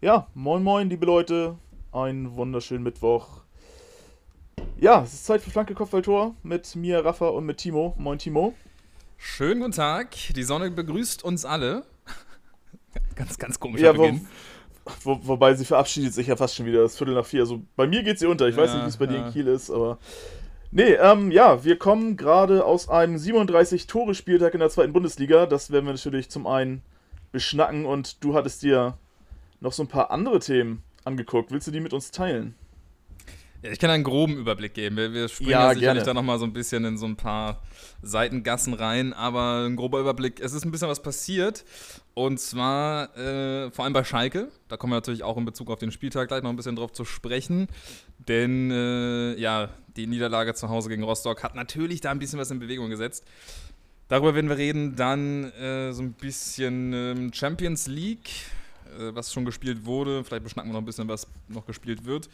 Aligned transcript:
Ja, 0.00 0.26
moin 0.34 0.62
moin, 0.62 0.90
liebe 0.90 1.06
Leute. 1.06 1.56
Einen 1.92 2.34
wunderschönen 2.34 2.82
Mittwoch. 2.82 3.42
Ja, 4.76 5.02
es 5.02 5.14
ist 5.14 5.24
Zeit 5.24 5.40
für 5.40 5.50
Flanke 5.50 5.74
Kopfballtor 5.74 6.34
mit 6.42 6.74
mir, 6.76 7.04
Rafa 7.04 7.28
und 7.28 7.46
mit 7.46 7.58
Timo. 7.58 7.94
Moin, 7.96 8.18
Timo. 8.18 8.54
Schönen 9.16 9.60
guten 9.60 9.72
Tag. 9.72 10.10
Die 10.34 10.42
Sonne 10.42 10.70
begrüßt 10.70 11.24
uns 11.24 11.44
alle. 11.44 11.84
ganz, 13.14 13.38
ganz 13.38 13.58
komisch. 13.58 13.80
Ja, 13.80 13.96
wo, 13.96 14.10
wo, 15.04 15.20
wobei 15.22 15.54
sie 15.54 15.64
verabschiedet 15.64 16.12
sich 16.12 16.26
ja 16.26 16.36
fast 16.36 16.56
schon 16.56 16.66
wieder. 16.66 16.82
Das 16.82 16.98
Viertel 16.98 17.14
nach 17.14 17.24
vier. 17.24 17.40
Also 17.42 17.62
bei 17.76 17.86
mir 17.86 18.02
geht 18.02 18.18
sie 18.18 18.26
unter. 18.26 18.48
Ich 18.48 18.56
ja, 18.56 18.62
weiß 18.62 18.74
nicht, 18.74 18.84
wie 18.84 18.88
es 18.88 18.96
bei 18.96 19.06
ja. 19.06 19.12
dir 19.12 19.26
in 19.26 19.32
Kiel 19.32 19.46
ist, 19.46 19.70
aber. 19.70 19.98
Nee, 20.70 20.94
ähm, 20.94 21.30
ja, 21.30 21.64
wir 21.64 21.78
kommen 21.78 22.16
gerade 22.16 22.64
aus 22.64 22.88
einem 22.88 23.16
37-Tore-Spieltag 23.16 24.54
in 24.54 24.60
der 24.60 24.70
zweiten 24.70 24.92
Bundesliga. 24.92 25.46
Das 25.46 25.70
werden 25.70 25.86
wir 25.86 25.92
natürlich 25.92 26.30
zum 26.30 26.48
einen 26.48 26.82
beschnacken 27.30 27.86
und 27.86 28.22
du 28.24 28.34
hattest 28.34 28.62
dir 28.62 28.98
noch 29.60 29.72
so 29.72 29.82
ein 29.82 29.88
paar 29.88 30.10
andere 30.10 30.38
Themen 30.40 30.82
angeguckt. 31.04 31.50
Willst 31.50 31.66
du 31.66 31.70
die 31.70 31.80
mit 31.80 31.92
uns 31.92 32.10
teilen? 32.10 32.54
Ja, 33.64 33.70
ich 33.70 33.78
kann 33.78 33.88
einen 33.88 34.04
groben 34.04 34.36
Überblick 34.36 34.74
geben. 34.74 34.96
Wir, 34.96 35.14
wir 35.14 35.26
springen 35.28 35.50
ja, 35.50 35.68
sicherlich 35.72 35.82
gerne. 35.82 36.02
da 36.02 36.12
nochmal 36.12 36.38
so 36.38 36.44
ein 36.44 36.52
bisschen 36.52 36.84
in 36.84 36.98
so 36.98 37.06
ein 37.06 37.16
paar 37.16 37.62
Seitengassen 38.02 38.74
rein, 38.74 39.14
aber 39.14 39.64
ein 39.66 39.76
grober 39.76 40.00
Überblick. 40.00 40.38
Es 40.40 40.52
ist 40.52 40.66
ein 40.66 40.70
bisschen 40.70 40.88
was 40.88 41.00
passiert 41.00 41.64
und 42.12 42.38
zwar 42.38 43.16
äh, 43.16 43.70
vor 43.70 43.86
allem 43.86 43.94
bei 43.94 44.04
Schalke. 44.04 44.48
Da 44.68 44.76
kommen 44.76 44.92
wir 44.92 44.96
natürlich 44.96 45.22
auch 45.22 45.38
in 45.38 45.46
Bezug 45.46 45.70
auf 45.70 45.78
den 45.78 45.92
Spieltag 45.92 46.28
gleich 46.28 46.42
noch 46.42 46.50
ein 46.50 46.56
bisschen 46.56 46.76
drauf 46.76 46.92
zu 46.92 47.06
sprechen, 47.06 47.68
denn 48.28 48.70
äh, 48.70 49.34
ja, 49.40 49.70
die 49.96 50.06
Niederlage 50.06 50.52
zu 50.52 50.68
Hause 50.68 50.90
gegen 50.90 51.02
Rostock 51.02 51.42
hat 51.42 51.54
natürlich 51.54 52.02
da 52.02 52.10
ein 52.10 52.18
bisschen 52.18 52.38
was 52.38 52.50
in 52.50 52.58
Bewegung 52.58 52.90
gesetzt. 52.90 53.24
Darüber 54.08 54.34
werden 54.34 54.50
wir 54.50 54.58
reden. 54.58 54.96
Dann 54.96 55.44
äh, 55.52 55.92
so 55.92 56.02
ein 56.02 56.12
bisschen 56.12 56.92
ähm, 56.92 57.32
Champions 57.32 57.86
League 57.86 58.28
was 59.14 59.32
schon 59.32 59.44
gespielt 59.44 59.84
wurde. 59.84 60.24
Vielleicht 60.24 60.44
beschnacken 60.44 60.70
wir 60.70 60.74
noch 60.74 60.82
ein 60.82 60.86
bisschen, 60.86 61.08
was 61.08 61.26
noch 61.48 61.66
gespielt 61.66 62.04
wird. 62.04 62.28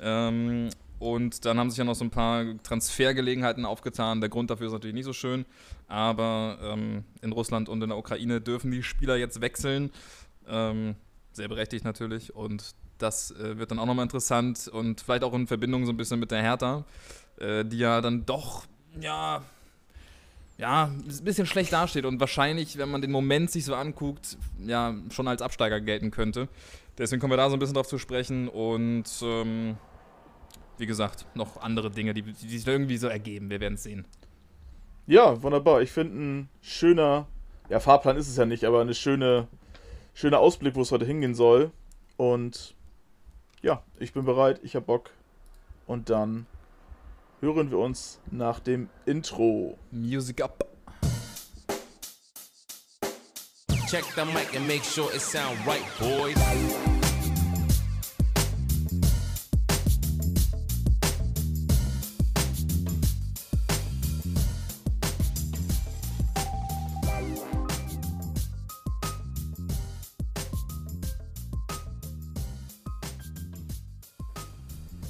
Ähm, 0.00 0.70
und 0.98 1.44
dann 1.44 1.58
haben 1.58 1.68
sich 1.68 1.78
ja 1.78 1.84
noch 1.84 1.94
so 1.94 2.04
ein 2.04 2.10
paar 2.10 2.44
Transfergelegenheiten 2.62 3.64
aufgetan. 3.64 4.20
Der 4.20 4.30
Grund 4.30 4.50
dafür 4.50 4.68
ist 4.68 4.72
natürlich 4.72 4.94
nicht 4.94 5.04
so 5.04 5.12
schön, 5.12 5.44
aber 5.88 6.58
ähm, 6.62 7.04
in 7.22 7.32
Russland 7.32 7.68
und 7.68 7.82
in 7.82 7.88
der 7.88 7.98
Ukraine 7.98 8.40
dürfen 8.40 8.70
die 8.70 8.84
Spieler 8.84 9.16
jetzt 9.16 9.40
wechseln. 9.40 9.90
Ähm, 10.48 10.94
sehr 11.32 11.48
berechtigt 11.48 11.84
natürlich. 11.84 12.34
Und 12.36 12.74
das 12.98 13.32
äh, 13.32 13.58
wird 13.58 13.72
dann 13.72 13.80
auch 13.80 13.86
nochmal 13.86 14.04
interessant 14.04 14.68
und 14.68 15.00
vielleicht 15.00 15.24
auch 15.24 15.34
in 15.34 15.46
Verbindung 15.46 15.86
so 15.86 15.92
ein 15.92 15.96
bisschen 15.96 16.20
mit 16.20 16.30
der 16.30 16.40
Hertha, 16.40 16.84
äh, 17.38 17.64
die 17.64 17.78
ja 17.78 18.00
dann 18.00 18.24
doch, 18.24 18.64
ja, 19.00 19.42
ja, 20.62 20.84
ein 20.84 21.24
bisschen 21.24 21.44
schlecht 21.44 21.72
dasteht 21.72 22.04
und 22.04 22.20
wahrscheinlich, 22.20 22.78
wenn 22.78 22.88
man 22.88 23.02
den 23.02 23.10
Moment 23.10 23.50
sich 23.50 23.64
so 23.64 23.74
anguckt, 23.74 24.38
ja, 24.64 24.94
schon 25.10 25.26
als 25.26 25.42
Absteiger 25.42 25.80
gelten 25.80 26.12
könnte. 26.12 26.48
Deswegen 26.96 27.20
kommen 27.20 27.32
wir 27.32 27.36
da 27.36 27.50
so 27.50 27.56
ein 27.56 27.58
bisschen 27.58 27.74
drauf 27.74 27.88
zu 27.88 27.98
sprechen 27.98 28.46
und 28.46 29.04
ähm, 29.22 29.76
wie 30.78 30.86
gesagt, 30.86 31.26
noch 31.34 31.60
andere 31.60 31.90
Dinge, 31.90 32.14
die, 32.14 32.22
die 32.22 32.58
sich 32.58 32.64
irgendwie 32.64 32.96
so 32.96 33.08
ergeben. 33.08 33.50
Wir 33.50 33.58
werden 33.58 33.74
es 33.74 33.82
sehen. 33.82 34.04
Ja, 35.08 35.42
wunderbar. 35.42 35.82
Ich 35.82 35.90
finde 35.90 36.14
ein 36.14 36.48
schöner, 36.60 37.26
ja, 37.68 37.80
Fahrplan 37.80 38.16
ist 38.16 38.28
es 38.28 38.36
ja 38.36 38.46
nicht, 38.46 38.62
aber 38.62 38.82
eine 38.82 38.94
schöne, 38.94 39.48
schöner 40.14 40.38
Ausblick, 40.38 40.76
wo 40.76 40.82
es 40.82 40.92
heute 40.92 41.06
hingehen 41.06 41.34
soll. 41.34 41.72
Und 42.16 42.76
ja, 43.62 43.82
ich 43.98 44.12
bin 44.12 44.24
bereit, 44.24 44.60
ich 44.62 44.76
habe 44.76 44.86
Bock. 44.86 45.10
Und 45.88 46.08
dann 46.08 46.46
hören 47.42 47.72
wir 47.72 47.78
uns 47.78 48.20
nach 48.30 48.60
dem 48.60 48.88
Intro. 49.04 49.76
Music 49.90 50.40
up. 50.40 50.64
Check 53.90 54.04
the 54.14 54.24
mic 54.26 54.56
and 54.56 54.66
make 54.66 54.84
sure 54.84 55.12
it 55.12 55.20
sound 55.20 55.58
right, 55.66 55.82
boys. 55.98 56.36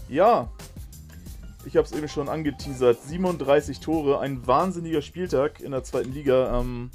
Ja, 0.09 0.50
ich 1.64 1.76
habe 1.76 1.86
es 1.86 1.92
eben 1.92 2.08
schon 2.08 2.28
angeteasert. 2.28 3.02
37 3.02 3.80
Tore, 3.80 4.20
ein 4.20 4.46
wahnsinniger 4.46 5.02
Spieltag 5.02 5.60
in 5.60 5.72
der 5.72 5.84
zweiten 5.84 6.12
Liga. 6.12 6.58
Ähm, 6.60 6.90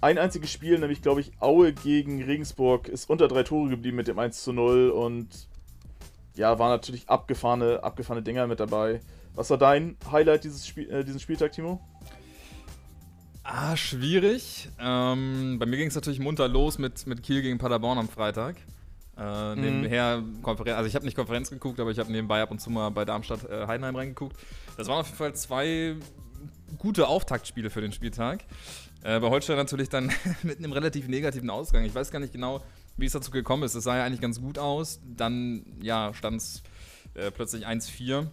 ein 0.00 0.18
einziges 0.18 0.52
Spiel, 0.52 0.78
nämlich 0.78 1.02
glaube 1.02 1.20
ich 1.20 1.32
Aue 1.40 1.72
gegen 1.72 2.22
Regensburg, 2.22 2.88
ist 2.88 3.08
unter 3.08 3.28
drei 3.28 3.42
Tore 3.42 3.70
geblieben 3.70 3.96
mit 3.96 4.08
dem 4.08 4.18
1 4.18 4.42
zu 4.42 4.52
0 4.52 4.90
und 4.90 5.28
ja, 6.34 6.58
waren 6.58 6.70
natürlich 6.70 7.08
abgefahrene, 7.08 7.82
abgefahrene 7.82 8.22
Dinger 8.22 8.46
mit 8.46 8.60
dabei. 8.60 9.00
Was 9.34 9.50
war 9.50 9.58
dein 9.58 9.96
Highlight 10.10 10.44
dieses 10.44 10.66
Spiel, 10.66 10.90
äh, 10.90 11.04
diesen 11.04 11.20
Spieltag, 11.20 11.52
Timo? 11.52 11.80
Ah, 13.42 13.76
schwierig. 13.76 14.68
Ähm, 14.80 15.58
bei 15.58 15.66
mir 15.66 15.76
ging 15.76 15.88
es 15.88 15.94
natürlich 15.94 16.18
munter 16.18 16.48
los 16.48 16.78
mit, 16.78 17.06
mit 17.06 17.22
Kiel 17.22 17.42
gegen 17.42 17.58
Paderborn 17.58 17.98
am 17.98 18.08
Freitag. 18.08 18.56
Äh, 19.18 19.54
mhm. 19.54 19.60
Nebenher 19.60 20.22
Konferenz, 20.42 20.76
also 20.76 20.88
ich 20.88 20.94
habe 20.94 21.04
nicht 21.04 21.16
Konferenz 21.16 21.50
geguckt, 21.50 21.80
aber 21.80 21.90
ich 21.90 21.98
habe 21.98 22.12
nebenbei 22.12 22.42
ab 22.42 22.50
und 22.50 22.60
zu 22.60 22.70
mal 22.70 22.90
bei 22.90 23.04
Darmstadt 23.04 23.48
äh, 23.48 23.66
Heidenheim 23.66 23.96
reingeguckt. 23.96 24.36
Das 24.76 24.88
waren 24.88 25.00
auf 25.00 25.06
jeden 25.06 25.18
Fall 25.18 25.34
zwei 25.34 25.96
gute 26.78 27.08
Auftaktspiele 27.08 27.70
für 27.70 27.80
den 27.80 27.92
Spieltag. 27.92 28.44
Äh, 29.02 29.20
bei 29.20 29.30
Holstein 29.30 29.56
natürlich 29.56 29.88
dann 29.88 30.12
mit 30.42 30.58
einem 30.58 30.72
relativ 30.72 31.08
negativen 31.08 31.48
Ausgang. 31.48 31.84
Ich 31.84 31.94
weiß 31.94 32.10
gar 32.10 32.18
nicht 32.18 32.32
genau, 32.32 32.62
wie 32.96 33.06
es 33.06 33.12
dazu 33.12 33.30
gekommen 33.30 33.62
ist. 33.62 33.74
Es 33.74 33.84
sah 33.84 33.96
ja 33.96 34.04
eigentlich 34.04 34.20
ganz 34.20 34.40
gut 34.40 34.58
aus. 34.58 35.00
Dann, 35.04 35.64
ja, 35.80 36.12
stand 36.12 36.38
es 36.38 36.62
äh, 37.14 37.30
plötzlich 37.30 37.66
1-4. 37.66 38.26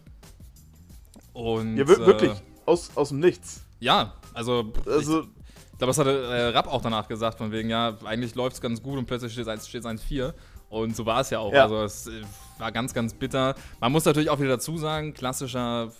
Und. 1.32 1.76
Ja, 1.76 1.88
wirklich. 1.88 2.32
Äh, 2.32 2.36
aus, 2.66 2.96
aus 2.96 3.08
dem 3.08 3.20
Nichts. 3.20 3.64
Ja, 3.80 4.14
also. 4.32 4.72
also 4.86 5.20
ich, 5.20 5.28
ich 5.72 5.78
glaube, 5.78 5.90
das 5.90 5.98
hatte 5.98 6.24
äh, 6.24 6.46
Rapp 6.48 6.68
auch 6.68 6.82
danach 6.82 7.08
gesagt, 7.08 7.38
von 7.38 7.50
wegen, 7.50 7.68
ja, 7.68 7.98
eigentlich 8.04 8.34
läuft 8.36 8.54
es 8.54 8.60
ganz 8.60 8.82
gut 8.82 8.96
und 8.96 9.06
plötzlich 9.06 9.32
steht 9.32 9.48
es 9.48 9.84
1-4. 9.84 10.32
Und 10.68 10.96
so 10.96 11.06
war 11.06 11.20
es 11.20 11.30
ja 11.30 11.38
auch. 11.38 11.52
Ja. 11.52 11.62
Also 11.62 11.82
es 11.84 12.06
äh, 12.06 12.22
war 12.58 12.72
ganz, 12.72 12.94
ganz 12.94 13.14
bitter. 13.14 13.54
Man 13.80 13.92
muss 13.92 14.04
natürlich 14.04 14.30
auch 14.30 14.40
wieder 14.40 14.50
dazu 14.50 14.76
sagen, 14.76 15.14
klassischer 15.14 15.92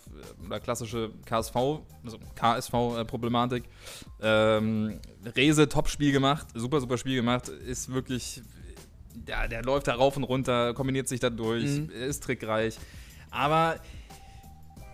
oder 0.44 0.60
klassische 0.60 1.10
KSV, 1.26 1.56
also 2.04 2.18
KSV-Problematik. 2.34 3.64
Ähm, 4.20 5.00
Rese, 5.36 5.68
Top-Spiel 5.68 6.12
gemacht, 6.12 6.46
super, 6.54 6.80
super 6.80 6.98
Spiel 6.98 7.16
gemacht, 7.16 7.48
ist 7.48 7.92
wirklich, 7.92 8.42
ja, 9.28 9.46
der 9.48 9.62
läuft 9.62 9.88
da 9.88 9.94
rauf 9.94 10.16
und 10.16 10.24
runter, 10.24 10.74
kombiniert 10.74 11.08
sich 11.08 11.20
da 11.20 11.30
durch, 11.30 11.64
mhm. 11.64 11.90
ist 11.90 12.22
trickreich. 12.24 12.78
Aber 13.30 13.76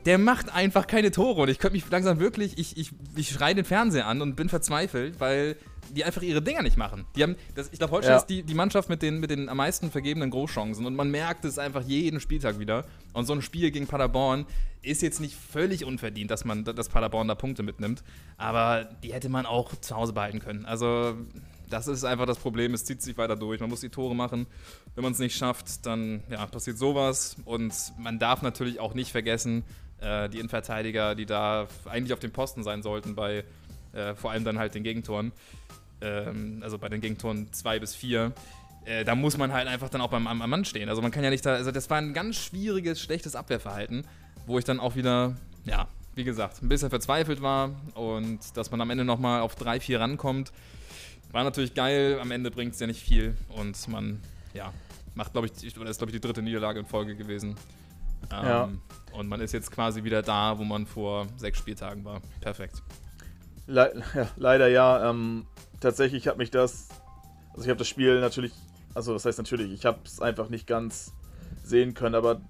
der 0.06 0.18
macht 0.18 0.54
einfach 0.54 0.86
keine 0.86 1.10
Tore 1.10 1.42
und 1.42 1.48
ich 1.48 1.58
könnte 1.58 1.74
mich 1.74 1.88
langsam 1.90 2.18
wirklich, 2.20 2.58
ich, 2.58 2.76
ich, 2.76 2.92
ich 3.16 3.30
schreie 3.30 3.54
den 3.54 3.64
Fernseher 3.64 4.06
an 4.06 4.22
und 4.22 4.34
bin 4.34 4.48
verzweifelt, 4.48 5.20
weil 5.20 5.56
die 5.90 6.04
einfach 6.04 6.22
ihre 6.22 6.42
Dinger 6.42 6.62
nicht 6.62 6.76
machen. 6.76 7.06
Die 7.16 7.22
haben, 7.22 7.36
das, 7.54 7.70
ich 7.72 7.78
glaube, 7.78 7.92
Holstein 7.92 8.12
ja. 8.12 8.18
ist 8.18 8.26
die, 8.26 8.42
die 8.42 8.54
Mannschaft 8.54 8.88
mit 8.88 9.02
den, 9.02 9.20
mit 9.20 9.30
den 9.30 9.48
am 9.48 9.56
meisten 9.56 9.90
vergebenen 9.90 10.30
Großchancen 10.30 10.86
und 10.86 10.94
man 10.94 11.10
merkt 11.10 11.44
es 11.44 11.58
einfach 11.58 11.82
jeden 11.82 12.20
Spieltag 12.20 12.58
wieder. 12.58 12.84
Und 13.12 13.26
so 13.26 13.32
ein 13.32 13.42
Spiel 13.42 13.70
gegen 13.70 13.86
Paderborn 13.86 14.46
ist 14.82 15.02
jetzt 15.02 15.20
nicht 15.20 15.34
völlig 15.34 15.84
unverdient, 15.84 16.30
dass 16.30 16.44
man, 16.44 16.64
dass 16.64 16.88
Paderborn 16.88 17.28
da 17.28 17.34
Punkte 17.34 17.62
mitnimmt, 17.62 18.02
aber 18.36 18.84
die 19.02 19.12
hätte 19.12 19.28
man 19.28 19.46
auch 19.46 19.74
zu 19.80 19.96
Hause 19.96 20.12
behalten 20.12 20.38
können. 20.38 20.64
Also 20.64 21.16
das 21.68 21.86
ist 21.86 22.04
einfach 22.04 22.26
das 22.26 22.38
Problem, 22.38 22.74
es 22.74 22.84
zieht 22.84 23.00
sich 23.00 23.16
weiter 23.16 23.36
durch. 23.36 23.60
Man 23.60 23.70
muss 23.70 23.80
die 23.80 23.88
Tore 23.88 24.14
machen. 24.14 24.46
Wenn 24.94 25.04
man 25.04 25.12
es 25.12 25.18
nicht 25.18 25.36
schafft, 25.36 25.86
dann 25.86 26.22
ja, 26.28 26.44
passiert 26.46 26.78
sowas. 26.78 27.36
Und 27.44 27.74
man 27.98 28.18
darf 28.18 28.42
natürlich 28.42 28.80
auch 28.80 28.94
nicht 28.94 29.12
vergessen, 29.12 29.64
äh, 30.00 30.28
die 30.28 30.38
Innenverteidiger, 30.38 31.14
die 31.14 31.26
da 31.26 31.68
eigentlich 31.84 32.12
auf 32.12 32.18
dem 32.18 32.32
Posten 32.32 32.64
sein 32.64 32.82
sollten, 32.82 33.14
bei 33.14 33.44
äh, 33.92 34.14
vor 34.14 34.30
allem 34.30 34.44
dann 34.44 34.58
halt 34.58 34.74
den 34.74 34.82
Gegentoren, 34.82 35.32
ähm, 36.00 36.60
also 36.62 36.78
bei 36.78 36.88
den 36.88 37.00
Gegentoren 37.00 37.52
2 37.52 37.78
bis 37.78 37.94
4, 37.94 38.32
äh, 38.84 39.04
da 39.04 39.14
muss 39.14 39.36
man 39.36 39.52
halt 39.52 39.68
einfach 39.68 39.88
dann 39.88 40.00
auch 40.00 40.10
beim, 40.10 40.26
am, 40.26 40.42
am 40.42 40.50
Mann 40.50 40.64
stehen. 40.64 40.88
Also 40.88 41.02
man 41.02 41.10
kann 41.10 41.24
ja 41.24 41.30
nicht 41.30 41.44
da, 41.44 41.54
also 41.54 41.70
das 41.70 41.90
war 41.90 41.98
ein 41.98 42.14
ganz 42.14 42.36
schwieriges, 42.36 43.00
schlechtes 43.00 43.36
Abwehrverhalten, 43.36 44.06
wo 44.46 44.58
ich 44.58 44.64
dann 44.64 44.80
auch 44.80 44.96
wieder, 44.96 45.36
ja, 45.64 45.88
wie 46.14 46.24
gesagt, 46.24 46.62
ein 46.62 46.68
bisschen 46.68 46.90
verzweifelt 46.90 47.42
war 47.42 47.70
und 47.94 48.56
dass 48.56 48.70
man 48.70 48.80
am 48.80 48.90
Ende 48.90 49.04
nochmal 49.04 49.42
auf 49.42 49.54
3, 49.54 49.80
4 49.80 50.00
rankommt, 50.00 50.52
war 51.32 51.44
natürlich 51.44 51.74
geil. 51.74 52.18
Am 52.20 52.30
Ende 52.30 52.50
bringt 52.50 52.74
es 52.74 52.80
ja 52.80 52.86
nicht 52.86 53.00
viel 53.00 53.36
und 53.50 53.88
man, 53.88 54.20
ja, 54.52 54.72
macht, 55.14 55.32
glaube 55.32 55.48
ich, 55.48 55.78
oder 55.78 55.90
ist, 55.90 55.98
glaube 55.98 56.10
ich, 56.10 56.20
die 56.20 56.26
dritte 56.26 56.42
Niederlage 56.42 56.80
in 56.80 56.86
Folge 56.86 57.14
gewesen. 57.14 57.56
Ähm, 58.32 58.46
ja. 58.46 58.68
Und 59.12 59.28
man 59.28 59.40
ist 59.40 59.52
jetzt 59.52 59.70
quasi 59.70 60.04
wieder 60.04 60.22
da, 60.22 60.58
wo 60.58 60.64
man 60.64 60.86
vor 60.86 61.26
sechs 61.36 61.58
Spieltagen 61.58 62.04
war. 62.04 62.20
Perfekt. 62.40 62.82
Le 63.66 64.02
ja, 64.14 64.28
leider 64.36 64.68
ja. 64.68 65.10
Ähm, 65.10 65.46
tatsächlich 65.80 66.28
hat 66.28 66.38
mich 66.38 66.50
das. 66.50 66.88
Also, 67.50 67.62
ich 67.62 67.68
habe 67.68 67.78
das 67.78 67.88
Spiel 67.88 68.20
natürlich. 68.20 68.52
Also, 68.94 69.12
das 69.12 69.24
heißt 69.24 69.38
natürlich, 69.38 69.72
ich 69.72 69.84
habe 69.84 70.00
es 70.04 70.20
einfach 70.20 70.48
nicht 70.48 70.66
ganz 70.66 71.12
sehen 71.64 71.94
können, 71.94 72.14
aber 72.14 72.40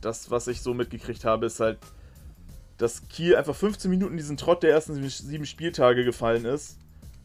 das, 0.00 0.30
was 0.30 0.46
ich 0.48 0.62
so 0.62 0.74
mitgekriegt 0.74 1.24
habe, 1.24 1.46
ist 1.46 1.60
halt, 1.60 1.78
dass 2.78 3.08
Kiel 3.08 3.36
einfach 3.36 3.54
15 3.54 3.90
Minuten 3.90 4.16
diesen 4.16 4.36
Trott 4.36 4.62
der 4.62 4.70
ersten 4.70 5.08
sieben 5.08 5.46
Spieltage 5.46 6.04
gefallen 6.04 6.44
ist 6.44 6.78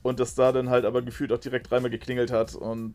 und 0.03 0.19
dass 0.19 0.35
da 0.35 0.51
dann 0.51 0.69
halt 0.69 0.85
aber 0.85 1.01
gefühlt 1.01 1.31
auch 1.31 1.39
direkt 1.39 1.71
dreimal 1.71 1.89
geklingelt 1.89 2.31
hat 2.31 2.55
und 2.55 2.93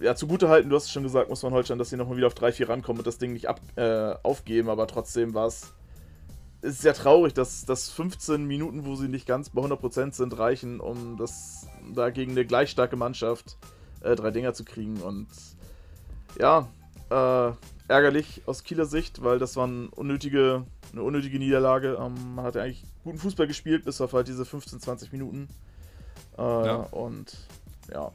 ja, 0.00 0.14
zugutehalten, 0.14 0.70
du 0.70 0.76
hast 0.76 0.84
es 0.84 0.90
schon 0.90 1.02
gesagt, 1.02 1.28
muss 1.28 1.42
man 1.42 1.52
Holstein, 1.52 1.78
dass 1.78 1.90
sie 1.90 1.96
nochmal 1.96 2.16
wieder 2.16 2.26
auf 2.26 2.34
3-4 2.34 2.68
rankommen 2.68 3.00
und 3.00 3.06
das 3.06 3.18
Ding 3.18 3.32
nicht 3.32 3.48
ab, 3.48 3.60
äh, 3.76 4.14
aufgeben, 4.22 4.68
aber 4.68 4.86
trotzdem 4.86 5.34
war 5.34 5.46
es 5.46 5.72
ist 6.62 6.80
sehr 6.80 6.94
traurig, 6.94 7.34
dass, 7.34 7.64
dass 7.64 7.90
15 7.90 8.44
Minuten, 8.44 8.86
wo 8.86 8.94
sie 8.94 9.08
nicht 9.08 9.26
ganz 9.26 9.50
bei 9.50 9.62
100% 9.62 10.14
sind, 10.14 10.38
reichen, 10.38 10.80
um 10.80 11.16
das 11.16 11.66
da 11.92 12.10
gegen 12.10 12.32
eine 12.32 12.46
gleich 12.46 12.70
starke 12.70 12.96
Mannschaft 12.96 13.56
äh, 14.00 14.14
drei 14.14 14.30
Dinger 14.30 14.54
zu 14.54 14.64
kriegen. 14.64 15.02
Und 15.02 15.26
ja, 16.38 16.68
äh, 17.10 17.52
ärgerlich 17.88 18.42
aus 18.46 18.62
Kieler 18.62 18.86
Sicht, 18.86 19.22
weil 19.24 19.40
das 19.40 19.56
war 19.56 19.66
eine 19.66 19.88
unnötige, 19.90 20.64
eine 20.92 21.02
unnötige 21.02 21.38
Niederlage. 21.38 21.98
Ähm, 22.00 22.36
man 22.36 22.44
hatte 22.44 22.62
eigentlich 22.62 22.84
guten 23.02 23.18
Fußball 23.18 23.48
gespielt, 23.48 23.84
bis 23.84 24.00
auf 24.00 24.12
halt 24.12 24.28
diese 24.28 24.44
15, 24.44 24.80
20 24.80 25.12
Minuten. 25.12 25.48
Äh, 26.38 26.42
ja. 26.42 26.76
Und 26.92 27.36
ja, 27.92 28.12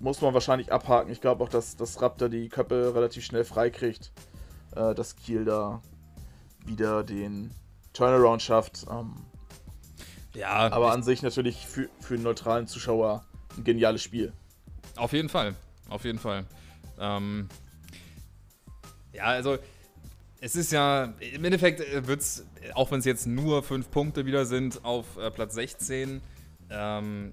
muss 0.00 0.20
man 0.20 0.34
wahrscheinlich 0.34 0.70
abhaken. 0.70 1.10
Ich 1.10 1.22
glaube 1.22 1.42
auch, 1.42 1.48
dass, 1.48 1.76
dass 1.76 2.02
Raptor 2.02 2.28
die 2.28 2.50
Köppe 2.50 2.94
relativ 2.94 3.24
schnell 3.24 3.44
freikriegt, 3.44 4.12
äh, 4.74 4.94
dass 4.94 5.16
Kiel 5.16 5.46
da 5.46 5.80
wieder 6.66 7.02
den 7.02 7.52
Turnaround 7.96 8.42
schafft. 8.42 8.86
Ähm, 8.90 9.14
ja. 10.34 10.70
Aber 10.70 10.92
an 10.92 11.02
sich 11.02 11.22
natürlich 11.22 11.66
für, 11.66 11.88
für 12.00 12.14
einen 12.14 12.22
neutralen 12.22 12.66
Zuschauer 12.66 13.24
ein 13.56 13.64
geniales 13.64 14.02
Spiel. 14.02 14.32
Auf 14.96 15.12
jeden 15.12 15.28
Fall. 15.28 15.54
Auf 15.88 16.04
jeden 16.04 16.18
Fall. 16.18 16.44
Ähm, 16.98 17.48
ja, 19.12 19.24
also 19.24 19.58
es 20.40 20.56
ist 20.56 20.72
ja, 20.72 21.14
im 21.32 21.44
Endeffekt 21.44 21.80
äh, 21.80 22.06
wird 22.06 22.20
es, 22.20 22.44
auch 22.74 22.90
wenn 22.90 22.98
es 22.98 23.04
jetzt 23.04 23.26
nur 23.26 23.62
fünf 23.62 23.90
Punkte 23.90 24.26
wieder 24.26 24.44
sind 24.44 24.84
auf 24.84 25.16
äh, 25.16 25.30
Platz 25.30 25.54
16, 25.54 26.20
ähm, 26.70 27.32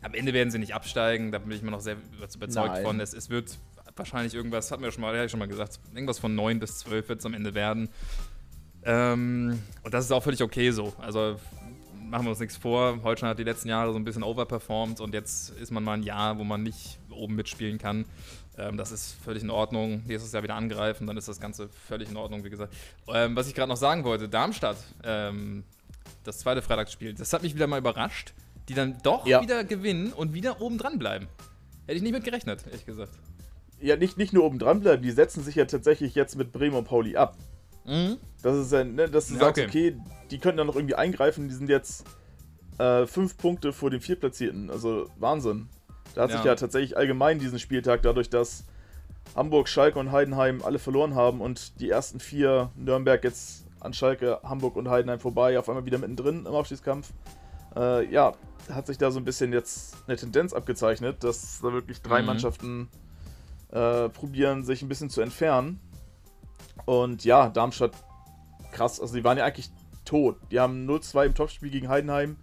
am 0.00 0.14
Ende 0.14 0.32
werden 0.32 0.50
sie 0.50 0.58
nicht 0.58 0.74
absteigen, 0.74 1.32
da 1.32 1.38
bin 1.38 1.50
ich 1.50 1.62
mir 1.62 1.70
noch 1.70 1.80
sehr 1.80 1.96
überzeugt 2.16 2.54
Nein. 2.54 2.82
von. 2.82 3.00
Es, 3.00 3.14
es 3.14 3.30
wird 3.30 3.58
wahrscheinlich 3.96 4.34
irgendwas, 4.34 4.70
hatten 4.70 4.82
wir 4.82 4.90
schon 4.90 5.02
mal, 5.02 5.14
ja, 5.14 5.28
schon 5.28 5.38
mal 5.38 5.48
gesagt, 5.48 5.80
irgendwas 5.94 6.18
von 6.18 6.34
9 6.34 6.58
bis 6.58 6.78
12 6.78 7.08
wird 7.08 7.20
es 7.20 7.26
am 7.26 7.34
Ende 7.34 7.54
werden. 7.54 7.88
Ähm, 8.84 9.62
und 9.82 9.94
das 9.94 10.04
ist 10.04 10.12
auch 10.12 10.22
völlig 10.22 10.42
okay 10.42 10.70
so. 10.70 10.92
Also 10.98 11.36
machen 12.14 12.26
wir 12.26 12.30
uns 12.30 12.40
nichts 12.40 12.56
vor. 12.56 13.02
Holstein 13.02 13.30
hat 13.30 13.38
die 13.38 13.44
letzten 13.44 13.68
Jahre 13.68 13.92
so 13.92 13.98
ein 13.98 14.04
bisschen 14.04 14.22
overperformed 14.22 15.00
und 15.00 15.14
jetzt 15.14 15.50
ist 15.50 15.70
man 15.70 15.82
mal 15.82 15.94
ein 15.94 16.02
Jahr, 16.02 16.38
wo 16.38 16.44
man 16.44 16.62
nicht 16.62 16.98
oben 17.10 17.34
mitspielen 17.34 17.78
kann. 17.78 18.04
Ähm, 18.56 18.76
das 18.76 18.92
ist 18.92 19.16
völlig 19.24 19.42
in 19.42 19.50
Ordnung. 19.50 20.02
Nächstes 20.06 20.32
Jahr 20.32 20.42
wieder 20.42 20.54
angreifen, 20.54 21.06
dann 21.06 21.16
ist 21.16 21.28
das 21.28 21.40
Ganze 21.40 21.68
völlig 21.68 22.10
in 22.10 22.16
Ordnung, 22.16 22.44
wie 22.44 22.50
gesagt. 22.50 22.74
Ähm, 23.08 23.34
was 23.34 23.48
ich 23.48 23.54
gerade 23.54 23.68
noch 23.68 23.76
sagen 23.76 24.04
wollte, 24.04 24.28
Darmstadt, 24.28 24.76
ähm, 25.02 25.64
das 26.22 26.38
zweite 26.38 26.62
Freitagsspiel, 26.62 27.14
das 27.14 27.32
hat 27.32 27.42
mich 27.42 27.54
wieder 27.54 27.66
mal 27.66 27.78
überrascht, 27.78 28.32
die 28.68 28.74
dann 28.74 28.98
doch 29.02 29.26
ja. 29.26 29.42
wieder 29.42 29.64
gewinnen 29.64 30.12
und 30.12 30.34
wieder 30.34 30.60
oben 30.60 30.78
dran 30.78 30.98
bleiben. 30.98 31.26
Hätte 31.86 31.96
ich 31.96 32.02
nicht 32.02 32.12
mit 32.12 32.24
gerechnet, 32.24 32.64
ehrlich 32.66 32.86
gesagt. 32.86 33.12
Ja, 33.80 33.96
nicht, 33.96 34.16
nicht 34.16 34.32
nur 34.32 34.44
oben 34.44 34.58
dran 34.58 34.80
bleiben, 34.80 35.02
die 35.02 35.10
setzen 35.10 35.42
sich 35.42 35.56
ja 35.56 35.64
tatsächlich 35.66 36.14
jetzt 36.14 36.36
mit 36.36 36.52
Bremen 36.52 36.76
und 36.76 36.84
Pauli 36.84 37.16
ab. 37.16 37.36
Mhm. 37.84 38.18
Das 38.42 38.56
ist 38.56 38.72
ja, 38.72 38.84
ne, 38.84 39.08
dass 39.08 39.28
du 39.28 39.34
ja, 39.34 39.40
sagst, 39.40 39.62
okay. 39.62 39.94
okay. 39.96 40.00
die 40.30 40.38
könnten 40.38 40.58
dann 40.58 40.66
noch 40.66 40.76
irgendwie 40.76 40.94
eingreifen, 40.94 41.48
die 41.48 41.54
sind 41.54 41.68
jetzt 41.68 42.04
äh, 42.78 43.06
fünf 43.06 43.36
Punkte 43.36 43.72
vor 43.72 43.90
dem 43.90 44.00
Viertplatzierten. 44.00 44.70
Also 44.70 45.08
Wahnsinn. 45.18 45.68
Da 46.14 46.22
hat 46.22 46.30
ja. 46.30 46.36
sich 46.36 46.44
ja 46.44 46.54
tatsächlich 46.54 46.96
allgemein 46.96 47.38
diesen 47.38 47.58
Spieltag, 47.58 48.02
dadurch, 48.02 48.30
dass 48.30 48.64
Hamburg, 49.34 49.68
Schalke 49.68 49.98
und 49.98 50.12
Heidenheim 50.12 50.62
alle 50.62 50.78
verloren 50.78 51.14
haben 51.14 51.40
und 51.40 51.80
die 51.80 51.90
ersten 51.90 52.20
vier 52.20 52.70
Nürnberg 52.76 53.22
jetzt 53.24 53.66
an 53.80 53.92
Schalke, 53.92 54.40
Hamburg 54.42 54.76
und 54.76 54.88
Heidenheim 54.88 55.20
vorbei, 55.20 55.58
auf 55.58 55.68
einmal 55.68 55.84
wieder 55.84 55.98
mittendrin 55.98 56.46
im 56.46 56.54
Aufstiegskampf. 56.54 57.12
Äh, 57.76 58.10
ja, 58.12 58.32
hat 58.72 58.86
sich 58.86 58.98
da 58.98 59.10
so 59.10 59.18
ein 59.18 59.24
bisschen 59.24 59.52
jetzt 59.52 59.96
eine 60.06 60.16
Tendenz 60.16 60.52
abgezeichnet, 60.52 61.24
dass 61.24 61.60
da 61.60 61.72
wirklich 61.72 62.00
drei 62.00 62.20
mhm. 62.20 62.26
Mannschaften 62.26 62.88
äh, 63.72 64.08
probieren, 64.08 64.64
sich 64.64 64.82
ein 64.82 64.88
bisschen 64.88 65.10
zu 65.10 65.20
entfernen. 65.20 65.80
Und 66.84 67.24
ja, 67.24 67.48
Darmstadt, 67.48 67.92
krass. 68.72 69.00
Also, 69.00 69.14
die 69.14 69.24
waren 69.24 69.38
ja 69.38 69.44
eigentlich 69.44 69.70
tot. 70.04 70.36
Die 70.50 70.60
haben 70.60 70.88
0-2 70.88 71.26
im 71.26 71.34
Topspiel 71.34 71.70
gegen 71.70 71.88
Heidenheim, 71.88 72.36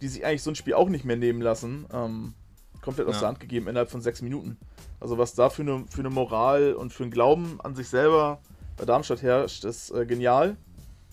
die 0.00 0.08
sich 0.08 0.24
eigentlich 0.24 0.42
so 0.42 0.50
ein 0.50 0.54
Spiel 0.54 0.74
auch 0.74 0.88
nicht 0.88 1.04
mehr 1.04 1.16
nehmen 1.16 1.40
lassen. 1.40 1.86
Ähm, 1.92 2.34
komplett 2.80 3.06
aus 3.08 3.16
ja. 3.16 3.20
der 3.20 3.28
Hand 3.28 3.40
gegeben 3.40 3.68
innerhalb 3.68 3.90
von 3.90 4.00
sechs 4.00 4.22
Minuten. 4.22 4.58
Also, 5.00 5.18
was 5.18 5.34
da 5.34 5.50
für 5.50 5.62
eine, 5.62 5.84
für 5.88 6.00
eine 6.00 6.10
Moral 6.10 6.74
und 6.74 6.92
für 6.92 7.02
einen 7.02 7.12
Glauben 7.12 7.60
an 7.62 7.74
sich 7.74 7.88
selber 7.88 8.40
bei 8.76 8.84
Darmstadt 8.84 9.22
herrscht, 9.22 9.64
ist 9.64 9.90
äh, 9.90 10.06
genial. 10.06 10.56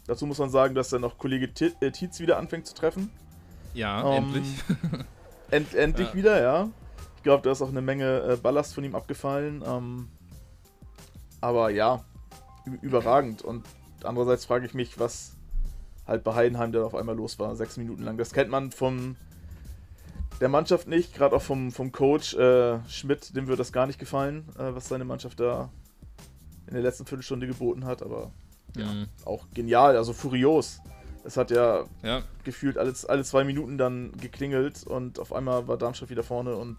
Dazu 0.07 0.25
muss 0.25 0.39
man 0.39 0.49
sagen, 0.49 0.73
dass 0.73 0.89
dann 0.89 1.01
noch 1.01 1.17
Kollege 1.17 1.49
äh, 1.81 1.91
Tietz 1.91 2.19
wieder 2.19 2.37
anfängt 2.37 2.65
zu 2.65 2.73
treffen. 2.73 3.11
Ja, 3.73 4.11
ähm, 4.11 4.23
endlich. 4.23 4.63
end, 5.51 5.75
endlich 5.75 6.07
ja. 6.09 6.13
wieder, 6.15 6.41
ja. 6.41 6.69
Ich 7.17 7.23
glaube, 7.23 7.43
da 7.43 7.51
ist 7.51 7.61
auch 7.61 7.69
eine 7.69 7.81
Menge 7.81 8.21
äh, 8.21 8.35
Ballast 8.37 8.73
von 8.73 8.83
ihm 8.83 8.95
abgefallen. 8.95 9.63
Ähm, 9.67 10.07
aber 11.41 11.69
ja, 11.69 12.03
überragend. 12.81 13.41
Und 13.41 13.65
andererseits 14.03 14.45
frage 14.45 14.65
ich 14.65 14.73
mich, 14.73 14.99
was 14.99 15.35
halt 16.07 16.23
bei 16.23 16.33
Heidenheim 16.33 16.71
dann 16.71 16.83
auf 16.83 16.95
einmal 16.95 17.15
los 17.15 17.39
war, 17.39 17.55
sechs 17.55 17.77
Minuten 17.77 18.03
lang. 18.03 18.17
Das 18.17 18.33
kennt 18.33 18.49
man 18.49 18.71
von 18.71 19.15
der 20.41 20.49
Mannschaft 20.49 20.87
nicht, 20.87 21.13
gerade 21.13 21.35
auch 21.35 21.41
vom, 21.41 21.71
vom 21.71 21.91
Coach 21.91 22.33
äh, 22.33 22.79
Schmidt, 22.87 23.35
dem 23.35 23.47
wird 23.47 23.59
das 23.59 23.71
gar 23.71 23.87
nicht 23.87 23.99
gefallen, 23.99 24.47
äh, 24.57 24.73
was 24.73 24.87
seine 24.87 25.05
Mannschaft 25.05 25.39
da 25.39 25.69
in 26.67 26.73
der 26.73 26.83
letzten 26.83 27.05
Viertelstunde 27.05 27.47
geboten 27.47 27.85
hat, 27.85 28.01
aber 28.01 28.31
ja, 28.75 28.85
mhm. 28.85 29.07
auch 29.25 29.45
genial, 29.53 29.97
also 29.97 30.13
furios. 30.13 30.79
Es 31.23 31.35
hat 31.35 31.51
ja, 31.51 31.85
ja. 32.01 32.23
gefühlt 32.43 32.77
alle, 32.77 32.93
alle 33.07 33.23
zwei 33.23 33.43
Minuten 33.43 33.77
dann 33.77 34.13
geklingelt 34.13 34.83
und 34.83 35.19
auf 35.19 35.33
einmal 35.33 35.67
war 35.67 35.77
Darmstadt 35.77 36.09
wieder 36.09 36.23
vorne 36.23 36.55
und 36.55 36.77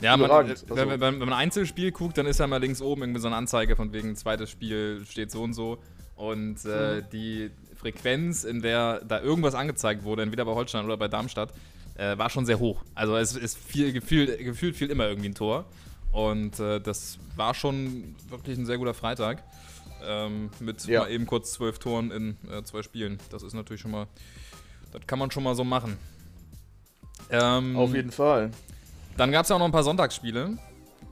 ja, 0.00 0.16
man, 0.16 0.30
also, 0.30 0.68
wenn, 0.68 0.88
wenn, 0.88 1.00
wenn, 1.00 1.18
man 1.18 1.28
ein 1.28 1.34
Einzelspiel 1.34 1.90
guckt, 1.90 2.18
dann 2.18 2.26
ist 2.26 2.38
ja 2.38 2.46
mal 2.46 2.58
links 2.58 2.82
oben 2.82 3.02
irgendwie 3.02 3.20
so 3.20 3.28
eine 3.28 3.36
Anzeige 3.36 3.76
von 3.76 3.92
wegen 3.92 4.14
zweites 4.14 4.50
Spiel 4.50 5.04
steht 5.08 5.30
so 5.30 5.42
und 5.42 5.54
so. 5.54 5.78
Und 6.16 6.64
äh, 6.64 7.00
mhm. 7.00 7.04
die 7.12 7.50
Frequenz, 7.76 8.44
in 8.44 8.62
der 8.62 9.00
da 9.04 9.20
irgendwas 9.20 9.54
angezeigt 9.54 10.04
wurde, 10.04 10.22
entweder 10.22 10.44
bei 10.44 10.52
Holstein 10.52 10.84
oder 10.84 10.96
bei 10.96 11.08
Darmstadt, 11.08 11.52
äh, 11.96 12.16
war 12.18 12.30
schon 12.30 12.46
sehr 12.46 12.58
hoch. 12.58 12.82
Also 12.94 13.16
es 13.16 13.36
ist 13.36 13.56
viel, 13.56 13.92
gefühlt, 13.92 14.38
gefühlt 14.38 14.76
viel 14.76 14.90
immer 14.90 15.08
irgendwie 15.08 15.30
ein 15.30 15.34
Tor. 15.34 15.66
Und 16.12 16.60
äh, 16.60 16.80
das 16.80 17.18
war 17.36 17.54
schon 17.54 18.16
wirklich 18.28 18.58
ein 18.58 18.66
sehr 18.66 18.78
guter 18.78 18.94
Freitag. 18.94 19.42
Ähm, 20.04 20.50
mit 20.60 20.86
ja. 20.86 21.00
mal 21.00 21.10
eben 21.10 21.26
kurz 21.26 21.52
zwölf 21.52 21.78
Toren 21.78 22.10
in 22.10 22.36
äh, 22.50 22.62
zwei 22.64 22.82
Spielen. 22.82 23.18
Das 23.30 23.42
ist 23.42 23.54
natürlich 23.54 23.80
schon 23.80 23.90
mal, 23.90 24.06
das 24.92 25.06
kann 25.06 25.18
man 25.18 25.30
schon 25.30 25.42
mal 25.42 25.54
so 25.54 25.64
machen. 25.64 25.96
Ähm, 27.30 27.76
Auf 27.76 27.94
jeden 27.94 28.12
Fall. 28.12 28.50
Dann 29.16 29.32
gab 29.32 29.44
es 29.44 29.48
ja 29.48 29.56
auch 29.56 29.60
noch 29.60 29.66
ein 29.66 29.72
paar 29.72 29.84
Sonntagsspiele. 29.84 30.58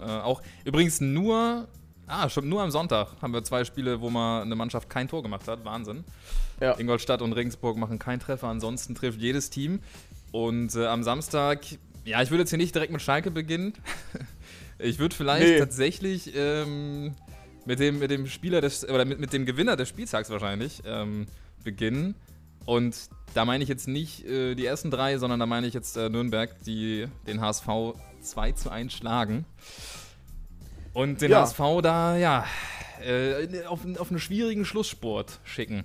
Äh, 0.01 0.05
auch 0.05 0.43
übrigens 0.65 1.01
nur, 1.01 1.69
ah, 2.07 2.29
schon 2.29 2.49
nur 2.49 2.63
am 2.63 2.71
Sonntag 2.71 3.09
haben 3.23 3.33
wir 3.33 3.43
zwei 3.45 3.65
Spiele, 3.65 4.01
wo 4.01 4.11
mal 4.11 4.43
eine 4.43 4.55
Mannschaft 4.55 4.91
kein 4.91 5.09
Tor 5.09 5.23
gemacht 5.23 5.49
hat. 5.49 5.65
Wahnsinn. 5.65 6.05
Ja. 6.61 6.79
Ingolstadt 6.79 7.23
und 7.23 7.33
Regensburg 7.33 7.77
machen 7.77 7.99
keinen 7.99 8.21
Treffer, 8.21 8.49
ansonsten 8.49 8.95
trifft 8.95 9.21
jedes 9.21 9.51
Team. 9.51 9.81
Und 10.33 10.75
äh, 10.75 10.87
am 10.87 11.03
Samstag, 11.03 11.61
ja, 12.05 12.21
ich 12.23 12.31
würde 12.31 12.43
jetzt 12.43 12.51
hier 12.51 12.59
nicht 12.59 12.75
direkt 12.75 12.93
mit 12.93 13.03
Schalke 13.03 13.31
beginnen. 13.31 13.73
ich 14.79 14.99
würde 14.99 15.15
vielleicht 15.15 15.47
nee. 15.47 15.59
tatsächlich 15.59 16.33
ähm, 16.35 17.15
mit, 17.65 17.79
dem, 17.79 17.99
mit 17.99 18.11
dem 18.11 18.27
Spieler 18.27 18.61
des, 18.61 18.89
oder 18.89 19.05
mit, 19.05 19.21
mit 19.21 19.33
dem 19.33 19.47
Gewinner 19.47 19.77
des 19.77 19.89
Spieltags 19.89 20.31
wahrscheinlich 20.31 20.83
ähm, 20.87 21.27
beginnen. 21.63 22.15
Und 22.67 22.97
da 23.35 23.45
meine 23.45 23.63
ich 23.63 23.69
jetzt 23.69 23.89
nicht 23.89 24.25
äh, 24.25 24.55
die 24.55 24.65
ersten 24.65 24.91
drei, 24.91 25.19
sondern 25.19 25.41
da 25.41 25.47
meine 25.47 25.67
ich 25.67 25.75
jetzt 25.75 25.97
äh, 25.97 26.09
Nürnberg, 26.09 26.63
die 26.65 27.07
den 27.27 27.41
HSV 27.41 27.67
2 28.23 28.53
zu 28.53 28.71
1 28.71 28.93
schlagen. 28.93 29.45
Und 30.93 31.21
den 31.21 31.33
ja. 31.33 31.43
HSV 31.43 31.59
da, 31.83 32.17
ja, 32.17 32.47
äh, 33.05 33.65
auf, 33.67 33.81
auf 33.99 34.11
einen 34.11 34.21
schwierigen 34.21 34.65
Schlusssport 34.65 35.41
schicken. 35.45 35.85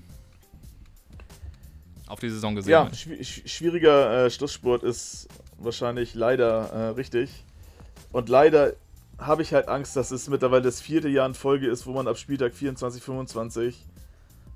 Auf 2.07 2.19
die 2.19 2.29
Saison 2.29 2.55
gesehen. 2.55 2.71
Ja, 2.71 2.93
schw 2.93 3.23
schwieriger 3.23 4.25
äh, 4.25 4.29
Schlusssport 4.29 4.83
ist 4.83 5.27
wahrscheinlich 5.57 6.15
leider 6.15 6.69
äh, 6.71 6.87
richtig. 6.89 7.29
Und 8.11 8.29
leider 8.29 8.73
habe 9.17 9.41
ich 9.41 9.53
halt 9.53 9.67
Angst, 9.67 9.95
dass 9.95 10.11
es 10.11 10.29
mittlerweile 10.29 10.61
das 10.61 10.81
vierte 10.81 11.09
Jahr 11.09 11.27
in 11.27 11.33
Folge 11.33 11.67
ist, 11.67 11.85
wo 11.85 11.91
man 11.91 12.07
ab 12.07 12.17
Spieltag 12.17 12.53
24, 12.53 13.03
25 13.03 13.85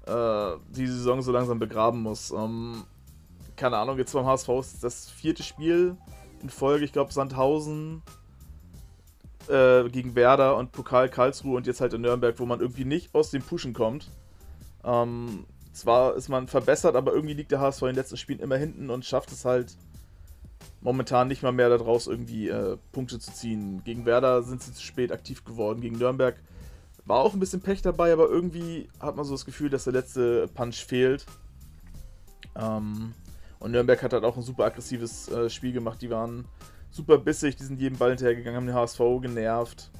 äh, 0.07 0.57
die 0.69 0.87
Saison 0.87 1.21
so 1.21 1.31
langsam 1.31 1.59
begraben 1.59 2.01
muss. 2.01 2.31
Ähm, 2.31 2.83
keine 3.55 3.77
Ahnung, 3.77 3.97
jetzt 3.97 4.13
beim 4.13 4.25
HSV 4.25 4.49
ist 4.59 4.83
das 4.83 5.09
vierte 5.09 5.43
Spiel 5.43 5.97
in 6.41 6.49
Folge, 6.49 6.83
ich 6.85 6.91
glaube 6.91 7.13
Sandhausen 7.13 8.01
äh, 9.47 9.89
gegen 9.89 10.15
Werder 10.15 10.57
und 10.57 10.71
Pokal 10.71 11.09
Karlsruhe 11.09 11.57
und 11.57 11.67
jetzt 11.67 11.81
halt 11.81 11.93
in 11.93 12.01
Nürnberg, 12.01 12.37
wo 12.39 12.45
man 12.45 12.59
irgendwie 12.59 12.85
nicht 12.85 13.13
aus 13.13 13.31
dem 13.31 13.41
Pushen 13.41 13.73
kommt. 13.73 14.09
Ähm, 14.83 15.45
zwar 15.71 16.15
ist 16.15 16.29
man 16.29 16.47
verbessert, 16.47 16.95
aber 16.95 17.13
irgendwie 17.13 17.33
liegt 17.33 17.51
der 17.51 17.59
HSV 17.59 17.81
in 17.83 17.87
den 17.89 17.95
letzten 17.95 18.17
Spielen 18.17 18.39
immer 18.39 18.57
hinten 18.57 18.89
und 18.89 19.05
schafft 19.05 19.31
es 19.31 19.45
halt 19.45 19.77
momentan 20.81 21.27
nicht 21.27 21.43
mal 21.43 21.51
mehr 21.51 21.69
daraus 21.69 22.07
irgendwie 22.07 22.49
äh, 22.49 22.77
Punkte 22.91 23.19
zu 23.19 23.33
ziehen. 23.33 23.83
Gegen 23.83 24.05
Werder 24.05 24.43
sind 24.43 24.61
sie 24.61 24.73
zu 24.73 24.81
spät 24.81 25.11
aktiv 25.11 25.45
geworden, 25.45 25.81
gegen 25.81 25.97
Nürnberg 25.97 26.35
war 27.05 27.19
auch 27.19 27.33
ein 27.33 27.39
bisschen 27.39 27.61
Pech 27.61 27.81
dabei, 27.81 28.13
aber 28.13 28.29
irgendwie 28.29 28.89
hat 28.99 29.15
man 29.15 29.25
so 29.25 29.33
das 29.33 29.45
Gefühl, 29.45 29.69
dass 29.69 29.83
der 29.83 29.93
letzte 29.93 30.47
Punch 30.47 30.85
fehlt. 30.85 31.25
Ähm, 32.55 33.13
und 33.59 33.71
Nürnberg 33.71 34.01
hat 34.01 34.13
halt 34.13 34.23
auch 34.23 34.37
ein 34.37 34.43
super 34.43 34.65
aggressives 34.65 35.29
äh, 35.29 35.49
Spiel 35.49 35.73
gemacht. 35.73 36.01
Die 36.01 36.09
waren 36.09 36.45
super 36.91 37.17
bissig, 37.17 37.55
die 37.55 37.63
sind 37.63 37.79
jedem 37.79 37.97
Ball 37.97 38.09
hinterhergegangen, 38.09 38.57
haben 38.57 38.67
den 38.67 38.75
HSV 38.75 38.99
genervt 39.21 39.91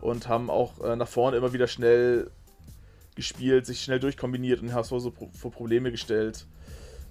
und 0.00 0.28
haben 0.28 0.50
auch 0.50 0.80
äh, 0.80 0.96
nach 0.96 1.08
vorne 1.08 1.36
immer 1.36 1.52
wieder 1.52 1.66
schnell 1.66 2.30
gespielt, 3.14 3.66
sich 3.66 3.82
schnell 3.82 4.00
durchkombiniert 4.00 4.60
und 4.60 4.68
den 4.68 4.74
HSV 4.74 4.92
so 4.98 5.10
pro 5.10 5.28
vor 5.32 5.50
Probleme 5.50 5.90
gestellt. 5.90 6.46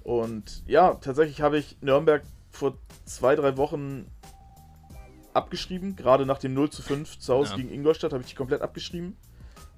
Und 0.03 0.63
ja, 0.67 0.93
tatsächlich 0.95 1.41
habe 1.41 1.57
ich 1.57 1.77
Nürnberg 1.81 2.23
vor 2.51 2.77
zwei, 3.05 3.35
drei 3.35 3.57
Wochen 3.57 4.05
abgeschrieben. 5.33 5.95
Gerade 5.95 6.25
nach 6.25 6.37
dem 6.37 6.53
0 6.53 6.69
zu 6.69 6.81
5 6.81 7.19
zu 7.19 7.33
Hause 7.33 7.51
ja. 7.51 7.57
gegen 7.57 7.71
Ingolstadt 7.71 8.13
habe 8.13 8.23
ich 8.23 8.29
die 8.29 8.35
komplett 8.35 8.61
abgeschrieben. 8.61 9.17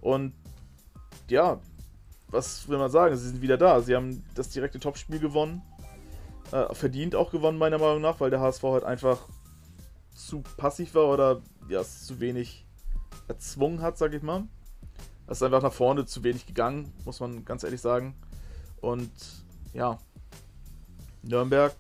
Und 0.08 0.32
ja, 1.30 1.60
was 2.30 2.70
will 2.70 2.78
man 2.78 2.90
sagen? 2.90 3.18
Sie 3.18 3.28
sind 3.28 3.42
wieder 3.42 3.58
da. 3.58 3.82
Sie 3.82 3.94
haben 3.94 4.24
das 4.36 4.48
direkte 4.48 4.80
Topspiel 4.80 5.20
gewonnen. 5.20 5.62
Äh, 6.54 6.74
verdient 6.74 7.14
auch 7.14 7.30
gewonnen, 7.30 7.58
meiner 7.58 7.78
Meinung 7.78 8.00
nach, 8.00 8.22
weil 8.22 8.30
der 8.30 8.40
HSV 8.40 8.64
halt 8.64 8.84
einfach 8.86 9.28
zu 10.16 10.44
passiv 10.56 10.96
war 10.96 11.10
oder 11.10 11.42
ja, 11.68 11.84
zu 11.84 12.22
wenig 12.22 12.66
erzwungen 13.28 13.82
hat, 13.82 13.98
sag 13.98 14.14
ich 14.14 14.24
mal. 14.24 14.48
Es 15.28 15.40
ist 15.40 15.44
einfach 15.44 15.62
nach 15.62 15.74
vorne 15.74 16.06
zu 16.06 16.24
wenig 16.24 16.46
gegangen, 16.46 16.94
muss 17.04 17.20
man 17.20 17.44
ganz 17.44 17.66
ehrlich 17.66 17.82
sagen. 17.82 18.16
Und 18.80 19.12
ja, 19.74 20.00
Nürnberg, 21.22 21.76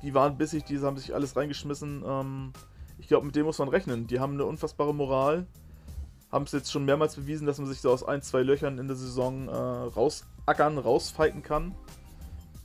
die 0.00 0.14
waren 0.14 0.38
bissig, 0.38 0.64
die 0.64 0.78
haben 0.78 0.96
sich 0.96 1.14
alles 1.14 1.36
reingeschmissen. 1.36 2.02
Ähm, 2.06 2.54
ich 2.96 3.06
glaube, 3.06 3.26
mit 3.26 3.36
dem 3.36 3.44
muss 3.44 3.58
man 3.58 3.68
rechnen. 3.68 4.06
Die 4.06 4.18
haben 4.18 4.32
eine 4.32 4.46
unfassbare 4.46 4.94
Moral. 4.94 5.46
Haben 6.30 6.44
es 6.44 6.52
jetzt 6.52 6.72
schon 6.72 6.84
mehrmals 6.84 7.16
bewiesen, 7.16 7.46
dass 7.46 7.58
man 7.58 7.68
sich 7.68 7.80
so 7.80 7.90
aus 7.90 8.02
ein, 8.02 8.22
zwei 8.22 8.42
Löchern 8.42 8.78
in 8.78 8.88
der 8.88 8.96
Saison 8.96 9.48
äh, 9.48 9.52
rausackern, 9.52 10.78
rausfighten 10.78 11.42
kann. 11.42 11.74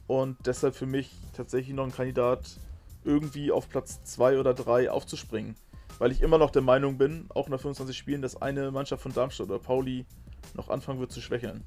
Und 0.07 0.37
deshalb 0.45 0.75
für 0.75 0.85
mich 0.85 1.11
tatsächlich 1.35 1.75
noch 1.75 1.85
ein 1.85 1.93
Kandidat, 1.93 2.57
irgendwie 3.03 3.51
auf 3.51 3.69
Platz 3.69 4.03
2 4.03 4.39
oder 4.39 4.53
3 4.53 4.91
aufzuspringen. 4.91 5.55
Weil 5.99 6.11
ich 6.11 6.21
immer 6.21 6.37
noch 6.37 6.51
der 6.51 6.61
Meinung 6.61 6.97
bin, 6.97 7.27
auch 7.29 7.47
nach 7.47 7.59
25 7.59 7.97
Spielen, 7.97 8.21
dass 8.21 8.41
eine 8.41 8.71
Mannschaft 8.71 9.03
von 9.03 9.13
Darmstadt 9.13 9.47
oder 9.47 9.59
Pauli 9.59 10.05
noch 10.55 10.69
anfangen 10.69 10.99
wird 10.99 11.11
zu 11.11 11.21
schwächeln. 11.21 11.63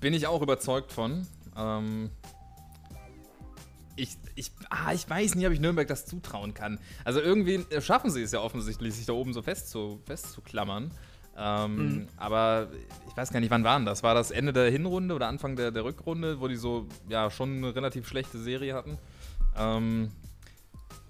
Bin 0.00 0.14
ich 0.14 0.26
auch 0.26 0.42
überzeugt 0.42 0.92
von. 0.92 1.26
Ähm, 1.56 2.10
ich, 3.98 4.16
ich, 4.34 4.52
ah, 4.70 4.92
ich 4.92 5.08
weiß 5.08 5.34
nicht, 5.34 5.46
ob 5.46 5.52
ich 5.52 5.60
Nürnberg 5.60 5.88
das 5.88 6.06
zutrauen 6.06 6.54
kann. 6.54 6.78
Also 7.04 7.20
irgendwie 7.20 7.64
schaffen 7.80 8.10
sie 8.10 8.22
es 8.22 8.32
ja 8.32 8.40
offensichtlich, 8.40 8.94
sich 8.94 9.06
da 9.06 9.12
oben 9.12 9.32
so 9.32 9.42
fest 9.42 9.70
zu, 9.70 10.00
festzuklammern. 10.06 10.90
Ähm, 11.36 11.76
mhm. 11.76 12.08
Aber 12.16 12.68
ich 13.08 13.16
weiß 13.16 13.30
gar 13.30 13.40
nicht, 13.40 13.50
wann 13.50 13.64
waren 13.64 13.86
das? 13.86 14.02
War 14.02 14.14
das 14.14 14.30
Ende 14.30 14.52
der 14.52 14.70
Hinrunde 14.70 15.14
oder 15.14 15.28
Anfang 15.28 15.56
der, 15.56 15.70
der 15.70 15.84
Rückrunde, 15.84 16.40
wo 16.40 16.48
die 16.48 16.56
so 16.56 16.86
ja 17.08 17.30
schon 17.30 17.58
eine 17.58 17.74
relativ 17.74 18.08
schlechte 18.08 18.38
Serie 18.38 18.74
hatten? 18.74 18.98
Ähm, 19.56 20.10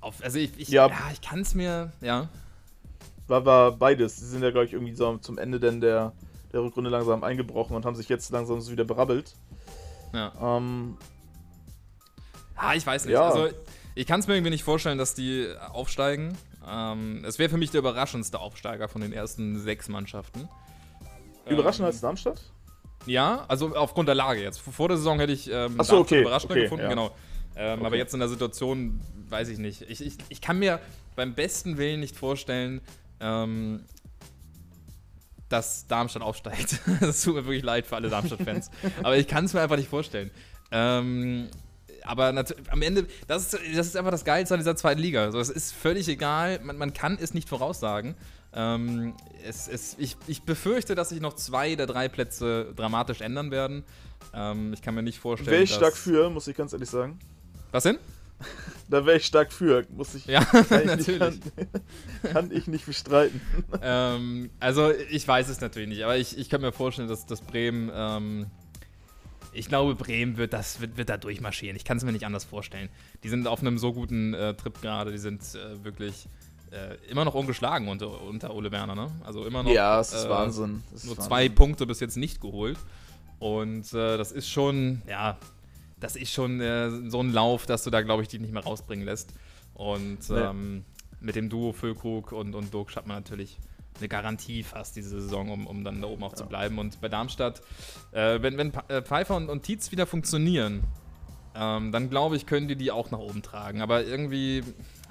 auf, 0.00 0.22
also 0.22 0.38
ich, 0.38 0.52
ich, 0.58 0.68
ja. 0.68 0.88
ja 0.88 0.96
ich 1.12 1.20
kann 1.20 1.40
es 1.40 1.54
mir, 1.54 1.92
ja. 2.00 2.28
War, 3.26 3.44
war 3.44 3.72
beides. 3.72 4.16
Sie 4.16 4.26
sind 4.26 4.42
ja, 4.42 4.50
glaube 4.50 4.66
ich, 4.66 4.72
irgendwie 4.72 4.94
so 4.94 5.16
zum 5.18 5.38
Ende 5.38 5.60
denn 5.60 5.80
der, 5.80 6.12
der 6.52 6.62
Rückrunde 6.62 6.90
langsam 6.90 7.24
eingebrochen 7.24 7.76
und 7.76 7.84
haben 7.84 7.96
sich 7.96 8.08
jetzt 8.08 8.30
langsam 8.30 8.60
so 8.60 8.72
wieder 8.72 8.84
berabbelt. 8.84 9.34
Ja. 10.12 10.32
Ähm, 10.40 10.96
ah, 12.58 12.74
ich 12.74 12.86
weiß 12.86 13.04
nicht. 13.06 13.14
Ja. 13.14 13.28
Also, 13.28 13.48
ich 13.94 14.06
kann 14.06 14.20
es 14.20 14.26
mir 14.26 14.34
irgendwie 14.34 14.50
nicht 14.50 14.64
vorstellen, 14.64 14.98
dass 14.98 15.14
die 15.14 15.48
aufsteigen. 15.72 16.36
Ähm, 16.68 17.24
es 17.26 17.38
wäre 17.38 17.50
für 17.50 17.56
mich 17.56 17.70
der 17.70 17.80
überraschendste 17.80 18.38
Aufsteiger 18.38 18.88
von 18.88 19.00
den 19.00 19.12
ersten 19.12 19.58
sechs 19.58 19.88
Mannschaften. 19.88 20.48
Überraschender 21.46 21.88
ähm, 21.88 21.92
als 21.92 22.00
Darmstadt? 22.00 22.40
Ja, 23.06 23.44
also 23.48 23.74
aufgrund 23.74 24.08
der 24.08 24.14
Lage 24.14 24.42
jetzt. 24.42 24.60
Vor 24.60 24.88
der 24.88 24.98
Saison 24.98 25.18
hätte 25.18 25.32
ich 25.32 25.50
ähm, 25.50 25.78
so, 25.82 25.98
okay. 25.98 26.20
überraschender 26.20 26.54
okay, 26.54 26.62
gefunden, 26.64 26.84
ja. 26.84 26.90
genau. 26.90 27.10
Ähm, 27.56 27.78
okay. 27.78 27.86
Aber 27.86 27.96
jetzt 27.96 28.12
in 28.14 28.20
der 28.20 28.28
Situation, 28.28 29.00
weiß 29.28 29.48
ich 29.48 29.58
nicht. 29.58 29.82
Ich, 29.82 30.04
ich, 30.04 30.16
ich 30.28 30.40
kann 30.40 30.58
mir 30.58 30.80
beim 31.16 31.34
besten 31.34 31.78
Willen 31.78 32.00
nicht 32.00 32.16
vorstellen, 32.16 32.80
ähm, 33.20 33.84
dass 35.48 35.86
Darmstadt 35.86 36.22
aufsteigt. 36.22 36.80
das 37.00 37.22
tut 37.22 37.34
mir 37.34 37.44
wirklich 37.44 37.64
leid 37.64 37.86
für 37.86 37.96
alle 37.96 38.10
Darmstadt-Fans. 38.10 38.70
aber 39.02 39.16
ich 39.16 39.26
kann 39.26 39.44
es 39.44 39.54
mir 39.54 39.60
einfach 39.60 39.76
nicht 39.76 39.88
vorstellen. 39.88 40.30
Ähm, 40.70 41.48
aber 42.04 42.44
am 42.70 42.82
Ende, 42.82 43.06
das 43.26 43.52
ist, 43.52 43.60
das 43.74 43.86
ist 43.86 43.96
einfach 43.96 44.10
das 44.10 44.24
Geilste 44.24 44.54
an 44.54 44.60
dieser 44.60 44.76
zweiten 44.76 45.00
Liga. 45.00 45.24
Also, 45.24 45.38
es 45.38 45.50
ist 45.50 45.72
völlig 45.72 46.08
egal, 46.08 46.60
man, 46.62 46.76
man 46.76 46.92
kann 46.92 47.18
es 47.20 47.34
nicht 47.34 47.48
voraussagen. 47.48 48.14
Ähm, 48.54 49.14
es, 49.44 49.68
es, 49.68 49.96
ich, 49.98 50.16
ich 50.26 50.42
befürchte, 50.42 50.94
dass 50.94 51.10
sich 51.10 51.20
noch 51.20 51.34
zwei 51.34 51.74
der 51.74 51.86
drei 51.86 52.08
Plätze 52.08 52.72
dramatisch 52.74 53.20
ändern 53.20 53.50
werden. 53.50 53.84
Ähm, 54.32 54.72
ich 54.72 54.82
kann 54.82 54.94
mir 54.94 55.02
nicht 55.02 55.18
vorstellen. 55.18 55.52
Wäre 55.52 55.62
ich 55.62 55.74
stark 55.74 55.96
für, 55.96 56.30
muss 56.30 56.48
ich 56.48 56.56
ganz 56.56 56.72
ehrlich 56.72 56.90
sagen. 56.90 57.18
Was 57.72 57.84
denn? 57.84 57.98
Da 58.90 59.04
wäre 59.04 59.18
ich 59.18 59.26
stark 59.26 59.52
für, 59.52 59.84
muss 59.90 60.14
ich. 60.14 60.24
Ja, 60.24 60.46
natürlich. 60.70 61.18
Kann, 61.18 61.40
kann, 62.32 62.50
ich 62.50 62.68
nicht 62.68 62.86
bestreiten. 62.86 63.38
Ähm, 63.82 64.48
also, 64.60 64.90
ich 65.10 65.28
weiß 65.28 65.50
es 65.50 65.60
natürlich 65.60 65.90
nicht, 65.90 66.04
aber 66.04 66.16
ich, 66.16 66.38
ich 66.38 66.48
kann 66.48 66.62
mir 66.62 66.72
vorstellen, 66.72 67.06
dass, 67.06 67.26
dass 67.26 67.42
Bremen. 67.42 67.90
Ich 69.58 69.68
glaube, 69.68 69.94
Bremen 69.94 70.36
wird, 70.36 70.52
das, 70.52 70.80
wird, 70.80 70.96
wird 70.96 71.08
da 71.08 71.16
durchmarschieren. 71.16 71.76
Ich 71.76 71.84
kann 71.84 71.96
es 71.96 72.04
mir 72.04 72.12
nicht 72.12 72.24
anders 72.24 72.44
vorstellen. 72.44 72.88
Die 73.24 73.28
sind 73.28 73.46
auf 73.46 73.60
einem 73.60 73.78
so 73.78 73.92
guten 73.92 74.34
äh, 74.34 74.54
Trip 74.54 74.80
gerade. 74.80 75.10
Die 75.10 75.18
sind 75.18 75.42
äh, 75.54 75.84
wirklich 75.84 76.28
äh, 76.70 76.96
immer 77.10 77.24
noch 77.24 77.34
ungeschlagen 77.34 77.88
unter, 77.88 78.22
unter 78.22 78.54
Ole 78.54 78.70
Werner. 78.70 78.94
Ne? 78.94 79.10
Also 79.24 79.44
immer 79.44 79.62
noch. 79.62 79.70
Ja, 79.70 80.00
es 80.00 80.12
ist 80.12 80.26
äh, 80.26 80.30
Wahnsinn. 80.30 80.82
ist 80.94 81.06
nur 81.06 81.16
Wahnsinn. 81.16 81.28
zwei 81.28 81.48
Punkte 81.48 81.86
bis 81.86 82.00
jetzt 82.00 82.16
nicht 82.16 82.40
geholt. 82.40 82.78
Und 83.38 83.92
äh, 83.92 84.16
das 84.16 84.32
ist 84.32 84.48
schon, 84.48 85.02
ja, 85.08 85.38
das 86.00 86.16
ist 86.16 86.32
schon 86.32 86.60
äh, 86.60 87.10
so 87.10 87.20
ein 87.20 87.32
Lauf, 87.32 87.66
dass 87.66 87.84
du 87.84 87.90
da, 87.90 88.02
glaube 88.02 88.22
ich, 88.22 88.28
die 88.28 88.38
nicht 88.38 88.52
mehr 88.52 88.64
rausbringen 88.64 89.04
lässt. 89.04 89.32
Und 89.74 90.28
nee. 90.30 90.38
ähm, 90.38 90.84
mit 91.20 91.36
dem 91.36 91.48
Duo 91.48 91.72
Füllkrug 91.72 92.32
und, 92.32 92.54
und 92.54 92.72
Dirk 92.72 92.94
hat 92.96 93.06
man 93.06 93.16
natürlich 93.18 93.58
eine 93.98 94.08
Garantie 94.08 94.62
fast 94.62 94.96
diese 94.96 95.20
Saison, 95.20 95.50
um, 95.50 95.66
um 95.66 95.84
dann 95.84 96.00
da 96.00 96.08
oben 96.08 96.22
auch 96.24 96.32
ja. 96.32 96.36
zu 96.36 96.46
bleiben. 96.46 96.78
Und 96.78 97.00
bei 97.00 97.08
Darmstadt, 97.08 97.62
äh, 98.12 98.40
wenn, 98.42 98.56
wenn 98.56 98.72
äh, 98.88 99.02
Pfeiffer 99.02 99.36
und, 99.36 99.48
und 99.48 99.62
Tietz 99.62 99.92
wieder 99.92 100.06
funktionieren, 100.06 100.82
ähm, 101.54 101.92
dann 101.92 102.10
glaube 102.10 102.36
ich, 102.36 102.46
können 102.46 102.68
die 102.68 102.76
die 102.76 102.90
auch 102.90 103.10
nach 103.10 103.18
oben 103.18 103.42
tragen. 103.42 103.82
Aber 103.82 104.04
irgendwie, 104.04 104.62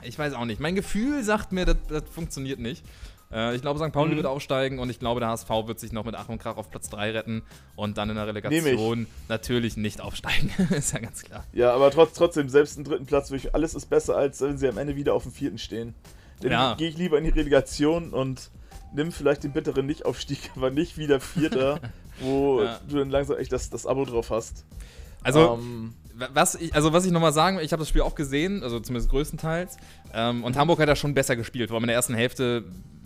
ich 0.04 0.18
weiß 0.18 0.34
auch 0.34 0.46
nicht. 0.46 0.60
Mein 0.60 0.76
Gefühl 0.76 1.24
sagt 1.24 1.52
mir, 1.52 1.66
das, 1.66 1.78
das 1.90 2.04
funktioniert 2.10 2.60
nicht. 2.60 2.84
Äh, 3.32 3.56
ich 3.56 3.62
glaube, 3.62 3.80
St. 3.80 3.92
Pauli 3.92 4.14
mhm. 4.14 4.18
wird 4.18 4.26
aufsteigen 4.26 4.80
und 4.80 4.90
ich 4.90 5.00
glaube, 5.00 5.20
der 5.20 5.30
HSV 5.30 5.50
wird 5.66 5.80
sich 5.80 5.92
noch 5.92 6.06
mit 6.06 6.16
Ach 6.16 6.30
und 6.30 6.40
Krach 6.40 6.58
auf 6.58 6.70
Platz 6.70 6.90
3 6.90 7.12
retten 7.12 7.44
und 7.76 7.98
dann 7.98 8.10
in 8.10 8.16
der 8.16 8.28
Relegation 8.28 9.08
natürlich 9.28 9.78
nicht 9.78 10.02
aufsteigen. 10.02 10.52
ist 10.70 10.94
ja 10.94 11.00
ganz 11.00 11.24
klar. 11.24 11.44
Ja, 11.54 11.74
aber 11.74 11.92
trotz, 11.92 12.14
trotzdem, 12.14 12.50
selbst 12.50 12.78
im 12.78 12.84
dritten 12.84 13.06
Platz, 13.06 13.32
wirklich, 13.32 13.54
alles 13.54 13.76
ist 13.76 13.88
besser, 13.88 14.16
als 14.16 14.42
wenn 14.42 14.58
sie 14.58 14.68
am 14.68 14.78
Ende 14.78 14.96
wieder 14.96 15.14
auf 15.14 15.24
dem 15.24 15.32
vierten 15.32 15.58
stehen. 15.58 15.94
Dann 16.42 16.52
ja. 16.52 16.76
gehe 16.76 16.90
ich 16.90 16.98
lieber 16.98 17.18
in 17.18 17.24
die 17.24 17.32
Relegation 17.32 18.14
und 18.14 18.52
nimm 18.94 19.12
vielleicht 19.12 19.44
den 19.44 19.52
bitteren 19.52 19.86
Nicht-Aufstieg, 19.86 20.52
aber 20.56 20.70
nicht 20.70 20.98
wieder 20.98 21.20
Vierter, 21.20 21.80
wo 22.20 22.62
ja. 22.62 22.80
du 22.88 22.98
dann 22.98 23.10
langsam 23.10 23.38
echt 23.38 23.52
das, 23.52 23.70
das 23.70 23.86
Abo 23.86 24.06
drauf 24.06 24.30
hast. 24.30 24.66
Also, 25.24 25.60
ähm, 25.60 25.94
was 26.34 26.56
ich, 26.56 26.74
also 26.74 26.94
was 26.94 27.06
ich 27.06 27.12
nochmal 27.12 27.34
sagen 27.34 27.60
ich 27.60 27.72
habe 27.72 27.82
das 27.82 27.90
Spiel 27.90 28.02
auch 28.02 28.16
gesehen, 28.16 28.64
also 28.64 28.80
zumindest 28.80 29.10
größtenteils. 29.10 29.78
Ähm, 30.14 30.44
und 30.44 30.58
Hamburg 30.58 30.80
hat 30.80 30.90
da 30.90 30.96
schon 30.96 31.14
besser 31.14 31.36
gespielt, 31.36 31.70
vor 31.70 31.76
allem 31.76 31.84
in 31.84 31.90
der 31.90 31.96
ersten 31.96 32.16
Hälfte 32.16 32.64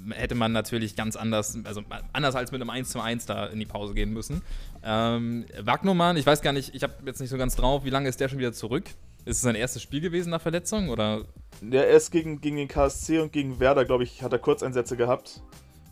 hätte 0.09 0.35
man 0.35 0.51
natürlich 0.51 0.95
ganz 0.95 1.15
anders, 1.15 1.57
also 1.63 1.83
anders 2.13 2.35
als 2.35 2.51
mit 2.51 2.61
einem 2.61 2.69
1 2.69 2.89
zu 2.89 2.99
1 2.99 3.25
da 3.25 3.45
in 3.47 3.59
die 3.59 3.65
Pause 3.65 3.93
gehen 3.93 4.11
müssen. 4.11 4.41
Ähm, 4.83 5.45
Wagnermann, 5.59 6.17
ich 6.17 6.25
weiß 6.25 6.41
gar 6.41 6.53
nicht, 6.53 6.73
ich 6.73 6.83
habe 6.83 6.93
jetzt 7.05 7.19
nicht 7.19 7.29
so 7.29 7.37
ganz 7.37 7.55
drauf, 7.55 7.83
wie 7.83 7.89
lange 7.89 8.09
ist 8.09 8.19
der 8.19 8.29
schon 8.29 8.39
wieder 8.39 8.53
zurück? 8.53 8.85
Ist 9.25 9.37
es 9.37 9.41
sein 9.41 9.55
erstes 9.55 9.83
Spiel 9.83 10.01
gewesen 10.01 10.31
nach 10.31 10.41
Verletzung 10.41 10.89
oder? 10.89 11.25
Ja, 11.61 11.83
erst 11.83 12.11
gegen, 12.11 12.41
gegen 12.41 12.55
den 12.55 12.67
KSC 12.67 13.19
und 13.19 13.31
gegen 13.31 13.59
Werder, 13.59 13.85
glaube 13.85 14.03
ich, 14.03 14.23
hat 14.23 14.33
er 14.33 14.39
Kurzeinsätze 14.39 14.97
gehabt. 14.97 15.41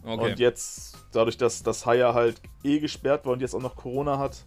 Okay. 0.03 0.32
Und 0.32 0.39
jetzt, 0.39 0.98
dadurch, 1.12 1.38
dass 1.38 1.63
das 1.63 1.86
Haier 1.86 2.13
halt 2.13 2.41
eh 2.63 2.79
gesperrt 2.79 3.25
war 3.25 3.34
und 3.34 3.41
jetzt 3.41 3.53
auch 3.53 3.62
noch 3.62 3.75
Corona 3.75 4.18
hat, 4.18 4.46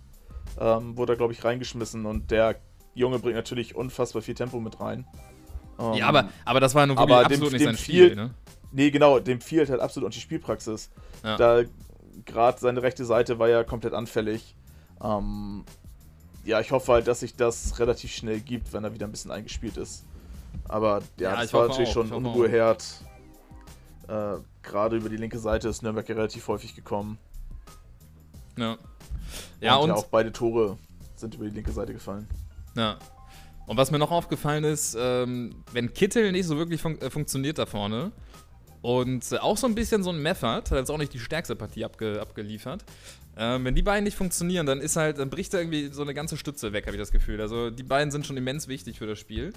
ähm, 0.58 0.96
wurde 0.96 1.14
er, 1.14 1.16
glaube 1.16 1.32
ich, 1.32 1.44
reingeschmissen. 1.44 2.06
Und 2.06 2.30
der 2.30 2.56
Junge 2.94 3.18
bringt 3.18 3.36
natürlich 3.36 3.74
unfassbar 3.74 4.22
viel 4.22 4.34
Tempo 4.34 4.60
mit 4.60 4.80
rein. 4.80 5.06
Ähm, 5.78 5.94
ja, 5.94 6.06
aber, 6.06 6.28
aber 6.44 6.60
das 6.60 6.74
war 6.74 6.86
nur 6.86 6.96
wirklich 6.96 7.18
absolut 7.18 7.52
dem, 7.52 7.52
nicht 7.52 7.64
sein 7.64 7.76
Spiel, 7.76 8.14
ne? 8.14 8.34
Nee, 8.72 8.90
genau, 8.90 9.18
dem 9.18 9.40
fehlt 9.40 9.68
halt 9.68 9.80
absolut 9.80 10.06
und 10.06 10.14
die 10.14 10.20
Spielpraxis. 10.20 10.90
Ja. 11.22 11.36
Da 11.36 11.62
gerade 12.24 12.58
seine 12.58 12.82
rechte 12.82 13.04
Seite 13.04 13.38
war 13.38 13.48
ja 13.48 13.64
komplett 13.64 13.92
anfällig. 13.92 14.56
Ähm, 15.02 15.64
ja, 16.44 16.60
ich 16.60 16.72
hoffe 16.72 16.92
halt, 16.92 17.06
dass 17.06 17.20
sich 17.20 17.36
das 17.36 17.78
relativ 17.78 18.12
schnell 18.12 18.40
gibt, 18.40 18.72
wenn 18.72 18.84
er 18.84 18.94
wieder 18.94 19.06
ein 19.06 19.12
bisschen 19.12 19.30
eingespielt 19.30 19.76
ist. 19.76 20.04
Aber 20.68 21.02
ja, 21.18 21.32
ja 21.32 21.40
das 21.40 21.52
war 21.52 21.68
natürlich 21.68 21.90
auch, 21.90 21.94
schon 21.94 22.12
Unruheherd. 22.12 22.84
Äh, 24.08 24.36
gerade 24.62 24.96
über 24.96 25.08
die 25.08 25.16
linke 25.16 25.38
Seite 25.38 25.68
ist 25.68 25.82
Nürnberg 25.82 26.08
ja 26.08 26.14
relativ 26.14 26.48
häufig 26.48 26.74
gekommen. 26.74 27.18
Ja. 28.56 28.76
Ja, 29.60 29.76
und, 29.76 29.84
und 29.84 29.88
ja, 29.90 29.94
auch 29.94 30.06
beide 30.06 30.32
Tore 30.32 30.76
sind 31.14 31.34
über 31.34 31.44
die 31.44 31.54
linke 31.54 31.72
Seite 31.72 31.92
gefallen. 31.92 32.26
Ja. 32.74 32.98
Und 33.66 33.76
was 33.76 33.90
mir 33.90 33.98
noch 33.98 34.10
aufgefallen 34.10 34.64
ist, 34.64 34.96
ähm, 34.98 35.54
wenn 35.72 35.94
Kittel 35.94 36.32
nicht 36.32 36.46
so 36.46 36.58
wirklich 36.58 36.82
fun 36.82 37.00
äh, 37.00 37.10
funktioniert 37.10 37.58
da 37.58 37.66
vorne, 37.66 38.12
Und 38.82 39.30
äh, 39.30 39.38
auch 39.38 39.56
so 39.56 39.68
ein 39.68 39.74
bisschen 39.76 40.02
so 40.02 40.10
ein 40.10 40.20
Method, 40.20 40.70
hat 40.70 40.72
jetzt 40.72 40.90
auch 40.90 40.98
nicht 40.98 41.14
die 41.14 41.20
stärkste 41.20 41.54
Partie 41.54 41.84
abge 41.84 42.20
abgeliefert. 42.20 42.84
Ähm, 43.36 43.64
wenn 43.64 43.74
die 43.74 43.82
beiden 43.82 44.04
nicht 44.04 44.16
funktionieren, 44.16 44.66
dann 44.66 44.80
ist 44.80 44.96
halt, 44.96 45.18
dann 45.18 45.30
bricht 45.30 45.54
da 45.54 45.58
irgendwie 45.58 45.88
so 45.92 46.02
eine 46.02 46.12
ganze 46.12 46.36
Stütze 46.36 46.72
weg, 46.72 46.86
habe 46.86 46.96
ich 46.96 47.00
das 47.00 47.12
Gefühl. 47.12 47.40
Also 47.40 47.70
die 47.70 47.84
beiden 47.84 48.10
sind 48.10 48.26
schon 48.26 48.36
immens 48.36 48.68
wichtig 48.68 48.98
für 48.98 49.06
das 49.06 49.18
Spiel. 49.18 49.52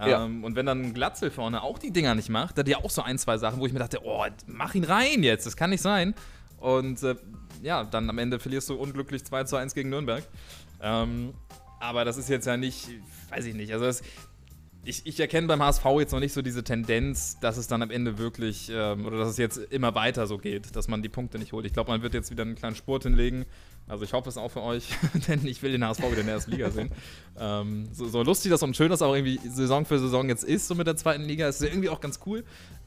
Ja. 0.00 0.24
Ähm, 0.24 0.44
und 0.44 0.54
wenn 0.54 0.66
dann 0.66 0.94
Glatzel 0.94 1.30
vorne 1.30 1.62
auch 1.62 1.78
die 1.78 1.90
Dinger 1.90 2.14
nicht 2.14 2.28
macht, 2.28 2.56
da 2.56 2.60
hat 2.60 2.68
ja 2.68 2.78
auch 2.78 2.90
so 2.90 3.02
ein, 3.02 3.18
zwei 3.18 3.36
Sachen, 3.38 3.60
wo 3.60 3.66
ich 3.66 3.72
mir 3.72 3.80
dachte, 3.80 4.00
oh, 4.04 4.24
mach 4.46 4.74
ihn 4.74 4.84
rein 4.84 5.22
jetzt, 5.22 5.46
das 5.46 5.56
kann 5.56 5.70
nicht 5.70 5.82
sein. 5.82 6.14
Und 6.58 7.02
äh, 7.02 7.16
ja, 7.62 7.84
dann 7.84 8.08
am 8.08 8.18
Ende 8.18 8.38
verlierst 8.38 8.68
du 8.68 8.74
unglücklich 8.74 9.24
2 9.24 9.44
zu 9.44 9.56
1 9.56 9.74
gegen 9.74 9.90
Nürnberg. 9.90 10.22
Ähm, 10.80 11.34
aber 11.80 12.04
das 12.04 12.16
ist 12.16 12.28
jetzt 12.28 12.46
ja 12.46 12.56
nicht, 12.56 12.88
weiß 13.30 13.44
ich 13.46 13.54
nicht, 13.54 13.72
also 13.72 13.84
das, 13.84 14.02
ich, 14.84 15.06
ich, 15.06 15.20
erkenne 15.20 15.46
beim 15.46 15.62
HSV 15.62 15.84
jetzt 15.98 16.12
noch 16.12 16.20
nicht 16.20 16.32
so 16.32 16.40
diese 16.40 16.64
Tendenz, 16.64 17.38
dass 17.40 17.56
es 17.56 17.66
dann 17.66 17.82
am 17.82 17.90
Ende 17.90 18.18
wirklich, 18.18 18.70
ähm, 18.72 19.06
oder 19.06 19.18
dass 19.18 19.28
es 19.28 19.36
jetzt 19.36 19.58
immer 19.58 19.94
weiter 19.94 20.26
so 20.26 20.38
geht, 20.38 20.74
dass 20.76 20.88
man 20.88 21.02
die 21.02 21.08
Punkte 21.08 21.38
nicht 21.38 21.52
holt. 21.52 21.66
Ich 21.66 21.72
glaube, 21.72 21.90
man 21.90 22.02
wird 22.02 22.14
jetzt 22.14 22.30
wieder 22.30 22.42
einen 22.42 22.54
kleinen 22.54 22.76
Spurt 22.76 23.02
hinlegen. 23.02 23.44
Also 23.88 24.04
ich 24.04 24.12
hoffe 24.12 24.28
es 24.28 24.36
auch 24.36 24.50
für 24.50 24.62
euch, 24.62 24.88
denn 25.28 25.46
ich 25.46 25.62
will 25.62 25.72
den 25.72 25.84
HSV 25.84 26.02
wieder 26.02 26.20
in 26.20 26.26
der 26.26 26.34
ersten 26.36 26.50
Liga 26.50 26.70
sehen. 26.70 26.90
Ähm, 27.38 27.88
so, 27.92 28.06
so, 28.08 28.22
lustig 28.22 28.50
das 28.50 28.62
und 28.62 28.76
schön 28.76 28.90
das 28.90 29.00
auch 29.00 29.14
irgendwie 29.14 29.40
Saison 29.48 29.84
für 29.84 29.98
Saison 29.98 30.28
jetzt 30.28 30.44
ist, 30.44 30.68
so 30.68 30.74
mit 30.74 30.86
der 30.86 30.96
zweiten 30.96 31.22
Liga, 31.22 31.48
ist 31.48 31.62
irgendwie 31.62 31.88
auch 31.88 32.00
ganz 32.00 32.20
cool. 32.26 32.44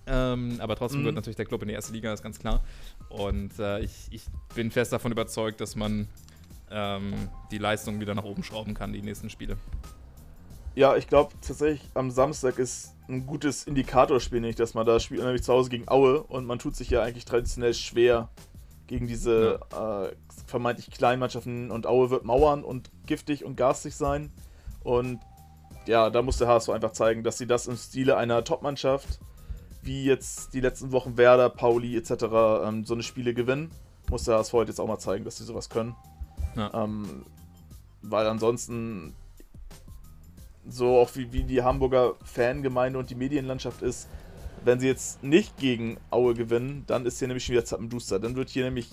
Ähm, 0.08 0.58
aber 0.60 0.76
trotzdem 0.76 1.02
mhm. 1.02 1.06
wird 1.06 1.16
natürlich 1.16 1.38
der 1.38 1.46
Club 1.46 1.62
in 1.64 1.70
die 1.70 1.74
erste 1.74 1.94
Liga, 1.94 2.14
ist 2.14 2.24
ganz 2.24 2.40
klar. 2.40 2.64
Und 3.10 3.58
äh, 3.60 3.80
ich, 3.82 4.08
ich, 4.12 4.24
bin 4.56 4.72
fest 4.72 4.94
davon 4.94 5.12
überzeugt, 5.12 5.62
dass 5.62 5.76
man 5.76 6.08
ähm, 6.70 7.14
die 7.52 7.58
Leistung 7.58 8.00
wieder 8.00 8.16
nach 8.16 8.24
oben 8.24 8.44
schrauben 8.44 8.74
kann, 8.74 8.94
die 8.94 9.02
nächsten 9.02 9.30
Spiele. 9.30 9.58
Ja, 10.76 10.96
ich 10.96 11.08
glaube 11.08 11.34
tatsächlich, 11.42 11.90
am 11.94 12.12
Samstag 12.12 12.58
ist 12.58 12.94
ein 13.10 13.26
gutes 13.26 13.66
Indikatorspiel 13.66 14.40
nicht, 14.40 14.60
dass 14.60 14.74
man 14.74 14.86
da 14.86 15.00
spielt, 15.00 15.22
nämlich 15.22 15.44
zu 15.44 15.54
Hause 15.54 15.70
gegen 15.70 15.88
Aue 15.90 16.24
und 16.24 16.46
man 16.46 16.60
tut 16.60 16.76
sich 16.76 16.90
ja 16.90 17.02
eigentlich 17.02 17.26
traditionell 17.26 17.74
schwer 17.74 18.30
gegen 18.88 19.08
diese 19.08 19.60
ja. 19.72 20.06
äh, 20.06 20.12
vermeintlich 20.52 20.92
kleinen 20.92 21.20
Mannschaften 21.20 21.72
und 21.72 21.88
Aue 21.88 22.10
wird 22.10 22.26
mauern 22.26 22.64
und 22.64 22.92
giftig 23.06 23.44
und 23.44 23.56
garstig 23.56 23.96
sein. 23.96 24.32
Und 24.84 25.20
ja, 25.88 26.10
da 26.10 26.22
muss 26.22 26.38
der 26.38 26.48
HSV 26.48 26.70
einfach 26.70 26.92
zeigen, 26.92 27.24
dass 27.24 27.38
sie 27.38 27.48
das 27.48 27.68
im 27.68 27.76
Stile 27.76 28.18
einer 28.18 28.44
Top-Mannschaft, 28.44 29.20
wie 29.82 30.04
jetzt 30.04 30.54
die 30.54 30.60
letzten 30.60 30.92
Wochen 30.92 31.18
Werder, 31.18 31.50
Pauli 31.50 31.98
etc., 31.98 32.12
ähm, 32.66 32.86
so 32.86 32.94
eine 32.94 33.04
Spiele 33.04 33.34
gewinnen. 33.34 33.72
Muss 34.10 34.26
der 34.26 34.38
HSV 34.38 34.54
heute 34.54 34.70
jetzt 34.70 34.80
auch 34.80 34.88
mal 34.88 35.00
zeigen, 35.00 35.26
dass 35.26 35.38
sie 35.38 35.44
sowas 35.44 35.70
können. 35.70 35.96
Ja. 36.56 36.84
Ähm, 36.84 37.26
weil 38.04 38.28
ansonsten 38.28 39.16
so 40.68 40.98
auch 41.00 41.16
wie, 41.16 41.32
wie 41.34 41.44
die 41.44 41.64
Hamburger 41.64 42.14
Fangemeinde 42.24 43.00
und 43.00 43.10
die 43.10 43.16
Medienlandschaft 43.16 43.82
ist, 43.82 44.08
wenn 44.64 44.80
sie 44.80 44.88
jetzt 44.88 45.24
nicht 45.24 45.58
gegen 45.58 45.98
Aue 46.12 46.36
gewinnen, 46.36 46.84
dann 46.88 47.06
ist 47.06 47.20
hier 47.20 47.28
nämlich 47.28 47.46
schon 47.46 47.54
wieder 47.54 47.66
Zappenduster. 47.66 48.20
Dann 48.20 48.36
wird 48.36 48.50
hier 48.50 48.66
nämlich 48.66 48.90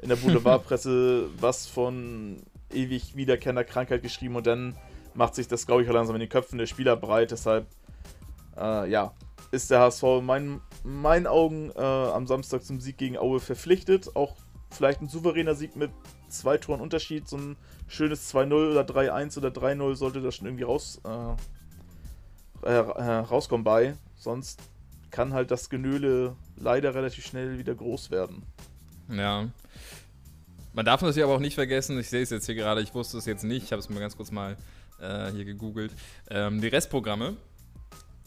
in 0.00 0.08
der 0.08 0.16
Boulevardpresse 0.16 1.28
was 1.40 1.66
von 1.66 2.42
ewig 2.72 3.16
wiederkehrender 3.16 3.64
Krankheit 3.64 4.02
geschrieben 4.02 4.36
und 4.36 4.46
dann 4.46 4.76
macht 5.14 5.34
sich 5.34 5.48
das, 5.48 5.66
glaube 5.66 5.82
ich, 5.82 5.88
auch 5.88 5.94
langsam 5.94 6.16
in 6.16 6.20
den 6.20 6.28
Köpfen 6.28 6.58
der 6.58 6.66
Spieler 6.66 6.96
breit. 6.96 7.30
Deshalb, 7.30 7.66
äh, 8.56 8.88
ja, 8.88 9.12
ist 9.50 9.70
der 9.70 9.80
HSV 9.80 10.02
in 10.02 10.26
meinen, 10.26 10.60
meinen 10.84 11.26
Augen 11.26 11.70
äh, 11.70 11.80
am 11.80 12.26
Samstag 12.26 12.62
zum 12.62 12.80
Sieg 12.80 12.98
gegen 12.98 13.16
Aue 13.16 13.40
verpflichtet. 13.40 14.14
Auch 14.14 14.36
vielleicht 14.70 15.00
ein 15.00 15.08
souveräner 15.08 15.54
Sieg 15.54 15.76
mit 15.76 15.90
zwei 16.28 16.58
Toren 16.58 16.80
Unterschied, 16.80 17.26
so 17.26 17.36
ein 17.36 17.56
schönes 17.86 18.32
2-0 18.32 18.70
oder 18.70 18.82
3-1 18.82 19.38
oder 19.38 19.48
3-0 19.48 19.96
sollte 19.96 20.20
das 20.20 20.36
schon 20.36 20.46
irgendwie 20.46 20.64
raus, 20.64 21.00
äh, 21.04 22.68
äh, 22.68 22.78
rauskommen 22.78 23.64
bei. 23.64 23.94
Sonst 24.16 24.60
kann 25.10 25.32
halt 25.32 25.50
das 25.50 25.70
Genöle 25.70 26.36
leider 26.56 26.94
relativ 26.94 27.24
schnell 27.26 27.58
wieder 27.58 27.74
groß 27.74 28.10
werden. 28.10 28.42
Ja. 29.10 29.48
Man 30.72 30.84
darf 30.84 31.00
natürlich 31.02 31.24
aber 31.24 31.34
auch 31.34 31.40
nicht 31.40 31.54
vergessen, 31.54 31.98
ich 31.98 32.08
sehe 32.08 32.22
es 32.22 32.30
jetzt 32.30 32.46
hier 32.46 32.54
gerade, 32.54 32.80
ich 32.82 32.94
wusste 32.94 33.18
es 33.18 33.26
jetzt 33.26 33.42
nicht, 33.42 33.64
ich 33.64 33.72
habe 33.72 33.80
es 33.80 33.88
mir 33.88 33.98
ganz 34.00 34.16
kurz 34.16 34.30
mal 34.30 34.56
äh, 35.00 35.32
hier 35.32 35.44
gegoogelt, 35.44 35.92
ähm, 36.30 36.60
die 36.60 36.68
Restprogramme. 36.68 37.36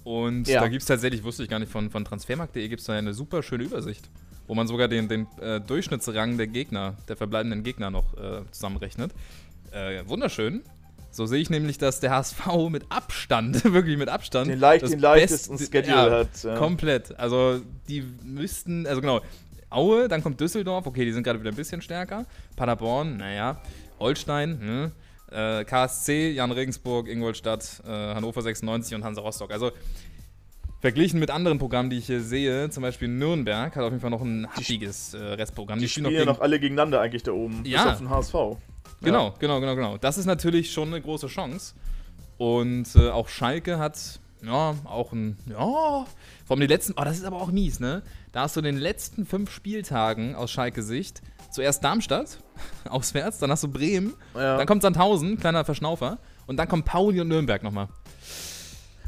Und 0.03 0.47
ja. 0.47 0.61
da 0.61 0.67
gibt 0.67 0.81
es 0.81 0.87
tatsächlich, 0.87 1.23
wusste 1.23 1.43
ich 1.43 1.49
gar 1.49 1.59
nicht, 1.59 1.71
von, 1.71 1.91
von 1.91 2.03
transfermarkt.de 2.03 2.67
gibt 2.67 2.81
es 2.81 2.87
da 2.87 2.93
eine 2.93 3.13
super 3.13 3.43
schöne 3.43 3.63
Übersicht 3.63 4.09
wo 4.51 4.55
man 4.55 4.67
sogar 4.67 4.89
den, 4.89 5.07
den 5.07 5.27
äh, 5.39 5.61
Durchschnittsrang 5.61 6.37
der 6.37 6.47
Gegner, 6.47 6.97
der 7.07 7.15
verbleibenden 7.15 7.63
Gegner 7.63 7.89
noch 7.89 8.17
äh, 8.17 8.41
zusammenrechnet. 8.51 9.13
Äh, 9.71 10.03
wunderschön. 10.07 10.61
So 11.09 11.25
sehe 11.25 11.39
ich 11.39 11.49
nämlich, 11.49 11.77
dass 11.77 12.01
der 12.01 12.11
HSV 12.11 12.69
mit 12.69 12.83
Abstand, 12.89 13.63
wirklich 13.73 13.97
mit 13.97 14.09
Abstand, 14.09 14.49
den, 14.49 14.59
leicht, 14.59 14.85
den 14.89 14.99
leichtesten 14.99 15.57
Schedule 15.57 15.95
ja, 15.95 16.11
hat. 16.11 16.43
Ja. 16.43 16.57
Komplett. 16.57 17.17
Also 17.17 17.61
die 17.87 18.03
müssten, 18.25 18.85
also 18.87 18.99
genau, 18.99 19.21
Aue, 19.71 20.07
dann 20.07 20.21
kommt 20.21 20.39
Düsseldorf, 20.39 20.85
okay, 20.85 21.05
die 21.05 21.11
sind 21.11 21.23
gerade 21.23 21.39
wieder 21.39 21.49
ein 21.49 21.55
bisschen 21.55 21.81
stärker. 21.81 22.25
Paderborn, 22.55 23.17
naja, 23.17 23.61
Holstein, 23.99 24.59
hm. 24.59 24.91
äh, 25.31 25.63
KSC, 25.63 26.31
Jan 26.31 26.51
Regensburg, 26.51 27.07
Ingolstadt, 27.07 27.81
äh, 27.85 27.89
Hannover 27.89 28.41
96 28.41 28.95
und 28.95 29.03
Hansa 29.03 29.21
Rostock. 29.21 29.51
Also 29.51 29.71
Verglichen 30.81 31.19
mit 31.19 31.29
anderen 31.29 31.59
Programmen, 31.59 31.91
die 31.91 31.99
ich 31.99 32.07
hier 32.07 32.21
sehe, 32.21 32.71
zum 32.71 32.81
Beispiel 32.81 33.07
Nürnberg 33.07 33.75
hat 33.75 33.83
auf 33.83 33.91
jeden 33.91 34.01
Fall 34.01 34.09
noch 34.09 34.23
ein 34.23 34.47
happiges 34.51 35.13
äh, 35.13 35.19
Restprogramm. 35.19 35.77
Die, 35.77 35.85
die 35.85 35.89
spielen 35.89 36.11
ja 36.11 36.25
noch 36.25 36.41
alle 36.41 36.59
gegeneinander 36.59 36.99
eigentlich 36.99 37.21
da 37.21 37.33
oben. 37.33 37.63
Ja. 37.65 37.83
Bis 37.83 37.91
auf 37.93 37.97
den 37.99 38.09
HSV. 38.09 38.33
Genau, 39.03 39.27
ja. 39.27 39.33
genau, 39.37 39.59
genau, 39.59 39.75
genau. 39.75 39.97
Das 39.97 40.17
ist 40.17 40.25
natürlich 40.25 40.71
schon 40.71 40.87
eine 40.87 40.99
große 40.99 41.27
Chance. 41.27 41.75
Und 42.39 42.95
äh, 42.95 43.09
auch 43.09 43.29
Schalke 43.29 43.77
hat, 43.77 44.19
ja, 44.43 44.73
auch 44.85 45.13
ein, 45.13 45.37
ja, 45.47 46.05
vor 46.51 46.57
allem 46.57 46.67
die 46.67 46.73
letzten, 46.73 46.95
oh, 46.97 47.05
das 47.05 47.17
ist 47.17 47.23
aber 47.23 47.37
auch 47.37 47.49
mies, 47.49 47.79
ne? 47.79 48.03
Da 48.33 48.41
hast 48.41 48.57
du 48.57 48.59
in 48.59 48.65
den 48.65 48.75
letzten 48.75 49.25
fünf 49.25 49.49
Spieltagen 49.53 50.35
aus 50.35 50.51
Schalke-Sicht 50.51 51.21
zuerst 51.49 51.81
Darmstadt, 51.81 52.39
auswärts, 52.89 53.37
dann 53.37 53.51
hast 53.51 53.63
du 53.63 53.69
Bremen, 53.69 54.15
ja. 54.35 54.57
dann 54.57 54.67
kommt 54.67 54.81
Sandhausen, 54.81 55.39
kleiner 55.39 55.63
Verschnaufer, 55.63 56.17
und 56.47 56.57
dann 56.57 56.67
kommt 56.67 56.83
Pauli 56.83 57.21
und 57.21 57.29
Nürnberg 57.29 57.63
nochmal. 57.63 57.87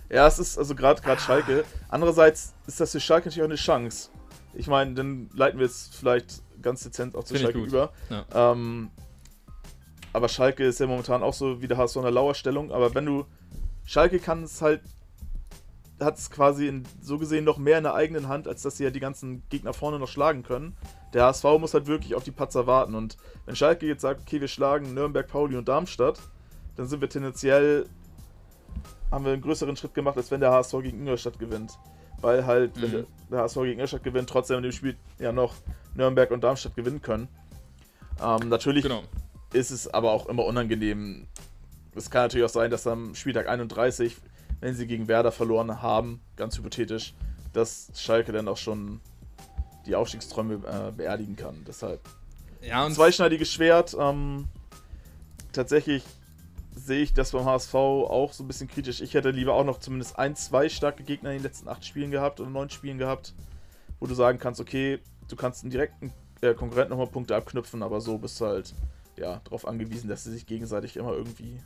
Ja, 0.09 0.25
es 0.25 0.39
ist 0.39 0.57
also 0.57 0.73
gerade 0.73 1.01
gerade 1.01 1.19
Schalke. 1.19 1.65
Andererseits 1.89 2.53
ist 2.65 2.79
das 2.79 2.93
für 2.93 3.01
Schalke 3.01 3.27
natürlich 3.27 3.41
auch 3.41 3.49
eine 3.49 3.55
Chance. 3.55 4.09
Ich 4.53 4.67
meine, 4.67 4.93
dann 4.93 5.29
leiten 5.33 5.59
wir 5.59 5.65
jetzt 5.65 5.97
vielleicht 5.97 6.43
ganz 6.61 6.83
dezent 6.83 7.13
auch 7.13 7.25
zu 7.25 7.33
Find 7.33 7.43
Schalke 7.43 7.59
über. 7.59 7.91
Ja. 8.09 8.53
Ähm, 8.53 8.89
aber 10.13 10.29
Schalke 10.29 10.63
ist 10.63 10.79
ja 10.79 10.87
momentan 10.87 11.21
auch 11.21 11.33
so 11.33 11.61
wie 11.61 11.67
der 11.67 11.75
HSV 11.75 11.97
in 11.97 12.03
der 12.03 12.11
Lauerstellung. 12.11 12.71
Aber 12.71 12.95
wenn 12.95 13.05
du 13.05 13.25
Schalke 13.83 14.19
kann 14.19 14.43
es 14.43 14.61
halt 14.61 14.79
hat 15.99 16.17
es 16.17 16.29
quasi 16.29 16.67
in, 16.67 16.83
so 17.01 17.17
gesehen 17.17 17.45
noch 17.45 17.57
mehr 17.57 17.77
in 17.77 17.83
der 17.83 17.93
eigenen 17.93 18.27
Hand, 18.27 18.47
als 18.47 18.61
dass 18.61 18.77
sie 18.77 18.83
ja 18.83 18.89
die 18.89 18.99
ganzen 18.99 19.43
Gegner 19.49 19.73
vorne 19.73 19.99
noch 19.99 20.07
schlagen 20.07 20.43
können. 20.43 20.75
Der 21.13 21.25
HSV 21.25 21.43
muss 21.59 21.73
halt 21.73 21.87
wirklich 21.87 22.15
auf 22.15 22.23
die 22.23 22.31
Patzer 22.31 22.67
warten. 22.67 22.95
Und 22.95 23.17
wenn 23.45 23.55
Schalke 23.55 23.85
jetzt 23.85 24.01
sagt, 24.01 24.21
okay, 24.21 24.41
wir 24.41 24.47
schlagen 24.47 24.93
Nürnberg, 24.93 25.27
Pauli 25.27 25.55
und 25.55 25.67
Darmstadt, 25.67 26.19
dann 26.75 26.87
sind 26.87 27.01
wir 27.01 27.09
tendenziell 27.09 27.85
haben 29.13 29.25
wir 29.25 29.33
einen 29.33 29.43
größeren 29.43 29.75
Schritt 29.75 29.93
gemacht, 29.93 30.17
als 30.17 30.31
wenn 30.31 30.39
der 30.39 30.51
HSV 30.51 30.71
gegen 30.81 30.99
Ingolstadt 31.01 31.37
gewinnt. 31.37 31.77
Weil 32.19 32.47
halt, 32.47 32.75
mhm. 32.77 32.81
wenn 32.81 33.05
der 33.29 33.41
HSV 33.41 33.55
gegen 33.57 33.73
Ingolstadt 33.73 34.03
gewinnt, 34.03 34.27
trotzdem 34.27 34.57
in 34.57 34.63
dem 34.63 34.71
Spiel 34.71 34.97
ja 35.19 35.31
noch 35.31 35.53
Nürnberg 35.93 36.31
und 36.31 36.43
Darmstadt 36.43 36.75
gewinnen 36.75 37.01
können. 37.01 37.27
Ähm, 38.21 38.49
natürlich 38.49 38.81
genau. 38.83 39.03
ist 39.53 39.69
es 39.69 39.87
aber 39.93 40.11
auch 40.11 40.27
immer 40.27 40.45
unangenehm. 40.45 41.27
Es 41.95 42.09
kann 42.09 42.23
natürlich 42.23 42.45
auch 42.45 42.53
sein, 42.53 42.71
dass 42.71 42.87
am 42.87 43.13
Spieltag 43.13 43.47
31, 43.47 44.17
wenn 44.63 44.75
sie 44.75 44.87
gegen 44.87 45.09
Werder 45.09 45.33
verloren 45.33 45.81
haben, 45.81 46.21
ganz 46.37 46.57
hypothetisch, 46.57 47.13
dass 47.51 47.91
Schalke 47.97 48.31
dann 48.31 48.47
auch 48.47 48.55
schon 48.55 49.01
die 49.85 49.93
Aufstiegsträume 49.93 50.53
äh, 50.53 50.91
beerdigen 50.93 51.35
kann. 51.35 51.65
Deshalb 51.67 51.99
ja, 52.61 52.89
zweischneidiges 52.89 53.51
Schwert. 53.51 53.93
Ähm, 53.99 54.47
tatsächlich 55.51 56.01
sehe 56.73 57.01
ich 57.01 57.13
das 57.13 57.31
beim 57.31 57.43
HSV 57.43 57.75
auch 57.75 58.31
so 58.31 58.45
ein 58.45 58.47
bisschen 58.47 58.69
kritisch. 58.69 59.01
Ich 59.01 59.13
hätte 59.15 59.31
lieber 59.31 59.53
auch 59.53 59.65
noch 59.65 59.81
zumindest 59.81 60.17
ein, 60.17 60.37
zwei 60.37 60.69
starke 60.69 61.03
Gegner 61.03 61.31
in 61.31 61.39
den 61.39 61.43
letzten 61.43 61.67
acht 61.67 61.83
Spielen 61.85 62.09
gehabt 62.09 62.39
oder 62.39 62.49
neun 62.49 62.69
Spielen 62.69 62.97
gehabt, 62.97 63.33
wo 63.99 64.07
du 64.07 64.13
sagen 64.13 64.39
kannst, 64.39 64.61
okay, 64.61 64.99
du 65.27 65.35
kannst 65.35 65.63
einen 65.63 65.71
direkten 65.71 66.13
äh, 66.39 66.53
Konkurrenten 66.53 66.91
nochmal 66.91 67.07
Punkte 67.07 67.35
abknüpfen, 67.35 67.83
aber 67.83 67.99
so 67.99 68.17
bist 68.17 68.39
du 68.39 68.45
halt 68.45 68.73
ja, 69.17 69.41
darauf 69.43 69.67
angewiesen, 69.67 70.07
dass 70.07 70.23
sie 70.23 70.31
sich 70.31 70.45
gegenseitig 70.45 70.95
immer 70.95 71.11
irgendwie 71.11 71.59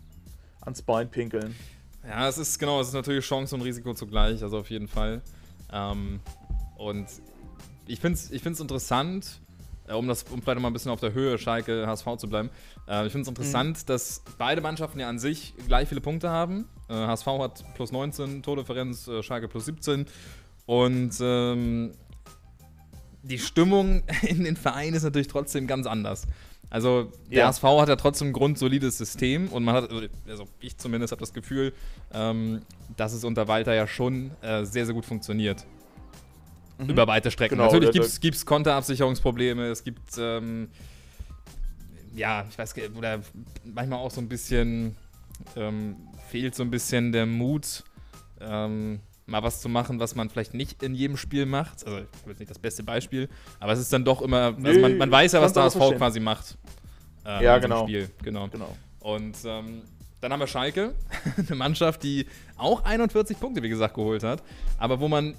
ans 0.62 0.82
Bein 0.82 1.12
pinkeln. 1.12 1.56
Ja, 2.04 2.28
es 2.28 2.38
ist 2.38 2.58
genau, 2.60 2.80
es 2.82 2.90
ist 2.90 2.94
natürlich 2.94 3.26
Chance 3.26 3.56
und 3.56 3.62
Risiko 3.62 3.94
zugleich, 3.94 4.42
also 4.44 4.60
auf 4.60 4.70
jeden 4.70 4.88
Fall. 4.88 5.22
Ähm, 5.72 6.20
und 6.78 7.08
ich 7.88 8.00
finde 8.00 8.18
es 8.18 8.32
ich 8.32 8.42
find's 8.42 8.60
interessant, 8.60 9.40
äh, 9.88 9.94
um 9.94 10.08
das, 10.08 10.24
um 10.24 10.42
vielleicht 10.42 10.60
mal 10.60 10.68
ein 10.68 10.74
bisschen 10.74 10.92
auf 10.92 11.00
der 11.00 11.14
Höhe 11.14 11.38
Schalke 11.38 11.88
HSV 11.88 12.18
zu 12.18 12.28
bleiben. 12.28 12.50
Äh, 12.88 13.06
ich 13.06 13.12
finde 13.12 13.24
es 13.24 13.28
interessant, 13.28 13.78
mhm. 13.78 13.86
dass 13.88 14.24
beide 14.38 14.62
Mannschaften 14.62 15.00
ja 15.00 15.10
an 15.10 15.20
sich 15.20 15.54
gleich 15.68 15.90
viele 15.90 16.02
Punkte 16.02 16.30
haben. 16.30 16.68
Äh, 16.90 16.94
HSV 16.94 17.26
hat 17.26 17.64
plus 17.76 17.92
19 17.92 18.44
Tordifferenz, 18.44 19.08
äh, 19.08 19.24
Schalke 19.24 19.48
plus 19.48 19.66
17. 19.66 20.06
Und 20.66 21.14
ähm, 21.22 21.94
die 23.24 23.40
Stimmung 23.40 24.04
in 24.22 24.44
den 24.44 24.56
Vereinen 24.56 24.96
ist 24.96 25.04
natürlich 25.04 25.28
trotzdem 25.28 25.68
ganz 25.68 25.88
anders. 25.88 26.28
Also 26.70 27.12
der 27.32 27.40
ja. 27.40 27.48
HSV 27.48 27.64
hat 27.64 27.90
ja 27.90 27.96
trotzdem 27.96 28.30
ein 28.30 28.34
grundsolides 28.34 28.98
System 28.98 29.48
und 29.50 29.64
man 29.64 29.76
hat, 29.76 29.90
also, 29.90 30.08
also 30.28 30.48
ich 30.60 30.78
zumindest 30.78 31.12
habe 31.12 31.22
das 31.22 31.34
Gefühl, 31.34 31.74
ähm, 32.14 32.62
dass 32.98 33.14
es 33.14 33.24
unter 33.24 33.48
Walter 33.48 33.74
ja 33.74 33.88
schon 33.88 34.32
äh, 34.42 34.66
sehr, 34.66 34.86
sehr 34.86 34.94
gut 34.94 35.06
funktioniert. 35.06 35.66
mhm. 36.78 36.90
über 36.90 37.08
weite 37.08 37.32
Strecken. 37.32 37.58
Genau, 37.58 37.72
Natürlich 37.72 38.20
gibt 38.20 38.36
es 38.36 38.46
Konterabsicherungsprobleme, 38.46 39.68
es 39.68 39.84
gibt, 39.84 40.18
ähm, 40.20 40.70
ja, 42.16 42.46
ich 42.50 42.58
weiß, 42.58 42.76
oder 42.96 43.22
manchmal 43.64 44.00
auch 44.00 44.12
so 44.12 44.20
ein 44.20 44.28
bisschen, 44.28 44.96
ähm, 45.56 45.96
fehlt 46.30 46.56
so 46.56 46.64
ein 46.64 46.70
bisschen 46.70 47.12
der 47.14 47.26
Mut, 47.26 47.84
ähm, 48.42 49.00
mal 49.28 49.44
was 49.44 49.62
zu 49.62 49.70
machen, 49.70 50.00
was 50.00 50.16
man 50.16 50.30
vielleicht 50.30 50.54
nicht 50.54 50.82
in 50.82 50.96
jedem 50.96 51.18
Spiel 51.18 51.46
macht. 51.46 51.86
Also, 51.86 52.00
ich 52.00 52.22
habe 52.22 52.32
jetzt 52.32 52.40
nicht 52.40 52.50
das 52.50 52.60
beste 52.60 52.84
Beispiel, 52.84 53.30
aber 53.60 53.74
es 53.74 53.80
ist 53.80 53.94
dann 53.94 54.04
doch 54.04 54.22
immer, 54.22 54.56
also 54.56 54.60
nee, 54.60 54.80
man, 54.80 54.98
man, 54.98 55.12
weiß 55.12 55.34
ja, 55.34 55.42
was 55.42 55.54
der 55.54 55.64
HSV 55.64 55.98
quasi 55.98 56.20
macht. 56.20 56.58
Ähm, 57.26 57.44
ja, 57.44 57.58
genau. 57.60 57.84
Spiel. 57.84 58.10
genau. 58.24 58.48
genau. 58.48 58.76
Und 59.02 59.36
ähm, 59.46 59.82
dann 60.22 60.32
haben 60.32 60.40
wir 60.40 60.48
Schalke, 60.48 60.96
eine 61.38 61.56
Mannschaft, 61.56 62.04
die 62.04 62.26
auch 62.58 62.84
41 62.84 63.40
Punkte, 63.40 63.62
wie 63.62 63.70
gesagt, 63.70 63.94
geholt 63.94 64.24
hat, 64.24 64.42
aber 64.78 65.00
wo 65.00 65.08
man 65.08 65.36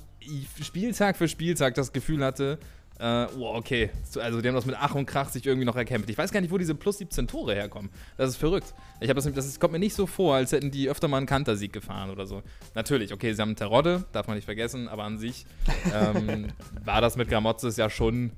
Spieltag 0.62 1.16
für 1.16 1.27
Spieltag 1.27 1.74
das 1.74 1.92
Gefühl 1.92 2.24
hatte, 2.24 2.59
äh, 2.98 3.26
oh, 3.38 3.54
okay, 3.54 3.90
also 4.20 4.40
die 4.40 4.48
haben 4.48 4.54
das 4.54 4.66
mit 4.66 4.76
Ach 4.78 4.94
und 4.94 5.06
Krach 5.06 5.28
sich 5.28 5.46
irgendwie 5.46 5.64
noch 5.64 5.76
erkämpft. 5.76 6.11
Ich 6.11 6.18
weiß 6.18 6.32
gar 6.32 6.40
nicht, 6.40 6.50
wo 6.50 6.58
diese 6.58 6.74
plus 6.74 6.98
17 6.98 7.28
Tore 7.28 7.54
herkommen. 7.54 7.90
Das 8.16 8.30
ist 8.30 8.37
verrückt. 8.37 8.74
Ich 9.00 9.08
das, 9.08 9.32
das 9.32 9.61
kommt 9.61 9.72
mir 9.72 9.78
nicht 9.78 9.94
so 9.94 10.06
vor, 10.06 10.34
als 10.34 10.52
hätten 10.52 10.70
die 10.70 10.88
öfter 10.88 11.06
mal 11.06 11.18
einen 11.18 11.26
Kantersieg 11.26 11.72
gefahren 11.72 12.11
oder 12.11 12.26
so. 12.26 12.42
Natürlich, 12.74 13.12
okay, 13.12 13.32
sie 13.32 13.40
haben 13.40 13.54
Terodde, 13.54 14.04
darf 14.12 14.26
man 14.26 14.37
nicht 14.37 14.46
vergessen, 14.46 14.88
aber 14.88 15.04
an 15.04 15.18
sich 15.18 15.46
ähm, 15.94 16.48
war 16.84 17.00
das 17.00 17.16
mit 17.16 17.28
Gramotzes 17.28 17.76
ja 17.76 17.88
schon 17.88 18.32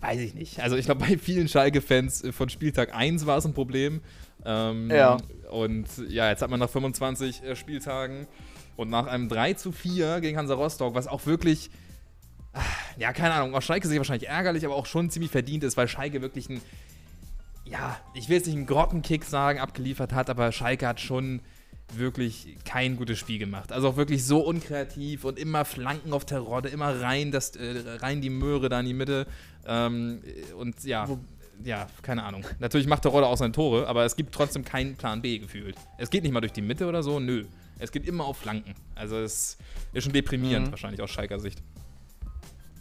weiß 0.00 0.20
ich 0.20 0.34
nicht. 0.34 0.60
Also 0.60 0.76
ich 0.76 0.86
glaube, 0.86 1.04
bei 1.04 1.18
vielen 1.18 1.48
Schalke-Fans 1.48 2.24
von 2.30 2.48
Spieltag 2.48 2.94
1 2.94 3.26
war 3.26 3.38
es 3.38 3.44
ein 3.44 3.52
Problem. 3.52 4.00
Ähm, 4.44 4.90
ja. 4.90 5.18
Und 5.50 5.86
ja, 6.08 6.30
jetzt 6.30 6.42
hat 6.42 6.50
man 6.50 6.60
nach 6.60 6.70
25 6.70 7.42
äh, 7.42 7.56
Spieltagen 7.56 8.26
und 8.76 8.90
nach 8.90 9.06
einem 9.06 9.28
3 9.28 9.54
zu 9.54 9.70
4 9.70 10.20
gegen 10.20 10.38
Hansa 10.38 10.54
Rostock, 10.54 10.94
was 10.94 11.06
auch 11.06 11.26
wirklich, 11.26 11.70
ja, 12.98 13.12
keine 13.12 13.34
Ahnung, 13.34 13.54
aus 13.54 13.64
Schalke 13.64 13.88
sich 13.88 13.98
wahrscheinlich 13.98 14.28
ärgerlich, 14.28 14.64
aber 14.64 14.74
auch 14.74 14.86
schon 14.86 15.10
ziemlich 15.10 15.30
verdient 15.30 15.64
ist, 15.64 15.76
weil 15.76 15.88
Schalke 15.88 16.22
wirklich 16.22 16.48
ein, 16.48 16.60
ja, 17.64 17.98
ich 18.14 18.28
will 18.28 18.36
jetzt 18.36 18.46
nicht 18.46 18.56
einen 18.56 18.66
Grottenkick 18.66 19.24
sagen, 19.24 19.58
abgeliefert 19.58 20.12
hat, 20.12 20.28
aber 20.30 20.52
Schalke 20.52 20.86
hat 20.86 21.00
schon 21.00 21.40
wirklich 21.94 22.56
kein 22.64 22.96
gutes 22.96 23.18
Spiel 23.18 23.38
gemacht. 23.38 23.72
Also 23.72 23.88
auch 23.88 23.96
wirklich 23.96 24.24
so 24.24 24.40
unkreativ 24.40 25.24
und 25.24 25.38
immer 25.38 25.64
Flanken 25.64 26.12
auf 26.12 26.24
Terodde, 26.24 26.68
immer 26.68 27.00
rein, 27.00 27.30
das, 27.32 27.56
äh, 27.56 27.82
rein 28.00 28.20
die 28.20 28.30
Möhre 28.30 28.68
da 28.68 28.80
in 28.80 28.86
die 28.86 28.94
Mitte. 28.94 29.26
Ähm, 29.66 30.22
und 30.58 30.82
ja, 30.84 31.06
ja, 31.64 31.86
keine 32.02 32.24
Ahnung. 32.24 32.44
Natürlich 32.58 32.86
macht 32.86 33.02
Terodde 33.02 33.26
auch 33.26 33.36
seine 33.36 33.52
Tore, 33.52 33.86
aber 33.86 34.04
es 34.04 34.16
gibt 34.16 34.34
trotzdem 34.34 34.64
keinen 34.64 34.96
Plan 34.96 35.22
B 35.22 35.38
gefühlt. 35.38 35.76
Es 35.98 36.10
geht 36.10 36.22
nicht 36.22 36.32
mal 36.32 36.40
durch 36.40 36.52
die 36.52 36.62
Mitte 36.62 36.86
oder 36.86 37.02
so, 37.02 37.20
nö. 37.20 37.44
Es 37.78 37.92
geht 37.92 38.06
immer 38.06 38.24
auf 38.24 38.38
Flanken. 38.38 38.74
Also 38.94 39.16
es 39.18 39.58
ist 39.92 40.04
schon 40.04 40.12
deprimierend, 40.12 40.68
mhm. 40.68 40.70
wahrscheinlich 40.72 41.00
aus 41.02 41.10
Schalker 41.10 41.40
Sicht. 41.40 41.62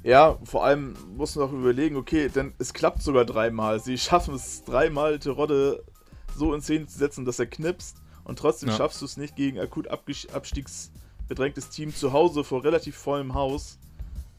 Ja, 0.03 0.39
vor 0.43 0.65
allem 0.65 0.95
muss 1.15 1.35
man 1.35 1.47
auch 1.47 1.53
überlegen, 1.53 1.95
okay, 1.95 2.29
denn 2.29 2.53
es 2.57 2.73
klappt 2.73 3.03
sogar 3.03 3.25
dreimal. 3.25 3.79
Sie 3.79 3.97
schaffen 3.97 4.33
es 4.33 4.63
dreimal, 4.63 5.19
Terodde 5.19 5.83
so 6.35 6.53
in 6.53 6.61
Szene 6.61 6.87
zu 6.87 6.97
setzen, 6.97 7.25
dass 7.25 7.39
er 7.39 7.45
knipst 7.45 7.97
und 8.23 8.39
trotzdem 8.39 8.69
ja. 8.69 8.75
schaffst 8.75 9.01
du 9.01 9.05
es 9.05 9.17
nicht 9.17 9.35
gegen 9.35 9.59
akut 9.59 9.87
abstiegsbedrängtes 9.87 11.69
Team 11.69 11.93
zu 11.93 12.13
Hause 12.13 12.43
vor 12.43 12.63
relativ 12.63 12.95
vollem 12.95 13.33
Haus 13.33 13.77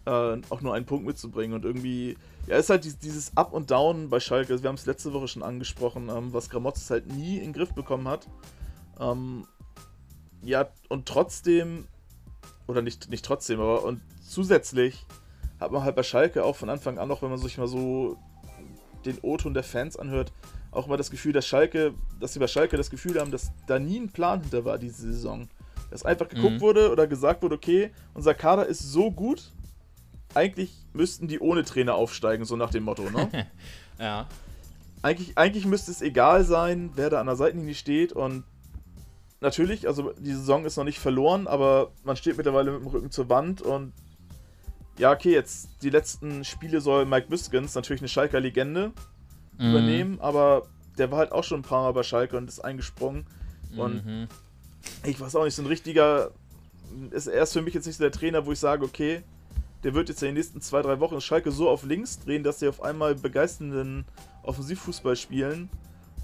äh, 0.05 0.41
auch 0.51 0.61
nur 0.61 0.75
einen 0.75 0.87
Punkt 0.87 1.07
mitzubringen 1.07 1.55
und 1.55 1.65
irgendwie, 1.65 2.17
ja, 2.47 2.57
ist 2.57 2.71
halt 2.71 2.85
dieses 3.03 3.37
Up 3.37 3.53
und 3.53 3.71
Down 3.71 4.09
bei 4.09 4.21
Schalke, 4.21 4.61
wir 4.63 4.69
haben 4.69 4.77
es 4.77 4.87
letzte 4.87 5.13
Woche 5.13 5.29
schon 5.29 5.43
angesprochen, 5.43 6.09
ähm, 6.09 6.33
was 6.33 6.51
Gramotzes 6.51 6.91
halt 6.91 7.07
nie 7.07 7.37
in 7.37 7.45
den 7.45 7.53
Griff 7.53 7.73
bekommen 7.73 8.09
hat. 8.09 8.27
Ähm, 8.99 9.47
ja, 10.43 10.69
und 10.89 11.07
trotzdem, 11.07 11.87
oder 12.67 12.83
nicht, 12.83 13.11
nicht 13.11 13.25
trotzdem, 13.25 13.61
aber 13.61 13.85
und 13.85 14.01
zusätzlich 14.27 15.07
hat 15.63 15.73
man 15.73 15.85
halt 15.85 15.97
bei 15.97 16.03
Schalke 16.03 16.45
auch 16.45 16.57
von 16.57 16.69
Anfang 16.69 16.99
an, 16.99 17.11
auch 17.11 17.23
wenn 17.23 17.31
man 17.31 17.39
sich 17.39 17.59
mal 17.59 17.67
so 17.67 18.17
den 19.05 19.19
O-Ton 19.23 19.55
der 19.55 19.63
Fans 19.63 19.97
anhört, 19.97 20.33
auch 20.71 20.87
mal 20.87 20.97
das 20.97 21.11
Gefühl, 21.11 21.33
dass 21.33 21.47
Schalke, 21.47 21.95
dass 22.21 22.33
sie 22.33 22.39
bei 22.39 22.47
Schalke 22.47 22.77
das 22.77 22.91
Gefühl 22.91 23.21
haben, 23.21 23.31
dass 23.31 23.53
da 23.67 23.79
nie 23.79 23.99
ein 23.99 24.11
Plan 24.11 24.41
hinter 24.41 24.65
war 24.65 24.79
diese 24.79 25.13
Saison. 25.13 25.49
Dass 25.91 26.05
einfach 26.05 26.29
geguckt 26.29 26.55
mhm. 26.55 26.61
wurde 26.61 26.91
oder 26.91 27.07
gesagt 27.07 27.43
wurde, 27.43 27.57
okay, 27.57 27.91
unser 28.15 28.33
Kader 28.35 28.67
ist 28.67 28.81
so 28.81 29.11
gut, 29.11 29.53
eigentlich 30.35 30.73
müssten 30.95 31.29
die 31.29 31.41
ohne 31.41 31.65
Trainer 31.65 31.95
aufsteigen, 31.95 32.47
so 32.47 32.57
nach 32.57 32.71
dem 32.71 32.85
Motto, 32.85 33.11
ne? 33.11 33.47
ja. 33.99 34.27
Eigentlich, 35.03 35.37
eigentlich 35.37 35.67
müsste 35.67 35.91
es 35.91 36.01
egal 36.01 36.45
sein, 36.45 36.93
wer 36.95 37.11
da 37.11 37.21
an 37.21 37.27
der 37.27 37.37
Seitenlinie 37.37 37.75
steht 37.75 38.13
und 38.13 38.45
natürlich, 39.41 39.87
also 39.89 40.13
die 40.19 40.33
Saison 40.33 40.65
ist 40.65 40.77
noch 40.77 40.85
nicht 40.85 41.01
verloren, 41.01 41.47
aber 41.47 41.91
man 42.05 42.17
steht 42.17 42.37
mittlerweile 42.37 42.71
mit 42.71 42.81
dem 42.81 42.87
Rücken 42.87 43.11
zur 43.11 43.29
Wand 43.29 43.61
und 43.61 43.93
ja, 44.99 45.13
okay, 45.13 45.33
jetzt 45.33 45.69
die 45.83 45.91
letzten 45.91 46.45
Spiele 46.45 46.81
soll 46.81 47.07
Mike 47.07 47.29
Biskins, 47.29 47.75
natürlich 47.75 48.03
eine 48.03 48.09
Schalker 48.09 48.41
Legende, 48.41 48.93
mhm. 49.59 49.71
übernehmen, 49.71 50.21
aber 50.21 50.67
der 50.99 51.11
war 51.11 51.19
halt 51.19 51.33
auch 51.33 51.45
schon 51.45 51.61
ein 51.61 51.65
paar 51.65 51.83
Mal 51.83 51.93
bei 51.93 52.03
Schalke 52.03 52.37
und 52.37 52.49
ist 52.49 52.61
eingesprungen. 52.61 53.27
Und 53.77 54.05
mhm. 54.05 54.29
ich 55.05 55.19
weiß 55.19 55.37
auch 55.37 55.45
nicht, 55.45 55.55
so 55.55 55.63
ein 55.63 55.67
richtiger. 55.67 56.31
Ist, 57.11 57.27
er 57.27 57.43
ist 57.43 57.55
für 57.55 57.63
mich 57.63 57.73
jetzt 57.73 57.87
nicht 57.87 57.97
so 57.97 58.05
der 58.05 58.13
Trainer, 58.13 58.45
wo 58.45 58.53
ich 58.53 58.59
sage, 58.59 58.85
okay, 58.85 59.23
der 59.83 59.95
wird 59.95 60.09
jetzt 60.09 60.23
in 60.23 60.29
den 60.29 60.35
nächsten 60.35 60.61
zwei, 60.61 60.83
drei 60.83 61.01
Wochen 61.01 61.21
Schalke 61.21 61.51
so 61.51 61.69
auf 61.69 61.85
links 61.85 62.21
drehen, 62.21 62.43
dass 62.43 62.61
sie 62.61 62.69
auf 62.69 62.83
einmal 62.83 63.15
begeisternden 63.15 64.05
Offensivfußball 64.43 65.17
spielen, 65.17 65.71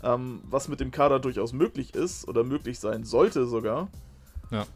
ähm, 0.02 0.40
was 0.44 0.68
mit 0.68 0.80
dem 0.80 0.90
Kader 0.90 1.18
durchaus 1.20 1.52
möglich 1.52 1.94
ist 1.94 2.28
oder 2.28 2.44
möglich 2.44 2.78
sein 2.78 3.04
sollte 3.04 3.46
sogar. 3.46 3.88
Ja. 4.50 4.66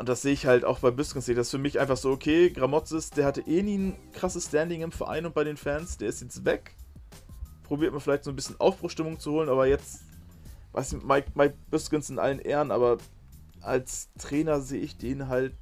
Und 0.00 0.08
das 0.08 0.22
sehe 0.22 0.32
ich 0.32 0.46
halt 0.46 0.64
auch 0.64 0.80
bei 0.80 0.90
Biskens. 0.90 1.26
Das 1.26 1.36
ist 1.36 1.50
für 1.50 1.58
mich 1.58 1.78
einfach 1.78 1.96
so, 1.96 2.10
okay, 2.10 2.50
Gramotzes, 2.50 3.10
der 3.10 3.26
hatte 3.26 3.42
eh 3.42 3.62
nie 3.62 3.76
ein 3.76 3.96
krasses 4.12 4.46
Standing 4.46 4.82
im 4.82 4.92
Verein 4.92 5.26
und 5.26 5.34
bei 5.34 5.44
den 5.44 5.56
Fans, 5.56 5.98
der 5.98 6.08
ist 6.08 6.22
jetzt 6.22 6.44
weg 6.44 6.74
probiert 7.70 7.92
man 7.92 8.00
vielleicht 8.00 8.24
so 8.24 8.30
ein 8.30 8.36
bisschen 8.36 8.58
Aufbruchstimmung 8.58 9.20
zu 9.20 9.30
holen, 9.30 9.48
aber 9.48 9.68
jetzt, 9.68 10.00
weiß 10.72 10.94
ich, 10.94 11.04
Mike, 11.04 11.28
Mike 11.36 11.54
Biskins 11.70 12.10
in 12.10 12.18
allen 12.18 12.40
Ehren, 12.40 12.72
aber 12.72 12.98
als 13.60 14.08
Trainer 14.18 14.60
sehe 14.60 14.80
ich 14.80 14.96
den 14.96 15.28
halt 15.28 15.52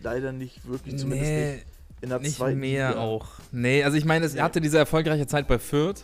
leider 0.00 0.32
nicht 0.32 0.66
wirklich, 0.66 0.96
zumindest 0.96 1.30
nee, 1.30 1.52
nicht 1.52 1.66
in 2.00 2.08
der 2.08 2.20
nicht 2.20 2.36
zweiten 2.36 2.58
mehr 2.58 2.88
Liga. 2.88 3.00
auch. 3.02 3.26
Nee, 3.52 3.84
also 3.84 3.98
ich 3.98 4.06
meine, 4.06 4.24
er 4.24 4.42
hatte 4.42 4.62
diese 4.62 4.78
erfolgreiche 4.78 5.26
Zeit 5.26 5.46
bei 5.46 5.58
Fürth, 5.58 6.02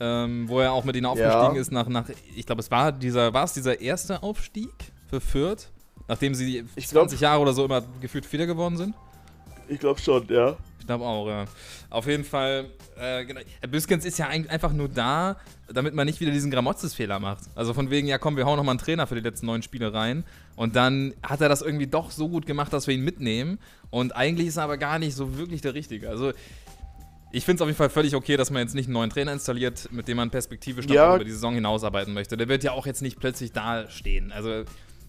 ähm, 0.00 0.50
wo 0.50 0.60
er 0.60 0.72
auch 0.72 0.84
mit 0.84 0.96
ihnen 0.96 1.06
aufgestiegen 1.06 1.54
ja. 1.54 1.60
ist 1.62 1.72
nach, 1.72 1.88
nach 1.88 2.10
ich 2.36 2.44
glaube, 2.44 2.60
es 2.60 2.70
war 2.70 2.92
dieser, 2.92 3.32
war 3.32 3.44
es 3.44 3.54
dieser 3.54 3.80
erste 3.80 4.22
Aufstieg 4.22 4.92
für 5.08 5.22
Fürth, 5.22 5.72
nachdem 6.08 6.34
sie 6.34 6.64
ich 6.76 6.88
20 6.88 7.18
glaub, 7.18 7.20
Jahre 7.20 7.42
oder 7.42 7.52
so 7.52 7.64
immer 7.64 7.82
gefühlt 8.00 8.30
wieder 8.32 8.46
geworden 8.46 8.76
sind? 8.76 8.94
Ich 9.68 9.80
glaube 9.80 10.00
schon, 10.00 10.26
ja. 10.28 10.56
Ich 10.78 10.86
glaube 10.86 11.04
auch, 11.04 11.26
ja. 11.26 11.46
Auf 11.88 12.06
jeden 12.06 12.24
Fall, 12.24 12.66
äh, 12.98 13.24
genau. 13.24 13.40
Büskens 13.70 14.04
ist 14.04 14.18
ja 14.18 14.28
einfach 14.28 14.72
nur 14.74 14.88
da, 14.88 15.36
damit 15.72 15.94
man 15.94 16.06
nicht 16.06 16.20
wieder 16.20 16.30
diesen 16.30 16.50
Gramotzes-Fehler 16.50 17.18
macht. 17.20 17.44
Also 17.54 17.72
von 17.72 17.88
wegen, 17.88 18.06
ja 18.06 18.18
komm, 18.18 18.36
wir 18.36 18.44
hauen 18.44 18.58
nochmal 18.58 18.74
einen 18.74 18.80
Trainer 18.80 19.06
für 19.06 19.14
die 19.14 19.22
letzten 19.22 19.46
neun 19.46 19.62
Spiele 19.62 19.94
rein. 19.94 20.24
Und 20.56 20.76
dann 20.76 21.14
hat 21.22 21.40
er 21.40 21.48
das 21.48 21.62
irgendwie 21.62 21.86
doch 21.86 22.10
so 22.10 22.28
gut 22.28 22.44
gemacht, 22.44 22.72
dass 22.72 22.86
wir 22.86 22.94
ihn 22.94 23.02
mitnehmen. 23.02 23.58
Und 23.88 24.14
eigentlich 24.14 24.48
ist 24.48 24.58
er 24.58 24.64
aber 24.64 24.76
gar 24.76 24.98
nicht 24.98 25.14
so 25.14 25.38
wirklich 25.38 25.62
der 25.62 25.72
Richtige. 25.72 26.10
Also 26.10 26.32
ich 27.32 27.44
finde 27.44 27.56
es 27.56 27.62
auf 27.62 27.68
jeden 27.68 27.78
Fall 27.78 27.90
völlig 27.90 28.14
okay, 28.14 28.36
dass 28.36 28.50
man 28.50 28.60
jetzt 28.60 28.74
nicht 28.74 28.86
einen 28.86 28.92
neuen 28.92 29.10
Trainer 29.10 29.32
installiert, 29.32 29.88
mit 29.90 30.06
dem 30.06 30.18
man 30.18 30.30
perspektivisch 30.30 30.86
ja. 30.86 31.16
über 31.16 31.24
die 31.24 31.32
Saison 31.32 31.54
hinausarbeiten 31.54 32.12
möchte. 32.12 32.36
Der 32.36 32.48
wird 32.48 32.62
ja 32.62 32.72
auch 32.72 32.86
jetzt 32.86 33.02
nicht 33.02 33.18
plötzlich 33.18 33.52
da 33.52 33.88
stehen. 33.88 34.30
Also 34.30 34.64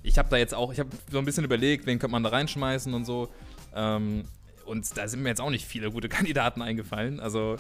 ich 0.06 0.18
habe 0.18 0.30
da 0.30 0.38
jetzt 0.38 0.54
auch, 0.54 0.72
ich 0.72 0.80
habe 0.80 0.90
so 1.12 1.18
ein 1.18 1.26
bisschen 1.26 1.44
überlegt, 1.44 1.86
wen 1.86 2.00
könnte 2.00 2.12
man 2.12 2.24
da 2.24 2.30
reinschmeißen 2.30 2.94
und 2.94 3.06
so. 3.06 3.30
Ähm, 3.76 4.26
und 4.66 4.98
da 4.98 5.08
sind 5.08 5.24
mir 5.24 5.30
jetzt 5.30 5.42
auch 5.42 5.50
nicht 5.50 5.66
viele 5.66 5.92
gute 5.92 6.10
Kandidaten 6.10 6.62
eingefallen. 6.62 7.20
Also, 7.20 7.58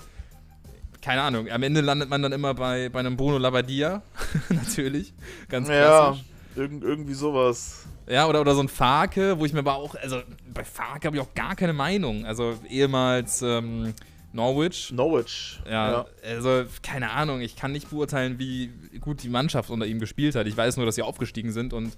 keine 1.02 1.22
Ahnung. 1.22 1.50
Am 1.50 1.64
Ende 1.64 1.82
landet 1.82 2.10
man 2.10 2.22
dann 2.22 2.32
immer 2.32 2.54
bei, 2.54 2.90
bei 2.90 3.00
einem 3.00 3.18
Bruno 3.18 3.38
Labbadia. 3.38 4.02
Natürlich. 4.50 5.14
Ganz 5.50 5.68
klassisch. 5.68 6.24
Ja, 6.56 6.62
irg 6.62 6.72
irgendwie 6.82 7.14
sowas. 7.14 7.86
Ja, 8.08 8.28
oder, 8.28 8.42
oder 8.42 8.54
so 8.54 8.62
ein 8.62 8.70
Farke, 8.70 9.40
wo 9.40 9.46
ich 9.46 9.54
mir 9.54 9.60
aber 9.60 9.76
auch, 9.76 9.96
also 9.96 10.22
bei 10.54 10.64
Farke 10.64 11.08
habe 11.08 11.18
ich 11.18 11.24
auch 11.24 11.34
gar 11.34 11.56
keine 11.56 11.74
Meinung. 11.74 12.26
Also 12.26 12.60
ehemals 12.70 13.42
ähm, 13.42 13.96
Norwich. 14.32 14.92
Norwich. 14.92 15.60
Ja, 15.66 15.92
ja, 15.92 16.06
also 16.24 16.66
keine 16.84 17.12
Ahnung, 17.12 17.42
ich 17.42 17.56
kann 17.56 17.72
nicht 17.72 17.90
beurteilen, 17.90 18.38
wie 18.38 18.70
gut 19.00 19.24
die 19.24 19.30
Mannschaft 19.30 19.72
unter 19.72 19.88
ihm 19.88 20.00
gespielt 20.00 20.36
hat. 20.36 20.46
Ich 20.46 20.56
weiß 20.56 20.78
nur, 20.78 20.86
dass 20.86 20.96
sie 20.96 21.02
aufgestiegen 21.02 21.52
sind 21.52 21.74
und 21.74 21.94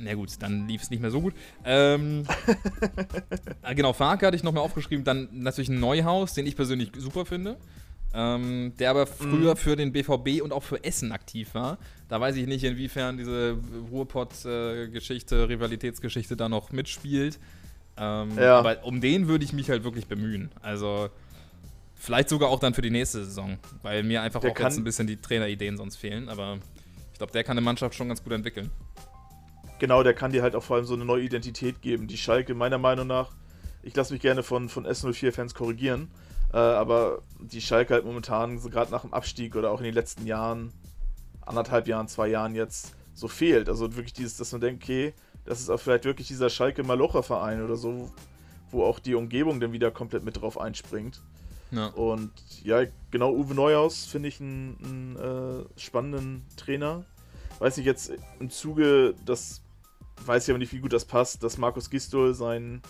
na 0.00 0.14
gut, 0.14 0.30
dann 0.40 0.66
lief 0.66 0.82
es 0.82 0.90
nicht 0.90 1.00
mehr 1.00 1.10
so 1.10 1.20
gut. 1.20 1.34
Ähm, 1.64 2.24
ah, 3.62 3.72
genau, 3.74 3.92
Farke 3.92 4.26
hatte 4.26 4.36
ich 4.36 4.42
noch 4.42 4.52
mal 4.52 4.60
aufgeschrieben. 4.60 5.04
Dann 5.04 5.28
natürlich 5.32 5.68
ein 5.68 5.80
Neuhaus, 5.80 6.34
den 6.34 6.46
ich 6.46 6.56
persönlich 6.56 6.90
super 6.96 7.26
finde. 7.26 7.56
Ähm, 8.12 8.72
der 8.78 8.90
aber 8.90 9.06
früher 9.06 9.54
mm. 9.54 9.56
für 9.56 9.76
den 9.76 9.92
BVB 9.92 10.42
und 10.42 10.52
auch 10.52 10.64
für 10.64 10.82
Essen 10.82 11.12
aktiv 11.12 11.54
war. 11.54 11.78
Da 12.08 12.20
weiß 12.20 12.34
ich 12.34 12.46
nicht, 12.48 12.64
inwiefern 12.64 13.16
diese 13.16 13.56
Ruhrpott-Geschichte, 13.92 15.48
Rivalitätsgeschichte 15.48 16.36
da 16.36 16.48
noch 16.48 16.72
mitspielt. 16.72 17.38
Ähm, 17.96 18.30
ja. 18.36 18.58
Aber 18.58 18.84
um 18.84 19.00
den 19.00 19.28
würde 19.28 19.44
ich 19.44 19.52
mich 19.52 19.70
halt 19.70 19.84
wirklich 19.84 20.08
bemühen. 20.08 20.50
Also 20.60 21.08
vielleicht 21.94 22.30
sogar 22.30 22.48
auch 22.48 22.58
dann 22.58 22.74
für 22.74 22.82
die 22.82 22.90
nächste 22.90 23.24
Saison, 23.24 23.58
weil 23.82 24.02
mir 24.02 24.22
einfach 24.22 24.40
der 24.40 24.50
auch 24.50 24.58
jetzt 24.58 24.76
ein 24.76 24.84
bisschen 24.84 25.06
die 25.06 25.18
Trainerideen 25.18 25.76
sonst 25.76 25.94
fehlen. 25.94 26.28
Aber 26.28 26.58
ich 27.12 27.18
glaube, 27.18 27.32
der 27.32 27.44
kann 27.44 27.58
eine 27.58 27.64
Mannschaft 27.64 27.94
schon 27.94 28.08
ganz 28.08 28.24
gut 28.24 28.32
entwickeln 28.32 28.70
genau, 29.80 30.04
der 30.04 30.14
kann 30.14 30.30
dir 30.30 30.42
halt 30.42 30.54
auch 30.54 30.62
vor 30.62 30.76
allem 30.76 30.84
so 30.84 30.94
eine 30.94 31.04
neue 31.04 31.24
Identität 31.24 31.82
geben, 31.82 32.06
die 32.06 32.16
Schalke 32.16 32.54
meiner 32.54 32.78
Meinung 32.78 33.08
nach 33.08 33.32
ich 33.82 33.96
lasse 33.96 34.12
mich 34.12 34.22
gerne 34.22 34.42
von, 34.42 34.68
von 34.68 34.86
S04-Fans 34.86 35.54
korrigieren, 35.54 36.10
äh, 36.52 36.58
aber 36.58 37.22
die 37.40 37.60
Schalke 37.60 37.94
halt 37.94 38.04
momentan, 38.04 38.58
so 38.58 38.68
gerade 38.68 38.90
nach 38.90 39.02
dem 39.02 39.14
Abstieg 39.14 39.56
oder 39.56 39.70
auch 39.70 39.78
in 39.78 39.84
den 39.84 39.94
letzten 39.94 40.26
Jahren, 40.26 40.72
anderthalb 41.40 41.88
Jahren, 41.88 42.08
zwei 42.08 42.28
Jahren 42.28 42.54
jetzt, 42.54 42.94
so 43.14 43.28
fehlt. 43.28 43.68
Also 43.68 43.96
wirklich 43.96 44.12
dieses, 44.12 44.36
dass 44.36 44.52
man 44.52 44.60
denkt, 44.60 44.84
okay, 44.84 45.14
das 45.44 45.60
ist 45.60 45.70
auch 45.70 45.80
vielleicht 45.80 46.04
wirklich 46.04 46.28
dieser 46.28 46.50
Schalke-Malocher-Verein 46.50 47.64
oder 47.64 47.76
so, 47.76 48.10
wo 48.70 48.84
auch 48.84 48.98
die 48.98 49.14
Umgebung 49.14 49.60
dann 49.60 49.72
wieder 49.72 49.90
komplett 49.90 50.24
mit 50.24 50.40
drauf 50.40 50.60
einspringt. 50.60 51.20
Ja. 51.70 51.86
Und 51.88 52.32
ja, 52.62 52.84
genau, 53.10 53.32
Uwe 53.32 53.54
Neuhaus 53.54 54.04
finde 54.04 54.28
ich 54.28 54.40
einen, 54.40 54.76
einen 54.82 55.16
äh, 55.16 55.80
spannenden 55.80 56.46
Trainer. 56.56 57.04
Weiß 57.58 57.78
ich 57.78 57.84
jetzt 57.84 58.12
im 58.38 58.50
Zuge, 58.50 59.14
das 59.24 59.62
weiß 60.26 60.44
ich 60.44 60.50
aber 60.50 60.58
nicht, 60.58 60.72
wie 60.72 60.80
gut 60.80 60.92
das 60.92 61.04
passt, 61.04 61.42
dass 61.42 61.58
Markus 61.58 61.90
Gistol 61.90 62.34
seinen 62.34 62.82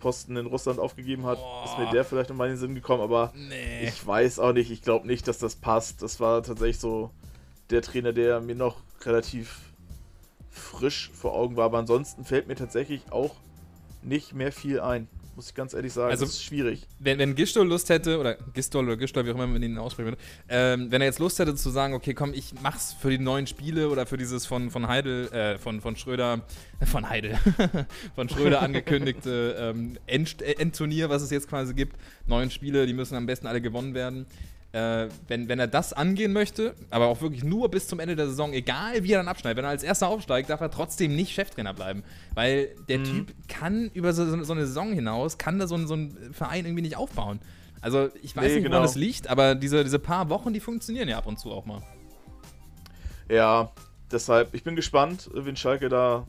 Posten 0.00 0.36
in 0.36 0.46
Russland 0.46 0.80
aufgegeben 0.80 1.26
hat, 1.26 1.38
oh. 1.40 1.64
ist 1.64 1.78
mir 1.78 1.90
der 1.90 2.04
vielleicht 2.04 2.30
in 2.30 2.36
meinen 2.36 2.56
Sinn 2.56 2.74
gekommen, 2.74 3.02
aber 3.02 3.32
nee. 3.34 3.86
ich 3.86 4.04
weiß 4.06 4.40
auch 4.40 4.52
nicht, 4.52 4.70
ich 4.70 4.82
glaube 4.82 5.06
nicht, 5.06 5.28
dass 5.28 5.38
das 5.38 5.56
passt. 5.56 6.02
Das 6.02 6.18
war 6.18 6.42
tatsächlich 6.42 6.80
so 6.80 7.10
der 7.70 7.82
Trainer, 7.82 8.12
der 8.12 8.40
mir 8.40 8.56
noch 8.56 8.76
relativ 9.02 9.72
frisch 10.50 11.10
vor 11.14 11.34
Augen 11.34 11.56
war, 11.56 11.66
aber 11.66 11.78
ansonsten 11.78 12.24
fällt 12.24 12.48
mir 12.48 12.56
tatsächlich 12.56 13.10
auch 13.10 13.36
nicht 14.02 14.34
mehr 14.34 14.52
viel 14.52 14.80
ein 14.80 15.08
muss 15.36 15.48
ich 15.48 15.54
ganz 15.54 15.74
ehrlich 15.74 15.92
sagen. 15.92 16.10
Also, 16.10 16.24
das 16.24 16.34
ist 16.34 16.44
schwierig. 16.44 16.86
Wenn, 16.98 17.18
wenn 17.18 17.34
Gistol 17.34 17.66
Lust 17.66 17.88
hätte, 17.88 18.18
oder 18.18 18.34
Gistol 18.54 18.84
oder 18.84 18.96
Gistol, 18.96 19.24
wie 19.24 19.30
auch 19.30 19.34
immer 19.34 19.46
man 19.46 19.62
ihn 19.62 19.78
aussprechen 19.78 20.06
würde, 20.06 20.18
ähm, 20.48 20.90
wenn 20.90 21.00
er 21.00 21.06
jetzt 21.06 21.18
Lust 21.18 21.38
hätte 21.38 21.54
zu 21.54 21.70
sagen, 21.70 21.94
okay, 21.94 22.14
komm, 22.14 22.34
ich 22.34 22.54
mach's 22.62 22.92
für 22.92 23.10
die 23.10 23.18
neuen 23.18 23.46
Spiele 23.46 23.88
oder 23.88 24.06
für 24.06 24.16
dieses 24.16 24.46
von, 24.46 24.70
von 24.70 24.88
Heidel, 24.88 25.32
äh, 25.32 25.58
von, 25.58 25.80
von 25.80 25.96
Schröder, 25.96 26.42
äh, 26.80 26.86
von 26.86 27.08
Heidel, 27.08 27.38
von 28.14 28.28
Schröder 28.28 28.62
angekündigte 28.62 29.56
ähm, 29.58 29.98
End, 30.06 30.42
Endturnier, 30.42 31.08
was 31.08 31.22
es 31.22 31.30
jetzt 31.30 31.48
quasi 31.48 31.74
gibt, 31.74 31.96
neuen 32.26 32.50
Spiele, 32.50 32.86
die 32.86 32.94
müssen 32.94 33.16
am 33.16 33.26
besten 33.26 33.46
alle 33.46 33.60
gewonnen 33.60 33.94
werden 33.94 34.26
äh, 34.72 35.08
wenn, 35.28 35.48
wenn 35.48 35.58
er 35.58 35.66
das 35.66 35.92
angehen 35.92 36.32
möchte, 36.32 36.74
aber 36.90 37.06
auch 37.06 37.20
wirklich 37.20 37.44
nur 37.44 37.70
bis 37.70 37.86
zum 37.88 38.00
Ende 38.00 38.16
der 38.16 38.26
Saison, 38.26 38.52
egal 38.54 39.04
wie 39.04 39.12
er 39.12 39.18
dann 39.18 39.28
abschneidet, 39.28 39.58
wenn 39.58 39.64
er 39.64 39.70
als 39.70 39.82
erster 39.82 40.08
aufsteigt, 40.08 40.48
darf 40.48 40.60
er 40.60 40.70
trotzdem 40.70 41.14
nicht 41.14 41.32
Cheftrainer 41.32 41.74
bleiben. 41.74 42.02
Weil 42.34 42.70
der 42.88 43.00
mhm. 43.00 43.04
Typ 43.04 43.34
kann 43.48 43.90
über 43.92 44.12
so, 44.14 44.24
so, 44.42 44.52
eine 44.52 44.66
Saison 44.66 44.92
hinaus, 44.92 45.36
kann 45.36 45.58
da 45.58 45.66
so, 45.66 45.76
so 45.86 45.94
einen 45.94 46.32
Verein 46.32 46.64
irgendwie 46.64 46.82
nicht 46.82 46.96
aufbauen. 46.96 47.40
Also 47.82 48.08
ich 48.22 48.34
weiß 48.34 48.44
nee, 48.44 48.54
nicht, 48.54 48.64
genau. 48.64 48.76
woran 48.76 48.88
es 48.88 48.94
liegt, 48.94 49.28
aber 49.28 49.54
diese, 49.54 49.84
diese 49.84 49.98
paar 49.98 50.30
Wochen, 50.30 50.52
die 50.52 50.60
funktionieren 50.60 51.08
ja 51.08 51.18
ab 51.18 51.26
und 51.26 51.38
zu 51.38 51.50
auch 51.50 51.66
mal. 51.66 51.82
Ja, 53.28 53.72
deshalb, 54.10 54.54
ich 54.54 54.62
bin 54.62 54.76
gespannt, 54.76 55.28
wen 55.34 55.56
Schalke 55.56 55.88
da 55.88 56.26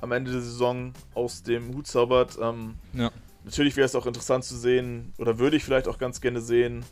am 0.00 0.12
Ende 0.12 0.30
der 0.30 0.40
Saison 0.40 0.92
aus 1.14 1.42
dem 1.42 1.74
Hut 1.74 1.86
zaubert. 1.86 2.38
Ähm, 2.40 2.74
ja. 2.92 3.10
Natürlich 3.44 3.76
wäre 3.76 3.86
es 3.86 3.94
auch 3.94 4.06
interessant 4.06 4.44
zu 4.44 4.56
sehen, 4.56 5.12
oder 5.18 5.38
würde 5.38 5.56
ich 5.56 5.64
vielleicht 5.64 5.88
auch 5.88 5.98
ganz 5.98 6.20
gerne 6.20 6.40
sehen, 6.40 6.84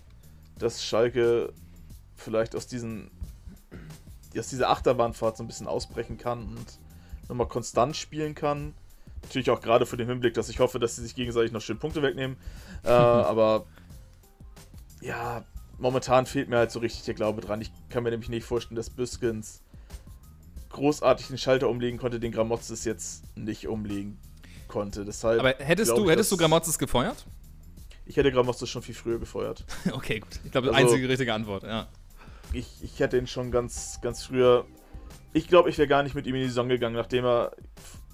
dass 0.58 0.84
Schalke 0.84 1.52
vielleicht 2.16 2.54
aus 2.56 2.66
diesen 2.66 3.10
aus 4.36 4.48
dieser 4.48 4.70
Achterbahnfahrt 4.70 5.36
so 5.36 5.42
ein 5.42 5.46
bisschen 5.46 5.66
ausbrechen 5.66 6.18
kann 6.18 6.44
und 6.44 6.78
nochmal 7.28 7.48
konstant 7.48 7.96
spielen 7.96 8.34
kann. 8.34 8.74
Natürlich 9.22 9.50
auch 9.50 9.60
gerade 9.60 9.84
für 9.84 9.96
den 9.96 10.06
Hinblick, 10.06 10.34
dass 10.34 10.48
ich 10.48 10.60
hoffe, 10.60 10.78
dass 10.78 10.96
sie 10.96 11.02
sich 11.02 11.14
gegenseitig 11.14 11.50
noch 11.50 11.60
schön 11.60 11.78
Punkte 11.78 12.02
wegnehmen. 12.02 12.36
Äh, 12.84 12.88
aber 12.90 13.66
ja, 15.00 15.44
momentan 15.78 16.26
fehlt 16.26 16.48
mir 16.48 16.58
halt 16.58 16.70
so 16.70 16.78
richtig 16.78 17.04
der 17.04 17.14
Glaube 17.14 17.40
dran. 17.40 17.60
Ich 17.60 17.72
kann 17.88 18.02
mir 18.02 18.10
nämlich 18.10 18.28
nicht 18.28 18.44
vorstellen, 18.44 18.76
dass 18.76 18.90
Büskens 18.90 19.62
großartig 20.70 21.28
den 21.28 21.38
Schalter 21.38 21.68
umlegen 21.68 21.98
konnte, 21.98 22.20
den 22.20 22.32
Gramotzes 22.32 22.84
jetzt 22.84 23.24
nicht 23.36 23.66
umlegen 23.66 24.18
konnte. 24.68 25.04
Deshalb 25.04 25.40
aber 25.40 25.54
hättest 25.58 25.90
du, 25.90 26.08
hättest 26.08 26.30
du 26.30 26.36
Gramotzes 26.36 26.78
gefeuert? 26.78 27.24
Ich 28.08 28.16
hätte 28.16 28.32
Gramostos 28.32 28.70
schon 28.70 28.80
viel 28.82 28.94
früher 28.94 29.18
gefeuert. 29.18 29.64
okay, 29.92 30.20
gut. 30.20 30.40
Ich 30.42 30.50
glaube, 30.50 30.68
also, 30.68 30.78
einzige 30.78 31.08
richtige 31.08 31.34
Antwort, 31.34 31.62
ja. 31.62 31.86
Ich, 32.54 32.82
ich 32.82 32.98
hätte 33.00 33.18
ihn 33.18 33.26
schon 33.26 33.50
ganz, 33.50 34.00
ganz 34.00 34.24
früher. 34.24 34.64
Ich 35.34 35.46
glaube, 35.46 35.68
ich 35.68 35.76
wäre 35.76 35.86
gar 35.86 36.02
nicht 36.02 36.14
mit 36.14 36.26
ihm 36.26 36.34
in 36.34 36.40
die 36.40 36.48
Saison 36.48 36.70
gegangen, 36.70 36.96
nachdem 36.96 37.26
er 37.26 37.52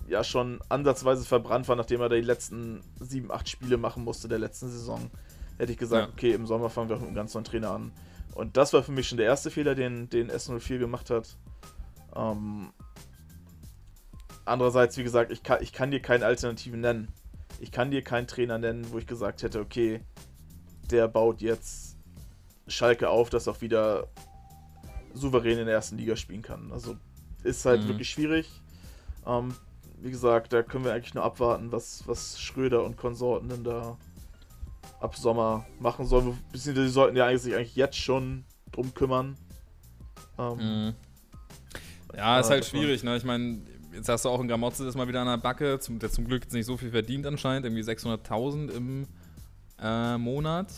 ja 0.09 0.25
schon 0.25 0.61
ansatzweise 0.69 1.25
verbrannt 1.25 1.69
war, 1.69 1.77
nachdem 1.77 2.01
er 2.01 2.09
die 2.09 2.21
letzten 2.21 2.83
sieben, 2.99 3.31
acht 3.31 3.49
Spiele 3.49 3.77
machen 3.77 4.03
musste 4.03 4.27
der 4.27 4.41
letzten 4.41 4.69
Saison. 4.69 5.11
Hätte 5.59 5.71
ich 5.71 5.79
gesagt, 5.79 6.09
ja. 6.09 6.13
okay, 6.13 6.33
im 6.33 6.47
Sommer 6.47 6.71
fangen 6.71 6.89
wir 6.89 6.97
mit 6.97 7.07
einem 7.07 7.15
ganz 7.15 7.33
neuen 7.35 7.45
Trainer 7.45 7.71
an. 7.71 7.93
Und 8.35 8.57
das 8.57 8.73
war 8.73 8.83
für 8.83 8.91
mich 8.91 9.09
schon 9.09 9.19
der 9.19 9.29
erste 9.29 9.53
Fehler, 9.53 9.77
den, 9.77 10.11
den 10.11 10.29
S04 10.29 10.79
gemacht 10.79 11.09
hat. 11.11 11.37
Ähm, 12.17 12.73
andererseits, 14.45 14.97
wie 14.97 15.05
gesagt, 15.05 15.31
ich 15.31 15.45
kann, 15.45 15.63
ich 15.63 15.73
kann 15.73 15.93
dir 15.93 16.01
keine 16.01 16.27
Alternativen 16.27 16.81
nennen 16.81 17.13
ich 17.65 17.73
kann 17.73 17.91
dir 17.91 18.03
keinen 18.03 18.27
Trainer 18.27 18.59
nennen, 18.59 18.87
wo 18.93 18.99
ich 18.99 19.07
gesagt 19.07 19.43
hätte, 19.43 19.59
okay, 19.59 20.03
der 20.91 21.09
baut 21.09 21.41
jetzt 21.41 21.97
Schalke 22.67 23.09
auf, 23.09 23.31
dass 23.31 23.49
auch 23.49 23.63
wieder 23.63 24.09
souverän 25.15 25.59
in 25.59 25.65
der 25.65 25.75
ersten 25.75 25.97
Liga 25.97 26.15
spielen 26.15 26.43
kann. 26.43 26.71
Also 26.73 26.97
ist 27.43 27.65
halt 27.65 27.83
mhm. 27.85 27.89
wirklich 27.89 28.11
schwierig. 28.11 28.51
Ähm, 29.27 29.55
wie 30.03 30.11
gesagt, 30.11 30.53
da 30.53 30.63
können 30.63 30.85
wir 30.85 30.93
eigentlich 30.93 31.15
nur 31.15 31.25
abwarten, 31.25 31.73
was, 31.73 32.07
was 32.07 32.39
Schröder 32.39 32.85
und 32.85 32.99
Konsorten 32.99 33.49
denn 33.49 33.65
da 33.65 33.97
ab 35.01 35.17
Sommer 35.17 35.65
machen 35.81 36.05
sollen. 36.05 36.39
Beziehungsweise 36.53 36.87
sie 36.87 36.93
sollten 36.93 37.17
ja 37.17 37.27
eigentlich 37.27 37.43
sich 37.43 37.55
eigentlich 37.55 37.77
jetzt 37.77 37.97
schon 37.97 38.45
drum 38.73 38.93
kümmern. 38.93 39.39
Ähm, 40.39 40.57
mhm. 40.59 40.95
Ja, 42.15 42.41
ist 42.41 42.51
halt 42.51 42.67
schwierig, 42.67 43.03
ne? 43.05 43.17
Ich 43.17 43.25
meine, 43.25 43.63
jetzt 43.95 44.09
hast 44.09 44.25
du 44.25 44.29
auch 44.29 44.41
in 44.41 44.49
Gramozze 44.49 44.87
ist 44.87 44.97
mal 44.97 45.09
wieder 45.09 45.21
an 45.21 45.27
der 45.27 45.39
Backe, 45.39 45.79
zum, 45.79 45.99
der 45.99 46.11
zum 46.11 46.27
Glück 46.27 46.43
jetzt 46.43 46.53
nicht 46.53 46.67
so 46.67 46.77
viel 46.77 46.91
verdient 46.91 47.27
anscheinend, 47.27 47.67
irgendwie 47.67 47.83
600.000 47.83 48.71
im 48.71 49.07
äh, 49.81 50.19
Monat. 50.19 50.69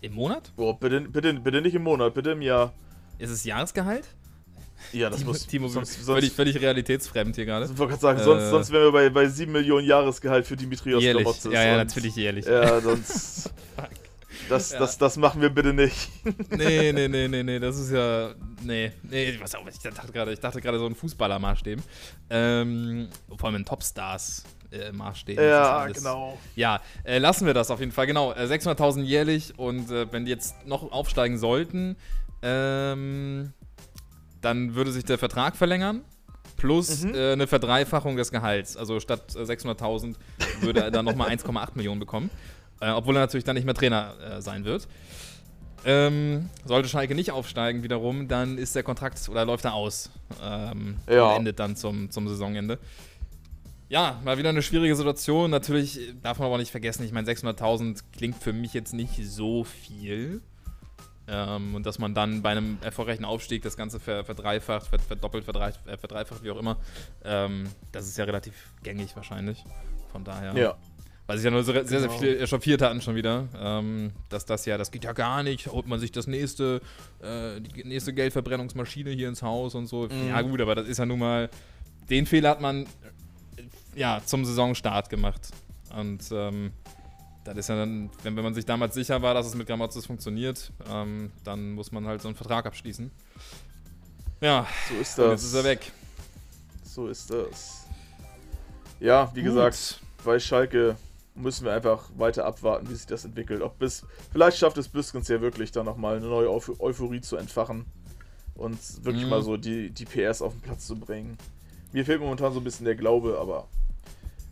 Im 0.00 0.14
Monat? 0.14 0.52
Boah, 0.56 0.78
bitte, 0.78 1.00
bitte, 1.02 1.34
bitte 1.34 1.60
nicht 1.60 1.74
im 1.74 1.82
Monat, 1.82 2.14
bitte 2.14 2.30
im 2.30 2.42
Jahr. 2.42 2.72
Ist 3.18 3.30
es 3.30 3.44
Jahresgehalt? 3.44 4.04
Ja, 4.92 5.10
das 5.10 5.18
Timo, 5.18 5.32
muss. 5.32 5.46
Timo, 5.46 5.68
sonst, 5.68 5.96
völlig, 5.96 6.32
völlig 6.32 6.60
realitätsfremd 6.60 7.34
hier 7.34 7.46
gerade. 7.46 7.66
Ich 7.66 7.76
wollte 7.76 7.90
gerade 7.90 8.00
sagen, 8.00 8.20
äh, 8.20 8.24
sonst, 8.24 8.50
sonst 8.50 8.70
wären 8.70 8.84
wir 8.84 8.92
bei, 8.92 9.10
bei 9.10 9.28
7 9.28 9.50
Millionen 9.50 9.86
Jahresgehalt 9.86 10.46
für 10.46 10.56
Dimitrios 10.56 11.02
jährlich. 11.02 11.26
Ja, 11.44 11.64
ja, 11.64 11.76
natürlich 11.76 12.14
jährlich. 12.14 12.46
Ja, 12.46 12.80
sonst. 12.80 13.52
Das, 14.48 14.72
ja. 14.72 14.78
das, 14.78 14.98
das 14.98 15.16
machen 15.16 15.40
wir 15.40 15.50
bitte 15.50 15.72
nicht. 15.72 16.10
nee, 16.50 16.92
nee, 16.92 17.08
nee, 17.08 17.28
nee, 17.28 17.42
nee, 17.42 17.58
das 17.58 17.78
ist 17.78 17.92
ja. 17.92 18.34
Nee, 18.62 18.92
nee, 19.02 19.38
was 19.40 19.54
auch, 19.54 19.66
ich 19.66 19.78
dachte 19.78 20.12
gerade, 20.12 20.32
ich 20.32 20.40
dachte 20.40 20.60
gerade 20.60 20.78
so 20.78 20.86
ein 20.86 20.94
Fußballer-Maßstäben. 20.94 21.82
Ähm, 22.30 23.08
vor 23.36 23.48
allem 23.48 23.56
in 23.56 23.64
Topstars. 23.64 24.44
Äh, 24.70 24.92
Maßstäben. 24.92 25.42
Ja, 25.42 25.86
genau. 25.86 26.38
Ja, 26.54 26.82
äh, 27.02 27.16
lassen 27.18 27.46
wir 27.46 27.54
das 27.54 27.70
auf 27.70 27.80
jeden 27.80 27.92
Fall. 27.92 28.06
Genau, 28.06 28.32
äh, 28.32 28.44
600.000 28.44 29.02
jährlich 29.02 29.58
und 29.58 29.90
äh, 29.90 30.12
wenn 30.12 30.26
die 30.26 30.30
jetzt 30.30 30.66
noch 30.66 30.92
aufsteigen 30.92 31.38
sollten, 31.38 31.96
ähm, 32.42 33.54
dann 34.42 34.74
würde 34.74 34.92
sich 34.92 35.04
der 35.04 35.16
Vertrag 35.16 35.56
verlängern 35.56 36.04
plus 36.58 37.04
mhm. 37.04 37.14
äh, 37.14 37.32
eine 37.32 37.46
Verdreifachung 37.46 38.16
des 38.16 38.30
Gehalts. 38.30 38.76
Also 38.76 39.00
statt 39.00 39.32
600.000 39.34 40.10
äh, 40.10 40.62
würde 40.62 40.80
er 40.80 40.90
dann 40.90 41.06
nochmal 41.06 41.30
1,8 41.30 41.70
Millionen 41.74 42.00
bekommen. 42.00 42.30
Äh, 42.80 42.90
obwohl 42.90 43.16
er 43.16 43.20
natürlich 43.20 43.44
dann 43.44 43.56
nicht 43.56 43.64
mehr 43.64 43.74
Trainer 43.74 44.14
äh, 44.20 44.42
sein 44.42 44.64
wird. 44.64 44.88
Ähm, 45.84 46.50
sollte 46.64 46.88
Schalke 46.88 47.14
nicht 47.14 47.30
aufsteigen 47.30 47.82
wiederum, 47.82 48.26
dann 48.28 48.58
ist 48.58 48.74
der 48.74 48.82
Kontrakt 48.82 49.28
oder 49.28 49.44
läuft 49.44 49.64
er 49.64 49.74
aus. 49.74 50.10
Ähm, 50.42 50.96
ja. 51.08 51.30
Und 51.30 51.38
endet 51.38 51.60
dann 51.60 51.76
zum, 51.76 52.10
zum 52.10 52.28
Saisonende. 52.28 52.78
Ja, 53.88 54.20
mal 54.24 54.36
wieder 54.36 54.50
eine 54.50 54.62
schwierige 54.62 54.94
Situation. 54.94 55.50
Natürlich 55.50 56.14
darf 56.22 56.38
man 56.38 56.48
aber 56.48 56.58
nicht 56.58 56.70
vergessen, 56.70 57.04
ich 57.04 57.12
meine, 57.12 57.30
600.000 57.30 58.02
klingt 58.12 58.36
für 58.36 58.52
mich 58.52 58.74
jetzt 58.74 58.92
nicht 58.92 59.24
so 59.24 59.64
viel. 59.64 60.42
Ähm, 61.26 61.74
und 61.74 61.86
dass 61.86 61.98
man 61.98 62.14
dann 62.14 62.42
bei 62.42 62.50
einem 62.50 62.78
erfolgreichen 62.80 63.24
Aufstieg 63.24 63.62
das 63.62 63.76
Ganze 63.76 64.00
verdreifacht, 64.00 64.88
verdoppelt, 65.06 65.44
verdreifacht, 65.44 65.86
äh, 65.86 65.96
verdreifacht 65.96 66.42
wie 66.42 66.50
auch 66.50 66.58
immer, 66.58 66.78
ähm, 67.24 67.68
das 67.92 68.08
ist 68.08 68.16
ja 68.16 68.24
relativ 68.24 68.54
gängig 68.82 69.14
wahrscheinlich. 69.14 69.64
Von 70.10 70.24
daher. 70.24 70.54
Ja. 70.54 70.76
Weil 71.28 71.36
sich 71.36 71.44
ja 71.44 71.50
nur 71.50 71.62
sehr, 71.62 71.86
sehr, 71.86 72.00
genau. 72.00 72.18
viel 72.18 72.40
echauffiert 72.40 72.80
hatten 72.80 73.02
schon 73.02 73.14
wieder, 73.14 73.48
ähm, 73.60 74.12
dass 74.30 74.46
das 74.46 74.64
ja, 74.64 74.78
das 74.78 74.90
geht 74.90 75.04
ja 75.04 75.12
gar 75.12 75.42
nicht, 75.42 75.66
holt 75.66 75.86
man 75.86 76.00
sich 76.00 76.10
das 76.10 76.26
nächste, 76.26 76.80
äh, 77.20 77.60
die 77.60 77.84
nächste 77.84 78.14
Geldverbrennungsmaschine 78.14 79.10
hier 79.10 79.28
ins 79.28 79.42
Haus 79.42 79.74
und 79.74 79.88
so. 79.88 80.08
Mhm. 80.08 80.28
Ja 80.28 80.40
gut, 80.40 80.58
aber 80.62 80.74
das 80.74 80.88
ist 80.88 80.96
ja 80.96 81.04
nun 81.04 81.18
mal, 81.18 81.50
den 82.08 82.24
Fehler 82.24 82.48
hat 82.48 82.62
man 82.62 82.86
ja 83.94 84.22
zum 84.24 84.46
Saisonstart 84.46 85.10
gemacht. 85.10 85.50
Und 85.94 86.22
ähm, 86.32 86.72
das 87.44 87.58
ist 87.58 87.68
ja 87.68 87.76
dann, 87.76 88.08
wenn, 88.22 88.34
wenn 88.34 88.44
man 88.44 88.54
sich 88.54 88.64
damals 88.64 88.94
sicher 88.94 89.20
war, 89.20 89.34
dass 89.34 89.46
es 89.46 89.54
mit 89.54 89.66
Grammatzes 89.66 90.06
funktioniert, 90.06 90.72
ähm, 90.90 91.30
dann 91.44 91.72
muss 91.72 91.92
man 91.92 92.06
halt 92.06 92.22
so 92.22 92.28
einen 92.28 92.36
Vertrag 92.36 92.64
abschließen. 92.64 93.10
Ja, 94.40 94.66
so 94.88 94.94
ist 94.98 95.18
das. 95.18 95.30
Jetzt 95.30 95.44
ist 95.44 95.54
er 95.54 95.64
weg. 95.64 95.92
So 96.84 97.08
ist 97.08 97.30
das. 97.30 97.86
Ja, 98.98 99.30
wie 99.34 99.42
Gut. 99.42 99.50
gesagt, 99.50 100.00
bei 100.24 100.38
Schalke 100.38 100.96
müssen 101.38 101.64
wir 101.64 101.72
einfach 101.72 102.10
weiter 102.16 102.44
abwarten, 102.44 102.88
wie 102.90 102.94
sich 102.94 103.06
das 103.06 103.24
entwickelt. 103.24 103.62
Ob 103.62 103.78
bis, 103.78 104.04
vielleicht 104.32 104.58
schafft 104.58 104.78
es 104.78 104.88
Biskens 104.88 105.28
ja 105.28 105.40
wirklich 105.40 105.72
dann 105.72 105.86
nochmal 105.86 106.16
eine 106.16 106.26
neue 106.26 106.50
Euphorie 106.50 107.20
zu 107.20 107.36
entfachen 107.36 107.86
und 108.54 109.04
wirklich 109.04 109.24
mhm. 109.24 109.30
mal 109.30 109.42
so 109.42 109.56
die, 109.56 109.90
die 109.90 110.04
PS 110.04 110.42
auf 110.42 110.52
den 110.52 110.60
Platz 110.60 110.86
zu 110.86 110.96
bringen. 110.96 111.38
Mir 111.92 112.04
fehlt 112.04 112.20
momentan 112.20 112.52
so 112.52 112.60
ein 112.60 112.64
bisschen 112.64 112.84
der 112.84 112.96
Glaube, 112.96 113.38
aber 113.40 113.68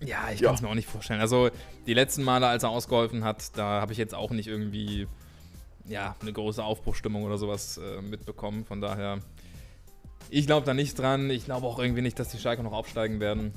Ja, 0.00 0.30
ich 0.32 0.42
kann 0.42 0.54
es 0.54 0.62
mir 0.62 0.68
auch 0.68 0.74
nicht 0.74 0.88
vorstellen. 0.88 1.20
Also 1.20 1.50
die 1.86 1.94
letzten 1.94 2.22
Male, 2.22 2.46
als 2.46 2.62
er 2.62 2.70
ausgeholfen 2.70 3.24
hat, 3.24 3.56
da 3.58 3.80
habe 3.80 3.92
ich 3.92 3.98
jetzt 3.98 4.14
auch 4.14 4.30
nicht 4.30 4.46
irgendwie 4.46 5.06
ja, 5.88 6.16
eine 6.20 6.32
große 6.32 6.62
Aufbruchstimmung 6.62 7.24
oder 7.24 7.38
sowas 7.38 7.78
äh, 7.78 8.00
mitbekommen. 8.00 8.64
Von 8.64 8.80
daher, 8.80 9.18
ich 10.30 10.46
glaube 10.46 10.66
da 10.66 10.74
nicht 10.74 10.98
dran. 10.98 11.30
Ich 11.30 11.44
glaube 11.44 11.66
auch 11.66 11.78
irgendwie 11.78 12.02
nicht, 12.02 12.18
dass 12.18 12.28
die 12.28 12.38
Schalke 12.38 12.62
noch 12.62 12.72
aufsteigen 12.72 13.20
werden. 13.20 13.52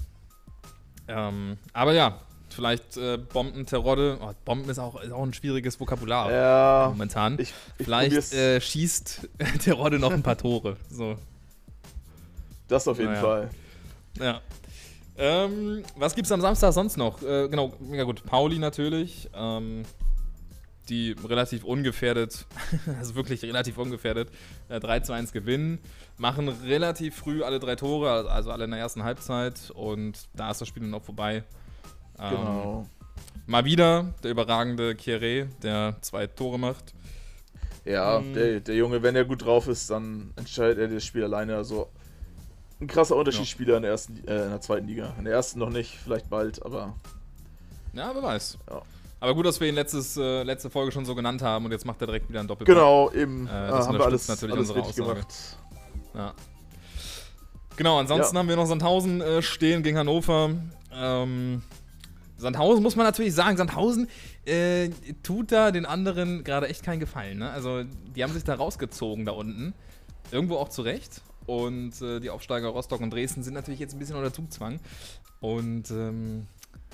Ähm, 1.07 1.57
aber 1.73 1.93
ja, 1.93 2.19
vielleicht 2.59 2.97
äh, 2.97 3.17
Bomben, 3.17 3.65
Terodde. 3.65 4.17
Oh, 4.21 4.31
Bomben 4.43 4.69
ist 4.69 4.79
auch, 4.79 5.01
ist 5.01 5.13
auch 5.13 5.23
ein 5.23 5.33
schwieriges 5.33 5.79
Vokabular 5.79 6.29
ja, 6.29 6.89
momentan. 6.89 7.39
Ich, 7.39 7.53
ich 7.77 7.85
vielleicht 7.85 8.33
äh, 8.33 8.59
schießt 8.59 9.29
Terodde 9.63 9.97
noch 9.97 10.11
ein 10.11 10.23
paar 10.23 10.37
Tore. 10.37 10.75
So. 10.89 11.15
Das 12.67 12.85
auf 12.87 12.99
jeden 12.99 13.13
naja. 13.13 13.21
Fall. 13.21 13.49
Ja. 14.19 14.41
Ähm, 15.17 15.83
was 15.95 16.15
gibt's 16.15 16.31
am 16.33 16.41
Samstag 16.41 16.73
sonst 16.73 16.97
noch? 16.97 17.21
Äh, 17.21 17.47
genau, 17.47 17.73
ja 17.91 18.03
gut, 18.03 18.25
Pauli 18.25 18.59
natürlich. 18.59 19.29
Ähm, 19.33 19.83
die 20.89 21.15
relativ 21.23 21.63
ungefährdet, 21.63 22.45
also 22.99 23.15
wirklich 23.15 23.43
relativ 23.43 23.77
ungefährdet, 23.77 24.29
äh, 24.67 24.79
3 24.79 24.99
zu 25.01 25.13
1 25.13 25.31
gewinnen. 25.31 25.79
Machen 26.17 26.49
relativ 26.49 27.15
früh 27.15 27.43
alle 27.43 27.59
drei 27.59 27.75
Tore, 27.75 28.29
also 28.29 28.51
alle 28.51 28.65
in 28.65 28.71
der 28.71 28.79
ersten 28.79 29.03
Halbzeit. 29.03 29.71
Und 29.71 30.27
da 30.33 30.51
ist 30.51 30.59
das 30.59 30.67
Spiel 30.67 30.83
dann 30.83 30.93
auch 30.93 31.03
vorbei. 31.03 31.43
Ähm, 32.21 32.29
genau. 32.29 32.85
Mal 33.47 33.65
wieder 33.65 34.13
der 34.23 34.31
überragende 34.31 34.91
Kieré, 34.91 35.47
der 35.63 35.97
zwei 36.01 36.27
Tore 36.27 36.59
macht. 36.59 36.93
Ja, 37.85 38.19
mhm. 38.19 38.33
der, 38.33 38.59
der 38.59 38.75
Junge, 38.75 39.01
wenn 39.01 39.15
er 39.15 39.25
gut 39.25 39.43
drauf 39.43 39.67
ist, 39.67 39.89
dann 39.89 40.33
entscheidet 40.35 40.77
er 40.77 40.87
das 40.87 41.03
Spiel 41.03 41.23
alleine. 41.23 41.55
Also 41.55 41.89
ein 42.79 42.87
krasser 42.87 43.15
Unterschiedsspieler 43.15 43.71
ja. 43.71 43.77
in, 43.77 43.81
der 43.83 43.91
ersten, 43.91 44.27
äh, 44.27 44.43
in 44.43 44.49
der 44.49 44.61
zweiten 44.61 44.87
Liga. 44.87 45.13
In 45.17 45.25
der 45.25 45.33
ersten 45.33 45.59
noch 45.59 45.69
nicht, 45.69 45.97
vielleicht 45.97 46.29
bald, 46.29 46.63
aber. 46.63 46.95
Ja, 47.93 48.11
wer 48.13 48.21
weiß. 48.21 48.59
Ja. 48.69 48.81
Aber 49.21 49.35
gut, 49.35 49.45
dass 49.45 49.59
wir 49.59 49.67
ihn 49.67 49.75
letztes, 49.75 50.15
äh, 50.15 50.43
letzte 50.43 50.69
Folge 50.69 50.91
schon 50.91 51.05
so 51.05 51.13
genannt 51.13 51.41
haben 51.41 51.65
und 51.65 51.71
jetzt 51.71 51.85
macht 51.85 51.99
er 52.01 52.07
direkt 52.07 52.29
wieder 52.29 52.39
ein 52.39 52.47
Doppelpack. 52.47 52.73
Genau, 52.73 53.11
eben. 53.11 53.47
Äh, 53.47 53.49
das 53.49 53.85
äh, 53.85 53.87
haben 53.87 53.97
wir 53.97 54.05
alles, 54.05 54.27
natürlich 54.27 54.55
alles 54.55 54.69
unsere 54.69 54.87
Aussage. 54.87 55.09
gemacht. 55.09 55.33
Ja. 56.13 56.33
Genau, 57.75 57.99
ansonsten 57.99 58.35
ja. 58.35 58.39
haben 58.39 58.49
wir 58.49 58.55
noch 58.55 58.65
Sandhausen 58.65 59.21
äh, 59.21 59.41
stehen 59.41 59.83
gegen 59.83 59.97
Hannover. 59.97 60.51
Ähm, 60.93 61.63
Sandhausen 62.39 62.81
muss 62.81 62.95
man 62.95 63.05
natürlich 63.05 63.33
sagen, 63.33 63.57
Sandhausen 63.57 64.07
äh, 64.45 64.89
tut 65.23 65.51
da 65.51 65.71
den 65.71 65.85
anderen 65.85 66.43
gerade 66.43 66.67
echt 66.67 66.83
keinen 66.83 66.99
Gefallen. 66.99 67.39
Ne? 67.39 67.49
Also, 67.51 67.83
die 67.83 68.23
haben 68.23 68.33
sich 68.33 68.43
da 68.43 68.55
rausgezogen 68.55 69.25
da 69.25 69.33
unten. 69.33 69.73
Irgendwo 70.31 70.57
auch 70.57 70.69
zurecht. 70.69 71.21
Und 71.45 72.01
äh, 72.01 72.19
die 72.19 72.29
Aufsteiger 72.29 72.69
Rostock 72.69 73.01
und 73.01 73.11
Dresden 73.11 73.43
sind 73.43 73.55
natürlich 73.55 73.79
jetzt 73.79 73.93
ein 73.93 73.99
bisschen 73.99 74.15
unter 74.15 74.31
Zugzwang. 74.31 74.79
Und 75.39 75.89
ähm, 75.91 76.47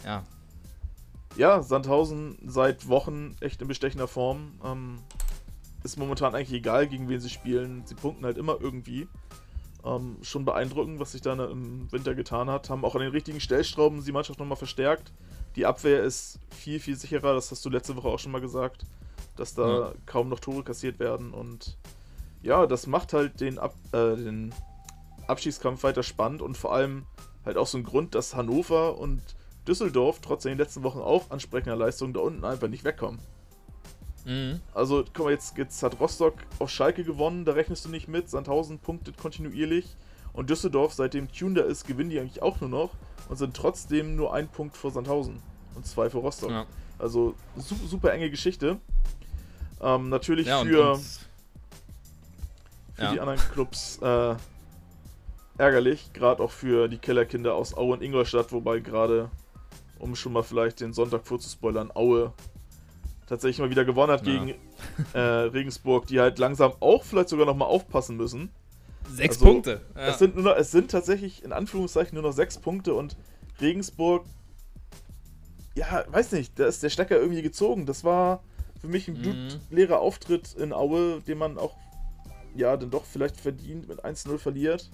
ja. 0.04 0.24
Ja, 1.36 1.62
Sandhausen 1.62 2.38
seit 2.46 2.88
Wochen 2.88 3.36
echt 3.42 3.62
in 3.62 3.68
bestechender 3.68 4.08
Form. 4.08 4.54
Ähm, 4.64 5.00
ist 5.84 5.98
momentan 5.98 6.34
eigentlich 6.34 6.54
egal, 6.54 6.88
gegen 6.88 7.10
wen 7.10 7.20
sie 7.20 7.30
spielen. 7.30 7.84
Sie 7.86 7.96
punkten 7.96 8.26
halt 8.26 8.38
immer 8.38 8.58
irgendwie. 8.60 9.08
Ähm, 9.86 10.18
schon 10.24 10.46
beeindruckend, 10.46 11.00
was 11.00 11.12
sich 11.12 11.22
da 11.22 11.34
im 11.34 11.92
Winter 11.92 12.16
getan 12.16 12.50
hat. 12.50 12.70
Haben 12.70 12.84
auch 12.84 12.96
an 12.96 13.02
den 13.02 13.12
richtigen 13.12 13.40
Stellstrauben 13.40 14.04
die 14.04 14.12
Mannschaft 14.12 14.40
nochmal 14.40 14.58
verstärkt. 14.58 15.12
Die 15.56 15.66
Abwehr 15.66 16.04
ist 16.04 16.40
viel, 16.50 16.80
viel 16.80 16.96
sicherer. 16.96 17.34
Das 17.36 17.52
hast 17.52 17.64
du 17.64 17.70
letzte 17.70 17.96
Woche 17.96 18.08
auch 18.08 18.20
schon 18.20 18.32
mal 18.32 18.42
gesagt, 18.42 18.86
dass 19.36 19.54
da 19.54 19.68
ja. 19.68 19.94
kaum 20.06 20.30
noch 20.30 20.40
Tore 20.40 20.64
kassiert 20.64 21.00
werden. 21.00 21.34
Und 21.34 21.78
ja, 22.42 22.66
das 22.66 22.88
macht 22.88 23.14
halt 23.14 23.40
den, 23.42 23.60
Ab 23.60 23.76
äh, 23.92 24.16
den 24.16 24.54
Abschiedskampf 25.28 25.84
weiter 25.84 26.04
spannend 26.04 26.42
und 26.42 26.58
vor 26.58 26.74
allem 26.74 27.06
halt 27.46 27.58
auch 27.58 27.68
so 27.68 27.78
ein 27.78 27.84
Grund, 27.84 28.16
dass 28.16 28.36
Hannover 28.36 28.98
und 28.98 29.22
Düsseldorf 29.68 30.20
trotz 30.22 30.44
den 30.44 30.58
letzten 30.58 30.84
Wochen 30.84 31.00
auch 31.00 31.32
ansprechender 31.32 31.76
Leistungen 31.76 32.14
da 32.14 32.22
unten 32.22 32.44
einfach 32.44 32.68
nicht 32.68 32.84
wegkommen. 32.84 33.20
Mhm. 34.26 34.60
Also, 34.74 35.06
guck 35.14 35.26
mal, 35.26 35.32
jetzt, 35.32 35.58
jetzt 35.58 35.82
hat 35.84 36.00
Rostock 36.00 36.34
auf 36.60 36.70
Schalke 36.70 37.04
gewonnen, 37.04 37.46
da 37.46 37.54
rechnest 37.54 37.86
du 37.86 37.90
nicht 37.90 38.08
mit. 38.08 38.30
Sandhausen 38.30 38.80
punktet 38.80 39.18
kontinuierlich. 39.18 39.96
Und 40.34 40.50
Düsseldorf, 40.50 40.94
seitdem 40.94 41.32
Tune 41.32 41.62
da 41.62 41.62
ist, 41.62 41.88
gewinnen 41.88 42.10
die 42.10 42.20
eigentlich 42.20 42.42
auch 42.42 42.60
nur 42.60 42.70
noch 42.70 42.92
und 43.30 43.38
sind 43.38 43.56
trotzdem 43.56 44.18
nur 44.18 44.34
ein 44.34 44.50
Punkt 44.50 44.76
vor 44.76 44.92
Sandhausen 44.92 45.42
und 45.76 45.88
zwei 45.88 46.10
vor 46.10 46.22
Rostock. 46.22 46.50
Ja. 46.50 46.66
Also 47.00 47.36
super, 47.56 47.88
super 47.88 48.14
enge 48.14 48.30
Geschichte. 48.30 48.78
Ähm, 49.82 50.10
natürlich 50.10 50.48
ja, 50.48 50.64
für. 50.64 50.98
Für 50.98 53.04
ja. 53.04 53.14
die 53.14 53.20
anderen 53.20 53.40
Clubs 53.52 54.00
äh, 54.02 54.36
ärgerlich, 55.58 56.14
gerade 56.14 56.42
auch 56.42 56.52
für 56.52 56.88
die 56.88 56.98
Kellerkinder 56.98 57.54
aus 57.54 57.76
Aue 57.76 57.94
und 57.94 58.02
Ingolstadt, 58.02 58.54
wobei 58.54 58.80
gerade, 58.80 59.30
um 60.00 60.16
schon 60.16 60.32
mal 60.32 60.44
vielleicht 60.44 60.80
den 60.80 60.94
Sonntag 60.94 61.28
vorzuspoilern, 61.28 61.92
Aue 61.94 62.34
tatsächlich 63.28 63.60
mal 63.60 63.70
wieder 63.70 63.86
gewonnen 63.86 64.12
hat 64.12 64.26
ja. 64.26 64.34
gegen 64.34 64.56
äh, 65.14 65.20
Regensburg, 65.20 66.08
die 66.08 66.20
halt 66.20 66.40
langsam 66.40 66.74
auch 66.80 67.04
vielleicht 67.04 67.30
sogar 67.30 67.46
noch 67.46 67.56
mal 67.56 67.66
aufpassen 67.66 68.18
müssen. 68.18 68.50
Sechs 69.10 69.36
also, 69.38 69.46
Punkte. 69.46 69.82
Ja. 69.96 70.08
Es, 70.08 70.20
sind 70.20 70.36
nur 70.36 70.44
noch, 70.44 70.56
es 70.56 70.72
sind 70.72 70.92
tatsächlich 70.92 71.44
in 71.44 71.52
Anführungszeichen 71.52 72.16
nur 72.16 72.24
noch 72.24 72.34
sechs 72.34 72.58
Punkte 72.58 72.94
und 72.94 73.16
Regensburg, 73.62 74.26
ja, 75.76 76.06
weiß 76.08 76.32
nicht, 76.34 76.58
da 76.60 76.68
ist 76.68 76.84
der 76.84 76.90
Stecker 76.90 77.18
irgendwie 77.18 77.42
gezogen. 77.42 77.86
Das 77.86 78.04
war 78.04 78.44
für 78.80 78.88
mich 78.88 79.08
ein 79.08 79.22
mhm. 79.22 79.60
leerer 79.70 80.00
Auftritt 80.00 80.54
in 80.54 80.74
Aue, 80.74 81.22
den 81.22 81.38
man 81.38 81.58
auch 81.58 81.76
ja, 82.56 82.78
dann 82.78 82.90
doch 82.90 83.06
vielleicht 83.06 83.40
verdient 83.40 83.88
mit 83.88 84.04
1-0 84.04 84.38
verliert. 84.38 84.90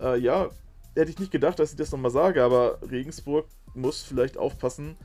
Äh, 0.00 0.18
ja, 0.18 0.48
hätte 0.94 1.10
ich 1.10 1.18
nicht 1.18 1.30
gedacht, 1.30 1.58
dass 1.58 1.70
ich 1.70 1.76
das 1.76 1.92
nochmal 1.92 2.10
sage, 2.10 2.42
aber 2.42 2.78
Regensburg 2.90 3.46
muss 3.74 4.02
vielleicht 4.02 4.36
aufpassen. 4.36 4.96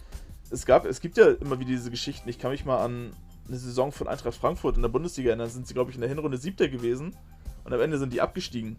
Es, 0.49 0.65
gab, 0.65 0.85
es 0.85 1.01
gibt 1.01 1.17
ja 1.17 1.31
immer 1.31 1.59
wieder 1.59 1.69
diese 1.69 1.91
Geschichten. 1.91 2.29
Ich 2.29 2.39
kann 2.39 2.51
mich 2.51 2.65
mal 2.65 2.83
an 2.83 3.13
eine 3.47 3.57
Saison 3.57 3.91
von 3.91 4.07
Eintracht 4.07 4.35
Frankfurt 4.35 4.75
in 4.75 4.81
der 4.81 4.89
Bundesliga 4.89 5.29
erinnern. 5.29 5.49
Sind 5.49 5.67
sie, 5.67 5.73
glaube 5.73 5.91
ich, 5.91 5.95
in 5.95 6.01
der 6.01 6.09
Hinrunde 6.09 6.37
Siebter 6.37 6.67
gewesen. 6.67 7.15
Und 7.63 7.73
am 7.73 7.81
Ende 7.81 7.97
sind 7.97 8.13
die 8.13 8.21
abgestiegen. 8.21 8.77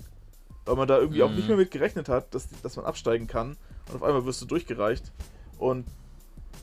Weil 0.64 0.76
man 0.76 0.88
da 0.88 0.98
irgendwie 0.98 1.18
mhm. 1.18 1.24
auch 1.24 1.30
nicht 1.30 1.42
mhm. 1.42 1.48
mehr 1.48 1.56
mit 1.58 1.70
gerechnet 1.70 2.08
hat, 2.08 2.34
dass, 2.34 2.48
dass 2.62 2.76
man 2.76 2.84
absteigen 2.84 3.26
kann. 3.26 3.56
Und 3.88 3.96
auf 3.96 4.02
einmal 4.02 4.24
wirst 4.24 4.42
du 4.42 4.46
durchgereicht. 4.46 5.12
Und 5.58 5.86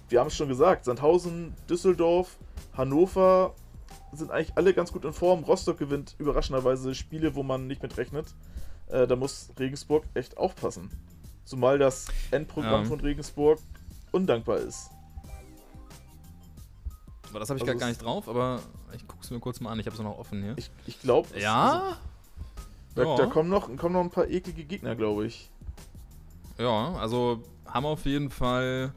wir 0.09 0.19
haben 0.19 0.27
es 0.27 0.35
schon 0.35 0.49
gesagt: 0.49 0.85
Sandhausen, 0.85 1.53
Düsseldorf, 1.69 2.37
Hannover 2.75 3.55
sind 4.11 4.31
eigentlich 4.31 4.55
alle 4.55 4.73
ganz 4.73 4.91
gut 4.91 5.05
in 5.05 5.13
Form. 5.13 5.43
Rostock 5.43 5.77
gewinnt 5.79 6.15
überraschenderweise 6.19 6.93
Spiele, 6.95 7.35
wo 7.35 7.43
man 7.43 7.67
nicht 7.67 7.81
mit 7.81 7.97
rechnet. 7.97 8.27
Äh, 8.89 9.07
da 9.07 9.15
muss 9.15 9.49
Regensburg 9.57 10.03
echt 10.13 10.37
aufpassen. 10.37 10.89
Zumal 11.45 11.79
das 11.79 12.07
Endprogramm 12.31 12.83
ja. 12.83 12.85
von 12.85 12.99
Regensburg 12.99 13.59
undankbar 14.11 14.57
ist. 14.57 14.91
Aber 17.33 17.39
das 17.39 17.49
habe 17.49 17.57
ich 17.57 17.67
also 17.67 17.79
gar 17.79 17.87
nicht 17.87 18.03
drauf, 18.03 18.29
aber 18.29 18.59
ich 18.95 19.07
gucke 19.07 19.23
es 19.23 19.31
mir 19.31 19.39
kurz 19.39 19.59
mal 19.59 19.71
an. 19.71 19.79
Ich 19.79 19.87
habe 19.87 19.95
es 19.95 20.01
noch 20.03 20.19
offen 20.19 20.43
hier. 20.43 20.53
Ich, 20.55 20.69
ich 20.85 21.01
glaube. 21.01 21.27
Ja? 21.39 21.97
Also, 22.95 23.15
da, 23.17 23.23
da, 23.23 23.25
kommen 23.25 23.49
noch, 23.49 23.75
kommen 23.75 23.93
noch 23.93 24.01
ein 24.01 24.11
paar 24.11 24.29
eklige 24.29 24.63
Gegner, 24.63 24.95
glaube 24.95 25.25
ich. 25.25 25.49
Ja, 26.59 26.93
also 26.93 27.41
haben 27.65 27.87
auf 27.87 28.05
jeden 28.05 28.29
Fall 28.29 28.93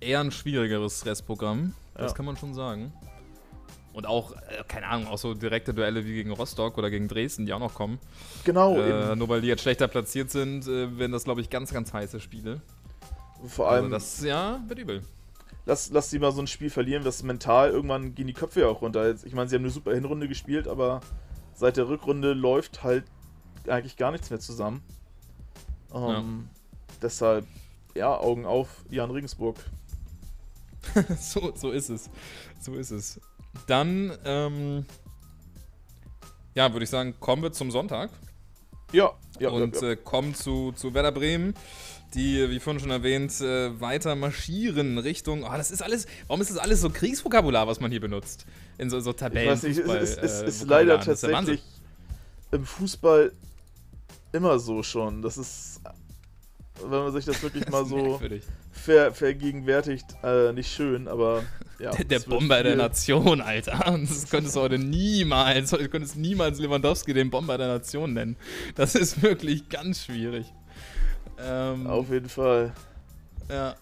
eher 0.00 0.20
ein 0.20 0.32
schwierigeres 0.32 1.06
Restprogramm. 1.06 1.72
Das 1.94 2.12
ja. 2.12 2.14
kann 2.14 2.26
man 2.26 2.36
schon 2.36 2.52
sagen. 2.52 2.92
Und 3.94 4.06
auch, 4.06 4.32
äh, 4.32 4.62
keine 4.68 4.88
Ahnung, 4.88 5.06
auch 5.06 5.16
so 5.16 5.32
direkte 5.32 5.72
Duelle 5.72 6.04
wie 6.04 6.12
gegen 6.12 6.30
Rostock 6.30 6.76
oder 6.76 6.90
gegen 6.90 7.08
Dresden, 7.08 7.46
die 7.46 7.54
auch 7.54 7.58
noch 7.58 7.72
kommen. 7.72 7.98
Genau. 8.44 8.76
Äh, 8.76 9.16
nur 9.16 9.30
weil 9.30 9.40
die 9.40 9.48
jetzt 9.48 9.62
schlechter 9.62 9.88
platziert 9.88 10.30
sind, 10.30 10.66
äh, 10.66 10.98
werden 10.98 11.12
das, 11.12 11.24
glaube 11.24 11.40
ich, 11.40 11.48
ganz, 11.48 11.72
ganz 11.72 11.90
heiße 11.90 12.20
Spiele. 12.20 12.60
Vor 13.46 13.70
allem. 13.70 13.84
Also 13.84 13.94
das, 13.94 14.22
ja, 14.22 14.60
wird 14.66 14.78
übel. 14.80 15.02
Lass, 15.66 15.90
lass 15.90 16.10
sie 16.10 16.18
mal 16.18 16.32
so 16.32 16.42
ein 16.42 16.46
Spiel 16.46 16.68
verlieren, 16.68 17.04
das 17.04 17.22
mental 17.22 17.70
irgendwann 17.70 18.14
gehen 18.14 18.26
die 18.26 18.34
Köpfe 18.34 18.60
ja 18.60 18.68
auch 18.68 18.82
runter. 18.82 19.14
Ich 19.24 19.32
meine, 19.32 19.48
sie 19.48 19.56
haben 19.56 19.62
eine 19.62 19.70
super 19.70 19.94
Hinrunde 19.94 20.28
gespielt, 20.28 20.68
aber 20.68 21.00
seit 21.54 21.76
der 21.76 21.88
Rückrunde 21.88 22.34
läuft 22.34 22.82
halt 22.82 23.04
eigentlich 23.66 23.96
gar 23.96 24.12
nichts 24.12 24.28
mehr 24.28 24.40
zusammen. 24.40 24.82
Ähm, 25.94 26.02
ja. 26.02 26.96
Deshalb, 27.00 27.46
ja, 27.94 28.14
Augen 28.16 28.44
auf, 28.44 28.84
Jan 28.90 29.10
Regensburg. 29.10 29.56
so, 31.18 31.52
so 31.54 31.70
ist 31.70 31.88
es. 31.88 32.10
So 32.60 32.74
ist 32.74 32.90
es. 32.90 33.20
Dann, 33.66 34.12
ähm, 34.24 34.84
ja, 36.54 36.72
würde 36.72 36.84
ich 36.84 36.90
sagen, 36.90 37.14
kommen 37.20 37.42
wir 37.42 37.52
zum 37.52 37.70
Sonntag. 37.70 38.10
Ja, 38.92 39.12
ja. 39.38 39.50
Und 39.50 39.74
ja, 39.76 39.82
ja. 39.82 39.90
Äh, 39.92 39.96
kommen 39.96 40.34
zu, 40.34 40.72
zu 40.72 40.94
Werder 40.94 41.12
Bremen, 41.12 41.54
die, 42.14 42.50
wie 42.50 42.60
vorhin 42.60 42.80
schon 42.80 42.90
erwähnt, 42.90 43.40
äh, 43.40 43.80
weiter 43.80 44.14
marschieren 44.14 44.98
Richtung. 44.98 45.44
Oh, 45.44 45.52
das 45.56 45.70
ist 45.70 45.82
alles. 45.82 46.06
Warum 46.26 46.40
ist 46.40 46.50
das 46.50 46.58
alles 46.58 46.80
so 46.80 46.90
Kriegsvokabular, 46.90 47.66
was 47.66 47.80
man 47.80 47.90
hier 47.90 48.00
benutzt? 48.00 48.46
In 48.78 48.90
so, 48.90 49.00
so 49.00 49.12
Tabellen. 49.12 49.46
Ich 49.46 49.52
weiß 49.52 49.62
nicht, 49.64 49.80
Fußball, 49.80 49.98
es, 49.98 50.16
es, 50.16 50.42
äh, 50.42 50.46
ist 50.46 50.66
leider 50.66 51.00
tatsächlich 51.00 51.62
im 52.52 52.64
Fußball 52.64 53.32
immer 54.32 54.58
so 54.58 54.82
schon. 54.82 55.22
Das 55.22 55.36
ist, 55.38 55.80
wenn 56.80 56.90
man 56.90 57.12
sich 57.12 57.24
das 57.24 57.42
wirklich 57.42 57.68
mal 57.68 57.84
so 57.86 58.20
ver, 58.72 59.12
vergegenwärtigt, 59.12 60.06
äh, 60.22 60.52
nicht 60.52 60.72
schön, 60.72 61.08
aber 61.08 61.42
ja, 61.78 61.90
der, 61.90 62.04
der 62.04 62.18
Bomber 62.20 62.62
der 62.62 62.76
Nation, 62.76 63.40
Alter. 63.40 63.98
Das 64.00 64.30
könntest 64.30 64.56
du 64.56 64.60
heute 64.60 64.78
niemals, 64.78 65.70
du 65.70 65.88
könntest 65.88 66.16
niemals 66.16 66.58
Lewandowski 66.58 67.12
den 67.12 67.30
Bomber 67.30 67.58
der 67.58 67.68
Nation 67.68 68.12
nennen. 68.14 68.36
Das 68.74 68.94
ist 68.94 69.22
wirklich 69.22 69.68
ganz 69.68 70.04
schwierig. 70.04 70.46
Ähm, 71.44 71.86
Auf 71.86 72.10
jeden 72.10 72.28
Fall. 72.28 72.72
Ja. 73.48 73.76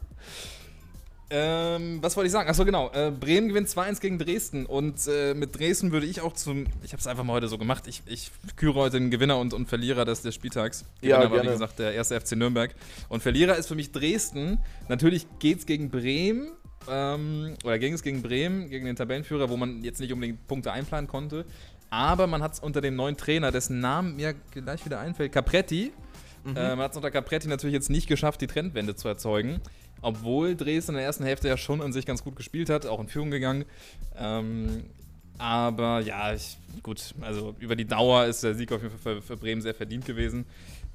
Ähm, 1.35 1.99
was 2.03 2.15
wollte 2.15 2.27
ich 2.27 2.33
sagen? 2.33 2.51
Achso, 2.51 2.65
genau. 2.67 2.91
Äh, 2.93 3.11
Bremen 3.11 3.49
gewinnt 3.49 3.67
2-1 3.67 4.01
gegen 4.01 4.19
Dresden. 4.19 4.67
Und 4.67 5.07
äh, 5.07 5.33
mit 5.33 5.59
Dresden 5.59 5.91
würde 5.91 6.07
ich 6.07 6.21
auch 6.21 6.35
zum. 6.35 6.67
Ich 6.83 6.93
habe 6.93 7.01
es 7.01 7.07
einfach 7.07 7.25
mal 7.25 7.33
heute 7.33 7.49
so 7.49 7.57
gemacht. 7.57 7.87
Ich, 7.87 8.03
ich 8.05 8.31
küre 8.57 8.75
heute 8.75 8.99
den 8.99 9.11
Gewinner 9.11 9.39
und, 9.39 9.55
und 9.55 9.67
Verlierer 9.67 10.05
des, 10.05 10.21
des 10.21 10.35
Spieltags. 10.35 10.85
Ja, 11.01 11.17
Gewinner 11.17 11.31
war, 11.31 11.37
gerne. 11.39 11.49
wie 11.49 11.53
gesagt, 11.55 11.79
der 11.79 11.95
erste 11.95 12.21
FC 12.21 12.33
Nürnberg. 12.33 12.75
Und 13.09 13.23
Verlierer 13.23 13.57
ist 13.57 13.67
für 13.67 13.75
mich 13.75 13.93
Dresden. 13.93 14.59
Natürlich 14.89 15.27
geht 15.39 15.61
es 15.61 15.67
gegen 15.67 15.89
Bremen. 15.89 16.53
Ähm, 16.87 17.55
oder 17.65 17.79
ging 17.79 17.95
es 17.95 18.03
gegen 18.03 18.21
Bremen, 18.21 18.69
gegen 18.69 18.85
den 18.85 18.97
Tabellenführer, 18.97 19.49
wo 19.49 19.57
man 19.57 19.83
jetzt 19.83 20.01
nicht 20.01 20.13
unbedingt 20.13 20.47
Punkte 20.49 20.71
einplanen 20.73 21.09
konnte. 21.09 21.47
Aber 21.89 22.27
man 22.27 22.43
hat 22.43 22.55
es 22.55 22.61
unter 22.61 22.81
dem 22.83 22.97
neuen 22.97 23.17
Trainer, 23.17 23.51
dessen 23.51 23.81
Namen 23.81 24.17
mir 24.17 24.35
gleich 24.51 24.85
wieder 24.85 25.01
einfällt, 25.01 25.33
Capretti. 25.33 25.93
Mhm. 26.45 26.57
Äh, 26.57 26.71
man 26.71 26.81
hat 26.81 26.93
es 26.93 26.97
unter 26.97 27.11
Capretti 27.11 27.49
natürlich 27.49 27.75
jetzt 27.75 27.91
nicht 27.91 28.09
geschafft, 28.09 28.41
die 28.41 28.47
Trendwende 28.47 28.95
zu 28.95 29.09
erzeugen. 29.09 29.61
Obwohl 30.01 30.57
Dresden 30.57 30.93
in 30.93 30.97
der 30.97 31.05
ersten 31.05 31.25
Hälfte 31.25 31.49
ja 31.49 31.57
schon 31.57 31.81
an 31.81 31.93
sich 31.93 32.07
ganz 32.07 32.25
gut 32.25 32.37
gespielt 32.37 32.69
hat, 32.71 32.87
auch 32.87 33.01
in 33.01 33.09
Führung 33.09 33.31
gegangen. 33.31 33.65
Ähm, 34.17 34.85
aber 35.39 36.01
ja, 36.01 36.35
ich, 36.35 36.59
gut, 36.83 37.15
also 37.21 37.55
über 37.61 37.77
die 37.77 37.85
Dauer 37.85 38.27
ist 38.27 38.43
der 38.43 38.55
Sieg 38.55 38.73
auf 38.73 38.83
jeden 38.83 38.97
Fall 38.97 39.17
für, 39.17 39.23
für 39.23 39.37
Bremen 39.37 39.63
sehr 39.63 39.75
verdient 39.75 40.05
gewesen. 40.05 40.45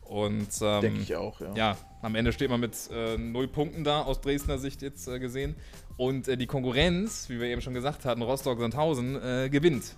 Und 0.02 0.48
ähm, 0.62 0.82
Denke 0.82 1.02
ich 1.02 1.16
auch, 1.16 1.41
ja. 1.41 1.54
ja, 1.56 1.78
am 2.02 2.16
Ende 2.16 2.32
steht 2.32 2.50
man 2.50 2.62
mit 2.62 2.76
äh, 2.93 3.18
null 3.18 3.48
Punkten 3.48 3.84
da, 3.84 4.04
aus 4.04 4.22
Dresdner 4.22 4.58
Sicht 4.58 4.82
jetzt 4.82 5.08
äh, 5.08 5.20
gesehen. 5.20 5.56
Und 5.98 6.28
äh, 6.28 6.38
die 6.38 6.48
Konkurrenz, 6.48 7.28
wie 7.30 7.39
wir 7.39 7.48
eben 7.48 7.62
schon 7.62 7.74
gesagt 7.74 8.06
hatten, 8.06 8.22
Rostock-Sandhausen, 8.22 9.22
äh, 9.22 9.50
gewinnt. 9.50 9.95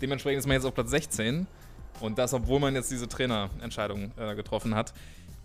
Dementsprechend 0.00 0.40
ist 0.40 0.46
man 0.46 0.54
jetzt 0.54 0.64
auf 0.64 0.74
Platz 0.74 0.90
16. 0.90 1.46
Und 2.00 2.18
das, 2.18 2.34
obwohl 2.34 2.60
man 2.60 2.74
jetzt 2.74 2.90
diese 2.90 3.08
Trainerentscheidung 3.08 4.12
äh, 4.16 4.34
getroffen 4.34 4.74
hat. 4.74 4.92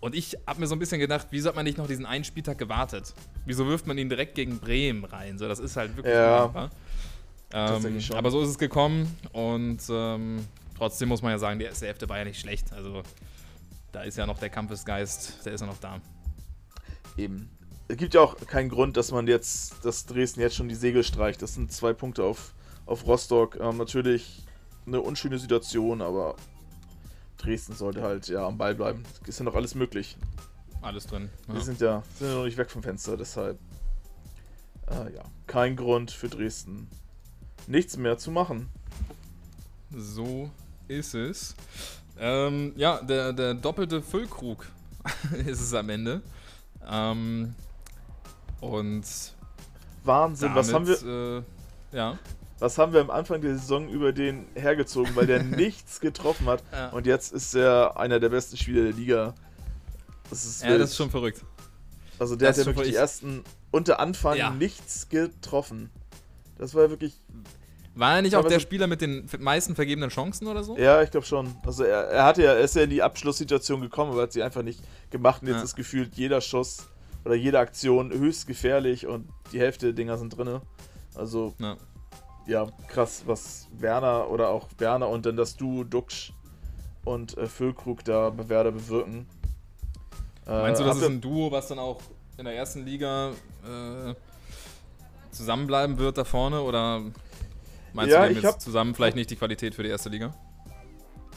Und 0.00 0.14
ich 0.14 0.36
habe 0.46 0.60
mir 0.60 0.66
so 0.66 0.74
ein 0.76 0.78
bisschen 0.78 1.00
gedacht, 1.00 1.28
wieso 1.30 1.48
hat 1.48 1.56
man 1.56 1.64
nicht 1.64 1.78
noch 1.78 1.86
diesen 1.88 2.06
einen 2.06 2.24
Spieltag 2.24 2.58
gewartet? 2.58 3.14
Wieso 3.46 3.66
wirft 3.66 3.86
man 3.86 3.98
ihn 3.98 4.08
direkt 4.08 4.34
gegen 4.36 4.58
Bremen 4.58 5.04
rein? 5.04 5.38
So, 5.38 5.48
das 5.48 5.58
ist 5.58 5.76
halt 5.76 5.96
wirklich 5.96 6.14
Ja. 6.14 6.70
Ähm, 7.50 7.66
Tatsächlich 7.66 8.06
schon. 8.06 8.16
aber 8.16 8.30
so 8.30 8.42
ist 8.42 8.50
es 8.50 8.58
gekommen 8.58 9.16
und 9.32 9.78
ähm, 9.88 10.44
trotzdem 10.76 11.08
muss 11.08 11.22
man 11.22 11.30
ja 11.32 11.38
sagen, 11.38 11.58
die 11.58 11.64
erste 11.64 11.86
Hälfte 11.86 12.06
war 12.08 12.18
ja 12.18 12.24
nicht 12.24 12.38
schlecht. 12.38 12.72
Also 12.74 13.02
da 13.90 14.02
ist 14.02 14.18
ja 14.18 14.26
noch 14.26 14.38
der 14.38 14.50
Kampfesgeist, 14.50 15.46
der 15.46 15.54
ist 15.54 15.62
ja 15.62 15.66
noch 15.66 15.80
da. 15.80 15.98
Eben. 17.16 17.48
Es 17.88 17.96
gibt 17.96 18.12
ja 18.12 18.20
auch 18.20 18.36
keinen 18.46 18.68
Grund, 18.68 18.98
dass 18.98 19.12
man 19.12 19.26
jetzt, 19.26 19.82
dass 19.82 20.04
Dresden 20.04 20.40
jetzt 20.40 20.56
schon 20.56 20.68
die 20.68 20.74
Segel 20.74 21.02
streicht. 21.02 21.40
Das 21.40 21.54
sind 21.54 21.72
zwei 21.72 21.94
Punkte 21.94 22.22
auf, 22.22 22.52
auf 22.84 23.06
Rostock. 23.06 23.58
Ähm, 23.58 23.78
natürlich 23.78 24.44
eine 24.88 25.00
unschöne 25.00 25.38
Situation, 25.38 26.02
aber 26.02 26.36
Dresden 27.38 27.74
sollte 27.74 28.02
halt 28.02 28.28
ja 28.28 28.46
am 28.46 28.58
Ball 28.58 28.74
bleiben. 28.74 29.04
Ist 29.26 29.38
ja 29.38 29.44
noch 29.44 29.54
alles 29.54 29.74
möglich. 29.74 30.16
Alles 30.82 31.06
drin. 31.06 31.30
Ja. 31.46 31.54
Wir 31.54 31.60
sind 31.60 31.80
ja, 31.80 32.02
sind 32.18 32.28
ja 32.28 32.34
noch 32.34 32.44
nicht 32.44 32.56
weg 32.56 32.70
vom 32.70 32.82
Fenster, 32.82 33.16
deshalb 33.16 33.58
äh, 34.90 35.14
ja, 35.14 35.22
kein 35.46 35.76
Grund 35.76 36.10
für 36.10 36.28
Dresden, 36.28 36.88
nichts 37.66 37.96
mehr 37.96 38.18
zu 38.18 38.30
machen. 38.30 38.68
So 39.94 40.50
ist 40.86 41.14
es. 41.14 41.54
Ähm, 42.18 42.72
ja, 42.76 43.00
der, 43.02 43.32
der 43.32 43.54
doppelte 43.54 44.02
Füllkrug 44.02 44.66
ist 45.46 45.60
es 45.60 45.74
am 45.74 45.88
Ende. 45.88 46.22
Ähm, 46.86 47.54
und 48.60 49.04
Wahnsinn, 50.04 50.54
was 50.54 50.72
haben 50.72 50.86
wir, 50.86 51.02
wir? 51.02 51.44
Äh, 51.92 51.96
ja. 51.96 52.18
Was 52.58 52.78
haben 52.78 52.92
wir 52.92 53.00
am 53.00 53.10
Anfang 53.10 53.40
der 53.40 53.56
Saison 53.56 53.88
über 53.88 54.12
den 54.12 54.46
hergezogen, 54.54 55.14
weil 55.16 55.26
der 55.26 55.42
nichts 55.44 56.00
getroffen 56.00 56.46
hat 56.46 56.62
Ja. 56.72 56.88
und 56.90 57.06
jetzt 57.06 57.32
ist 57.32 57.54
er 57.54 57.96
einer 57.98 58.20
der 58.20 58.28
besten 58.28 58.56
Spieler 58.56 58.82
der 58.84 58.92
Liga. 58.92 59.34
Das 60.30 60.44
ist, 60.44 60.62
ja, 60.62 60.68
wild. 60.70 60.80
das 60.80 60.90
ist 60.90 60.96
schon 60.96 61.10
verrückt. 61.10 61.42
Also 62.18 62.36
der 62.36 62.48
das 62.48 62.58
hat 62.58 62.66
ja 62.66 62.72
wirklich 62.72 62.88
die 62.90 62.96
ersten 62.96 63.44
unter 63.70 64.00
Anfang 64.00 64.36
Ja. 64.36 64.50
nichts 64.50 65.08
getroffen. 65.08 65.90
Das 66.58 66.74
war 66.74 66.82
ja 66.84 66.90
wirklich, 66.90 67.14
War 67.94 68.16
er 68.16 68.22
nicht 68.22 68.34
auch 68.36 68.46
der 68.46 68.58
Spieler 68.60 68.86
mit 68.88 69.00
den 69.00 69.28
meisten 69.38 69.74
vergebenen 69.76 70.10
Chancen 70.10 70.46
oder 70.48 70.64
so? 70.64 70.76
ja, 70.76 71.02
ich 71.02 71.10
glaube 71.10 71.26
schon. 71.26 71.54
Also 71.64 71.84
er, 71.84 72.04
er 72.08 72.24
hatte 72.24 72.42
ja, 72.42 72.52
er 72.54 72.60
ist 72.60 72.74
ja 72.74 72.82
in 72.82 72.90
die 72.90 73.02
Abschlusssituation 73.02 73.80
gekommen, 73.80 74.12
aber 74.12 74.22
hat 74.22 74.32
sie 74.32 74.42
einfach 74.42 74.62
nicht 74.62 74.80
gemacht 75.10 75.42
und 75.42 75.48
jetzt 75.48 75.58
Ja. 75.58 75.62
ist 75.64 75.76
gefühlt 75.76 76.14
jeder 76.16 76.40
Schuss 76.40 76.88
oder 77.24 77.34
jede 77.34 77.58
Aktion 77.60 78.10
höchst 78.12 78.46
gefährlich 78.48 79.06
und 79.06 79.28
die 79.52 79.60
Hälfte 79.60 79.86
der 79.86 79.92
Dinger 79.94 80.18
sind 80.18 80.36
drinne. 80.36 80.60
Also 81.14 81.54
Ja. 81.58 81.76
Ja, 82.48 82.66
krass, 82.88 83.22
was 83.26 83.68
Werner 83.72 84.30
oder 84.30 84.48
auch 84.48 84.68
Werner 84.78 85.08
und 85.08 85.26
dann 85.26 85.36
das 85.36 85.56
Duo 85.56 85.84
Duxch 85.84 86.32
und 87.04 87.36
äh, 87.36 87.46
Füllkrug 87.46 88.04
da 88.04 88.30
bei 88.30 88.48
Werder 88.48 88.72
bewirken. 88.72 89.26
Äh, 90.46 90.50
Meinst 90.62 90.80
du, 90.80 90.84
das 90.84 90.96
ist 90.96 91.04
ein 91.04 91.20
Duo, 91.20 91.52
was 91.52 91.68
dann 91.68 91.78
auch 91.78 92.00
in 92.38 92.46
der 92.46 92.56
ersten 92.56 92.84
Liga 92.84 93.32
äh, 93.64 94.14
zusammenbleiben 95.30 95.98
wird 95.98 96.16
da 96.16 96.24
vorne? 96.24 96.62
Oder 96.62 97.02
meinst 97.92 98.12
Ja, 98.14 98.26
du, 98.26 98.34
die 98.34 98.40
jetzt 98.40 98.62
zusammen 98.62 98.94
vielleicht 98.94 99.16
nicht 99.16 99.30
die 99.30 99.36
Qualität 99.36 99.74
für 99.74 99.82
die 99.82 99.90
erste 99.90 100.08
Liga? 100.08 100.34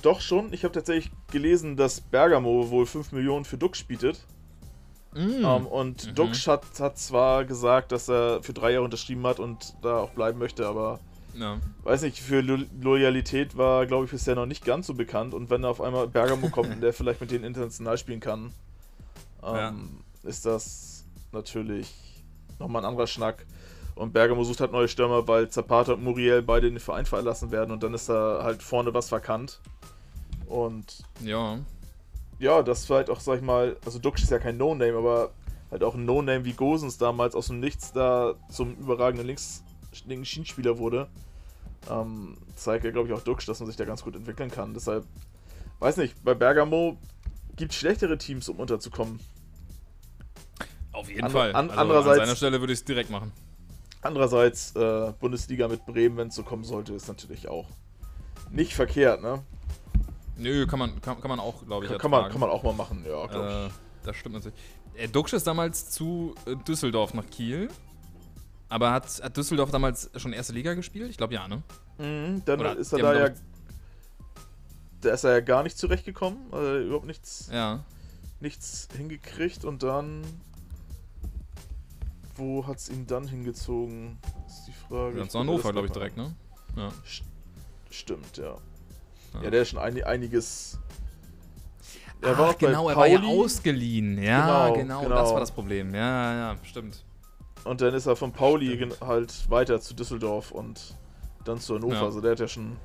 Doch 0.01 0.21
schon. 0.21 0.53
Ich 0.53 0.63
habe 0.63 0.73
tatsächlich 0.73 1.11
gelesen, 1.31 1.75
dass 1.75 2.01
Bergamo 2.01 2.69
wohl 2.69 2.85
5 2.85 3.11
Millionen 3.11 3.45
für 3.45 3.57
Dux 3.57 3.83
bietet. 3.83 4.25
Mm. 5.13 5.43
Ähm, 5.45 5.65
und 5.67 6.07
Mhm. 6.07 6.15
Dux 6.15 6.47
hat, 6.47 6.63
hat 6.79 6.97
zwar 6.97 7.45
gesagt, 7.45 7.91
dass 7.91 8.09
er 8.09 8.41
für 8.43 8.53
drei 8.53 8.71
Jahre 8.71 8.85
unterschrieben 8.85 9.25
hat 9.27 9.39
und 9.39 9.75
da 9.81 9.99
auch 9.99 10.11
bleiben 10.11 10.39
möchte, 10.39 10.65
aber 10.67 10.99
ja. 11.33 11.57
weiß 11.83 12.03
nicht, 12.03 12.19
für 12.19 12.41
Lo 12.41 12.57
Loyalität 12.79 13.57
war, 13.57 13.85
glaube 13.85 14.05
ich, 14.05 14.11
bisher 14.11 14.35
noch 14.35 14.45
nicht 14.45 14.63
ganz 14.65 14.87
so 14.87 14.93
bekannt. 14.93 15.33
Und 15.33 15.49
wenn 15.49 15.63
da 15.63 15.69
auf 15.69 15.81
einmal 15.81 16.07
Bergamo 16.07 16.49
kommt 16.49 16.69
und 16.75 16.81
der 16.81 16.93
vielleicht 16.93 17.21
mit 17.21 17.31
denen 17.31 17.43
international 17.43 17.97
spielen 17.97 18.19
kann, 18.19 18.53
ähm, 19.43 19.99
ist 20.23 20.45
das 20.45 21.03
natürlich 21.31 21.91
nochmal 22.59 22.83
ein 22.83 22.89
anderer 22.89 23.07
Schnack. 23.07 23.45
Und 23.95 24.13
Bergamo 24.13 24.43
sucht 24.43 24.61
halt 24.61 24.71
neue 24.71 24.87
Stürmer, 24.87 25.27
weil 25.27 25.49
Zapata 25.49 25.93
und 25.93 26.03
Muriel 26.03 26.41
beide 26.41 26.69
den 26.69 26.79
Verein 26.79 27.05
verlassen 27.05 27.51
werden 27.51 27.71
und 27.71 27.83
dann 27.83 27.93
ist 27.93 28.07
da 28.07 28.41
halt 28.43 28.63
vorne 28.63 28.93
was 28.93 29.09
verkannt. 29.09 29.59
Und 30.47 31.03
Ja. 31.21 31.59
Ja, 32.41 32.61
das 32.63 32.89
war 32.89 32.97
halt 32.97 33.09
auch, 33.09 33.19
sag 33.19 33.37
ich 33.37 33.41
mal, 33.41 33.77
also 33.85 33.99
Dux 33.99 34.21
ist 34.23 34.31
ja 34.31 34.39
kein 34.39 34.57
No-Name, 34.57 34.97
aber 34.97 35.31
halt 35.69 35.83
auch 35.83 35.95
ein 35.95 36.05
No-Name 36.05 36.43
wie 36.43 36.53
Gosens 36.53 36.97
damals 36.97 37.35
aus 37.35 37.47
dem 37.47 37.59
Nichts 37.59 37.93
da 37.93 38.35
zum 38.49 38.75
überragenden 38.75 39.25
links 39.27 39.63
linken 40.05 40.25
Schienenspieler 40.25 40.77
wurde. 40.77 41.07
Ähm, 41.89 42.37
zeigt 42.55 42.83
ja, 42.85 42.91
glaube 42.91 43.07
ich, 43.07 43.13
auch 43.13 43.21
Dux, 43.21 43.45
dass 43.45 43.59
man 43.59 43.67
sich 43.67 43.75
da 43.75 43.85
ganz 43.85 44.03
gut 44.03 44.15
entwickeln 44.15 44.49
kann. 44.51 44.73
Deshalb, 44.73 45.05
weiß 45.79 45.97
nicht, 45.97 46.23
bei 46.23 46.33
Bergamo 46.33 46.97
gibt 47.55 47.71
es 47.73 47.77
schlechtere 47.77 48.17
Teams, 48.17 48.47
um 48.49 48.59
unterzukommen. 48.59 49.19
Auf 50.93 51.09
jeden 51.09 51.23
Ander- 51.23 51.37
Fall. 51.39 51.55
an- 51.55 51.69
also 51.69 51.81
andererseits- 51.81 52.19
an 52.19 52.25
seiner 52.25 52.35
Stelle 52.35 52.59
würde 52.59 52.73
ich 52.73 52.79
es 52.79 52.85
direkt 52.85 53.09
machen. 53.09 53.31
Andererseits, 54.01 54.75
äh, 54.75 55.13
Bundesliga 55.19 55.67
mit 55.67 55.85
Bremen, 55.85 56.17
wenn 56.17 56.27
es 56.29 56.35
so 56.35 56.43
kommen 56.43 56.63
sollte, 56.63 56.93
ist 56.93 57.07
natürlich 57.07 57.47
auch 57.47 57.67
nicht 58.49 58.73
verkehrt, 58.73 59.21
ne? 59.21 59.43
Nö, 60.37 60.65
kann 60.65 60.79
man, 60.79 61.01
kann, 61.01 61.19
kann 61.19 61.29
man 61.29 61.39
auch, 61.39 61.65
glaube 61.65 61.85
ich, 61.85 61.91
Kann, 61.91 61.99
kann, 61.99 62.11
man, 62.11 62.31
kann 62.31 62.39
man 62.39 62.49
auch 62.49 62.63
mal 62.63 62.73
machen, 62.73 63.03
ja, 63.07 63.25
glaube 63.27 63.69
Äh, 63.71 64.05
das 64.05 64.15
stimmt 64.15 64.35
natürlich. 64.35 64.57
Äh, 64.95 65.07
Duxch 65.07 65.33
ist 65.33 65.45
damals 65.45 65.89
zu 65.91 66.35
äh, 66.45 66.55
Düsseldorf 66.55 67.13
nach 67.13 67.29
Kiel. 67.29 67.69
Aber 68.69 68.91
hat, 68.91 69.21
hat 69.21 69.35
Düsseldorf 69.35 69.69
damals 69.71 70.09
schon 70.15 70.33
erste 70.33 70.53
Liga 70.53 70.73
gespielt? 70.73 71.09
Ich 71.09 71.17
glaube 71.17 71.33
ja, 71.33 71.47
ne? 71.47 71.61
ich. 71.97 72.05
Mhm, 72.05 72.41
dann 72.45 72.59
Oder 72.59 72.77
ist 72.77 72.93
er 72.93 72.99
da 72.99 73.27
ja. 73.27 73.29
Da 75.01 75.11
ist 75.13 75.23
er 75.23 75.33
ja 75.33 75.39
gar 75.41 75.63
nicht 75.63 75.77
zurechtgekommen, 75.77 76.37
äh, 76.53 76.83
überhaupt 76.83 77.07
nichts. 77.07 77.49
Ja. 77.51 77.83
nichts 78.39 78.87
hingekriegt 78.95 79.65
und 79.65 79.83
dann. 79.83 80.23
Wo 82.35 82.65
hat 82.65 82.77
es 82.77 82.89
ihn 82.89 83.05
dann 83.07 83.27
hingezogen? 83.27 84.17
Ist 84.47 84.65
die 84.67 84.71
Frage. 84.71 85.15
Mir 85.15 85.27
Hannover, 85.27 85.71
glaube 85.73 85.87
ich, 85.87 85.93
direkt, 85.93 86.17
ne? 86.17 86.33
Ja. 86.75 86.89
St- 87.05 87.23
Stimmt, 87.89 88.37
ja. 88.37 88.55
Ja. 89.33 89.43
Ja, 89.43 89.49
der 89.49 89.61
ist 89.61 89.69
schon 89.69 89.79
ein, 89.79 90.03
einiges. 90.03 90.77
Er 92.21 92.33
Ach, 92.33 92.37
war 92.39 92.53
genau, 92.55 92.89
er 92.89 92.95
war 92.95 93.07
ja 93.07 93.19
ausgeliehen. 93.21 94.21
Ja, 94.21 94.69
Genau, 94.69 94.77
genau, 94.81 95.01
genau. 95.03 95.15
das 95.15 95.31
war 95.31 95.39
das 95.39 95.51
Problem. 95.51 95.93
Ja, 95.95 96.33
ja, 96.53 96.55
stimmt. 96.63 97.03
und 97.63 97.81
dann 97.81 97.93
ist 97.95 98.05
er 98.05 98.15
von 98.15 98.31
Pauli 98.31 98.75
Stimmt. 98.75 99.01
halt 99.01 99.49
weiter 99.49 99.79
zu 99.81 99.93
Düsseldorf 99.95 100.51
und 100.51 100.95
dann 101.45 101.59
zu 101.59 101.75
Hannover. 101.75 101.95
Ja. 101.95 102.03
Also 102.03 102.21
der 102.21 102.31
hat 102.31 102.39
ja 102.39 102.47
schon, 102.47 102.77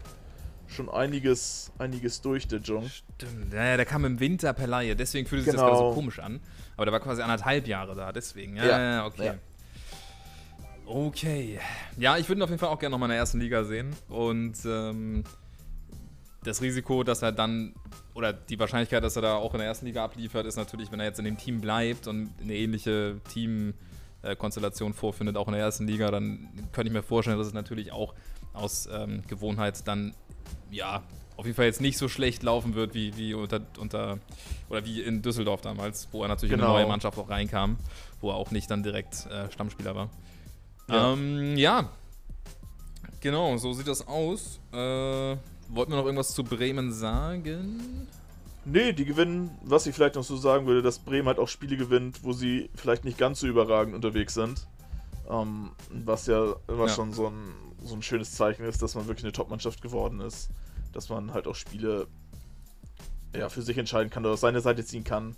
schon 0.68 0.88
einiges, 0.88 1.70
einiges 1.78 2.22
durch, 2.22 2.48
der 2.48 2.60
Jung. 2.60 2.88
Stimmt. 2.88 3.52
Ja, 3.52 3.76
der 3.76 3.84
kam 3.84 4.06
im 4.06 4.20
Winter 4.20 4.54
per 4.54 4.66
Laie, 4.66 4.96
deswegen 4.96 5.26
fühlt 5.28 5.44
sich 5.44 5.52
das 5.52 5.60
Genau. 5.60 5.74
gerade 5.76 5.90
so 5.90 5.94
komisch 5.94 6.18
an. 6.18 6.40
Aber 6.76 6.86
der 6.86 6.92
war 6.92 7.00
quasi 7.00 7.20
anderthalb 7.20 7.66
Jahre 7.66 7.94
da, 7.94 8.12
deswegen. 8.12 8.56
Ja, 8.56 8.64
Ja, 8.66 9.06
okay. 9.06 9.26
ja. 9.26 9.34
Okay. 10.86 11.58
Ja, 11.98 12.16
ich 12.16 12.28
würde 12.28 12.40
ihn 12.40 12.42
auf 12.44 12.48
jeden 12.50 12.60
Fall 12.60 12.68
auch 12.68 12.78
gerne 12.78 12.92
nochmal 12.92 13.08
in 13.08 13.12
der 13.14 13.18
ersten 13.18 13.40
Liga 13.40 13.64
sehen. 13.64 13.94
Und 14.08 14.54
ähm, 14.64 15.24
das 16.46 16.62
Risiko, 16.62 17.02
dass 17.02 17.22
er 17.22 17.32
dann, 17.32 17.74
oder 18.14 18.32
die 18.32 18.58
Wahrscheinlichkeit, 18.58 19.02
dass 19.02 19.16
er 19.16 19.22
da 19.22 19.34
auch 19.36 19.52
in 19.54 19.58
der 19.58 19.66
ersten 19.68 19.86
Liga 19.86 20.04
abliefert, 20.04 20.46
ist 20.46 20.56
natürlich, 20.56 20.90
wenn 20.92 21.00
er 21.00 21.06
jetzt 21.06 21.18
in 21.18 21.24
dem 21.24 21.36
Team 21.36 21.60
bleibt 21.60 22.06
und 22.06 22.30
eine 22.40 22.54
ähnliche 22.54 23.20
Teamkonstellation 23.32 24.94
vorfindet, 24.94 25.36
auch 25.36 25.46
in 25.48 25.54
der 25.54 25.62
ersten 25.62 25.86
Liga, 25.86 26.10
dann 26.10 26.48
könnte 26.72 26.88
ich 26.88 26.92
mir 26.92 27.02
vorstellen, 27.02 27.38
dass 27.38 27.46
es 27.46 27.52
natürlich 27.54 27.92
auch 27.92 28.14
aus 28.52 28.88
ähm, 28.92 29.22
Gewohnheit 29.28 29.86
dann, 29.86 30.14
ja, 30.70 31.02
auf 31.36 31.44
jeden 31.44 31.54
Fall 31.56 31.66
jetzt 31.66 31.82
nicht 31.82 31.98
so 31.98 32.08
schlecht 32.08 32.42
laufen 32.42 32.74
wird 32.74 32.94
wie, 32.94 33.14
wie 33.18 33.34
unter, 33.34 33.60
unter 33.78 34.18
oder 34.70 34.84
wie 34.86 35.02
in 35.02 35.20
Düsseldorf 35.20 35.60
damals, 35.60 36.08
wo 36.12 36.22
er 36.22 36.28
natürlich 36.28 36.52
in 36.54 36.60
Genau. 36.60 36.70
eine 36.72 36.80
neue 36.82 36.88
Mannschaft 36.88 37.18
auch 37.18 37.28
reinkam. 37.28 37.76
wo 38.22 38.30
er 38.30 38.36
auch 38.36 38.50
nicht 38.50 38.70
dann 38.70 38.82
direkt 38.82 39.26
äh, 39.26 39.50
Stammspieler 39.52 39.94
war. 39.94 40.08
Ja. 40.88 41.12
Ähm, 41.12 41.58
ja. 41.58 41.90
Genau, 43.20 43.56
so 43.58 43.74
sieht 43.74 43.86
das 43.88 44.06
aus. 44.08 44.58
Äh, 44.72 45.36
wollten 45.68 45.92
wir 45.92 45.96
noch 45.96 46.04
irgendwas 46.04 46.34
zu 46.34 46.44
Bremen 46.44 46.92
sagen? 46.92 48.08
Nee, 48.64 48.92
die 48.92 49.04
gewinnen, 49.04 49.56
was 49.62 49.86
ich 49.86 49.94
vielleicht 49.94 50.16
noch 50.16 50.24
so 50.24 50.36
sagen 50.36 50.66
würde, 50.66 50.82
dass 50.82 50.98
Bremen 50.98 51.28
halt 51.28 51.38
auch 51.38 51.48
Spiele 51.48 51.76
gewinnt, 51.76 52.24
wo 52.24 52.32
sie 52.32 52.68
vielleicht 52.74 53.04
nicht 53.04 53.16
ganz 53.16 53.40
so 53.40 53.46
überragend 53.46 53.94
unterwegs 53.94 54.34
sind. 54.34 54.66
Ähm, 55.30 55.70
was 55.90 56.26
ja 56.26 56.56
immer 56.66 56.86
ja. 56.86 56.88
schon 56.88 57.12
so 57.12 57.28
ein, 57.28 57.54
so 57.84 57.94
ein 57.94 58.02
schönes 58.02 58.32
Zeichen 58.32 58.64
ist, 58.64 58.82
dass 58.82 58.94
man 58.96 59.06
wirklich 59.06 59.24
eine 59.24 59.32
Top-Mannschaft 59.32 59.82
geworden 59.82 60.20
ist. 60.20 60.50
Dass 60.92 61.08
man 61.08 61.32
halt 61.32 61.46
auch 61.46 61.54
Spiele 61.54 62.08
ja, 63.36 63.48
für 63.48 63.62
sich 63.62 63.78
entscheiden 63.78 64.10
kann 64.10 64.24
oder 64.24 64.34
auf 64.34 64.40
seine 64.40 64.60
Seite 64.60 64.84
ziehen 64.84 65.04
kann. 65.04 65.36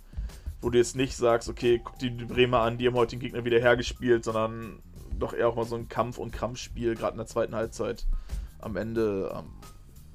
Wo 0.61 0.69
du 0.69 0.77
jetzt 0.77 0.95
nicht 0.95 1.15
sagst, 1.15 1.49
okay, 1.49 1.79
guck 1.83 1.99
dir 1.99 2.11
die 2.11 2.25
Bremer 2.25 2.61
an, 2.61 2.77
die 2.77 2.87
haben 2.87 2.95
heute 2.95 3.11
den 3.11 3.19
Gegner 3.19 3.45
wieder 3.45 3.59
hergespielt, 3.59 4.25
sondern 4.25 4.81
doch 5.17 5.33
eher 5.33 5.49
auch 5.49 5.55
mal 5.55 5.65
so 5.65 5.75
ein 5.75 5.87
Kampf- 5.87 6.17
und 6.17 6.31
Krampfspiel, 6.31 6.95
gerade 6.95 7.11
in 7.11 7.17
der 7.17 7.27
zweiten 7.27 7.55
Halbzeit 7.55 8.07
am 8.59 8.75
Ende 8.75 9.31
ähm, 9.35 9.51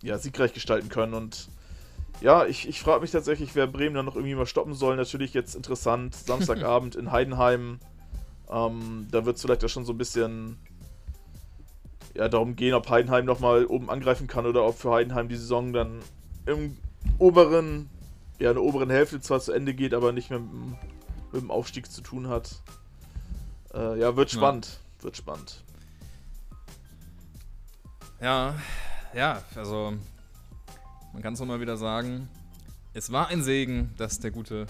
ja, 0.05 0.19
siegreich 0.19 0.53
gestalten 0.53 0.89
können. 0.89 1.15
Und 1.15 1.49
ja, 2.21 2.45
ich, 2.45 2.69
ich 2.69 2.81
frage 2.81 3.01
mich 3.01 3.11
tatsächlich, 3.11 3.55
wer 3.55 3.67
Bremen 3.67 3.95
dann 3.95 4.07
noch 4.07 4.15
irgendwie 4.15 4.35
mal 4.35 4.47
stoppen 4.47 4.75
soll. 4.75 4.97
Natürlich 4.97 5.35
jetzt 5.35 5.55
interessant, 5.55 6.15
Samstagabend 6.27 6.95
in 6.95 7.11
Heidenheim. 7.11 7.81
Ähm, 8.51 9.09
da 9.11 9.25
wird 9.25 9.37
es 9.37 9.43
vielleicht 9.43 9.65
auch 9.65 9.69
schon 9.69 9.85
so 9.85 9.93
ein 9.93 9.99
bisschen 9.99 10.59
ja, 12.15 12.29
darum 12.29 12.55
gehen, 12.55 12.75
ob 12.75 12.89
Heidenheim 12.89 13.25
nochmal 13.25 13.67
oben 13.67 13.91
angreifen 13.91 14.27
kann 14.27 14.47
oder 14.47 14.65
ob 14.65 14.79
für 14.79 14.93
Heidenheim 14.93 15.29
die 15.29 15.37
Saison 15.37 15.73
dann 15.73 16.01
im 16.47 16.77
oberen, 17.19 17.89
ja, 18.39 18.51
in 18.51 18.57
der 18.57 18.63
oberen 18.63 18.91
Hälfte 18.91 19.21
zwar 19.21 19.41
zu 19.41 19.53
Ende 19.53 19.75
geht, 19.75 19.95
aber 19.95 20.13
nicht 20.13 20.31
mehr 20.31 20.39
mit, 20.39 20.79
mit 21.33 21.43
dem 21.43 21.51
Aufstieg 21.51 21.91
zu 21.91 22.03
tun 22.03 22.29
hat. 22.29 22.63
Äh, 23.73 23.99
ja, 23.99 24.15
wird 24.17 24.31
spannend. 24.31 24.79
Ja. 24.99 25.05
Wird 25.05 25.17
spannend. 25.17 25.65
Ja, 28.21 28.55
ja, 29.15 29.43
also 29.55 29.95
man 31.13 31.23
kann 31.23 31.35
es 31.35 31.41
nochmal 31.41 31.61
wieder 31.61 31.77
sagen, 31.77 32.29
es 32.93 33.11
war 33.13 33.29
ein 33.29 33.43
Segen, 33.43 33.95
dass 33.97 34.21
der 34.21 34.31
gute 34.31 34.67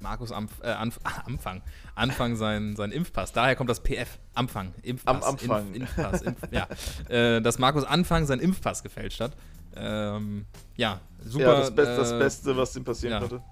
Markus 0.00 0.32
Ampf, 0.32 0.60
äh, 0.62 0.68
Anf 0.68 0.98
Anfang, 1.26 1.62
Anfang 1.94 2.36
sein, 2.36 2.74
sein 2.76 2.92
Impfpass, 2.92 3.32
daher 3.32 3.56
kommt 3.56 3.70
das 3.70 3.82
PF, 3.82 4.18
Anfang, 4.34 4.74
Impfpass. 4.82 5.24
Am 5.24 5.34
Anfang. 5.34 5.74
Impf, 5.74 5.76
Impfpass, 5.76 6.22
Impf, 6.22 6.40
ja, 6.50 6.66
äh, 7.08 7.40
dass 7.40 7.58
Markus 7.58 7.84
Anfang 7.84 8.26
seinen 8.26 8.40
Impfpass 8.40 8.82
gefälscht 8.82 9.20
hat. 9.20 9.32
Ähm, 9.76 10.46
ja, 10.76 11.00
super. 11.24 11.44
Ja, 11.44 11.60
das, 11.60 11.74
Best, 11.74 11.98
das 11.98 12.12
äh, 12.12 12.18
Beste, 12.18 12.56
was 12.56 12.76
ihm 12.76 12.84
passieren 12.84 13.12
ja, 13.14 13.20
konnte. 13.20 13.42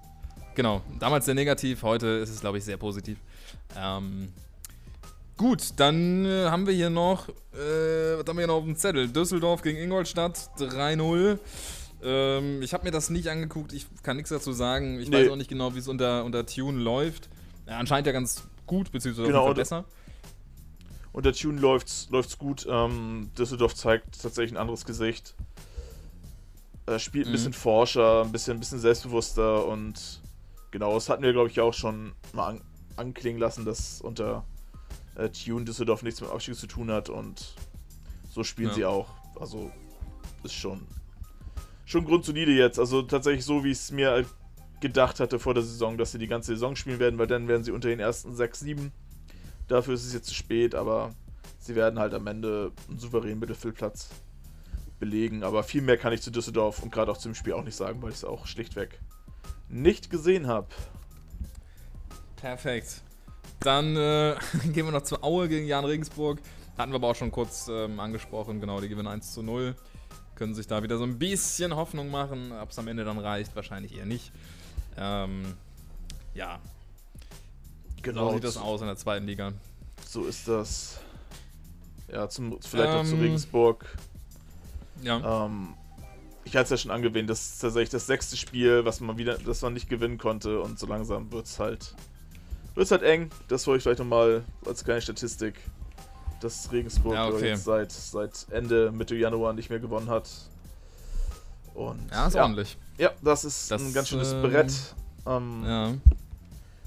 Genau, 0.55 0.81
damals 0.99 1.25
sehr 1.25 1.35
negativ, 1.35 1.83
heute 1.83 2.07
ist 2.07 2.29
es, 2.29 2.41
glaube 2.41 2.57
ich, 2.57 2.65
sehr 2.65 2.77
positiv. 2.77 3.17
Ähm, 3.77 4.33
gut, 5.39 5.71
dann 5.77 6.25
äh, 6.25 6.47
haben 6.49 6.67
wir 6.67 6.73
hier 6.73 6.89
noch, 6.89 7.29
äh, 7.29 8.17
was 8.17 8.27
haben 8.27 8.35
wir 8.35 8.41
hier 8.41 8.47
noch 8.47 8.55
auf 8.55 8.65
dem 8.65 8.75
Zettel? 8.75 9.07
Düsseldorf 9.07 9.61
gegen 9.61 9.79
Ingolstadt, 9.79 10.49
3-0. 10.59 11.39
Ähm, 12.03 12.61
ich 12.61 12.73
habe 12.73 12.83
mir 12.83 12.91
das 12.91 13.09
nicht 13.09 13.29
angeguckt, 13.29 13.71
ich 13.71 13.87
kann 14.03 14.17
nichts 14.17 14.31
dazu 14.31 14.51
sagen. 14.51 14.99
Ich 14.99 15.09
nee. 15.09 15.15
weiß 15.15 15.31
auch 15.31 15.37
nicht 15.37 15.49
genau, 15.49 15.73
wie 15.73 15.79
es 15.79 15.87
unter, 15.87 16.25
unter 16.25 16.45
Tune 16.45 16.77
läuft. 16.83 17.29
Ja, 17.67 17.77
anscheinend 17.77 18.05
ja 18.07 18.11
ganz 18.11 18.43
gut, 18.67 18.91
beziehungsweise 18.91 19.27
genau, 19.27 19.53
besser. 19.53 19.85
Unter 21.13 21.31
Tune 21.31 21.59
läuft's, 21.59 22.09
läuft's 22.11 22.37
gut. 22.37 22.67
Ähm, 22.69 23.31
Düsseldorf 23.37 23.75
zeigt 23.75 24.21
tatsächlich 24.21 24.51
ein 24.51 24.61
anderes 24.61 24.83
Gesicht. 24.83 25.35
Äh, 26.85 26.99
spielt 26.99 27.27
ein 27.27 27.29
mhm. 27.29 27.33
bisschen 27.33 27.53
forscher, 27.53 28.23
ein 28.25 28.33
bisschen, 28.33 28.57
ein 28.57 28.59
bisschen 28.59 28.79
selbstbewusster 28.79 29.65
und 29.65 30.21
genau, 30.71 30.95
das 30.95 31.07
hatten 31.07 31.23
wir, 31.23 31.31
glaube 31.31 31.47
ich, 31.49 31.61
auch 31.61 31.73
schon 31.73 32.11
mal 32.33 32.47
an, 32.47 32.61
anklingen 32.97 33.39
lassen, 33.39 33.63
dass 33.63 34.01
unter 34.01 34.43
äh, 35.19 35.29
Tune 35.29 35.65
Düsseldorf 35.65 36.03
nichts 36.03 36.21
mit 36.21 36.29
Abstieg 36.29 36.55
zu 36.55 36.67
tun 36.67 36.91
hat 36.91 37.09
und 37.09 37.55
so 38.31 38.43
spielen 38.43 38.69
ja. 38.69 38.75
sie 38.75 38.85
auch. 38.85 39.09
Also 39.39 39.71
ist 40.43 40.53
schon 40.53 40.87
schon 41.85 42.05
grundsolide 42.05 42.51
jetzt. 42.51 42.79
Also 42.79 43.01
tatsächlich 43.01 43.43
so, 43.43 43.63
wie 43.63 43.71
ich 43.71 43.79
es 43.79 43.91
mir 43.91 44.25
gedacht 44.79 45.19
hatte 45.19 45.39
vor 45.39 45.53
der 45.53 45.63
Saison, 45.63 45.97
dass 45.97 46.11
sie 46.11 46.19
die 46.19 46.27
ganze 46.27 46.53
Saison 46.53 46.75
spielen 46.75 46.99
werden, 46.99 47.17
weil 47.17 47.27
dann 47.27 47.47
werden 47.47 47.63
sie 47.63 47.71
unter 47.71 47.89
den 47.89 47.99
ersten 47.99 48.35
6, 48.35 48.59
7. 48.59 48.91
Dafür 49.67 49.95
ist 49.95 50.05
es 50.05 50.13
jetzt 50.13 50.27
zu 50.27 50.35
spät, 50.35 50.75
aber 50.75 51.13
sie 51.59 51.75
werden 51.75 51.99
halt 51.99 52.13
am 52.13 52.27
Ende 52.27 52.71
einen 52.87 52.99
souveränen 52.99 53.39
Mittelfeldplatz 53.39 54.09
belegen. 54.99 55.43
Aber 55.43 55.63
viel 55.63 55.81
mehr 55.81 55.97
kann 55.97 56.13
ich 56.13 56.21
zu 56.21 56.31
Düsseldorf 56.31 56.81
und 56.83 56.91
gerade 56.91 57.11
auch 57.11 57.17
zum 57.17 57.35
Spiel 57.35 57.53
auch 57.53 57.63
nicht 57.63 57.75
sagen, 57.75 58.01
weil 58.01 58.09
ich 58.09 58.17
es 58.17 58.23
auch 58.23 58.45
schlichtweg 58.45 58.99
nicht 59.67 60.09
gesehen 60.09 60.47
habe. 60.47 60.67
Perfekt. 62.35 63.01
Dann 63.59 63.95
äh, 63.95 64.35
gehen 64.73 64.85
wir 64.85 64.91
noch 64.91 65.03
zu 65.03 65.21
Aue 65.23 65.49
gegen 65.49 65.67
Jan 65.67 65.85
Regensburg. 65.85 66.39
Hatten 66.77 66.91
wir 66.91 66.95
aber 66.95 67.09
auch 67.09 67.15
schon 67.15 67.31
kurz 67.31 67.67
ähm, 67.69 67.99
angesprochen. 67.99 68.61
Genau, 68.61 68.79
die 68.79 68.89
gewinnen 68.89 69.07
1 69.07 69.33
zu 69.33 69.43
0 69.43 69.75
können 70.35 70.55
sich 70.55 70.67
da 70.67 70.81
wieder 70.81 70.97
so 70.97 71.03
ein 71.03 71.19
bisschen 71.19 71.75
Hoffnung 71.75 72.09
machen. 72.09 72.53
Ob 72.53 72.71
es 72.71 72.79
am 72.79 72.87
Ende 72.87 73.03
dann 73.03 73.19
reicht, 73.19 73.55
wahrscheinlich 73.55 73.97
eher 73.97 74.05
nicht. 74.05 74.31
Ähm, 74.97 75.55
ja. 76.33 76.59
Genau. 78.01 78.29
So 78.29 78.35
sieht 78.35 78.43
das 78.45 78.57
aus 78.57 78.79
in 78.81 78.87
der 78.87 78.95
zweiten 78.95 79.25
Liga. 79.25 79.51
So 80.07 80.25
ist 80.25 80.47
das. 80.47 81.01
Ja, 82.11 82.29
zum, 82.29 82.59
vielleicht 82.61 82.93
ähm, 82.93 82.99
auch 82.99 83.03
zu 83.03 83.15
Regensburg. 83.15 83.85
Ja. 85.03 85.45
Ähm, 85.45 85.73
ich 86.43 86.55
hatte 86.55 86.63
es 86.63 86.69
ja 86.71 86.77
schon 86.77 86.91
angewähnt, 86.91 87.29
das 87.29 87.41
ist 87.41 87.59
tatsächlich 87.59 87.89
das 87.89 88.07
sechste 88.07 88.35
Spiel, 88.35 88.83
was 88.83 89.01
man 89.01 89.17
wieder, 89.17 89.37
das 89.37 89.61
man 89.61 89.73
nicht 89.73 89.87
gewinnen 89.87 90.17
konnte 90.17 90.61
und 90.61 90.79
so 90.79 90.87
langsam 90.87 91.31
wird 91.31 91.45
es 91.45 91.59
halt, 91.59 91.93
wird's 92.79 92.91
halt 92.91 93.03
eng. 93.03 93.29
Das 93.47 93.67
wollte 93.67 93.77
ich 93.77 93.83
vielleicht 93.83 93.99
nochmal 93.99 94.43
als 94.65 94.83
kleine 94.83 95.01
Statistik 95.01 95.55
dass 96.39 96.71
Regensburg 96.71 97.15
ja, 97.15 97.27
okay. 97.27 97.55
seit, 97.55 97.91
seit 97.91 98.47
Ende, 98.51 98.91
Mitte 98.91 99.15
Januar 99.15 99.53
nicht 99.53 99.69
mehr 99.69 99.79
gewonnen 99.79 100.09
hat. 100.09 100.29
Und, 101.73 101.99
ja, 102.11 102.27
ist 102.27 102.35
ja, 102.35 102.43
ordentlich. 102.43 102.77
Ja, 102.97 103.11
das 103.21 103.45
ist 103.45 103.71
das, 103.71 103.81
ein 103.81 103.93
ganz 103.93 104.09
schönes 104.09 104.33
äh, 104.33 104.41
Brett. 104.41 104.73
Ähm, 105.25 105.63
ja. 105.65 105.93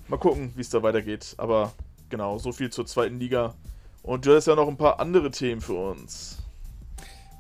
Mal 0.09 0.17
gucken, 0.19 0.53
wie 0.57 0.61
es 0.61 0.71
da 0.71 0.83
weitergeht. 0.83 1.35
Aber 1.39 1.73
genau, 2.09 2.39
so 2.39 2.53
viel 2.53 2.71
zur 2.71 2.87
zweiten 2.87 3.19
Liga. 3.19 3.55
Und 4.03 4.27
du 4.27 4.35
hast 4.35 4.47
ja 4.47 4.55
noch 4.55 4.69
ein 4.69 4.77
paar 4.77 5.01
andere 5.01 5.31
Themen 5.31 5.61
für 5.61 5.75
uns. 5.75 6.39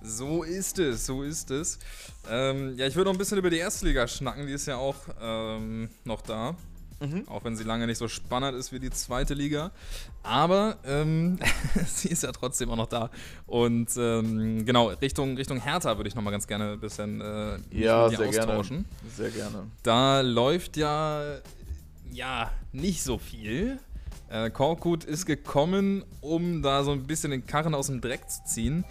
So 0.03 0.43
ist 0.43 0.79
es, 0.79 1.07
so 1.07 1.23
ist 1.23 1.51
es. 1.51 1.79
Ähm, 2.29 2.77
ja, 2.77 2.87
ich 2.87 2.97
würde 2.97 3.11
noch 3.11 3.15
ein 3.15 3.19
bisschen 3.19 3.39
über 3.39 3.51
die 3.51 3.59
erste 3.59 3.87
Liga 3.87 4.09
schnacken, 4.09 4.47
die 4.47 4.53
ist 4.53 4.67
ja 4.67 4.77
auch 4.77 4.97
ähm, 5.21 5.91
noch 6.05 6.23
da. 6.23 6.57
Mhm. 7.03 7.29
Auch 7.29 7.45
wenn 7.45 7.57
sie 7.57 7.65
lange 7.65 7.87
nicht 7.87 7.99
so 7.99 8.09
spannend 8.09 8.57
ist 8.57 8.73
wie 8.73 8.79
die 8.79 8.91
zweite 8.91 9.35
Liga. 9.35 9.73
Aber 10.23 10.77
ähm, 10.85 11.39
sie 11.87 12.09
ist 12.09 12.23
ja 12.23 12.33
trotzdem 12.33 12.71
auch 12.71 12.77
noch 12.77 12.87
da. 12.87 13.11
Und 13.47 13.91
ähm, 13.97 14.65
genau, 14.65 14.89
Richtung, 14.89 15.37
Richtung 15.37 15.61
Hertha 15.61 15.97
würde 15.97 16.09
ich 16.09 16.15
nochmal 16.15 16.33
ganz 16.33 16.47
gerne 16.47 16.73
ein 16.73 16.81
bisschen 16.81 17.21
äh, 17.21 17.59
ja, 17.71 18.09
sehr 18.09 18.29
austauschen. 18.29 18.85
Gerne. 18.85 19.13
Sehr 19.17 19.31
gerne. 19.31 19.67
Da 19.83 20.21
läuft 20.21 20.77
ja, 20.77 21.39
ja 22.13 22.51
nicht 22.73 23.03
so 23.03 23.19
viel. 23.19 23.79
Äh, 24.29 24.51
Korkut 24.51 25.05
ist 25.05 25.27
gekommen, 25.27 26.05
um 26.21 26.63
da 26.63 26.85
so 26.85 26.93
ein 26.93 27.05
bisschen 27.07 27.33
den 27.33 27.47
Karren 27.47 27.75
aus 27.75 27.89
dem 27.89 28.01
Dreck 28.01 28.31
zu 28.31 28.45
ziehen. 28.45 28.85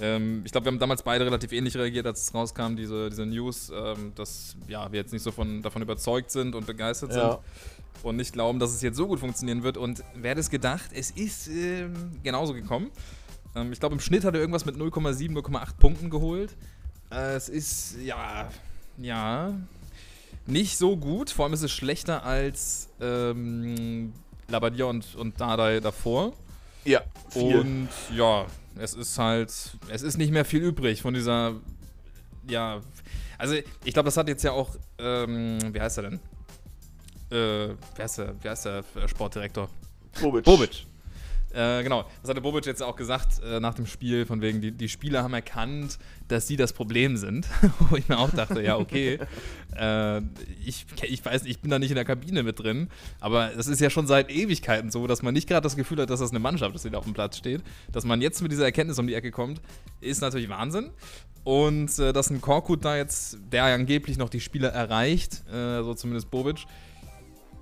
Ähm, 0.00 0.42
ich 0.44 0.52
glaube, 0.52 0.66
wir 0.66 0.72
haben 0.72 0.78
damals 0.78 1.02
beide 1.02 1.24
relativ 1.24 1.52
ähnlich 1.52 1.76
reagiert, 1.76 2.06
als 2.06 2.22
es 2.22 2.34
rauskam, 2.34 2.76
diese, 2.76 3.10
diese 3.10 3.26
News, 3.26 3.70
ähm, 3.74 4.12
dass 4.14 4.56
ja, 4.68 4.90
wir 4.90 5.00
jetzt 5.00 5.12
nicht 5.12 5.22
so 5.22 5.30
von, 5.30 5.62
davon 5.62 5.82
überzeugt 5.82 6.30
sind 6.30 6.54
und 6.54 6.66
begeistert 6.66 7.14
ja. 7.14 7.32
sind 7.32 7.40
und 8.02 8.16
nicht 8.16 8.32
glauben, 8.32 8.58
dass 8.58 8.72
es 8.72 8.82
jetzt 8.82 8.96
so 8.96 9.06
gut 9.06 9.20
funktionieren 9.20 9.62
wird. 9.62 9.76
Und 9.76 10.02
wer 10.14 10.30
hätte 10.32 10.40
es 10.40 10.50
gedacht, 10.50 10.90
es 10.94 11.10
ist 11.10 11.48
ähm, 11.48 12.18
genauso 12.22 12.54
gekommen. 12.54 12.90
Ähm, 13.54 13.72
ich 13.72 13.80
glaube, 13.80 13.94
im 13.94 14.00
Schnitt 14.00 14.24
hat 14.24 14.34
er 14.34 14.40
irgendwas 14.40 14.64
mit 14.64 14.76
0,7, 14.76 15.32
0,8 15.32 15.76
Punkten 15.78 16.10
geholt. 16.10 16.54
Äh, 17.10 17.34
es 17.34 17.48
ist, 17.48 17.96
ja, 18.02 18.48
ja, 18.98 19.54
nicht 20.46 20.78
so 20.78 20.96
gut. 20.96 21.30
Vor 21.30 21.44
allem 21.44 21.54
ist 21.54 21.62
es 21.62 21.70
schlechter 21.70 22.24
als 22.24 22.88
ähm, 23.00 24.12
Labadia 24.48 24.86
und, 24.86 25.14
und 25.14 25.40
Dardai 25.40 25.80
davor. 25.80 26.32
Ja, 26.84 27.02
viel. 27.30 27.60
Und 27.60 27.88
ja, 28.16 28.46
es 28.76 28.94
ist 28.94 29.18
halt, 29.18 29.52
es 29.88 30.02
ist 30.02 30.18
nicht 30.18 30.32
mehr 30.32 30.44
viel 30.44 30.62
übrig 30.62 31.02
von 31.02 31.14
dieser, 31.14 31.54
ja, 32.48 32.80
also 33.38 33.54
ich 33.84 33.92
glaube, 33.92 34.06
das 34.06 34.16
hat 34.16 34.28
jetzt 34.28 34.42
ja 34.44 34.52
auch, 34.52 34.70
ähm, 34.98 35.58
wie 35.72 35.80
heißt 35.80 35.98
er 35.98 36.02
denn? 36.04 36.20
Äh, 37.30 37.74
wer 37.96 38.04
heißt 38.04 38.18
der, 38.18 38.34
wie 38.42 38.48
heißt 38.48 38.66
der 38.66 38.84
Sportdirektor? 39.06 39.68
Bobic. 40.20 40.44
Bobic. 40.44 40.86
Äh, 41.52 41.82
genau, 41.82 42.04
das 42.22 42.30
hatte 42.30 42.40
Bobic 42.40 42.64
jetzt 42.64 42.82
auch 42.82 42.96
gesagt 42.96 43.42
äh, 43.44 43.60
nach 43.60 43.74
dem 43.74 43.86
Spiel, 43.86 44.24
von 44.24 44.40
wegen, 44.40 44.60
die, 44.60 44.72
die 44.72 44.88
Spieler 44.88 45.22
haben 45.22 45.34
erkannt, 45.34 45.98
dass 46.28 46.46
sie 46.46 46.56
das 46.56 46.72
Problem 46.72 47.16
sind. 47.16 47.46
Wo 47.90 47.96
ich 47.96 48.08
mir 48.08 48.18
auch 48.18 48.30
dachte, 48.30 48.62
ja, 48.62 48.78
okay, 48.78 49.18
äh, 49.76 50.22
ich, 50.64 50.86
ich 51.02 51.24
weiß, 51.24 51.44
ich 51.44 51.60
bin 51.60 51.70
da 51.70 51.78
nicht 51.78 51.90
in 51.90 51.96
der 51.96 52.04
Kabine 52.04 52.42
mit 52.42 52.58
drin, 52.58 52.88
aber 53.20 53.54
es 53.56 53.66
ist 53.66 53.80
ja 53.80 53.90
schon 53.90 54.06
seit 54.06 54.30
Ewigkeiten 54.30 54.90
so, 54.90 55.06
dass 55.06 55.22
man 55.22 55.34
nicht 55.34 55.48
gerade 55.48 55.62
das 55.62 55.76
Gefühl 55.76 56.00
hat, 56.00 56.10
dass 56.10 56.20
das 56.20 56.30
eine 56.30 56.38
Mannschaft 56.38 56.74
ist, 56.74 56.84
die 56.84 56.90
da 56.90 56.98
auf 56.98 57.04
dem 57.04 57.14
Platz 57.14 57.36
steht. 57.36 57.62
Dass 57.92 58.04
man 58.04 58.22
jetzt 58.22 58.40
mit 58.40 58.50
dieser 58.50 58.64
Erkenntnis 58.64 58.98
um 58.98 59.06
die 59.06 59.14
Ecke 59.14 59.30
kommt, 59.30 59.60
ist 60.00 60.22
natürlich 60.22 60.48
Wahnsinn. 60.48 60.90
Und 61.44 61.98
äh, 61.98 62.12
dass 62.12 62.30
ein 62.30 62.40
Korkut 62.40 62.84
da 62.84 62.96
jetzt, 62.96 63.38
der 63.50 63.64
angeblich 63.64 64.16
noch 64.16 64.28
die 64.28 64.40
Spieler 64.40 64.68
erreicht, 64.68 65.42
äh, 65.52 65.82
so 65.82 65.92
zumindest 65.94 66.30
Bobic, 66.30 66.64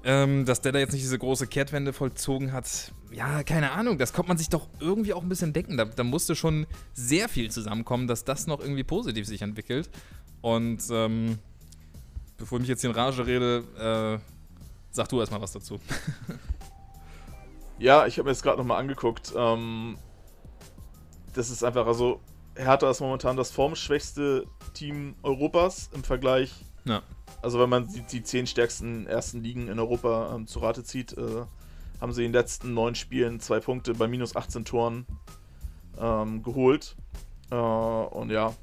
ähm, 0.05 0.45
dass 0.45 0.61
der 0.61 0.73
da 0.73 0.79
jetzt 0.79 0.93
nicht 0.93 1.03
diese 1.03 1.19
große 1.19 1.47
Kehrtwende 1.47 1.93
vollzogen 1.93 2.53
hat, 2.53 2.93
ja, 3.11 3.43
keine 3.43 3.73
Ahnung, 3.73 3.99
das 3.99 4.13
kommt 4.13 4.29
man 4.29 4.39
sich 4.39 4.49
doch 4.49 4.69
irgendwie 4.79 5.13
auch 5.13 5.23
ein 5.23 5.29
bisschen 5.29 5.53
denken. 5.53 5.77
Da, 5.77 5.85
da 5.85 6.05
musste 6.05 6.37
schon 6.37 6.67
sehr 6.95 7.29
viel 7.29 7.51
zusammenkommen, 7.51 8.07
dass 8.07 8.25
das 8.25 8.47
noch 8.47 8.61
irgendwie 8.61 8.85
positiv 8.85 9.27
sich 9.27 9.43
entwickelt. 9.43 9.91
Und 10.41 10.83
ähm, 10.91 11.39
bevor 12.37 12.59
ich 12.59 12.63
mich 12.63 12.69
jetzt 12.69 12.81
hier 12.81 12.91
in 12.91 12.97
Rage 12.97 13.27
rede, 13.27 14.21
äh, 14.21 14.25
sag 14.91 15.09
du 15.09 15.21
erstmal 15.21 15.41
was 15.41 15.53
dazu. 15.53 15.81
ja, 17.79 18.07
ich 18.07 18.19
habe 18.19 18.27
mir 18.27 18.33
das 18.33 18.43
gerade 18.43 18.59
nochmal 18.59 18.79
angeguckt. 18.79 19.33
Ähm, 19.37 19.99
das 21.35 21.51
ist 21.51 21.65
einfach, 21.65 21.87
also 21.87 22.21
Hertha 22.55 22.91
ist 22.91 23.01
momentan 23.01 23.37
das 23.37 23.51
formschwächste 23.51 24.47
Team 24.75 25.15
Europas 25.23 25.91
im 25.93 26.05
Vergleich. 26.05 26.65
Ja. 26.85 27.03
Also 27.43 27.59
wenn 27.59 27.71
man 27.71 27.89
die, 27.89 28.03
die 28.03 28.23
zehn 28.23 28.47
stärksten 28.47 29.07
ersten 29.07 29.43
Ligen 29.43 29.69
in 29.69 29.79
Europa 29.79 30.35
ähm, 30.35 30.47
zu 30.47 30.61
Rate 30.61 30.85
zieht, 30.85 31.17
äh, 31.17 31.45
haben 32.01 32.13
sie 32.13 32.25
in 32.25 32.33
den 32.33 32.41
letzten 32.41 32.75
neun 32.75 32.95
Spielen 32.95 33.41
zwei 33.41 33.61
Punkte 33.61 33.95
bei 33.95 34.09
minus 34.09 34.37
18 34.37 34.65
Toren 34.65 35.07
ähm, 35.99 36.43
geholt. 36.43 36.97
Äh, 37.51 37.57
und 37.57 38.31
ja, 38.31 38.55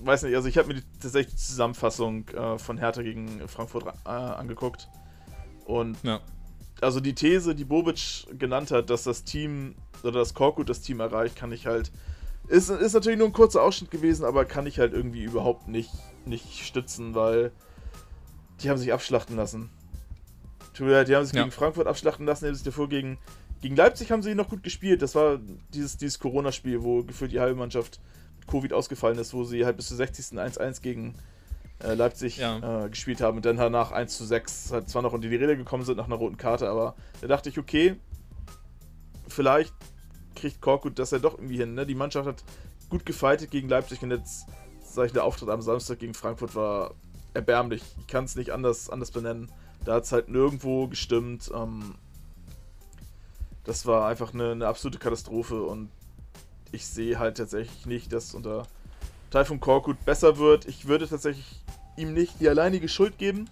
weiß 0.00 0.22
nicht, 0.24 0.34
also 0.34 0.48
ich 0.48 0.58
habe 0.58 0.68
mir 0.68 0.74
die, 0.74 0.82
tatsächlich 1.00 1.34
die 1.34 1.40
Zusammenfassung 1.40 2.28
äh, 2.28 2.58
von 2.58 2.78
Hertha 2.78 3.02
gegen 3.02 3.46
Frankfurt 3.48 3.86
äh, 4.04 4.08
angeguckt. 4.08 4.88
Und 5.64 6.02
ja. 6.02 6.20
also 6.80 7.00
die 7.00 7.14
These, 7.14 7.54
die 7.54 7.64
Bobic 7.64 8.26
genannt 8.38 8.70
hat, 8.70 8.90
dass 8.90 9.04
das 9.04 9.24
Team 9.24 9.74
oder 10.02 10.20
das 10.20 10.34
Korkut 10.34 10.68
das 10.68 10.80
Team 10.80 11.00
erreicht, 11.00 11.36
kann 11.36 11.52
ich 11.52 11.66
halt. 11.66 11.90
Ist, 12.48 12.70
ist 12.70 12.92
natürlich 12.92 13.18
nur 13.18 13.26
ein 13.26 13.32
kurzer 13.32 13.62
Ausschnitt 13.62 13.90
gewesen, 13.90 14.24
aber 14.24 14.44
kann 14.44 14.66
ich 14.66 14.78
halt 14.78 14.92
irgendwie 14.92 15.24
überhaupt 15.24 15.66
nicht, 15.66 15.90
nicht 16.26 16.64
stützen, 16.64 17.16
weil 17.16 17.50
die 18.62 18.70
haben 18.70 18.78
sich 18.78 18.92
abschlachten 18.92 19.34
lassen. 19.36 19.70
Die 20.78 21.16
haben 21.16 21.24
sich 21.24 21.34
ja. 21.34 21.42
gegen 21.42 21.52
Frankfurt 21.52 21.86
abschlachten 21.86 22.26
lassen, 22.26 22.44
die 22.44 22.48
haben 22.48 22.54
sich 22.54 22.64
davor 22.64 22.88
gegen, 22.88 23.18
gegen 23.62 23.76
Leipzig 23.76 24.10
haben 24.12 24.22
sie 24.22 24.34
noch 24.34 24.48
gut 24.48 24.62
gespielt. 24.62 25.02
Das 25.02 25.14
war 25.14 25.38
dieses, 25.72 25.96
dieses 25.96 26.18
Corona-Spiel, 26.18 26.82
wo 26.82 27.02
gefühlt 27.02 27.32
die 27.32 27.40
halbe 27.40 27.56
Mannschaft 27.56 28.00
mit 28.38 28.48
Covid 28.48 28.72
ausgefallen 28.72 29.18
ist, 29.18 29.34
wo 29.34 29.44
sie 29.44 29.64
halt 29.64 29.76
bis 29.76 29.88
zur 29.88 29.96
60. 29.96 30.38
1-1 30.38 30.82
gegen 30.82 31.14
äh, 31.82 31.94
Leipzig 31.94 32.38
ja. 32.38 32.84
äh, 32.84 32.88
gespielt 32.88 33.20
haben 33.20 33.36
und 33.36 33.44
dann 33.44 33.56
danach 33.56 33.92
1 33.92 34.16
zu 34.16 34.24
6 34.24 34.72
halt 34.72 34.88
zwar 34.88 35.02
noch 35.02 35.12
unter 35.12 35.28
die 35.28 35.36
Rede 35.36 35.56
gekommen 35.56 35.84
sind 35.84 35.96
nach 35.96 36.06
einer 36.06 36.16
roten 36.16 36.36
Karte, 36.36 36.68
aber 36.68 36.94
da 37.20 37.26
dachte 37.26 37.48
ich, 37.48 37.58
okay, 37.58 37.96
vielleicht 39.28 39.74
kriegt 40.34 40.60
Korkut 40.60 40.98
das 40.98 41.10
ja 41.10 41.18
doch 41.18 41.34
irgendwie 41.34 41.56
hin. 41.56 41.74
Ne? 41.74 41.86
Die 41.86 41.94
Mannschaft 41.94 42.26
hat 42.26 42.44
gut 42.88 43.04
gefightet 43.04 43.50
gegen 43.50 43.68
Leipzig 43.68 44.02
und 44.02 44.10
jetzt, 44.10 44.46
sag 44.82 45.06
ich, 45.06 45.12
der 45.12 45.24
Auftritt 45.24 45.48
am 45.48 45.62
Samstag 45.62 45.98
gegen 45.98 46.14
Frankfurt 46.14 46.54
war 46.54 46.94
erbärmlich. 47.34 47.82
Ich 48.00 48.06
kann 48.06 48.24
es 48.24 48.36
nicht 48.36 48.50
anders, 48.50 48.88
anders 48.88 49.10
benennen. 49.10 49.50
Da 49.86 49.94
hat 49.94 50.04
es 50.04 50.12
halt 50.12 50.28
nirgendwo 50.28 50.88
gestimmt. 50.88 51.50
Ähm, 51.54 51.94
das 53.64 53.86
war 53.86 54.08
einfach 54.08 54.34
eine, 54.34 54.50
eine, 54.50 54.66
absolute 54.66 54.98
Katastrophe 54.98 55.62
und 55.62 55.90
ich 56.72 56.86
sehe 56.86 57.18
halt 57.18 57.36
tatsächlich 57.36 57.86
nicht, 57.86 58.12
dass 58.12 58.34
unter 58.34 58.66
Taifun 59.30 59.60
Korkut 59.60 60.04
besser 60.04 60.38
wird. 60.38 60.66
Ich 60.66 60.88
würde 60.88 61.08
tatsächlich 61.08 61.62
ihm 61.96 62.12
nicht 62.12 62.40
die 62.40 62.48
alleinige 62.48 62.88
Schuld 62.88 63.16
geben, 63.16 63.48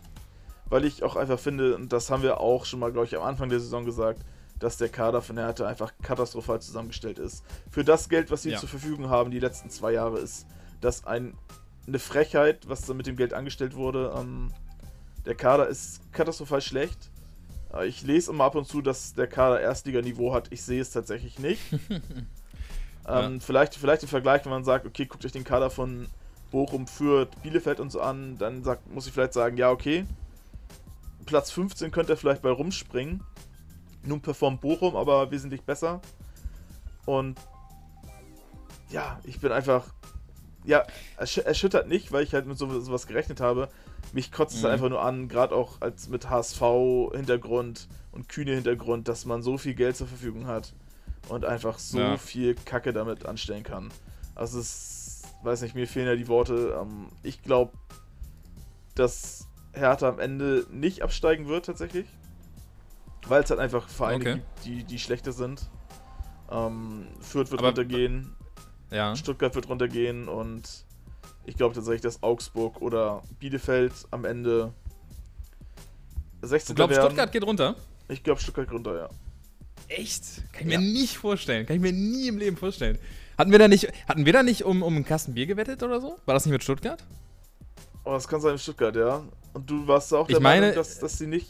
weil 0.69 0.85
ich 0.85 1.05
auch 1.05 1.15
einfach 1.15 1.39
finde, 1.39 1.77
und 1.77 1.93
das 1.93 2.11
haben 2.11 2.25
wir 2.25 2.41
auch 2.41 2.65
schon 2.65 2.81
mal, 2.81 2.91
glaube 2.91 3.07
ich, 3.07 3.17
am 3.17 3.23
Anfang 3.23 3.49
der 3.49 3.61
Saison 3.61 3.85
gesagt, 3.85 4.21
dass 4.59 4.77
der 4.77 4.89
Kader 4.89 5.23
von 5.23 5.39
Hertha 5.39 5.67
einfach 5.67 5.93
katastrophal 6.03 6.61
zusammengestellt 6.61 7.21
ist. 7.21 7.45
Für 7.71 7.85
das 7.85 8.09
Geld, 8.09 8.33
was 8.33 8.43
sie 8.43 8.51
ja. 8.51 8.59
zur 8.59 8.69
Verfügung 8.69 9.09
haben, 9.09 9.31
die 9.31 9.41
letzten 9.41 9.71
zwei 9.71 9.93
Jahre, 9.93 10.19
ist 10.19 10.47
das 10.81 11.07
ein, 11.07 11.35
eine 11.87 12.01
Frechheit, 12.01 12.69
was 12.69 12.83
da 12.83 12.95
mit 12.95 13.07
dem 13.07 13.17
Geld 13.17 13.35
angestellt 13.35 13.77
wurde. 13.77 14.13
Ähm, 14.17 14.53
der 15.27 15.35
Kader 15.35 15.69
ist 15.69 16.01
katastrophal 16.13 16.61
schlecht. 16.61 17.11
Ich 17.87 18.03
lese 18.03 18.31
immer 18.31 18.45
ab 18.45 18.55
und 18.55 18.67
zu, 18.67 18.83
dass 18.83 19.15
der 19.15 19.27
Kader 19.27 19.61
Erstliganiveau 19.61 20.33
hat. 20.33 20.53
Ich 20.53 20.63
sehe 20.63 20.81
es 20.81 20.91
tatsächlich 20.91 21.39
nicht. 21.39 21.61
ähm, 21.91 22.27
ja. 23.07 23.31
vielleicht, 23.41 23.75
vielleicht 23.75 24.03
im 24.05 24.09
Vergleich, 24.09 24.45
wenn 24.45 24.53
man 24.53 24.65
sagt, 24.65 24.87
okay, 24.87 25.07
guckt 25.07 25.25
euch 25.25 25.33
den 25.33 25.45
Kader 25.45 25.71
von 25.71 26.07
Bochum, 26.53 26.87
Fürth, 26.87 27.31
Bielefeld 27.43 27.81
und 27.81 27.91
so 27.91 28.01
an, 28.01 28.39
dann 28.39 28.63
sagt, 28.63 28.89
muss 28.93 29.09
ich 29.09 29.13
vielleicht 29.13 29.33
sagen, 29.33 29.57
ja, 29.57 29.71
okay. 29.71 30.07
Platz 31.27 31.51
15 31.51 31.91
könnte 31.91 32.13
er 32.13 32.17
vielleicht 32.17 32.43
bei 32.43 32.51
rumspringen. 32.51 33.25
Nun 34.05 34.21
performt 34.21 34.61
Bochum 34.61 34.95
aber 34.95 35.31
wesentlich 35.33 35.63
besser. 35.63 36.01
Und 37.07 37.41
ja, 38.91 39.19
ich 39.25 39.41
bin 39.41 39.51
einfach. 39.51 39.87
Ja, 40.65 40.87
erschüttert 41.17 41.89
nicht, 41.89 42.11
weil 42.11 42.25
ich 42.25 42.33
halt 42.33 42.47
mit 42.47 42.57
sowas 42.57 43.07
gerechnet 43.07 43.41
habe. 43.41 43.69
Mich 44.13 44.33
kotzt 44.33 44.57
es 44.57 44.63
mhm. 44.63 44.69
einfach 44.69 44.89
nur 44.89 45.03
an, 45.03 45.29
gerade 45.29 45.55
auch 45.55 45.81
als 45.81 46.09
mit 46.09 46.31
HSV-Hintergrund 46.31 47.89
und 48.13 48.29
kühne 48.29 48.55
Hintergrund, 48.55 49.09
dass 49.09 49.27
man 49.27 49.43
so 49.43 49.59
viel 49.59 49.75
Geld 49.75 49.97
zur 49.97 50.07
Verfügung 50.07 50.47
hat 50.47 50.73
und 51.29 51.45
einfach 51.45 51.79
so 51.79 51.99
ja. 51.99 52.17
viel 52.17 52.55
Kacke 52.55 52.93
damit 52.93 53.27
anstellen 53.27 53.63
kann. 53.63 53.91
Also 54.35 54.59
es, 54.59 55.23
weiß 55.43 55.63
nicht, 55.63 55.75
mir 55.75 55.87
fehlen 55.87 56.07
ja 56.07 56.17
die 56.17 56.29
Worte. 56.29 56.79
Ähm, 56.81 57.09
ich 57.23 57.43
glaube, 57.43 57.73
dass 58.95 59.49
Hertha 59.73 60.09
am 60.09 60.19
Ende 60.19 60.67
nicht 60.71 61.03
absteigen 61.03 61.49
wird 61.49 61.67
tatsächlich. 61.67 62.07
Weil 63.27 63.43
es 63.43 63.51
halt 63.51 63.61
einfach 63.61 63.89
Vereine 63.89 64.17
okay. 64.17 64.35
gibt, 64.35 64.65
die, 64.65 64.85
die 64.85 64.99
schlechter 64.99 65.33
sind. 65.33 65.71
Ähm, 66.51 67.07
Fürth 67.21 67.51
wird 67.51 67.61
Aber, 67.61 67.69
runtergehen. 67.69 68.35
Ja. 68.91 69.17
Stuttgart 69.17 69.55
wird 69.55 69.69
runtergehen 69.69 70.29
und 70.29 70.85
ich 71.47 71.57
glaube 71.57 71.75
tatsächlich, 71.75 72.03
dass 72.03 72.23
Augsburg 72.23 72.81
oder 72.81 73.23
Bielefeld 73.39 73.93
am 74.11 74.25
Ende 74.25 74.73
16. 76.43 76.75
Du 76.75 76.87
glaubst, 76.87 76.97
Stuttgart 76.97 77.33
geht 77.33 77.45
runter? 77.45 77.77
Ich 78.09 78.23
glaube, 78.23 78.41
Stuttgart 78.41 78.67
geht 78.67 78.75
runter, 78.75 78.97
ja. 78.97 79.09
Echt? 79.89 80.43
Kann 80.53 80.67
ich 80.67 80.73
ja. 80.73 80.81
mir 80.81 80.93
nicht 80.93 81.17
vorstellen. 81.17 81.67
Kann 81.67 81.77
ich 81.77 81.83
mir 81.83 81.93
nie 81.93 82.29
im 82.29 82.39
Leben 82.39 82.57
vorstellen. 82.57 82.99
Hatten 83.37 83.51
wir 83.51 83.59
da 83.59 83.69
nicht, 83.69 83.89
hatten 84.09 84.25
wir 84.25 84.33
da 84.33 84.43
nicht 84.43 84.65
um, 84.65 84.83
um 84.83 84.95
einen 84.95 85.05
Kasten 85.05 85.35
Bier 85.35 85.47
gewettet 85.47 85.83
oder 85.83 86.01
so? 86.01 86.17
War 86.25 86.35
das 86.35 86.47
nicht 86.47 86.53
mit 86.53 86.63
Stuttgart? 86.63 87.03
Oh, 88.05 88.13
das 88.13 88.29
kann 88.29 88.41
sein 88.41 88.53
in 88.53 88.59
Stuttgart, 88.59 88.95
ja. 88.95 89.25
Und 89.53 89.69
du 89.69 89.87
warst 89.87 90.13
auch 90.15 90.27
der 90.27 90.37
ich 90.37 90.43
meine, 90.43 90.61
Meinung, 90.61 90.77
dass, 90.77 90.99
dass 90.99 91.19
sie 91.19 91.27
nicht 91.27 91.49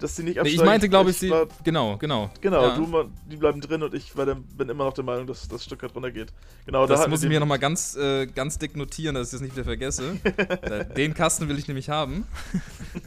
dass 0.00 0.16
sie 0.16 0.22
nicht 0.22 0.38
absteigen. 0.38 0.56
Nee, 0.56 0.62
ich 0.62 0.66
meinte, 0.66 0.88
glaube 0.88 1.10
ich, 1.10 1.18
sie. 1.18 1.30
War, 1.30 1.46
genau, 1.62 1.96
genau. 1.98 2.30
Genau, 2.40 2.62
ja. 2.62 2.76
du, 2.76 3.10
die 3.30 3.36
bleiben 3.36 3.60
drin 3.60 3.82
und 3.82 3.94
ich 3.94 4.12
der, 4.12 4.34
bin 4.34 4.68
immer 4.68 4.84
noch 4.84 4.94
der 4.94 5.04
Meinung, 5.04 5.26
dass 5.26 5.46
das 5.46 5.64
Stuttgart 5.64 5.94
runtergeht. 5.94 6.32
Genau, 6.66 6.86
das 6.86 7.02
da 7.02 7.08
muss 7.08 7.22
ich 7.22 7.28
mir 7.28 7.38
nochmal 7.38 7.58
ganz, 7.58 7.96
äh, 7.96 8.26
ganz 8.26 8.58
dick 8.58 8.76
notieren, 8.76 9.14
dass 9.14 9.28
ich 9.28 9.32
das 9.32 9.40
nicht 9.42 9.54
wieder 9.54 9.64
vergesse. 9.64 10.16
den 10.96 11.14
Kasten 11.14 11.48
will 11.48 11.58
ich 11.58 11.68
nämlich 11.68 11.90
haben. 11.90 12.26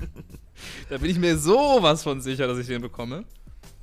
da 0.90 0.98
bin 0.98 1.10
ich 1.10 1.20
mir 1.20 1.38
sowas 1.38 2.04
von 2.04 2.22
sicher, 2.22 2.48
dass 2.48 2.58
ich 2.58 2.68
den 2.68 2.82
bekomme. 2.82 3.26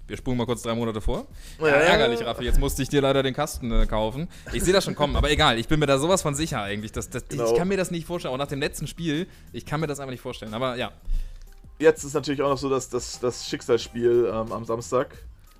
Wir 0.07 0.17
spulen 0.17 0.37
mal 0.37 0.47
kurz 0.47 0.63
drei 0.63 0.75
Monate 0.75 1.01
vor. 1.01 1.29
Ja, 1.61 1.69
ärgerlich, 1.69 2.25
Raffi. 2.25 2.43
Jetzt 2.43 2.59
musste 2.59 2.83
ich 2.83 2.89
dir 2.89 3.01
leider 3.01 3.23
den 3.23 3.33
Kasten 3.33 3.71
äh, 3.71 3.87
kaufen. 3.87 4.29
Ich 4.53 4.65
sehe 4.65 4.73
das 4.73 4.85
schon 4.85 4.97
kommen, 4.97 5.15
aber 5.15 5.31
egal. 5.31 5.57
Ich 5.57 5.69
bin 5.69 5.79
mir 5.79 5.87
da 5.87 5.99
sowas 5.99 6.23
von 6.23 6.35
sicher 6.35 6.63
eigentlich. 6.63 6.91
Dass, 6.91 7.11
dass, 7.11 7.29
genau. 7.29 7.49
Ich 7.49 7.57
kann 7.57 7.69
mir 7.69 7.77
das 7.77 7.93
nicht 7.93 8.09
vorstellen. 8.09 8.35
Auch 8.35 8.39
nach 8.39 8.49
dem 8.49 8.59
letzten 8.59 8.89
Spiel, 8.89 9.29
ich 9.53 9.65
kann 9.67 9.81
mir 9.81 9.87
das 9.87 10.01
einfach 10.01 10.11
nicht 10.11 10.21
vorstellen. 10.21 10.53
Aber 10.53 10.77
ja 10.77 10.91
jetzt 11.81 12.05
ist 12.05 12.14
natürlich 12.14 12.43
auch 12.43 12.51
noch 12.51 12.59
so, 12.59 12.68
dass 12.68 12.89
das, 12.89 13.18
das 13.18 13.49
Schicksalsspiel 13.49 14.31
ähm, 14.33 14.53
am 14.53 14.64
Samstag. 14.64 15.18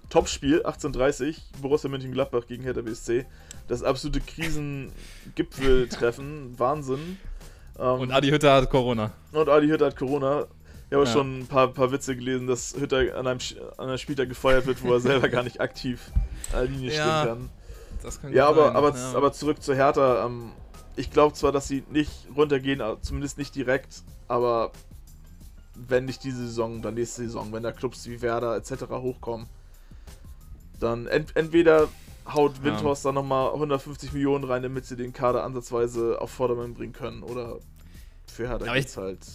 Topspiel, 0.09 0.63
18.30 0.65 1.37
Borussia 1.63 1.89
Mönchengladbach 1.89 2.47
gegen 2.47 2.63
Hertha 2.65 2.83
BSC. 2.83 3.27
Das 3.69 3.83
absolute 3.83 4.21
Krisengipfeltreffen. 4.21 6.55
Wahnsinn. 6.59 7.17
Ähm, 7.79 8.01
und 8.01 8.13
Adi 8.13 8.29
Hütter 8.31 8.55
hat 8.55 8.69
Corona. 8.71 9.13
Und 9.33 9.49
Adi 9.49 9.69
Hütter 9.69 9.87
hat 9.87 9.97
Corona. 9.97 10.47
Ich 10.89 10.95
habe 10.95 11.05
ja. 11.05 11.13
schon 11.13 11.41
ein 11.41 11.47
paar, 11.47 11.69
paar 11.69 11.93
Witze 11.93 12.17
gelesen, 12.17 12.49
dass 12.49 12.75
Hütter 12.77 13.17
an 13.17 13.29
einem, 13.29 13.39
an 13.79 13.89
einem 13.89 13.99
Spieltag 13.99 14.29
gefeuert 14.29 14.67
wird, 14.67 14.83
wo 14.83 14.93
er 14.93 15.01
selber 15.11 15.29
gar 15.29 15.45
nicht 15.45 15.61
aktiv 15.61 16.11
an 16.53 16.63
der 16.63 16.71
Linie 16.71 16.93
ja, 16.93 17.23
stehen 17.23 17.29
kann. 17.29 17.49
Das 18.03 18.21
kann 18.21 18.33
ja, 18.33 18.49
aber, 18.49 18.67
sein. 18.67 18.77
aber, 18.77 18.97
ja. 18.97 19.13
aber 19.15 19.33
zurück 19.33 19.63
zu 19.63 19.77
Hertha. 19.77 20.27
Ähm, 20.27 20.51
ich 20.97 21.13
glaube 21.13 21.35
zwar, 21.35 21.53
dass 21.53 21.69
sie 21.69 21.85
nicht 21.91 22.11
runtergehen, 22.37 22.83
zumindest 23.01 23.39
nicht 23.39 23.55
direkt, 23.55 24.03
aber 24.27 24.73
wenn 25.89 26.05
nicht 26.05 26.25
diese 26.25 26.47
Saison, 26.47 26.83
dann 26.83 26.95
nächste 26.95 27.23
Saison, 27.23 27.53
wenn 27.53 27.63
da 27.63 27.73
Clubs 27.73 28.07
wie 28.07 28.21
Werder 28.23 28.57
etc. 28.57 28.85
hochkommen, 28.91 29.47
dann 30.79 31.07
ent 31.07 31.37
entweder 31.37 31.89
haut 32.33 32.63
Windhorst 32.63 33.05
ja. 33.05 33.09
dann 33.09 33.17
nochmal 33.17 33.53
150 33.53 34.13
Millionen 34.13 34.45
rein, 34.45 34.63
damit 34.63 34.87
sie 34.87 34.97
den 34.97 35.13
Kader 35.13 35.45
ansatzweise 35.45 36.21
auf 36.21 36.31
Vordermann 36.31 36.75
bringen 36.75 36.93
können. 36.93 37.23
Oder 37.23 37.59
für 38.27 38.49
Hertha 38.49 38.73
geht's 38.73 38.97
halt. 38.97 39.27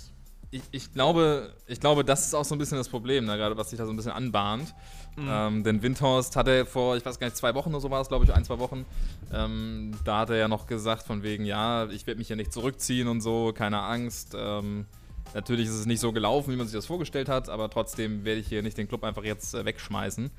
Ich, 0.52 0.62
ich, 0.72 0.94
glaube, 0.94 1.54
ich 1.68 1.80
glaube, 1.80 2.06
das 2.06 2.28
ist 2.28 2.34
auch 2.34 2.46
so 2.46 2.56
ein 2.56 2.60
bisschen 2.60 2.78
das 2.78 2.88
Problem, 2.88 3.26
ne, 3.26 3.36
gerade 3.36 3.58
was 3.58 3.72
sich 3.72 3.78
da 3.78 3.86
so 3.86 3.92
ein 3.92 3.98
bisschen 3.98 4.14
anbahnt. 4.14 4.74
Mhm. 5.18 5.28
Ähm, 5.30 5.64
denn 5.64 5.82
Windhorst 5.82 6.36
hatte 6.36 6.66
vor, 6.66 6.96
ich 6.96 7.06
weiß 7.06 7.20
gar 7.20 7.28
nicht, 7.28 7.36
zwei 7.36 7.56
Wochen 7.56 7.70
oder 7.70 7.82
so 7.82 7.90
war 7.90 8.02
es, 8.02 8.08
glaube 8.08 8.26
ich, 8.26 8.34
ein, 8.34 8.46
zwei 8.46 8.60
Wochen, 8.60 8.86
ähm, 9.34 9.92
da 10.04 10.20
hat 10.20 10.30
er 10.30 10.38
ja 10.38 10.48
noch 10.48 10.68
gesagt, 10.68 11.04
von 11.04 11.24
wegen, 11.24 11.46
ja, 11.46 11.88
ich 11.88 12.06
werde 12.08 12.20
mich 12.20 12.30
ja 12.30 12.36
nicht 12.36 12.54
zurückziehen 12.54 13.08
und 13.08 13.22
so, 13.22 13.52
keine 13.54 13.82
Angst. 13.82 14.36
Ähm, 14.38 14.86
Natürlich 15.34 15.68
ist 15.68 15.76
es 15.76 15.86
nicht 15.86 16.00
so 16.00 16.12
gelaufen, 16.14 16.54
wie 16.54 16.56
man 16.56 16.68
sich 16.68 16.76
das 16.76 16.86
vorgestellt 16.86 17.28
hat, 17.28 17.50
aber 17.50 17.70
trotzdem 17.70 18.24
werde 18.24 18.40
ich 18.40 18.48
hier 18.48 18.62
nicht 18.62 18.78
den 18.78 18.88
Club 18.88 19.04
einfach 19.04 19.24
jetzt 19.24 19.54
äh, 19.54 19.66
wegschmeißen. 19.66 20.32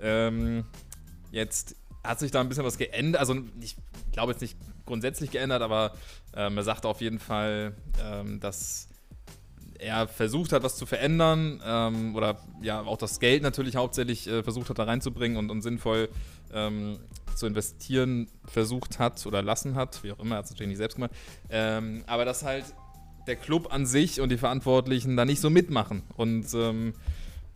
Ähm, 0.00 0.64
jetzt 1.30 1.76
hat 2.02 2.18
sich 2.18 2.30
da 2.30 2.40
ein 2.40 2.48
bisschen 2.48 2.64
was 2.64 2.78
geändert. 2.78 3.20
Also 3.20 3.36
ich 3.60 3.76
glaube 4.12 4.32
jetzt 4.32 4.40
nicht 4.40 4.56
grundsätzlich 4.86 5.30
geändert, 5.30 5.62
aber 5.62 5.92
ähm, 6.34 6.56
er 6.56 6.62
sagte 6.62 6.88
auf 6.88 7.00
jeden 7.00 7.18
Fall, 7.18 7.74
ähm, 8.02 8.40
dass 8.40 8.88
er 9.78 10.08
versucht 10.08 10.52
hat, 10.52 10.62
was 10.62 10.76
zu 10.76 10.86
verändern 10.86 11.60
ähm, 11.64 12.16
oder 12.16 12.40
ja 12.62 12.80
auch 12.82 12.96
das 12.96 13.20
Geld 13.20 13.42
natürlich 13.42 13.76
hauptsächlich 13.76 14.26
äh, 14.26 14.42
versucht 14.42 14.70
hat, 14.70 14.78
da 14.78 14.84
reinzubringen 14.84 15.36
und, 15.36 15.50
und 15.50 15.60
sinnvoll 15.62 16.08
ähm, 16.52 16.98
zu 17.34 17.46
investieren 17.46 18.28
versucht 18.46 18.98
hat 18.98 19.26
oder 19.26 19.42
lassen 19.42 19.74
hat, 19.74 20.02
wie 20.02 20.12
auch 20.12 20.18
immer, 20.18 20.36
er 20.36 20.38
hat 20.38 20.44
es 20.46 20.52
natürlich 20.52 20.68
nicht 20.68 20.78
selbst 20.78 20.94
gemacht. 20.94 21.12
Ähm, 21.50 22.04
aber 22.06 22.24
dass 22.24 22.42
halt 22.42 22.64
der 23.26 23.36
Club 23.36 23.72
an 23.72 23.86
sich 23.86 24.20
und 24.20 24.30
die 24.30 24.38
Verantwortlichen 24.38 25.16
da 25.16 25.24
nicht 25.24 25.40
so 25.40 25.50
mitmachen. 25.50 26.02
Und 26.16 26.46
ähm, 26.54 26.94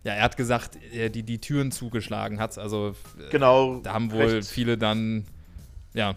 ja, 0.02 0.14
er 0.14 0.22
hat 0.22 0.36
gesagt, 0.36 0.78
er 0.92 1.10
die, 1.10 1.22
die 1.22 1.38
Türen 1.38 1.72
zugeschlagen 1.72 2.40
hat. 2.40 2.58
Also 2.58 2.94
äh, 3.18 3.30
genau, 3.30 3.80
da 3.82 3.92
haben 3.92 4.10
wohl 4.12 4.22
recht, 4.22 4.48
viele 4.48 4.78
dann 4.78 5.26
ja. 5.94 6.14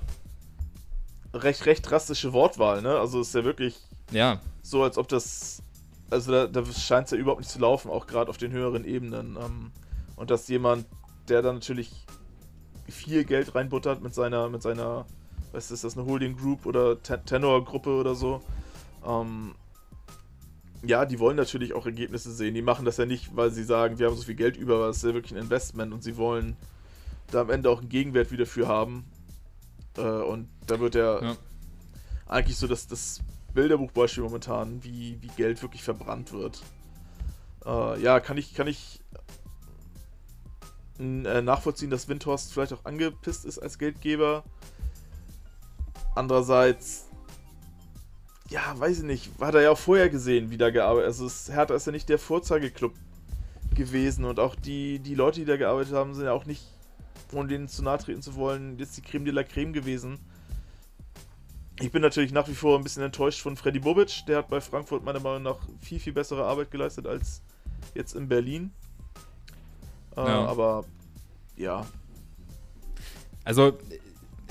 Recht, 1.33 1.65
recht 1.65 1.89
drastische 1.89 2.31
Wortwahl, 2.33 2.81
ne? 2.81 2.97
Also 2.99 3.21
ist 3.21 3.33
ja 3.33 3.43
wirklich 3.43 3.75
ja. 4.11 4.39
so, 4.61 4.83
als 4.83 4.97
ob 4.97 5.07
das. 5.07 5.61
Also 6.09 6.31
da, 6.31 6.47
da 6.47 6.63
scheint 6.65 7.05
es 7.05 7.11
ja 7.11 7.17
überhaupt 7.17 7.41
nicht 7.41 7.49
zu 7.49 7.59
laufen, 7.59 7.89
auch 7.89 8.05
gerade 8.05 8.29
auf 8.29 8.37
den 8.37 8.51
höheren 8.51 8.85
Ebenen. 8.85 9.35
Ähm, 9.35 9.71
und 10.15 10.29
dass 10.29 10.47
jemand, 10.47 10.85
der 11.27 11.41
dann 11.41 11.55
natürlich 11.55 11.91
viel 12.87 13.23
Geld 13.23 13.55
reinbuttert 13.55 14.03
mit 14.03 14.13
seiner, 14.13 14.49
mit 14.49 14.61
seiner, 14.61 15.05
was 15.51 15.71
ist 15.71 15.83
das, 15.83 15.97
eine 15.97 16.05
Holding 16.05 16.37
Group 16.37 16.67
oder 16.67 17.01
Tenor-Gruppe 17.01 17.89
oder 17.89 18.13
so. 18.13 18.41
Ähm, 19.05 19.55
ja, 20.85 21.05
die 21.05 21.19
wollen 21.19 21.37
natürlich 21.37 21.73
auch 21.73 21.85
Ergebnisse 21.85 22.31
sehen. 22.31 22.53
Die 22.53 22.61
machen 22.61 22.85
das 22.85 22.97
ja 22.97 23.05
nicht, 23.05 23.35
weil 23.35 23.51
sie 23.51 23.63
sagen, 23.63 23.99
wir 23.99 24.07
haben 24.07 24.15
so 24.15 24.23
viel 24.23 24.35
Geld 24.35 24.57
über, 24.57 24.75
aber 24.75 24.89
es 24.89 24.97
ist 24.97 25.03
ja 25.03 25.13
wirklich 25.13 25.33
ein 25.33 25.43
Investment 25.43 25.93
und 25.93 26.03
sie 26.03 26.17
wollen 26.17 26.57
da 27.31 27.41
am 27.41 27.49
Ende 27.49 27.69
auch 27.69 27.79
einen 27.79 27.89
Gegenwert 27.89 28.31
wieder 28.31 28.45
für 28.45 28.67
haben. 28.67 29.05
Äh, 29.97 30.01
und 30.01 30.49
da 30.67 30.79
wird 30.79 30.95
ja, 30.95 31.21
ja, 31.21 31.37
eigentlich 32.27 32.57
so 32.57 32.67
das, 32.67 32.87
das 32.87 33.21
Bilderbuchbeispiel 33.53 34.23
momentan, 34.23 34.83
wie, 34.83 35.17
wie 35.21 35.27
Geld 35.27 35.61
wirklich 35.61 35.83
verbrannt 35.83 36.33
wird. 36.33 36.61
Äh, 37.65 38.01
ja, 38.01 38.19
kann 38.19 38.37
ich, 38.37 38.53
kann 38.53 38.67
ich 38.67 38.99
äh, 40.99 41.41
nachvollziehen, 41.41 41.89
dass 41.89 42.07
Windhorst 42.07 42.53
vielleicht 42.53 42.73
auch 42.73 42.85
angepisst 42.85 43.45
ist 43.45 43.59
als 43.59 43.77
Geldgeber. 43.77 44.43
Andererseits, 46.15 47.07
ja, 48.53 48.79
weiß 48.79 48.99
ich 48.99 49.03
nicht, 49.03 49.31
hat 49.39 49.55
er 49.55 49.61
ja 49.61 49.71
auch 49.71 49.77
vorher 49.77 50.09
gesehen, 50.09 50.51
wie 50.51 50.57
da 50.57 50.69
gearbeitet 50.69 51.07
Also 51.07 51.25
es, 51.25 51.51
Hertha 51.51 51.73
ist 51.73 51.87
ja 51.87 51.91
nicht 51.91 52.07
der 52.07 52.19
Vorzeigeklub 52.19 52.93
gewesen 53.73 54.25
und 54.25 54.39
auch 54.39 54.53
die, 54.53 54.99
die 54.99 55.15
Leute, 55.15 55.39
die 55.39 55.45
da 55.45 55.57
gearbeitet 55.57 55.93
haben, 55.93 56.13
sind 56.13 56.25
ja 56.25 56.33
auch 56.33 56.45
nicht, 56.45 56.63
ohne 57.31 57.47
denen 57.47 57.67
zu 57.67 57.81
nahe 57.81 57.97
treten 57.97 58.21
zu 58.21 58.35
wollen, 58.35 58.77
jetzt 58.77 58.95
die 58.95 59.01
Creme 59.01 59.25
de 59.25 59.33
la 59.33 59.43
Creme 59.43 59.73
gewesen. 59.73 60.19
Ich 61.79 61.91
bin 61.91 62.03
natürlich 62.03 62.31
nach 62.31 62.47
wie 62.47 62.53
vor 62.53 62.77
ein 62.77 62.83
bisschen 62.83 63.01
enttäuscht 63.01 63.41
von 63.41 63.57
Freddy 63.57 63.79
Bobic. 63.79 64.23
Der 64.27 64.37
hat 64.37 64.49
bei 64.49 64.61
Frankfurt 64.61 65.03
meiner 65.03 65.19
Meinung 65.19 65.41
nach 65.41 65.57
viel, 65.81 65.99
viel 65.99 66.13
bessere 66.13 66.45
Arbeit 66.45 66.69
geleistet 66.69 67.07
als 67.07 67.41
jetzt 67.95 68.13
in 68.13 68.27
Berlin. 68.27 68.71
Äh, 70.15 70.21
ja. 70.21 70.45
Aber 70.45 70.85
ja. 71.57 71.87
Also, 73.43 73.79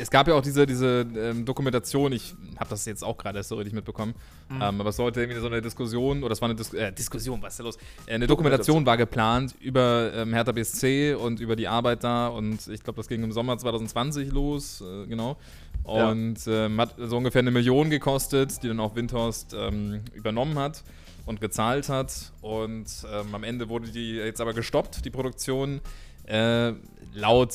es 0.02 0.10
gab 0.10 0.26
ja 0.26 0.34
auch 0.34 0.42
diese, 0.42 0.66
diese 0.66 1.06
ähm, 1.16 1.44
Dokumentation, 1.44 2.12
ich 2.12 2.34
habe 2.58 2.70
das 2.70 2.84
jetzt 2.86 3.04
auch 3.04 3.16
gerade 3.16 3.38
erst 3.38 3.50
so 3.50 3.56
richtig 3.56 3.72
mitbekommen, 3.72 4.14
mhm. 4.48 4.56
ähm, 4.56 4.80
aber 4.80 4.90
es 4.90 4.96
sollte 4.96 5.20
irgendwie 5.20 5.40
so 5.40 5.46
eine 5.46 5.62
Diskussion, 5.62 6.24
oder 6.24 6.32
es 6.32 6.40
war 6.40 6.48
eine 6.48 6.56
Dis 6.56 6.74
äh, 6.74 6.92
Diskussion, 6.92 7.40
was 7.40 7.54
ist 7.54 7.60
da 7.60 7.64
los? 7.64 7.78
Äh, 8.06 8.14
eine 8.14 8.26
Dokumentation 8.26 8.84
war 8.84 8.96
geplant 8.96 9.54
über 9.60 10.12
ähm, 10.14 10.34
Hertha 10.34 10.52
BSC 10.52 11.14
und 11.14 11.40
über 11.40 11.54
die 11.54 11.68
Arbeit 11.68 12.02
da 12.02 12.26
und 12.26 12.66
ich 12.68 12.82
glaube, 12.82 12.96
das 12.96 13.06
ging 13.06 13.22
im 13.22 13.32
Sommer 13.32 13.56
2020 13.56 14.32
los, 14.32 14.82
äh, 14.82 15.06
genau. 15.06 15.36
Und 15.84 16.46
ja. 16.46 16.66
Ähm, 16.66 16.80
hat 16.80 16.94
so 16.96 17.16
ungefähr 17.16 17.40
eine 17.40 17.50
Million 17.50 17.90
gekostet, 17.90 18.62
die 18.62 18.68
dann 18.68 18.80
auch 18.80 18.94
Windhorst 18.94 19.54
ähm, 19.54 20.02
übernommen 20.14 20.58
hat 20.58 20.82
und 21.26 21.40
gezahlt 21.40 21.88
hat. 21.88 22.32
Und 22.40 22.86
ähm, 23.12 23.34
am 23.34 23.42
Ende 23.42 23.68
wurde 23.68 23.88
die 23.88 24.12
jetzt 24.12 24.40
aber 24.40 24.52
gestoppt, 24.52 25.04
die 25.04 25.10
Produktion. 25.10 25.80
Äh, 26.24 26.72
laut, 27.14 27.52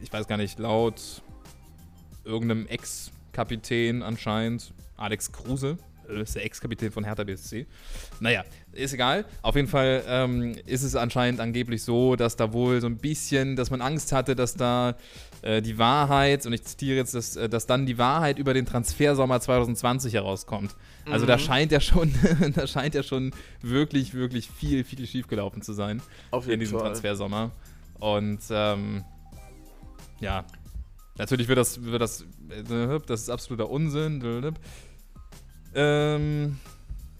ich 0.00 0.12
weiß 0.12 0.28
gar 0.28 0.36
nicht, 0.36 0.58
laut 0.60 1.22
irgendeinem 2.24 2.66
Ex-Kapitän 2.66 4.02
anscheinend, 4.02 4.72
Alex 4.96 5.32
Kruse, 5.32 5.78
äh, 6.08 6.22
ist 6.22 6.34
der 6.34 6.44
Ex-Kapitän 6.44 6.90
von 6.90 7.04
Hertha 7.04 7.24
BSC. 7.24 7.66
Naja, 8.20 8.44
ist 8.72 8.92
egal. 8.92 9.24
Auf 9.42 9.56
jeden 9.56 9.68
Fall 9.68 10.02
ähm, 10.06 10.56
ist 10.66 10.82
es 10.82 10.96
anscheinend 10.96 11.40
angeblich 11.40 11.82
so, 11.82 12.16
dass 12.16 12.36
da 12.36 12.52
wohl 12.52 12.80
so 12.80 12.86
ein 12.86 12.96
bisschen, 12.96 13.56
dass 13.56 13.70
man 13.70 13.80
Angst 13.80 14.12
hatte, 14.12 14.34
dass 14.34 14.54
da 14.54 14.96
äh, 15.42 15.62
die 15.62 15.78
Wahrheit, 15.78 16.46
und 16.46 16.52
ich 16.52 16.64
zitiere 16.64 16.96
jetzt, 16.96 17.14
dass, 17.14 17.36
äh, 17.36 17.48
dass 17.48 17.66
dann 17.66 17.86
die 17.86 17.98
Wahrheit 17.98 18.38
über 18.38 18.54
den 18.54 18.66
Transfersommer 18.66 19.40
2020 19.40 20.14
herauskommt. 20.14 20.74
Also 21.06 21.24
mhm. 21.24 21.28
da 21.28 21.38
scheint 21.38 21.72
ja 21.72 21.80
schon, 21.80 22.14
da 22.54 22.66
scheint 22.66 22.94
ja 22.94 23.02
schon 23.02 23.32
wirklich, 23.60 24.14
wirklich 24.14 24.48
viel, 24.48 24.84
viel 24.84 25.06
schiefgelaufen 25.06 25.62
zu 25.62 25.72
sein 25.72 26.02
Auf 26.30 26.44
jeden 26.44 26.54
in 26.54 26.60
diesem 26.60 26.78
Fall. 26.78 26.88
Transfersommer. 26.88 27.50
Und 27.98 28.40
ähm, 28.50 29.04
ja, 30.20 30.44
natürlich 31.18 31.48
wird 31.48 31.58
das, 31.58 31.82
wird 31.82 32.00
das, 32.00 32.22
äh, 32.50 33.00
das 33.06 33.22
ist 33.22 33.30
absoluter 33.30 33.70
Unsinn. 33.70 34.54
Ähm, 35.74 36.58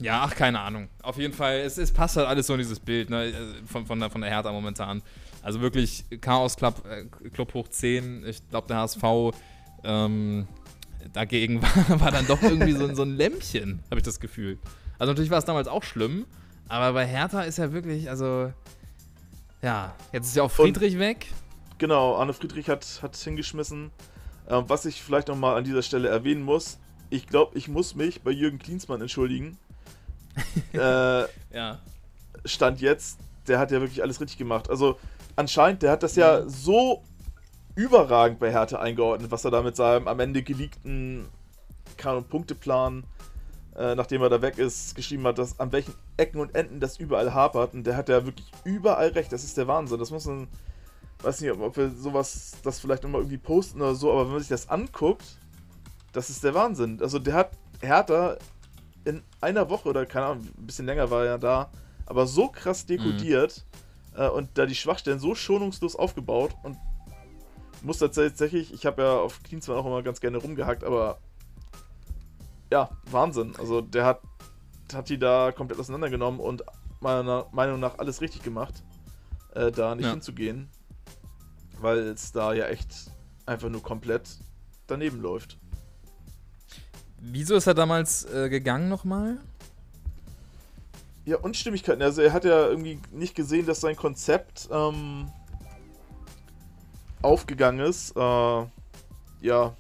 ja, 0.01 0.23
ach, 0.25 0.35
keine 0.35 0.61
Ahnung. 0.61 0.89
Auf 1.03 1.19
jeden 1.19 1.35
Fall, 1.35 1.61
es, 1.61 1.79
es 1.79 1.93
passt 1.93 2.17
halt 2.17 2.27
alles 2.27 2.47
so 2.47 2.55
in 2.55 2.59
dieses 2.59 2.81
Bild 2.81 3.11
ne, 3.11 3.33
von, 3.67 3.87
von, 3.87 4.01
der, 4.01 4.11
von 4.11 4.21
der 4.21 4.31
Hertha 4.31 4.53
momentan. 4.53 5.03
Also 5.43 5.61
wirklich 5.61 6.05
Chaos 6.21 6.57
Club, 6.57 6.83
äh, 6.87 7.05
Club 7.31 7.55
hoch 7.55 7.69
10. 7.69 8.25
Ich 8.27 8.49
glaube, 8.49 8.69
der 8.69 8.79
HSV 8.79 9.03
ähm, 9.85 10.47
dagegen 11.13 11.63
war, 11.63 12.01
war, 12.01 12.11
dann 12.11 12.27
doch 12.27 12.43
irgendwie 12.43 12.73
so, 12.73 12.93
so 12.95 13.03
ein 13.03 13.17
Lämpchen, 13.17 13.81
habe 13.91 13.99
ich 13.99 14.05
das 14.05 14.21
Gefühl. 14.21 14.59
Also 14.99 15.13
natürlich 15.13 15.31
war 15.31 15.39
es 15.39 15.45
damals 15.45 15.69
auch 15.69 15.83
schlimm, 15.83 16.27
aber 16.69 16.93
bei 16.93 17.07
Hertha 17.07 17.43
ist 17.43 17.59
ja 17.59 17.73
wirklich, 17.73 18.09
also 18.09 18.53
ja, 19.63 19.95
jetzt 20.13 20.29
ist 20.29 20.37
ja 20.37 20.43
auch 20.43 20.51
Friedrich 20.51 20.95
Und, 20.95 21.01
weg. 21.01 21.27
Genau, 21.79 22.17
Arne 22.17 22.33
Friedrich 22.33 22.69
hat, 22.69 23.01
hat 23.03 23.17
hingeschmissen. 23.17 23.91
Ähm, 24.49 24.65
was 24.69 24.85
ich 24.85 25.03
vielleicht 25.03 25.29
nochmal 25.29 25.57
an 25.57 25.65
dieser 25.65 25.83
Stelle 25.83 26.09
erwähnen 26.09 26.43
muss, 26.43 26.79
ich 27.11 27.27
glaube, 27.27 27.57
ich 27.57 27.69
muss 27.69 27.95
mich 27.95 28.23
bei 28.23 28.31
Jürgen 28.31 28.59
Klinsmann 28.59 29.01
entschuldigen. 29.01 29.59
äh, 30.73 31.23
ja. 31.55 31.79
Stand 32.45 32.81
jetzt, 32.81 33.19
der 33.47 33.59
hat 33.59 33.71
ja 33.71 33.81
wirklich 33.81 34.03
alles 34.03 34.21
richtig 34.21 34.39
gemacht. 34.39 34.71
Also 34.71 34.99
anscheinend, 35.37 35.83
der 35.83 35.93
hat 35.93 36.03
das 36.03 36.17
ja 36.17 36.49
so 36.49 37.03
überragend 37.75 38.39
bei 38.39 38.51
Hertha 38.51 38.79
eingeordnet, 38.79 39.31
was 39.31 39.45
er 39.45 39.51
da 39.51 39.63
mit 39.63 39.77
seinem 39.77 40.09
am 40.09 40.21
Ende 40.21 40.43
geleakten 40.43 41.27
Punkteplan, 42.31 43.05
äh, 43.77 43.95
nachdem 43.95 44.23
er 44.23 44.29
da 44.29 44.43
weg 44.43 44.59
ist, 44.59 44.97
geschrieben 44.97 45.25
hat, 45.27 45.39
dass 45.39 45.61
an 45.61 45.71
welchen 45.73 45.95
Ecken 46.17 46.41
und 46.41 46.55
Enden 46.55 46.81
das 46.81 46.99
überall 46.99 47.33
hapert. 47.33 47.75
Und 47.75 47.85
der 47.85 47.97
hat 47.97 48.09
ja 48.09 48.25
wirklich 48.25 48.51
überall 48.65 49.09
recht. 49.09 49.33
Das 49.33 49.45
ist 49.45 49.57
der 49.57 49.69
Wahnsinn. 49.69 49.99
Das 49.99 50.11
muss 50.11 50.27
man, 50.27 50.49
weiß 51.23 51.41
nicht, 51.41 51.51
ob 51.53 51.77
wir 51.77 51.91
sowas, 51.91 52.53
das 52.63 52.81
vielleicht 52.81 53.03
nochmal 53.03 53.21
irgendwie 53.23 53.39
posten 53.39 53.81
oder 53.81 53.95
so, 53.95 54.11
aber 54.11 54.25
wenn 54.25 54.33
man 54.33 54.41
sich 54.41 54.49
das 54.49 54.69
anguckt, 54.69 55.25
das 56.13 56.31
ist 56.31 56.45
der 56.45 56.55
Wahnsinn. 56.55 57.01
Also 57.01 57.19
der 57.19 57.35
hat 57.35 57.53
Hertha 57.81 58.37
in 59.05 59.23
einer 59.41 59.69
Woche 59.71 59.89
oder 59.89 60.07
keine 60.07 60.27
Ahnung, 60.27 60.49
ein 60.59 60.67
bisschen 60.67 60.87
länger 60.87 61.11
war 61.11 61.21
er 61.21 61.27
ja 61.27 61.39
da, 61.39 61.71
aber 62.07 62.27
so 62.27 62.49
krass 62.49 62.87
dekodiert. 62.87 63.65
Mhm 63.67 63.73
äh, 64.15 64.29
und 64.29 64.51
da 64.55 64.67
die 64.67 64.75
Schwachstellen 64.75 65.19
so 65.19 65.35
schonungslos 65.35 65.97
aufgebaut 65.97 66.55
und 66.63 66.77
muss 67.83 67.99
tatsächlich, 67.99 68.73
ich 68.73 68.87
habe 68.87 69.03
ja 69.03 69.13
auf 69.17 69.43
Clean 69.43 69.61
zwar 69.61 69.79
auch 69.79 69.87
immer 69.87 70.03
ganz 70.03 70.21
gerne 70.21 70.39
rumgehackt, 70.39 70.85
aber 70.85 71.19
ja, 72.71 72.91
Wahnsinn. 73.11 73.55
Also 73.59 73.81
der 73.81 74.05
hat, 74.05 74.21
hat 74.95 75.09
die 75.09 75.19
da 75.19 75.53
komplett 75.53 75.81
auseinandergenommen 75.81 76.41
und 76.41 76.63
meiner 77.01 77.47
Meinung 77.53 77.81
nach 77.81 77.99
alles 77.99 78.21
richtig 78.21 78.43
gemacht, 78.43 78.85
äh, 79.55 79.73
da 79.73 79.95
nicht 79.95 80.05
ja. 80.05 80.13
hinzugehen, 80.13 80.69
weil 81.83 81.99
es 81.99 82.33
da 82.33 82.53
ja 82.53 82.67
echt 82.67 83.11
einfach 83.47 83.69
nur 83.69 83.83
komplett 83.83 84.29
daneben 84.87 85.21
läuft. 85.21 85.59
Wieso 87.19 87.55
ist 87.57 87.67
er 87.67 87.75
damals 87.75 88.25
äh, 88.33 88.49
gegangen 88.49 88.89
nochmal? 88.89 89.39
Ja, 91.25 91.37
Unstimmigkeiten. 91.37 92.03
Also 92.03 92.21
er 92.21 92.33
hat 92.33 92.45
ja 92.45 92.67
irgendwie 92.67 92.99
nicht 93.13 93.37
gesehen, 93.37 93.65
dass 93.65 93.81
sein 93.81 93.95
Konzept 93.95 94.69
ähm, 94.73 95.31
aufgegangen 97.23 97.87
ist. 97.87 98.17
Äh, 98.17 98.67
ja. 99.41 99.77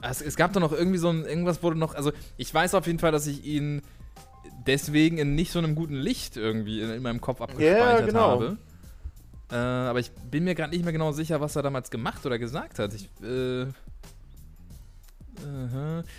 Also 0.00 0.24
es 0.24 0.36
gab 0.36 0.52
doch 0.52 0.60
noch 0.60 0.72
irgendwie 0.72 0.98
so 0.98 1.10
ein, 1.10 1.24
irgendwas 1.24 1.62
wurde 1.62 1.78
noch, 1.78 1.94
also 1.94 2.12
ich 2.36 2.52
weiß 2.52 2.74
auf 2.74 2.86
jeden 2.86 2.98
Fall, 2.98 3.12
dass 3.12 3.26
ich 3.26 3.44
ihn 3.44 3.82
deswegen 4.66 5.18
in 5.18 5.34
nicht 5.34 5.52
so 5.52 5.58
einem 5.58 5.74
guten 5.74 5.94
Licht 5.94 6.36
irgendwie 6.36 6.80
in, 6.80 6.90
in 6.90 7.02
meinem 7.02 7.20
Kopf 7.20 7.40
abgespeichert 7.40 8.00
ja, 8.00 8.06
genau. 8.06 8.30
habe. 8.30 8.58
Äh, 9.50 9.56
aber 9.56 10.00
ich 10.00 10.10
bin 10.10 10.44
mir 10.44 10.54
gerade 10.54 10.70
nicht 10.70 10.84
mehr 10.84 10.92
genau 10.92 11.12
sicher, 11.12 11.40
was 11.40 11.56
er 11.56 11.62
damals 11.62 11.90
gemacht 11.90 12.24
oder 12.26 12.38
gesagt 12.38 12.78
hat. 12.78 12.92
Ich, 12.94 13.08
äh, 13.22 13.66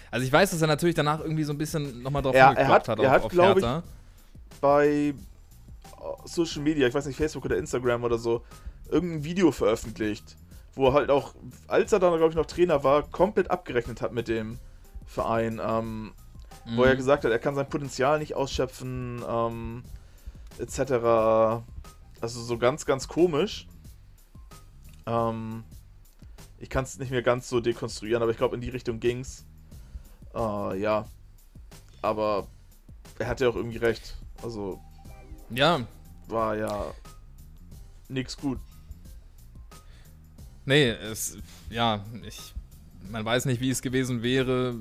also 0.09 0.25
ich 0.25 0.31
weiß, 0.31 0.51
dass 0.51 0.61
er 0.61 0.67
natürlich 0.67 0.95
danach 0.95 1.19
irgendwie 1.19 1.43
so 1.43 1.53
ein 1.53 1.57
bisschen 1.57 2.01
nochmal 2.01 2.21
drauf 2.21 2.35
ja, 2.35 2.53
er 2.53 2.67
hat, 2.67 2.87
hat. 2.87 2.99
Er 2.99 3.11
hat, 3.11 3.29
glaube 3.29 3.59
ich, 3.59 4.59
bei 4.61 4.87
äh, 4.87 5.13
Social 6.25 6.61
Media, 6.61 6.87
ich 6.87 6.93
weiß 6.93 7.05
nicht, 7.05 7.17
Facebook 7.17 7.45
oder 7.45 7.57
Instagram 7.57 8.03
oder 8.03 8.17
so, 8.17 8.43
irgendein 8.89 9.23
Video 9.23 9.51
veröffentlicht, 9.51 10.35
wo 10.73 10.87
er 10.87 10.93
halt 10.93 11.11
auch, 11.11 11.35
als 11.67 11.91
er 11.91 11.99
dann, 11.99 12.15
glaube 12.17 12.29
ich, 12.29 12.35
noch 12.35 12.45
Trainer 12.45 12.83
war, 12.83 13.03
komplett 13.03 13.51
abgerechnet 13.51 14.01
hat 14.01 14.13
mit 14.13 14.27
dem 14.27 14.57
Verein. 15.05 15.61
Ähm, 15.63 16.13
mhm. 16.65 16.77
wo 16.77 16.83
er 16.83 16.95
gesagt 16.95 17.23
hat, 17.23 17.31
er 17.31 17.39
kann 17.39 17.55
sein 17.55 17.67
Potenzial 17.67 18.19
nicht 18.19 18.35
ausschöpfen, 18.35 19.23
ähm, 19.27 19.83
etc. 20.59 21.63
Also 22.21 22.41
so 22.41 22.57
ganz, 22.57 22.85
ganz 22.85 23.07
komisch. 23.07 23.67
Ähm, 25.05 25.63
ich 26.57 26.69
kann 26.69 26.83
es 26.83 26.99
nicht 26.99 27.11
mehr 27.11 27.21
ganz 27.21 27.49
so 27.49 27.59
dekonstruieren, 27.59 28.21
aber 28.21 28.31
ich 28.31 28.37
glaube, 28.37 28.55
in 28.55 28.61
die 28.61 28.69
Richtung 28.69 28.99
ging's. 28.99 29.45
Äh, 30.35 30.79
ja. 30.79 31.05
Aber 32.01 32.47
er 33.17 33.27
hatte 33.27 33.49
auch 33.49 33.55
irgendwie 33.55 33.77
recht. 33.77 34.15
Also. 34.43 34.79
Ja. 35.49 35.81
War 36.27 36.55
ja 36.55 36.93
nix 38.07 38.37
gut. 38.37 38.59
Nee, 40.65 40.89
es. 40.89 41.37
Ja, 41.69 42.05
ich. 42.23 42.53
Man 43.09 43.25
weiß 43.25 43.45
nicht, 43.45 43.59
wie 43.59 43.71
es 43.71 43.81
gewesen 43.81 44.21
wäre, 44.21 44.75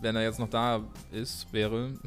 wenn 0.00 0.14
er 0.14 0.22
jetzt 0.22 0.38
noch 0.38 0.50
da 0.50 0.84
ist, 1.10 1.52
wäre. 1.52 1.98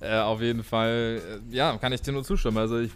äh, 0.00 0.18
auf 0.18 0.40
jeden 0.40 0.64
Fall, 0.64 1.20
äh, 1.50 1.54
ja, 1.54 1.76
kann 1.78 1.92
ich 1.92 2.02
dir 2.02 2.12
nur 2.12 2.24
zustimmen. 2.24 2.58
Also 2.58 2.78
ich 2.78 2.92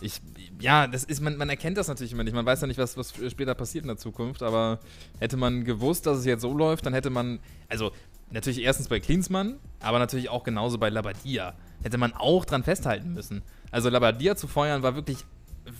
ich, 0.00 0.20
ja, 0.60 0.86
das 0.86 1.04
ist, 1.04 1.20
man, 1.20 1.36
man 1.36 1.48
erkennt 1.48 1.76
das 1.76 1.88
natürlich 1.88 2.12
immer 2.12 2.24
nicht. 2.24 2.34
Man 2.34 2.46
weiß 2.46 2.60
ja 2.60 2.66
nicht, 2.66 2.78
was, 2.78 2.96
was 2.96 3.12
später 3.30 3.54
passiert 3.54 3.84
in 3.84 3.88
der 3.88 3.96
Zukunft, 3.96 4.42
aber 4.42 4.78
hätte 5.18 5.36
man 5.36 5.64
gewusst, 5.64 6.06
dass 6.06 6.18
es 6.18 6.24
jetzt 6.24 6.42
so 6.42 6.56
läuft, 6.56 6.86
dann 6.86 6.94
hätte 6.94 7.10
man, 7.10 7.40
also 7.68 7.92
natürlich 8.30 8.62
erstens 8.62 8.88
bei 8.88 9.00
Klinsmann, 9.00 9.58
aber 9.80 9.98
natürlich 9.98 10.28
auch 10.28 10.44
genauso 10.44 10.78
bei 10.78 10.88
Labadia, 10.88 11.54
hätte 11.82 11.98
man 11.98 12.12
auch 12.12 12.44
dran 12.44 12.62
festhalten 12.62 13.12
müssen. 13.12 13.42
Also 13.70 13.88
Labadia 13.88 14.36
zu 14.36 14.46
feuern 14.46 14.82
war 14.82 14.94
wirklich, 14.94 15.18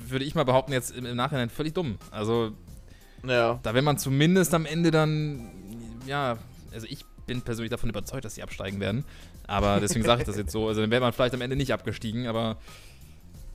würde 0.06 0.24
ich 0.24 0.34
mal 0.34 0.44
behaupten, 0.44 0.72
jetzt 0.72 0.90
im, 0.96 1.06
im 1.06 1.16
Nachhinein 1.16 1.50
völlig 1.50 1.74
dumm. 1.74 1.98
Also 2.10 2.52
ja. 3.26 3.60
da 3.62 3.74
wäre 3.74 3.84
man 3.84 3.98
zumindest 3.98 4.54
am 4.54 4.66
Ende 4.66 4.90
dann, 4.90 5.50
ja, 6.06 6.38
also 6.72 6.86
ich 6.88 7.04
bin 7.26 7.42
persönlich 7.42 7.70
davon 7.70 7.90
überzeugt, 7.90 8.24
dass 8.24 8.34
sie 8.34 8.42
absteigen 8.42 8.80
werden. 8.80 9.04
Aber 9.48 9.80
deswegen 9.80 10.04
sage 10.04 10.20
ich 10.20 10.26
das 10.26 10.36
jetzt 10.36 10.52
so. 10.52 10.68
Also 10.68 10.82
dann 10.82 10.90
wäre 10.90 11.00
man 11.00 11.12
vielleicht 11.12 11.34
am 11.34 11.40
Ende 11.40 11.56
nicht 11.56 11.72
abgestiegen, 11.72 12.28
aber 12.28 12.58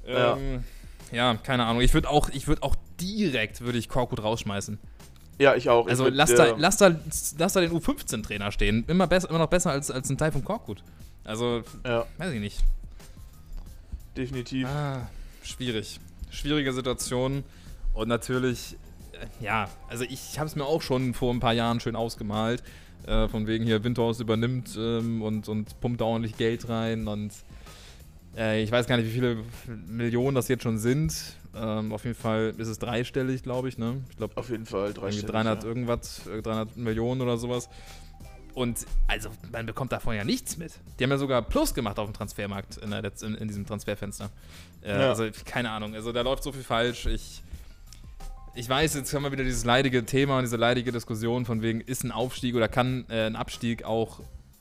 ja. 0.06 0.36
Ähm, 0.36 0.64
ja, 1.12 1.36
keine 1.36 1.66
Ahnung. 1.66 1.82
Ich 1.82 1.94
würde 1.94 2.10
auch, 2.10 2.30
ich 2.30 2.48
würde 2.48 2.64
auch 2.64 2.76
direkt 3.00 3.62
würde 3.62 3.78
ich 3.78 3.88
Korkut 3.88 4.22
rausschmeißen. 4.22 4.80
Ja, 5.40 5.56
ich 5.56 5.70
auch. 5.70 5.88
Also 5.88 6.08
ich 6.08 6.14
lass, 6.14 6.34
da, 6.34 6.56
lass, 6.58 6.78
da, 6.78 6.96
lass 7.38 7.54
da 7.54 7.62
den 7.62 7.72
U15-Trainer 7.72 8.52
stehen. 8.52 8.84
Immer, 8.88 9.08
besser, 9.08 9.30
immer 9.30 9.40
noch 9.40 9.50
besser 9.50 9.72
als, 9.72 9.92
als 9.92 10.10
ein 10.10 10.18
Teil 10.18 10.32
von 10.32 10.44
Korkut. 10.44 10.84
Also, 11.24 11.64
ja. 11.86 12.06
weiß 12.18 12.34
ich 12.34 12.40
nicht. 12.40 12.60
Definitiv. 14.18 14.68
Ah, 14.68 15.08
schwierig. 15.44 16.00
Schwierige 16.30 16.74
Situation. 16.74 17.44
Und 17.94 18.08
natürlich, 18.08 18.76
äh, 19.14 19.44
ja, 19.44 19.70
also 19.88 20.04
ich 20.04 20.40
habe 20.40 20.48
es 20.48 20.56
mir 20.56 20.66
auch 20.66 20.82
schon 20.82 21.14
vor 21.14 21.34
ein 21.34 21.40
paar 21.40 21.54
Jahren 21.54 21.80
schön 21.80 21.96
ausgemalt. 21.96 22.64
Äh, 23.06 23.28
von 23.28 23.48
wegen 23.48 23.66
hier 23.66 23.84
Windhaus 23.84 24.20
übernimmt 24.20 24.78
ähm, 24.78 25.22
und, 25.22 25.50
und 25.50 25.80
pumpt 25.82 26.00
da 26.00 26.06
ordentlich 26.06 26.38
Geld 26.38 26.70
rein 26.70 27.08
und 27.08 27.34
äh, 28.38 28.64
ich 28.64 28.72
weiß 28.72 28.88
gar 28.88 28.98
nicht, 28.98 29.08
wie 29.08 29.12
viele 29.12 29.38
Millionen 29.88 30.36
das 30.36 30.48
jetzt 30.48 30.64
schon 30.64 30.78
sind. 30.78 31.14
Ähm, 31.56 31.92
auf 31.92 32.04
jeden 32.04 32.16
Fall 32.16 32.54
ist 32.58 32.68
es 32.68 32.80
dreistellig, 32.80 33.44
glaube 33.44 33.70
ich. 33.70 33.78
Ne? 33.78 34.02
ich 34.10 34.18
glaub, 34.18 34.36
auf 34.38 34.50
jeden 34.50 34.66
Fall 34.66 34.94
dreistellig. 34.94 35.30
300 35.30 35.64
ja. 35.64 35.70
irgendwas, 35.70 36.22
300 36.26 36.76
äh, 36.76 36.80
Millionen 36.80 37.22
oder 37.22 37.38
sowas. 37.38 37.70
Und 38.54 38.86
also 39.08 39.30
man 39.52 39.66
bekommt 39.66 39.92
davon 39.92 40.16
ja 40.16 40.24
nichts 40.24 40.58
mit. 40.58 40.74
Die 40.98 41.04
haben 41.04 41.12
ja 41.12 41.18
sogar 41.18 41.42
Plus 41.42 41.74
gemacht 41.74 41.98
auf 42.00 42.08
dem 42.08 42.14
Transfermarkt 42.14 42.78
in, 42.78 42.92
der, 42.92 43.12
in, 43.22 43.36
in 43.36 43.48
diesem 43.48 43.66
Transferfenster. 43.66 44.30
Äh, 44.82 44.92
ja. 44.92 45.10
Also 45.10 45.26
keine 45.46 45.72
Ahnung. 45.72 45.96
Also 45.96 46.12
da 46.12 46.22
läuft 46.22 46.44
so 46.44 46.52
viel 46.52 46.64
falsch. 46.64 47.08
Ich, 47.08 47.44
ich 48.56 48.70
weiß, 48.70 48.94
jetzt 48.96 49.14
haben 49.14 49.24
wir 49.24 49.32
wieder 49.32 49.44
dieses 49.44 49.66
leidige 49.66 50.06
Thema 50.06 50.38
und 50.38 50.44
diese 50.44 50.58
leidige 50.58 50.92
Diskussion 50.92 51.46
von 51.46 51.62
wegen, 51.62 51.82
ist 51.82 52.04
ein 52.04 52.12
Aufstieg 52.12 52.56
oder 52.56 52.68
kann 52.68 53.06
äh, 53.10 53.26
ein 53.26 53.36
Abstieg 53.36 53.84
auch 53.84 54.20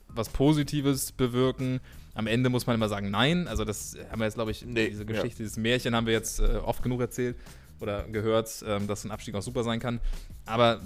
was 0.08 0.28
Positives 0.28 1.12
bewirken? 1.12 1.80
Am 2.14 2.26
Ende 2.26 2.48
muss 2.48 2.66
man 2.66 2.74
immer 2.74 2.88
sagen, 2.88 3.10
nein. 3.10 3.48
Also, 3.48 3.64
das 3.64 3.96
haben 4.10 4.20
wir 4.20 4.26
jetzt, 4.26 4.34
glaube 4.34 4.50
ich, 4.50 4.64
nee, 4.64 4.88
diese 4.88 5.04
Geschichte, 5.06 5.42
ja. 5.42 5.44
dieses 5.44 5.56
Märchen 5.56 5.94
haben 5.94 6.06
wir 6.06 6.12
jetzt 6.12 6.40
äh, 6.40 6.58
oft 6.64 6.82
genug 6.82 7.00
erzählt 7.00 7.36
oder 7.80 8.04
gehört, 8.04 8.64
ähm, 8.66 8.86
dass 8.86 9.04
ein 9.04 9.10
Abstieg 9.10 9.34
auch 9.34 9.42
super 9.42 9.64
sein 9.64 9.80
kann. 9.80 10.00
Aber 10.46 10.80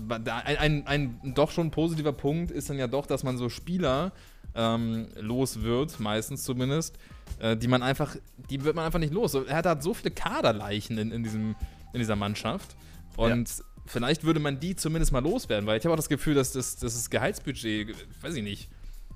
ein, 0.45 0.57
ein, 0.57 0.87
ein, 0.87 1.35
doch 1.35 1.51
schon 1.51 1.71
positiver 1.71 2.13
Punkt 2.13 2.51
ist 2.51 2.71
dann 2.71 2.79
ja 2.79 2.87
doch, 2.87 3.07
dass 3.07 3.23
man 3.23 3.37
so 3.37 3.49
Spieler 3.49 4.13
ähm, 4.55 5.09
los 5.21 5.63
wird, 5.63 6.01
meistens 6.01 6.43
zumindest, 6.43 6.97
äh, 7.39 7.57
die 7.57 7.69
man 7.69 7.83
einfach, 7.83 8.17
die 8.51 8.65
wird 8.65 8.75
man 8.75 8.85
einfach 8.85 8.99
nicht 8.99 9.13
los. 9.13 9.35
Er 9.35 9.57
hat, 9.57 9.67
hat 9.67 9.83
so 9.83 9.95
viele 9.95 10.13
Kaderleichen 10.13 10.97
in, 10.99 11.13
in, 11.13 11.23
diesem, 11.23 11.55
in 11.93 11.99
dieser 11.99 12.17
Mannschaft. 12.17 12.77
Und 13.17 13.49
ja. 13.49 13.65
vielleicht 13.87 14.25
würde 14.25 14.41
man 14.41 14.61
die 14.61 14.77
zumindest 14.77 15.13
mal 15.13 15.23
loswerden, 15.23 15.67
weil 15.67 15.79
ich 15.79 15.85
habe 15.85 15.93
auch 15.93 15.99
das 15.99 16.09
Gefühl, 16.09 16.35
dass 16.35 16.53
das, 16.53 16.77
dass 16.77 16.95
das 16.95 17.11
Gehaltsbudget, 17.11 17.95
weiß 18.21 18.35
ich 18.35 18.43
nicht, 18.43 18.69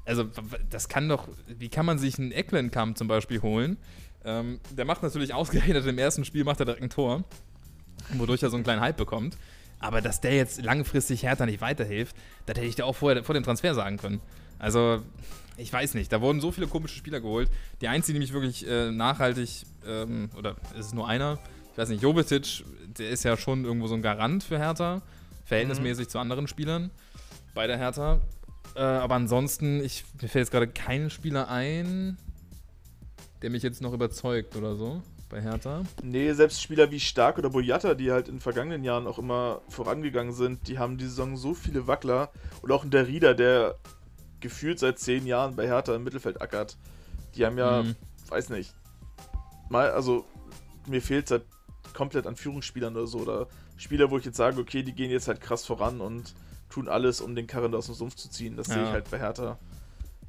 also 0.04 0.24
das 0.70 0.88
kann 0.88 1.08
doch, 1.08 1.28
wie 1.46 1.68
kann 1.68 1.86
man 1.86 1.98
sich 1.98 2.18
einen 2.18 2.32
Ecklenkamp 2.32 2.96
zum 2.96 3.06
Beispiel 3.06 3.42
holen? 3.42 3.76
Ähm, 4.24 4.60
der 4.76 4.84
macht 4.84 5.02
natürlich 5.02 5.34
ausgerechnet 5.34 5.86
im 5.86 5.98
ersten 5.98 6.24
Spiel 6.24 6.44
macht 6.44 6.60
er 6.60 6.66
direkt 6.66 6.82
ein 6.82 6.90
Tor, 6.90 7.24
wodurch 8.14 8.42
er 8.42 8.50
so 8.50 8.56
einen 8.56 8.64
kleinen 8.64 8.80
Hype 8.80 8.96
bekommt. 8.96 9.36
Aber 9.78 10.02
dass 10.02 10.20
der 10.20 10.34
jetzt 10.34 10.62
langfristig 10.62 11.22
Hertha 11.22 11.46
nicht 11.46 11.60
weiterhilft, 11.60 12.14
das 12.46 12.56
hätte 12.56 12.66
ich 12.66 12.74
dir 12.74 12.84
auch 12.84 12.94
vorher, 12.96 13.24
vor 13.24 13.34
dem 13.34 13.42
Transfer 13.42 13.74
sagen 13.74 13.96
können. 13.96 14.20
Also, 14.58 15.02
ich 15.56 15.72
weiß 15.72 15.94
nicht, 15.94 16.12
da 16.12 16.20
wurden 16.20 16.40
so 16.40 16.52
viele 16.52 16.66
komische 16.66 16.96
Spieler 16.96 17.20
geholt. 17.20 17.50
Die 17.80 17.88
einzige, 17.88 18.14
die 18.14 18.20
mich 18.20 18.32
wirklich 18.34 18.66
äh, 18.68 18.90
nachhaltig, 18.90 19.64
ähm, 19.86 20.28
oder 20.36 20.56
ist 20.78 20.94
nur 20.94 21.08
einer, 21.08 21.38
weiß 21.80 21.88
nicht, 21.88 22.02
Jovetic, 22.02 22.64
der 22.98 23.08
ist 23.08 23.24
ja 23.24 23.36
schon 23.36 23.64
irgendwo 23.64 23.86
so 23.86 23.94
ein 23.94 24.02
Garant 24.02 24.44
für 24.44 24.58
Hertha, 24.58 25.00
verhältnismäßig 25.46 26.06
mhm. 26.06 26.10
zu 26.10 26.18
anderen 26.18 26.46
Spielern 26.46 26.90
bei 27.54 27.66
der 27.66 27.78
Hertha. 27.78 28.20
Äh, 28.76 28.80
aber 28.80 29.14
ansonsten, 29.14 29.82
ich, 29.82 30.04
mir 30.20 30.28
fällt 30.28 30.44
jetzt 30.44 30.50
gerade 30.50 30.68
kein 30.68 31.10
Spieler 31.10 31.48
ein, 31.48 32.18
der 33.42 33.50
mich 33.50 33.62
jetzt 33.62 33.80
noch 33.80 33.94
überzeugt 33.94 34.56
oder 34.56 34.76
so 34.76 35.02
bei 35.30 35.40
Hertha. 35.40 35.82
Nee, 36.02 36.32
selbst 36.32 36.60
Spieler 36.60 36.90
wie 36.90 37.00
Stark 37.00 37.38
oder 37.38 37.50
Boyata, 37.50 37.94
die 37.94 38.12
halt 38.12 38.28
in 38.28 38.40
vergangenen 38.40 38.84
Jahren 38.84 39.06
auch 39.06 39.18
immer 39.18 39.62
vorangegangen 39.68 40.32
sind, 40.32 40.68
die 40.68 40.78
haben 40.78 40.98
die 40.98 41.06
Saison 41.06 41.36
so 41.36 41.54
viele 41.54 41.86
Wackler. 41.86 42.30
Und 42.60 42.72
auch 42.72 42.84
der 42.84 43.06
Rieder, 43.06 43.34
der 43.34 43.76
gefühlt 44.40 44.78
seit 44.78 44.98
zehn 44.98 45.26
Jahren 45.26 45.56
bei 45.56 45.66
Hertha 45.66 45.94
im 45.94 46.04
Mittelfeld 46.04 46.42
ackert. 46.42 46.76
Die 47.36 47.46
haben 47.46 47.56
ja, 47.56 47.84
mhm. 47.84 47.96
weiß 48.28 48.50
nicht, 48.50 48.74
mal, 49.70 49.90
also 49.90 50.26
mir 50.86 51.00
fehlt 51.00 51.30
halt 51.30 51.44
komplett 52.00 52.26
an 52.26 52.34
Führungsspielern 52.34 52.96
oder 52.96 53.06
so. 53.06 53.18
Oder 53.18 53.46
Spieler, 53.76 54.10
wo 54.10 54.16
ich 54.16 54.24
jetzt 54.24 54.38
sage, 54.38 54.58
okay, 54.58 54.82
die 54.82 54.94
gehen 54.94 55.10
jetzt 55.10 55.28
halt 55.28 55.42
krass 55.42 55.66
voran 55.66 56.00
und 56.00 56.34
tun 56.70 56.88
alles, 56.88 57.20
um 57.20 57.34
den 57.34 57.46
Karren 57.46 57.74
aus 57.74 57.86
dem 57.86 57.94
Sumpf 57.94 58.14
zu 58.14 58.30
ziehen. 58.30 58.56
Das 58.56 58.68
ja. 58.68 58.74
sehe 58.74 58.84
ich 58.84 58.90
halt 58.90 59.10
bei 59.10 59.18
Hertha 59.18 59.58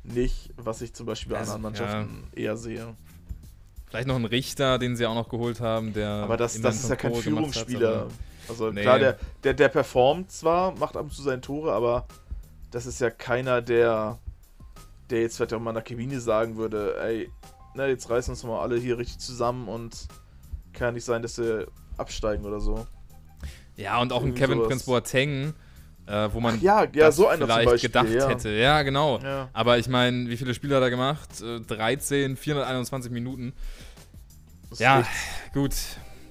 nicht, 0.03 0.49
was 0.57 0.81
ich 0.81 0.93
zum 0.93 1.05
Beispiel 1.05 1.31
bei 1.31 1.39
also, 1.39 1.53
anderen 1.53 1.73
Mannschaften 1.73 2.23
ja. 2.35 2.41
eher 2.41 2.57
sehe. 2.57 2.93
Vielleicht 3.87 4.07
noch 4.07 4.17
ein 4.17 4.25
Richter, 4.25 4.79
den 4.79 4.97
sie 4.97 5.05
auch 5.05 5.15
noch 5.15 5.29
geholt 5.29 5.61
haben, 5.61 5.93
der. 5.93 6.09
Aber 6.09 6.35
das, 6.35 6.59
das 6.59 6.83
ist 6.83 6.89
ja 6.89 6.97
kein 6.97 7.15
Führungsspieler. 7.15 8.01
Hat, 8.01 8.11
also 8.49 8.69
nee. 8.71 8.81
klar, 8.81 8.99
der, 8.99 9.17
der, 9.43 9.53
der 9.53 9.69
performt 9.69 10.29
zwar, 10.29 10.77
macht 10.77 10.97
ab 10.97 11.03
und 11.03 11.13
zu 11.13 11.21
seine 11.21 11.39
Tore, 11.39 11.71
aber 11.71 12.05
das 12.71 12.85
ist 12.85 12.99
ja 12.99 13.09
keiner, 13.09 13.61
der, 13.61 14.17
der 15.09 15.21
jetzt 15.21 15.37
vielleicht 15.37 15.53
auch 15.53 15.59
mal 15.59 15.71
nach 15.71 15.85
Kevini 15.85 16.19
sagen 16.19 16.57
würde, 16.57 16.99
ey, 16.99 17.29
na, 17.75 17.87
jetzt 17.87 18.09
reißen 18.09 18.33
uns 18.33 18.43
mal 18.43 18.59
alle 18.59 18.77
hier 18.77 18.97
richtig 18.97 19.19
zusammen 19.19 19.69
und 19.69 20.07
kann 20.73 20.93
nicht 20.93 21.05
sein, 21.05 21.21
dass 21.21 21.35
sie 21.35 21.67
absteigen 21.97 22.45
oder 22.45 22.59
so. 22.59 22.87
Ja, 23.75 23.99
und 23.99 24.13
auch 24.13 24.23
ein 24.23 24.35
Kevin 24.35 24.57
sowas. 24.57 24.67
Prince 24.67 24.85
Boateng, 24.85 25.53
äh, 26.07 26.29
wo 26.31 26.39
man 26.39 26.55
Ach 26.57 26.61
ja, 26.61 26.87
ja, 26.93 27.11
so 27.11 27.29
vielleicht 27.29 27.65
Beispiel, 27.65 27.89
gedacht 27.89 28.09
ja. 28.09 28.29
hätte. 28.29 28.49
Ja, 28.49 28.81
genau. 28.83 29.19
Ja. 29.19 29.49
Aber 29.53 29.77
ich 29.77 29.87
meine, 29.87 30.29
wie 30.29 30.37
viele 30.37 30.53
Spiele 30.53 30.75
hat 30.75 30.83
er 30.83 30.89
gemacht? 30.89 31.41
Äh, 31.41 31.61
13, 31.61 32.37
421 32.37 33.11
Minuten. 33.11 33.53
Das 34.69 34.79
ja, 34.79 35.05
gut, 35.53 35.73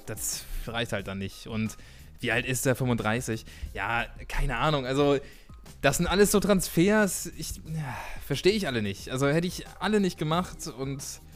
das 0.07 0.45
reicht 0.67 0.93
halt 0.93 1.07
dann 1.07 1.19
nicht. 1.19 1.47
Und 1.47 1.77
wie 2.21 2.33
alt 2.33 2.47
ist 2.47 2.67
der? 2.67 2.77
35? 2.77 3.45
Ja, 3.75 4.07
keine 4.29 4.57
Ahnung. 4.57 4.87
Also, 4.87 5.19
das 5.81 5.97
sind 5.97 6.07
alles 6.07 6.31
so 6.31 6.41
Transfers, 6.41 7.27
ich 7.37 7.57
ja, 7.57 7.97
verstehe 8.27 8.53
ich 8.53 8.67
alle 8.67 8.83
nicht. 8.83 9.11
Also 9.11 9.29
hätte 9.29 9.47
ich 9.47 9.65
alle 9.79 10.01
nicht 10.01 10.19
gemacht 10.19 10.67
und 10.67 11.01
äh, 11.01 11.30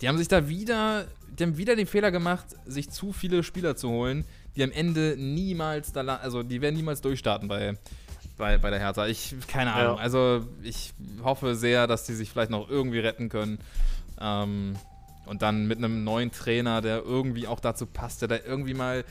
die 0.00 0.08
haben 0.08 0.18
sich 0.18 0.28
da 0.28 0.48
wieder, 0.48 1.06
die 1.38 1.44
haben 1.44 1.56
wieder 1.56 1.76
den 1.76 1.86
Fehler 1.86 2.10
gemacht, 2.10 2.46
sich 2.66 2.90
zu 2.90 3.12
viele 3.12 3.42
Spieler 3.42 3.76
zu 3.76 3.88
holen, 3.90 4.24
die 4.56 4.62
am 4.62 4.72
Ende 4.72 5.16
niemals 5.18 5.92
da, 5.92 6.02
also 6.16 6.42
die 6.42 6.60
werden 6.60 6.76
niemals 6.76 7.00
durchstarten 7.00 7.48
bei, 7.48 7.76
bei, 8.36 8.58
bei 8.58 8.70
der 8.70 8.78
Hertha. 8.78 9.06
Ich, 9.06 9.34
keine 9.46 9.72
Ahnung. 9.72 9.96
Ja. 9.96 10.02
Also 10.02 10.46
ich 10.62 10.92
hoffe 11.22 11.54
sehr, 11.54 11.86
dass 11.86 12.04
die 12.04 12.14
sich 12.14 12.30
vielleicht 12.30 12.50
noch 12.50 12.68
irgendwie 12.68 12.98
retten 12.98 13.28
können. 13.28 13.58
Ähm, 14.20 14.76
und 15.24 15.42
dann 15.42 15.66
mit 15.66 15.78
einem 15.78 16.04
neuen 16.04 16.32
Trainer, 16.32 16.80
der 16.80 17.02
irgendwie 17.02 17.46
auch 17.46 17.60
dazu 17.60 17.86
passt, 17.86 18.22
der 18.22 18.28
da 18.28 18.36
irgendwie 18.44 18.74
mal 18.74 19.04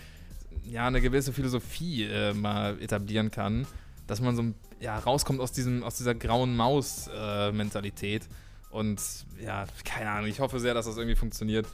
ja, 0.66 0.88
eine 0.88 1.02
gewisse 1.02 1.34
Philosophie 1.34 2.04
äh, 2.04 2.34
mal 2.34 2.82
etablieren 2.82 3.32
kann, 3.32 3.66
dass 4.08 4.20
man 4.20 4.36
so 4.36 4.44
ja, 4.80 4.98
rauskommt 5.00 5.39
aus, 5.39 5.52
diesem, 5.52 5.84
aus 5.84 5.96
dieser 5.96 6.14
grauen 6.14 6.56
Maus-Mentalität. 6.56 8.24
Äh, 8.24 8.28
und 8.72 9.01
ja, 9.39 9.65
keine 9.84 10.09
Ahnung, 10.09 10.30
ich 10.30 10.39
hoffe 10.39 10.59
sehr, 10.59 10.74
dass 10.74 10.86
das 10.86 10.97
irgendwie 10.97 11.15
funktioniert. 11.15 11.67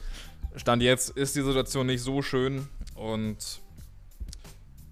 Stand 0.56 0.82
jetzt 0.82 1.10
ist 1.10 1.36
die 1.36 1.42
Situation 1.42 1.86
nicht 1.86 2.02
so 2.02 2.22
schön 2.22 2.68
und 2.94 3.60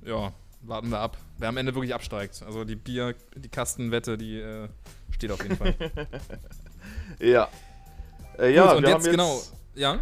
ja, 0.05 0.33
warten 0.63 0.91
wir 0.91 1.01
ab. 1.01 1.17
Wer 1.39 1.49
am 1.49 1.57
Ende 1.57 1.75
wirklich 1.75 1.95
absteigt. 1.95 2.43
Also 2.45 2.65
die 2.65 2.77
Bier, 2.77 3.15
die 3.35 3.49
Kastenwette, 3.49 4.17
die 4.17 4.39
äh, 4.39 4.69
steht 5.11 5.31
auf 5.33 5.43
jeden 5.43 5.57
Fall. 5.57 5.75
ja. 7.19 7.49
Äh, 8.39 8.55
ja, 8.55 8.69
Gut, 8.69 8.77
und 8.77 8.83
jetzt, 8.85 9.07
jetzt, 9.07 9.11
genau. 9.11 9.43
Ja? 9.75 9.99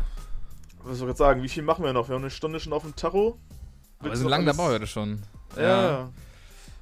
Was 0.83 0.99
soll 0.99 1.09
ich 1.09 1.13
jetzt 1.13 1.19
sagen? 1.19 1.43
Wie 1.43 1.49
viel 1.49 1.63
machen 1.63 1.85
wir 1.85 1.93
noch? 1.93 2.09
Wir 2.09 2.15
haben 2.15 2.23
eine 2.23 2.31
Stunde 2.31 2.61
schon 2.61 2.73
auf 2.73 2.83
dem 2.83 2.95
Tacho. 2.95 3.39
Wir 4.01 4.17
sind 4.17 4.29
lange 4.29 4.45
dabei 4.45 4.65
heute 4.65 4.87
schon. 4.87 5.23
Ja. 5.57 5.63
ja. 5.63 6.13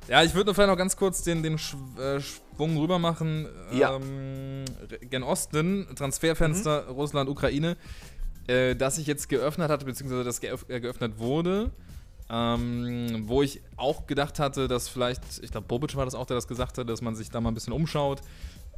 Ja, 0.09 0.23
ich 0.23 0.35
würde 0.35 0.47
nur 0.47 0.55
vielleicht 0.55 0.71
noch 0.71 0.77
ganz 0.77 0.97
kurz 0.97 1.23
den, 1.23 1.43
den 1.43 1.55
äh, 1.55 2.21
Schwung 2.21 2.77
rüber 2.77 2.99
machen. 2.99 3.49
Ja. 3.73 3.97
Ähm, 3.97 4.65
gen 5.09 5.23
Osten, 5.23 5.87
Transferfenster 5.95 6.85
mhm. 6.85 6.91
Russland, 6.91 7.31
Ukraine, 7.31 7.77
äh, 8.47 8.75
das 8.75 8.97
sich 8.97 9.07
jetzt 9.07 9.29
geöffnet 9.29 9.71
hatte, 9.71 9.85
beziehungsweise 9.85 10.25
das 10.25 10.41
geöff 10.41 10.67
äh, 10.69 10.81
geöffnet 10.81 11.19
wurde. 11.19 11.71
Ähm, 12.31 13.25
wo 13.27 13.43
ich 13.43 13.61
auch 13.77 14.07
gedacht 14.07 14.39
hatte, 14.39 14.67
dass 14.67 14.89
vielleicht, 14.89 15.23
ich 15.43 15.51
glaube, 15.51 15.67
Bobic 15.67 15.95
war 15.97 16.07
das 16.07 16.15
auch, 16.15 16.25
der 16.25 16.37
das 16.37 16.49
gesagt 16.49 16.79
hat, 16.79 16.89
dass 16.89 17.03
man 17.03 17.15
sich 17.15 17.31
da 17.31 17.41
mal 17.41 17.51
ein 17.51 17.55
bisschen 17.55 17.75
umschaut. 17.75 18.21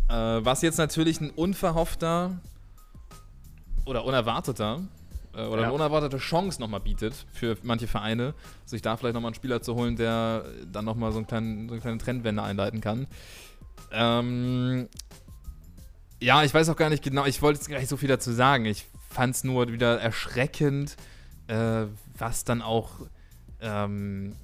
Äh, 0.09 0.13
was 0.13 0.63
jetzt 0.63 0.79
natürlich 0.79 1.21
ein 1.21 1.31
unverhoffter 1.31 2.41
oder 3.87 4.05
unerwarteter 4.05 4.81
äh, 5.37 5.47
oder 5.47 5.63
ja. 5.63 5.69
eine 5.69 5.73
unerwartete 5.73 6.19
Chance 6.19 6.61
nochmal 6.61 6.81
bietet 6.81 7.27
für 7.33 7.57
manche 7.63 7.87
Vereine, 7.87 8.35
sich 8.65 8.83
da 8.83 8.97
vielleicht 8.97 9.15
nochmal 9.15 9.31
einen 9.31 9.35
Spieler 9.35 9.63
zu 9.63 9.75
holen, 9.75 9.97
der 9.97 10.45
dann 10.71 10.85
nochmal 10.85 11.13
so, 11.13 11.19
einen 11.19 11.27
kleinen, 11.27 11.69
so 11.69 11.75
eine 11.75 11.81
kleine 11.81 11.99
Trendwende 11.99 12.43
einleiten 12.43 12.81
kann. 12.81 13.07
Ähm, 13.93 14.89
ja, 16.21 16.43
ich 16.43 16.55
weiß 16.55 16.69
auch 16.69 16.77
gar 16.77 16.91
nicht 16.91 17.03
genau, 17.03 17.27
ich 17.27 17.43
wollte 17.43 17.59
jetzt 17.59 17.69
gar 17.69 17.79
nicht 17.79 17.89
so 17.89 17.97
viel 17.97 18.09
dazu 18.09 18.33
sagen. 18.33 18.65
Ich 18.65 18.87
fand 19.11 19.35
es 19.35 19.45
nur 19.45 19.71
wieder 19.73 20.01
erschreckend, 20.01 20.97
äh, 21.49 21.87
was 22.17 22.45
dann 22.45 22.63
auch, 22.63 22.91
ähm, 23.61 24.35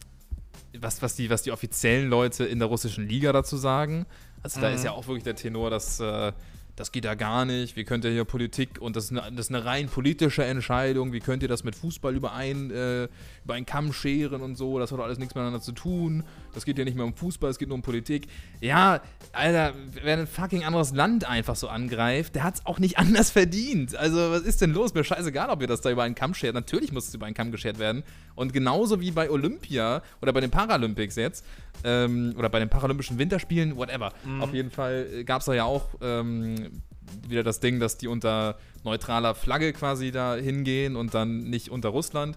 was, 0.79 1.03
was, 1.03 1.17
die, 1.17 1.31
was 1.31 1.43
die 1.43 1.53
offiziellen 1.53 2.09
Leute 2.09 2.45
in 2.45 2.59
der 2.59 2.69
russischen 2.69 3.09
Liga 3.09 3.33
dazu 3.33 3.57
sagen. 3.57 4.07
Also 4.43 4.59
mhm. 4.59 4.63
da 4.63 4.71
ist 4.71 4.85
ja 4.85 4.93
auch 4.93 5.07
wirklich 5.07 5.25
der 5.25 5.37
Tenor, 5.37 5.71
dass 5.71 6.01
äh, 6.01 6.33
das 6.81 6.93
geht 6.93 7.05
ja 7.05 7.15
gar 7.15 7.45
nicht, 7.45 7.77
wie 7.77 7.85
könnt 7.85 8.07
ihr 8.07 8.11
hier 8.11 8.25
Politik 8.25 8.81
und 8.81 8.97
das 8.97 9.05
ist 9.05 9.11
eine, 9.11 9.21
das 9.37 9.51
ist 9.51 9.55
eine 9.55 9.67
rein 9.67 9.89
politische 9.89 10.45
Entscheidung, 10.45 11.13
wie 11.13 11.21
könnt 11.21 11.43
ihr 11.43 11.49
das 11.49 11.63
mit 11.63 11.75
Fußball 11.75 12.17
überein, 12.17 12.71
äh, 12.71 13.09
über 13.45 13.53
einen 13.53 13.67
Kamm 13.67 13.93
scheren 13.93 14.41
und 14.41 14.57
so, 14.57 14.79
das 14.79 14.91
hat 14.91 14.99
doch 14.99 15.05
alles 15.05 15.19
nichts 15.19 15.35
miteinander 15.35 15.61
zu 15.61 15.73
tun, 15.73 16.25
das 16.55 16.65
geht 16.65 16.79
ja 16.79 16.85
nicht 16.85 16.97
mehr 16.97 17.05
um 17.05 17.15
Fußball, 17.15 17.51
es 17.51 17.59
geht 17.59 17.69
nur 17.69 17.75
um 17.75 17.83
Politik. 17.83 18.29
Ja, 18.63 19.03
Alter, 19.33 19.75
wer 20.03 20.19
ein 20.19 20.27
fucking 20.27 20.65
anderes 20.65 20.95
Land 20.95 21.29
einfach 21.29 21.55
so 21.55 21.69
angreift, 21.69 22.35
der 22.35 22.45
hat 22.45 22.55
es 22.55 22.67
auch 22.67 22.79
nicht 22.79 22.99
anders 22.99 23.31
verdient. 23.31 23.95
Also, 23.95 24.31
was 24.31 24.43
ist 24.43 24.63
denn 24.63 24.73
los? 24.73 24.95
Mir 24.95 25.05
scheißegal, 25.05 25.51
ob 25.51 25.61
ihr 25.61 25.69
das 25.69 25.83
da 25.83 25.91
über 25.91 26.05
einen 26.05 26.15
Kamm 26.15 26.33
schert. 26.33 26.55
Natürlich 26.55 26.93
muss 26.93 27.09
es 27.09 27.15
über 27.15 27.27
einen 27.27 27.35
Kamm 27.35 27.53
geschert 27.53 27.79
werden. 27.79 28.05
Und 28.35 28.55
genauso 28.55 29.03
wie 29.03 29.11
bei 29.11 29.29
Olympia 29.29 30.03
oder 30.23 30.33
bei 30.33 30.41
den 30.41 30.51
Paralympics 30.51 31.17
jetzt, 31.17 31.45
ähm, 31.85 32.35
oder 32.37 32.49
bei 32.49 32.59
den 32.59 32.69
Paralympischen 32.69 33.19
Winterspielen, 33.19 33.77
whatever. 33.77 34.13
Mhm. 34.25 34.43
Auf 34.43 34.53
jeden 34.53 34.71
Fall 34.71 35.07
äh, 35.13 35.25
gab 35.25 35.41
es 35.41 35.47
da 35.47 35.55
ja 35.55 35.65
auch 35.65 35.89
ähm, 36.01 36.83
wieder 37.29 37.43
das 37.43 37.61
Ding, 37.61 37.81
dass 37.81 37.97
die 37.97 38.09
unter 38.09 38.57
neutraler 38.85 39.35
Flagge 39.35 39.73
quasi 39.73 40.11
da 40.11 40.37
hingehen 40.37 40.97
und 40.97 41.15
dann 41.15 41.45
nicht 41.51 41.71
unter 41.71 41.91
Russland. 41.91 42.37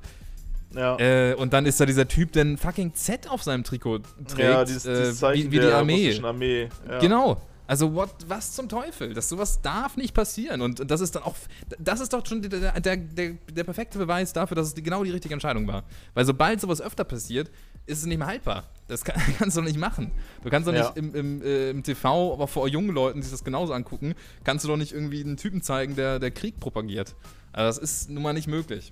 Ja. 0.76 0.98
Äh, 0.98 1.36
und 1.36 1.54
dann 1.54 1.66
ist 1.66 1.80
da 1.80 1.86
dieser 1.86 2.08
Typ, 2.08 2.32
der 2.32 2.46
ein 2.46 2.58
fucking 2.58 2.94
Z 2.96 3.30
auf 3.30 3.44
seinem 3.44 3.64
Trikot 3.64 4.00
trägt. 4.28 4.40
Ja, 4.40 4.66
dieses, 4.66 4.84
dieses 4.84 5.22
äh, 5.22 5.34
wie, 5.34 5.52
wie 5.52 5.60
die 5.60 5.68
Armee. 5.68 6.20
Armee. 6.24 6.70
Ja. 6.88 7.00
Genau. 7.00 7.42
Also, 7.66 7.94
what, 7.94 8.10
was 8.28 8.54
zum 8.54 8.68
Teufel? 8.68 9.14
Das 9.14 9.30
sowas 9.30 9.62
darf 9.62 9.96
nicht 9.96 10.14
passieren. 10.14 10.62
Und 10.62 10.90
das 10.92 11.00
ist 11.00 11.16
dann 11.16 11.24
auch, 11.24 11.36
das 11.80 12.02
ist 12.02 12.12
doch 12.12 12.26
schon 12.26 12.42
der, 12.42 12.80
der, 12.80 12.98
der, 12.98 13.32
der 13.50 13.64
perfekte 13.64 13.98
Beweis 13.98 14.34
dafür, 14.34 14.56
dass 14.56 14.68
es 14.68 14.74
die, 14.74 14.84
genau 14.84 15.04
die 15.04 15.12
richtige 15.12 15.34
Entscheidung 15.34 15.66
war. 15.68 15.84
Weil 16.14 16.26
sobald 16.26 16.60
sowas 16.60 16.82
öfter 16.82 17.04
passiert, 17.04 17.50
ist 17.86 18.00
es 18.00 18.06
nicht 18.06 18.18
mehr 18.18 18.28
haltbar. 18.28 18.64
Das 18.88 19.04
kann, 19.04 19.20
kannst 19.38 19.58
du 19.58 19.62
doch 19.62 19.68
nicht 19.68 19.80
machen. 19.80 20.12
Du 20.44 20.50
kannst 20.50 20.68
doch 20.68 20.74
ja. 20.74 20.84
nicht 20.84 20.98
im, 20.98 21.16
im, 21.16 21.42
äh, 21.42 21.70
im, 21.70 21.84
TV, 21.84 22.34
aber 22.34 22.48
vor 22.48 22.68
jungen 22.68 22.90
Leuten, 22.90 23.20
die 23.20 23.24
sich 23.24 23.32
das 23.32 23.44
genauso 23.44 23.74
angucken, 23.74 24.16
kannst 24.44 24.66
du 24.66 24.70
doch 24.70 24.78
nicht 24.78 24.94
irgendwie 24.94 25.22
einen 25.24 25.38
Typen 25.38 25.62
zeigen, 25.62 25.96
der, 25.96 26.20
der 26.20 26.32
Krieg 26.32 26.60
propagiert. 26.60 27.16
Also, 27.52 27.82
das 27.82 27.92
ist 27.92 28.10
nun 28.10 28.24
mal 28.24 28.34
nicht 28.34 28.48
möglich. 28.48 28.92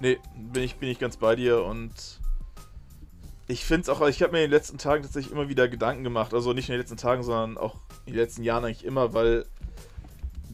Nee, 0.00 0.18
bin 0.36 0.62
ich, 0.62 0.76
bin 0.76 0.88
ich 0.88 0.98
ganz 0.98 1.16
bei 1.16 1.36
dir 1.36 1.64
und 1.64 1.92
ich 3.46 3.64
finde 3.64 3.82
es 3.82 3.88
auch, 3.88 4.06
ich 4.08 4.22
habe 4.22 4.32
mir 4.32 4.38
in 4.38 4.50
den 4.50 4.56
letzten 4.56 4.78
Tagen 4.78 5.02
tatsächlich 5.02 5.32
immer 5.32 5.48
wieder 5.48 5.68
Gedanken 5.68 6.04
gemacht, 6.04 6.32
also 6.34 6.52
nicht 6.52 6.68
in 6.68 6.72
den 6.72 6.80
letzten 6.80 6.96
Tagen, 6.96 7.22
sondern 7.22 7.58
auch 7.58 7.76
in 8.06 8.14
den 8.14 8.20
letzten 8.20 8.42
Jahren 8.42 8.64
eigentlich 8.64 8.84
immer, 8.84 9.14
weil 9.14 9.46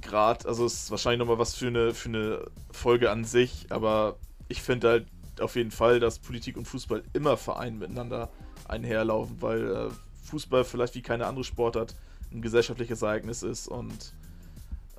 gerade, 0.01 0.49
also 0.49 0.67
es 0.67 0.75
ist 0.75 0.91
wahrscheinlich 0.91 1.21
nochmal 1.21 1.39
was 1.39 1.55
für 1.55 1.69
eine, 1.69 1.95
für 1.95 2.09
eine 2.09 2.45
Folge 2.73 3.11
an 3.11 3.25
sich, 3.25 3.67
aber 3.71 4.17
ich 4.49 4.63
finde 4.63 4.89
halt 4.89 5.07
auf 5.41 5.57
jeden 5.57 5.71
Fall, 5.71 6.01
dass 6.01 6.19
Politik 6.19 6.57
und 6.57 6.67
Fußball 6.67 7.03
immer 7.13 7.37
vereint 7.37 7.79
miteinander 7.79 8.31
einherlaufen, 8.67 9.41
weil 9.41 9.71
äh, 9.71 9.89
Fußball 10.29 10.65
vielleicht 10.65 10.95
wie 10.95 11.03
keine 11.03 11.27
andere 11.27 11.45
Sportart 11.45 11.95
ein 12.33 12.43
gesellschaftliches 12.43 13.03
Ereignis 13.03 13.43
ist 13.43 13.69
und 13.69 14.15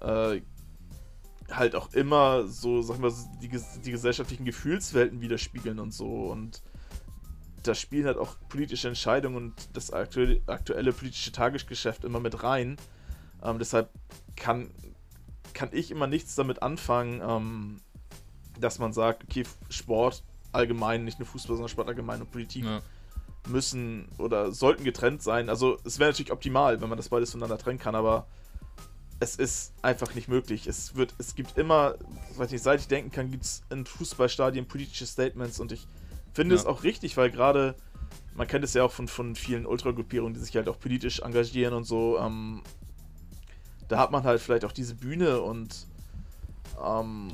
äh, 0.01 0.41
halt 1.51 1.75
auch 1.75 1.93
immer 1.93 2.47
so, 2.47 2.81
sag 2.81 2.95
ich 2.95 3.01
mal, 3.01 3.13
die, 3.41 3.49
die 3.83 3.91
gesellschaftlichen 3.91 4.45
Gefühlswelten 4.45 5.21
widerspiegeln 5.21 5.79
und 5.79 5.93
so. 5.93 6.31
Und 6.31 6.61
da 7.63 7.75
spielen 7.75 8.05
halt 8.05 8.17
auch 8.17 8.35
politische 8.47 8.87
Entscheidungen 8.87 9.35
und 9.35 9.53
das 9.73 9.91
aktuelle, 9.91 10.41
aktuelle 10.47 10.93
politische 10.93 11.31
Tagesgeschäft 11.31 12.03
immer 12.03 12.19
mit 12.19 12.43
rein. 12.43 12.77
Ähm, 13.43 13.59
deshalb 13.59 13.89
kann, 14.35 14.71
kann 15.53 15.69
ich 15.71 15.91
immer 15.91 16.07
nichts 16.07 16.35
damit 16.35 16.61
anfangen, 16.61 17.21
ähm, 17.21 17.81
dass 18.59 18.79
man 18.79 18.93
sagt, 18.93 19.23
okay, 19.23 19.43
Sport 19.69 20.23
allgemein, 20.51 21.05
nicht 21.05 21.19
nur 21.19 21.27
Fußball, 21.27 21.55
sondern 21.55 21.69
Sport 21.69 21.87
allgemein 21.87 22.21
und 22.21 22.31
Politik 22.31 22.65
ja. 22.65 22.81
müssen 23.47 24.07
oder 24.17 24.51
sollten 24.51 24.83
getrennt 24.83 25.21
sein. 25.21 25.49
Also 25.49 25.77
es 25.85 25.99
wäre 25.99 26.11
natürlich 26.11 26.31
optimal, 26.31 26.81
wenn 26.81 26.89
man 26.89 26.97
das 26.97 27.09
beides 27.09 27.31
voneinander 27.31 27.57
trennen 27.57 27.79
kann, 27.79 27.95
aber 27.95 28.27
es 29.19 29.35
ist 29.35 29.73
einfach 29.81 30.15
nicht 30.15 30.27
möglich. 30.27 30.67
Es 30.67 30.95
wird, 30.95 31.13
es 31.17 31.35
gibt 31.35 31.57
immer, 31.57 31.95
weiß 32.37 32.51
nicht, 32.51 32.63
seit 32.63 32.79
ich 32.79 32.87
denken 32.87 33.11
kann, 33.11 33.31
gibt 33.31 33.43
es 33.43 33.61
in 33.69 33.85
Fußballstadien 33.85 34.67
politische 34.67 35.05
Statements 35.05 35.59
und 35.59 35.71
ich 35.71 35.87
finde 36.33 36.55
ja. 36.55 36.61
es 36.61 36.65
auch 36.65 36.83
richtig, 36.83 37.17
weil 37.17 37.29
gerade, 37.29 37.75
man 38.35 38.47
kennt 38.47 38.63
es 38.63 38.73
ja 38.73 38.83
auch 38.83 38.91
von, 38.91 39.07
von 39.07 39.35
vielen 39.35 39.65
Ultragruppierungen, 39.65 40.33
die 40.33 40.39
sich 40.39 40.55
halt 40.55 40.69
auch 40.69 40.79
politisch 40.79 41.19
engagieren 41.19 41.73
und 41.73 41.83
so, 41.83 42.17
ähm, 42.17 42.63
da 43.89 43.97
hat 43.99 44.11
man 44.11 44.23
halt 44.23 44.39
vielleicht 44.39 44.63
auch 44.63 44.71
diese 44.71 44.95
Bühne 44.95 45.41
und 45.41 45.87
ähm, 46.81 47.31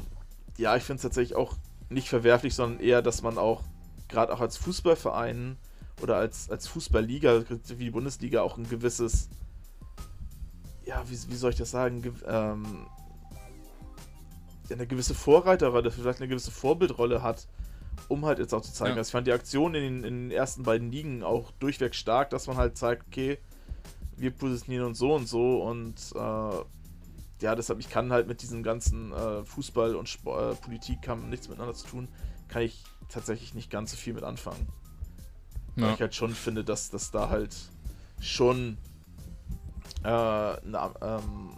ja, 0.57 0.75
ich 0.75 0.83
finde 0.83 0.97
es 0.97 1.01
tatsächlich 1.03 1.35
auch 1.35 1.55
nicht 1.89 2.09
verwerflich, 2.09 2.55
sondern 2.55 2.79
eher, 2.79 3.01
dass 3.01 3.21
man 3.21 3.37
auch, 3.37 3.63
gerade 4.07 4.33
auch 4.33 4.41
als 4.41 4.57
Fußballverein 4.57 5.57
oder 6.01 6.17
als, 6.17 6.49
als 6.49 6.67
Fußballliga, 6.67 7.43
wie 7.77 7.85
die 7.85 7.91
Bundesliga, 7.91 8.41
auch 8.41 8.57
ein 8.57 8.67
gewisses 8.69 9.29
ja, 10.85 11.03
wie, 11.07 11.17
wie 11.29 11.35
soll 11.35 11.51
ich 11.51 11.57
das 11.57 11.71
sagen, 11.71 12.01
Ge 12.01 12.11
ähm, 12.27 12.87
eine 14.69 14.87
gewisse 14.87 15.13
Vorreiterrolle, 15.13 15.91
vielleicht 15.91 16.19
eine 16.19 16.27
gewisse 16.27 16.49
Vorbildrolle 16.49 17.21
hat, 17.21 17.47
um 18.07 18.25
halt 18.25 18.39
jetzt 18.39 18.53
auch 18.53 18.61
zu 18.61 18.73
zeigen. 18.73 18.95
Ja. 18.95 18.97
Also 18.97 19.09
ich 19.09 19.11
fand 19.11 19.27
die 19.27 19.31
Aktion 19.31 19.75
in, 19.75 20.03
in, 20.03 20.29
den 20.29 20.31
ersten 20.31 20.63
beiden 20.63 20.91
Ligen 20.91 21.21
auch 21.21 21.51
durchweg 21.59 21.93
stark, 21.93 22.31
dass 22.31 22.47
man 22.47 22.57
halt 22.57 22.75
zeigt, 22.75 23.05
okay, 23.07 23.37
wir 24.17 24.31
positionieren 24.31 24.87
uns 24.87 24.97
so 24.97 25.13
und 25.13 25.27
so 25.27 25.61
und 25.61 25.95
äh, 26.15 26.65
ja, 27.41 27.55
deshalb, 27.55 27.79
ich 27.79 27.89
kann 27.89 28.11
halt 28.11 28.27
mit 28.27 28.41
diesem 28.41 28.63
ganzen 28.63 29.11
äh, 29.11 29.43
Fußball 29.43 29.95
und 29.95 30.07
Sport, 30.07 30.57
äh, 30.57 30.61
Politik 30.61 31.07
haben 31.07 31.29
nichts 31.29 31.49
miteinander 31.49 31.75
zu 31.75 31.87
tun, 31.87 32.07
kann 32.47 32.61
ich 32.61 32.83
tatsächlich 33.09 33.53
nicht 33.53 33.69
ganz 33.69 33.91
so 33.91 33.97
viel 33.97 34.13
mit 34.13 34.23
anfangen. 34.23 34.67
Ja. 35.75 35.87
Weil 35.87 35.93
ich 35.95 36.01
halt 36.01 36.15
schon 36.15 36.33
finde, 36.33 36.63
dass, 36.63 36.89
dass 36.89 37.11
da 37.11 37.29
halt 37.29 37.55
schon 38.19 38.77
äh, 40.03 40.07
eine, 40.07 40.91
ähm, 41.01 41.57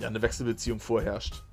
ja, 0.00 0.08
eine 0.08 0.20
Wechselbeziehung 0.20 0.80
vorherrscht. 0.80 1.44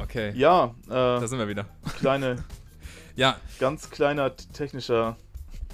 Okay. 0.00 0.32
Ja, 0.34 0.74
äh, 0.86 0.90
da 0.90 1.26
sind 1.26 1.38
wir 1.38 1.48
wieder. 1.48 1.66
Kleine, 1.98 2.44
ja. 3.16 3.36
Ganz 3.58 3.90
kleiner 3.90 4.34
technischer 4.36 5.16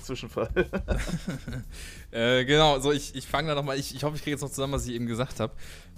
Zwischenfall. 0.07 0.49
äh, 2.11 2.45
genau, 2.45 2.79
so 2.81 2.93
ich, 2.93 3.15
ich 3.15 3.27
fange 3.27 3.49
da 3.49 3.55
nochmal, 3.55 3.79
ich, 3.79 3.95
ich 3.95 4.05
hoffe, 4.05 4.17
ich 4.17 4.23
kriege 4.23 4.33
jetzt 4.33 4.43
noch 4.43 4.51
zusammen, 4.51 4.73
was 4.73 4.87
ich 4.87 4.95
eben 4.95 5.07
gesagt 5.07 5.41
habe. 5.41 5.53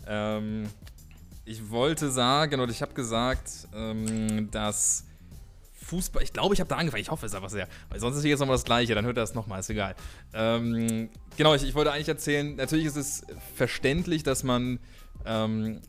Ähm, 0.07 0.69
ich 1.45 1.71
wollte 1.71 2.11
sagen, 2.11 2.61
oder 2.61 2.71
ich 2.71 2.83
habe 2.83 2.95
gesagt, 2.95 3.69
ähm, 3.75 4.51
dass 4.51 5.05
Fußball, 5.89 6.23
ich 6.23 6.33
glaube, 6.33 6.55
ich 6.55 6.61
habe 6.61 6.69
da 6.69 6.77
angefangen. 6.77 7.03
Ich 7.03 7.11
hoffe 7.11 7.27
es 7.27 7.35
aber 7.35 7.49
sehr. 7.49 7.67
Weil 7.89 7.99
sonst 8.01 8.17
ist 8.17 8.23
hier 8.23 8.31
jetzt 8.31 8.41
nochmal 8.41 8.57
das 8.57 8.65
Gleiche, 8.65 8.95
dann 8.95 9.05
hört 9.07 9.17
er 9.17 9.23
es 9.23 9.35
nochmal, 9.35 9.61
ist 9.61 9.71
egal. 9.71 9.95
Ähm, 10.35 11.09
genau, 11.37 11.55
ich, 11.55 11.63
ich, 11.63 11.75
wollte 11.75 11.93
eigentlich 11.93 12.09
erzählen, 12.09 12.57
natürlich 12.57 12.87
ist 12.87 12.97
es 12.97 13.23
verständlich, 13.55 14.23
dass 14.23 14.43
man. 14.43 14.79
Ähm, 15.25 15.81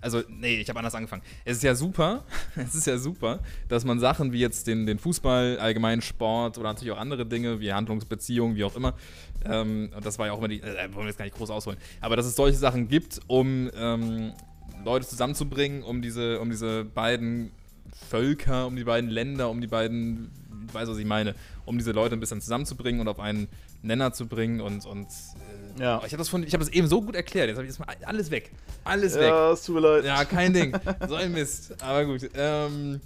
also, 0.00 0.22
nee, 0.28 0.60
ich 0.60 0.68
habe 0.68 0.78
anders 0.78 0.94
angefangen. 0.94 1.22
Es 1.44 1.58
ist 1.58 1.62
ja 1.62 1.74
super, 1.74 2.24
es 2.56 2.74
ist 2.74 2.86
ja 2.86 2.98
super, 2.98 3.40
dass 3.68 3.84
man 3.84 3.98
Sachen 3.98 4.32
wie 4.32 4.40
jetzt 4.40 4.66
den, 4.66 4.86
den 4.86 4.98
Fußball, 4.98 5.58
allgemeinen 5.58 6.02
Sport 6.02 6.58
oder 6.58 6.68
natürlich 6.68 6.92
auch 6.92 6.98
andere 6.98 7.26
Dinge 7.26 7.60
wie 7.60 7.72
Handlungsbeziehungen, 7.72 8.56
wie 8.56 8.64
auch 8.64 8.76
immer, 8.76 8.94
ähm, 9.44 9.90
und 9.94 10.04
das 10.04 10.18
war 10.18 10.26
ja 10.26 10.32
auch 10.32 10.38
immer 10.38 10.48
die, 10.48 10.60
äh, 10.60 10.88
wollen 10.92 11.04
wir 11.04 11.06
jetzt 11.06 11.18
gar 11.18 11.24
nicht 11.24 11.36
groß 11.36 11.50
ausholen, 11.50 11.78
aber 12.00 12.16
dass 12.16 12.26
es 12.26 12.36
solche 12.36 12.58
Sachen 12.58 12.88
gibt, 12.88 13.20
um 13.26 13.70
ähm, 13.74 14.32
Leute 14.84 15.06
zusammenzubringen, 15.06 15.82
um 15.82 16.02
diese, 16.02 16.40
um 16.40 16.50
diese 16.50 16.84
beiden 16.84 17.52
Völker, 18.10 18.66
um 18.66 18.76
die 18.76 18.84
beiden 18.84 19.10
Länder, 19.10 19.50
um 19.50 19.60
die 19.60 19.66
beiden 19.66 20.30
du 20.68 20.74
weißt, 20.74 20.90
was 20.90 20.98
ich 20.98 21.06
meine, 21.06 21.34
um 21.64 21.78
diese 21.78 21.92
Leute 21.92 22.14
ein 22.14 22.20
bisschen 22.20 22.40
zusammenzubringen 22.40 23.00
und 23.00 23.08
auf 23.08 23.20
einen 23.20 23.48
Nenner 23.82 24.12
zu 24.12 24.26
bringen 24.26 24.60
und, 24.60 24.84
und 24.86 25.06
äh, 25.06 25.67
ja. 25.78 26.02
ich 26.04 26.12
habe 26.12 26.18
das, 26.18 26.32
hab 26.32 26.60
das 26.60 26.68
eben 26.68 26.86
so 26.88 27.02
gut 27.02 27.14
erklärt, 27.14 27.48
jetzt 27.48 27.56
habe 27.56 27.66
ich 27.66 27.76
das 27.76 27.78
mal 27.78 27.94
alles 28.04 28.30
weg. 28.30 28.50
Alles 28.84 29.14
ja, 29.14 29.20
weg. 29.20 29.28
Ja, 29.28 29.52
es 29.52 29.62
tut 29.64 29.74
mir 29.76 29.80
leid. 29.80 30.04
Ja, 30.04 30.24
kein 30.24 30.52
Ding. 30.52 30.76
so 31.08 31.14
ein 31.14 31.32
Mist. 31.32 31.74
Aber 31.82 32.04
gut. 32.04 32.28
Ähm, 32.34 33.00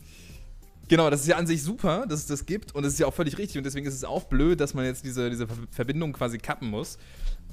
Genau, 0.92 1.08
das 1.08 1.22
ist 1.22 1.26
ja 1.26 1.36
an 1.36 1.46
sich 1.46 1.62
super, 1.62 2.04
dass 2.06 2.20
es 2.20 2.26
das 2.26 2.44
gibt 2.44 2.74
und 2.74 2.84
es 2.84 2.92
ist 2.92 2.98
ja 2.98 3.06
auch 3.06 3.14
völlig 3.14 3.38
richtig 3.38 3.56
und 3.56 3.64
deswegen 3.64 3.86
ist 3.86 3.94
es 3.94 4.04
auch 4.04 4.24
blöd, 4.24 4.60
dass 4.60 4.74
man 4.74 4.84
jetzt 4.84 5.06
diese, 5.06 5.30
diese 5.30 5.46
Verbindung 5.70 6.12
quasi 6.12 6.36
kappen 6.36 6.68
muss. 6.68 6.98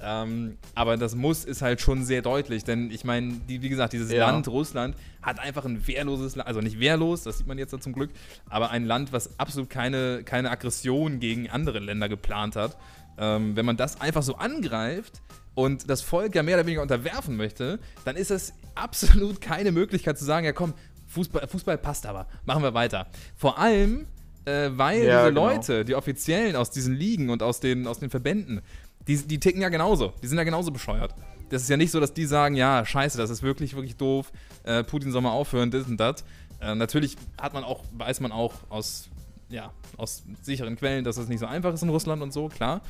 Ähm, 0.01 0.57
aber 0.75 0.97
das 0.97 1.15
Muss 1.15 1.45
ist 1.45 1.61
halt 1.61 1.79
schon 1.79 2.03
sehr 2.03 2.21
deutlich, 2.21 2.65
denn 2.65 2.91
ich 2.91 3.03
meine, 3.03 3.33
wie 3.47 3.69
gesagt, 3.69 3.93
dieses 3.93 4.11
ja. 4.11 4.29
Land, 4.29 4.47
Russland, 4.49 4.95
hat 5.21 5.39
einfach 5.39 5.63
ein 5.63 5.87
wehrloses 5.87 6.35
Land, 6.35 6.47
also 6.47 6.59
nicht 6.59 6.79
wehrlos, 6.79 7.23
das 7.23 7.37
sieht 7.37 7.47
man 7.47 7.57
jetzt 7.57 7.71
da 7.71 7.79
zum 7.79 7.93
Glück, 7.93 8.09
aber 8.49 8.71
ein 8.71 8.85
Land, 8.85 9.13
was 9.13 9.39
absolut 9.39 9.69
keine, 9.69 10.23
keine 10.23 10.51
Aggression 10.51 11.19
gegen 11.19 11.49
andere 11.49 11.79
Länder 11.79 12.09
geplant 12.09 12.55
hat. 12.55 12.77
Ähm, 13.19 13.55
wenn 13.55 13.65
man 13.65 13.77
das 13.77 13.99
einfach 14.01 14.23
so 14.23 14.35
angreift, 14.35 15.21
und 15.55 15.89
das 15.89 16.01
Volk 16.01 16.35
ja 16.35 16.43
mehr 16.43 16.55
oder 16.55 16.65
weniger 16.65 16.81
unterwerfen 16.81 17.35
möchte, 17.35 17.79
dann 18.05 18.15
ist 18.15 18.31
es 18.31 18.53
absolut 18.75 19.41
keine 19.41 19.73
Möglichkeit 19.73 20.17
zu 20.17 20.23
sagen, 20.23 20.45
ja 20.45 20.53
komm, 20.53 20.73
Fußball, 21.07 21.47
Fußball 21.47 21.77
passt 21.77 22.05
aber, 22.05 22.27
machen 22.45 22.63
wir 22.63 22.73
weiter. 22.73 23.07
Vor 23.35 23.57
allem, 23.57 24.07
äh, 24.45 24.69
weil 24.71 25.03
ja, 25.03 25.21
diese 25.21 25.33
genau. 25.33 25.47
Leute, 25.47 25.83
die 25.83 25.95
Offiziellen 25.95 26.55
aus 26.55 26.71
diesen 26.71 26.95
Ligen 26.95 27.29
und 27.29 27.43
aus 27.43 27.59
den, 27.59 27.87
aus 27.87 27.99
den 27.99 28.09
Verbänden, 28.09 28.61
die, 29.07 29.17
die 29.17 29.39
ticken 29.39 29.61
ja 29.61 29.69
genauso. 29.69 30.13
Die 30.21 30.27
sind 30.27 30.37
ja 30.37 30.43
genauso 30.43 30.71
bescheuert. 30.71 31.13
Das 31.49 31.63
ist 31.63 31.69
ja 31.69 31.77
nicht 31.77 31.91
so, 31.91 31.99
dass 31.99 32.13
die 32.13 32.25
sagen, 32.25 32.55
ja, 32.55 32.85
scheiße, 32.85 33.17
das 33.17 33.31
ist 33.31 33.41
wirklich, 33.41 33.75
wirklich 33.75 33.97
doof, 33.97 34.31
äh, 34.63 34.83
Putin 34.83 35.11
soll 35.11 35.23
mal 35.23 35.31
aufhören, 35.31 35.71
das 35.71 35.87
und 35.87 35.97
das. 35.97 36.23
Äh, 36.61 36.75
natürlich 36.75 37.17
hat 37.41 37.53
man 37.53 37.63
auch, 37.63 37.83
weiß 37.97 38.19
man 38.19 38.31
auch 38.31 38.53
aus, 38.69 39.09
ja, 39.49 39.73
aus 39.97 40.23
sicheren 40.41 40.75
Quellen, 40.75 41.03
dass 41.03 41.17
es 41.17 41.23
das 41.23 41.29
nicht 41.29 41.39
so 41.39 41.45
einfach 41.45 41.73
ist 41.73 41.83
in 41.83 41.89
Russland 41.89 42.21
und 42.21 42.31
so, 42.31 42.47
klar. 42.47 42.81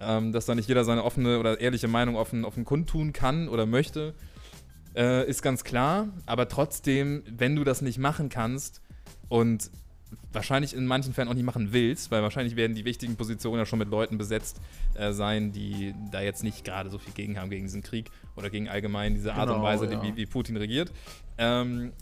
Ähm, 0.00 0.32
dass 0.32 0.46
da 0.46 0.54
nicht 0.54 0.68
jeder 0.68 0.84
seine 0.84 1.02
offene 1.04 1.40
oder 1.40 1.60
ehrliche 1.60 1.88
Meinung 1.88 2.16
offen, 2.16 2.44
offen 2.44 2.64
kundtun 2.64 3.12
kann 3.12 3.48
oder 3.48 3.66
möchte, 3.66 4.14
äh, 4.94 5.28
ist 5.28 5.42
ganz 5.42 5.64
klar. 5.64 6.08
Aber 6.26 6.48
trotzdem, 6.48 7.22
wenn 7.28 7.56
du 7.56 7.64
das 7.64 7.82
nicht 7.82 7.98
machen 7.98 8.28
kannst 8.28 8.80
und 9.28 9.70
wahrscheinlich 10.32 10.74
in 10.74 10.86
manchen 10.86 11.12
Fällen 11.12 11.28
auch 11.28 11.34
nicht 11.34 11.44
machen 11.44 11.72
willst, 11.72 12.10
weil 12.10 12.22
wahrscheinlich 12.22 12.56
werden 12.56 12.74
die 12.74 12.84
wichtigen 12.84 13.16
Positionen 13.16 13.58
ja 13.58 13.66
schon 13.66 13.78
mit 13.78 13.88
Leuten 13.88 14.18
besetzt 14.18 14.60
äh, 14.94 15.12
sein, 15.12 15.52
die 15.52 15.94
da 16.10 16.20
jetzt 16.20 16.42
nicht 16.42 16.64
gerade 16.64 16.90
so 16.90 16.98
viel 16.98 17.12
gegen 17.12 17.38
haben 17.38 17.50
gegen 17.50 17.64
diesen 17.64 17.82
Krieg 17.82 18.10
oder 18.36 18.50
gegen 18.50 18.68
allgemein 18.68 19.14
diese 19.14 19.34
Art 19.34 19.48
genau, 19.48 19.56
und 19.56 19.62
Weise, 19.62 19.90
ja. 19.90 20.02
wie, 20.02 20.16
wie, 20.16 20.26
Putin 20.26 20.56
regiert. 20.56 20.92
Ähm, 21.36 21.92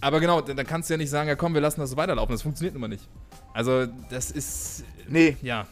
aber 0.00 0.20
genau, 0.20 0.40
dann 0.40 0.66
kannst 0.66 0.88
du 0.88 0.94
ja 0.94 0.98
nicht 0.98 1.10
sagen, 1.10 1.28
ja 1.28 1.36
komm, 1.36 1.54
wir 1.54 1.60
lassen 1.60 1.80
das 1.80 1.90
so 1.90 1.96
weiterlaufen. 1.96 2.32
Das 2.32 2.42
funktioniert 2.42 2.74
nun 2.74 2.80
mal 2.80 2.88
nicht. 2.88 3.08
Also 3.52 3.86
das 4.10 4.30
ist... 4.30 4.84
Nee. 5.08 5.36
Ja. 5.42 5.66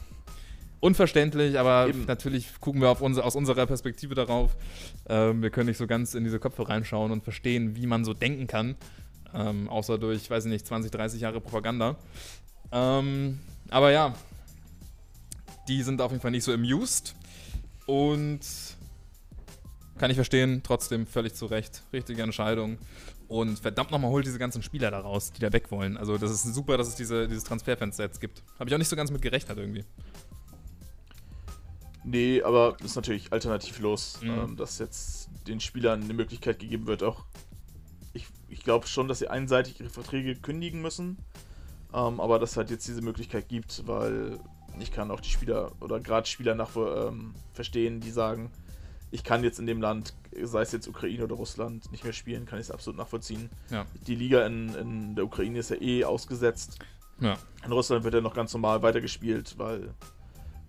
Unverständlich, 0.81 1.59
aber 1.59 1.89
Eben. 1.89 2.05
natürlich 2.05 2.47
gucken 2.61 2.81
wir 2.81 3.01
unser, 3.01 3.25
aus 3.25 3.35
unserer 3.35 3.65
Perspektive 3.65 4.15
darauf. 4.15 4.55
Ähm, 5.09 5.41
wir 5.41 5.49
können 5.49 5.67
nicht 5.67 5.77
so 5.77 5.87
ganz 5.87 6.13
in 6.13 6.23
diese 6.23 6.39
Köpfe 6.39 6.69
reinschauen 6.69 7.11
und 7.11 7.23
verstehen, 7.23 7.75
wie 7.75 7.85
man 7.85 8.05
so 8.05 8.13
denken 8.13 8.47
kann. 8.47 8.75
Ähm, 9.33 9.67
außer 9.67 9.97
durch, 9.97 10.29
weiß 10.29 10.45
ich 10.45 10.51
nicht, 10.51 10.65
20, 10.65 10.91
30 10.91 11.21
Jahre 11.21 11.41
Propaganda. 11.41 11.97
Ähm, 12.71 13.39
aber 13.69 13.91
ja, 13.91 14.13
die 15.67 15.83
sind 15.83 16.01
auf 16.01 16.11
jeden 16.11 16.21
Fall 16.21 16.31
nicht 16.31 16.43
so 16.43 16.53
amused. 16.53 17.15
Und 17.85 18.39
kann 19.97 20.11
ich 20.11 20.15
verstehen, 20.15 20.61
trotzdem 20.63 21.05
völlig 21.05 21.33
zu 21.33 21.45
Recht. 21.45 21.83
Richtige 21.91 22.21
Entscheidung. 22.23 22.77
Und 23.29 23.59
verdammt 23.59 23.91
nochmal, 23.91 24.09
holt 24.09 24.25
diese 24.25 24.39
ganzen 24.39 24.63
Spieler 24.63 24.89
da 24.91 24.99
raus, 24.99 25.31
die 25.31 25.39
da 25.39 25.53
weg 25.53 25.71
wollen. 25.71 25.97
Also, 25.97 26.17
das 26.17 26.31
ist 26.31 26.43
super, 26.53 26.77
dass 26.77 26.87
es 26.87 26.95
diese, 26.95 27.27
dieses 27.27 27.43
Transferfenster 27.43 28.03
jetzt 28.03 28.19
gibt. 28.19 28.43
Habe 28.59 28.69
ich 28.69 28.73
auch 28.73 28.79
nicht 28.79 28.89
so 28.89 28.95
ganz 28.95 29.11
mit 29.11 29.21
gerechnet 29.21 29.57
irgendwie. 29.57 29.85
Nee, 32.03 32.41
aber 32.41 32.75
ist 32.83 32.95
natürlich 32.95 33.31
alternativlos, 33.31 34.19
mhm. 34.21 34.29
ähm, 34.29 34.57
dass 34.57 34.79
jetzt 34.79 35.29
den 35.47 35.59
Spielern 35.59 36.03
eine 36.03 36.13
Möglichkeit 36.13 36.59
gegeben 36.59 36.87
wird, 36.87 37.03
auch 37.03 37.25
ich, 38.13 38.25
ich 38.47 38.63
glaube 38.63 38.87
schon, 38.87 39.07
dass 39.07 39.19
sie 39.19 39.27
einseitig 39.27 39.79
ihre 39.79 39.89
Verträge 39.89 40.35
kündigen 40.35 40.81
müssen. 40.81 41.17
Ähm, 41.93 42.19
aber 42.19 42.39
dass 42.39 42.51
es 42.51 42.57
halt 42.57 42.69
jetzt 42.69 42.87
diese 42.87 43.01
Möglichkeit 43.01 43.47
gibt, 43.47 43.87
weil 43.87 44.39
ich 44.79 44.91
kann 44.91 45.11
auch 45.11 45.19
die 45.19 45.29
Spieler 45.29 45.71
oder 45.81 45.99
gerade 45.99 46.27
Spieler 46.27 46.55
nach 46.55 46.75
ähm, 46.75 47.33
verstehen, 47.53 47.99
die 47.99 48.11
sagen, 48.11 48.51
ich 49.11 49.23
kann 49.23 49.43
jetzt 49.43 49.59
in 49.59 49.65
dem 49.65 49.81
Land, 49.81 50.13
sei 50.43 50.61
es 50.61 50.71
jetzt 50.71 50.87
Ukraine 50.87 51.23
oder 51.23 51.35
Russland, 51.35 51.91
nicht 51.91 52.03
mehr 52.03 52.13
spielen, 52.13 52.45
kann 52.45 52.59
ich 52.59 52.65
es 52.65 52.71
absolut 52.71 52.97
nachvollziehen. 52.97 53.49
Ja. 53.69 53.85
Die 54.07 54.15
Liga 54.15 54.45
in, 54.45 54.75
in 54.75 55.15
der 55.15 55.25
Ukraine 55.25 55.59
ist 55.59 55.71
ja 55.71 55.81
eh 55.81 56.03
ausgesetzt. 56.03 56.79
Ja. 57.19 57.37
In 57.65 57.71
Russland 57.71 58.03
wird 58.03 58.13
ja 58.13 58.21
noch 58.21 58.33
ganz 58.33 58.53
normal 58.53 58.81
weitergespielt, 58.81 59.55
weil 59.57 59.93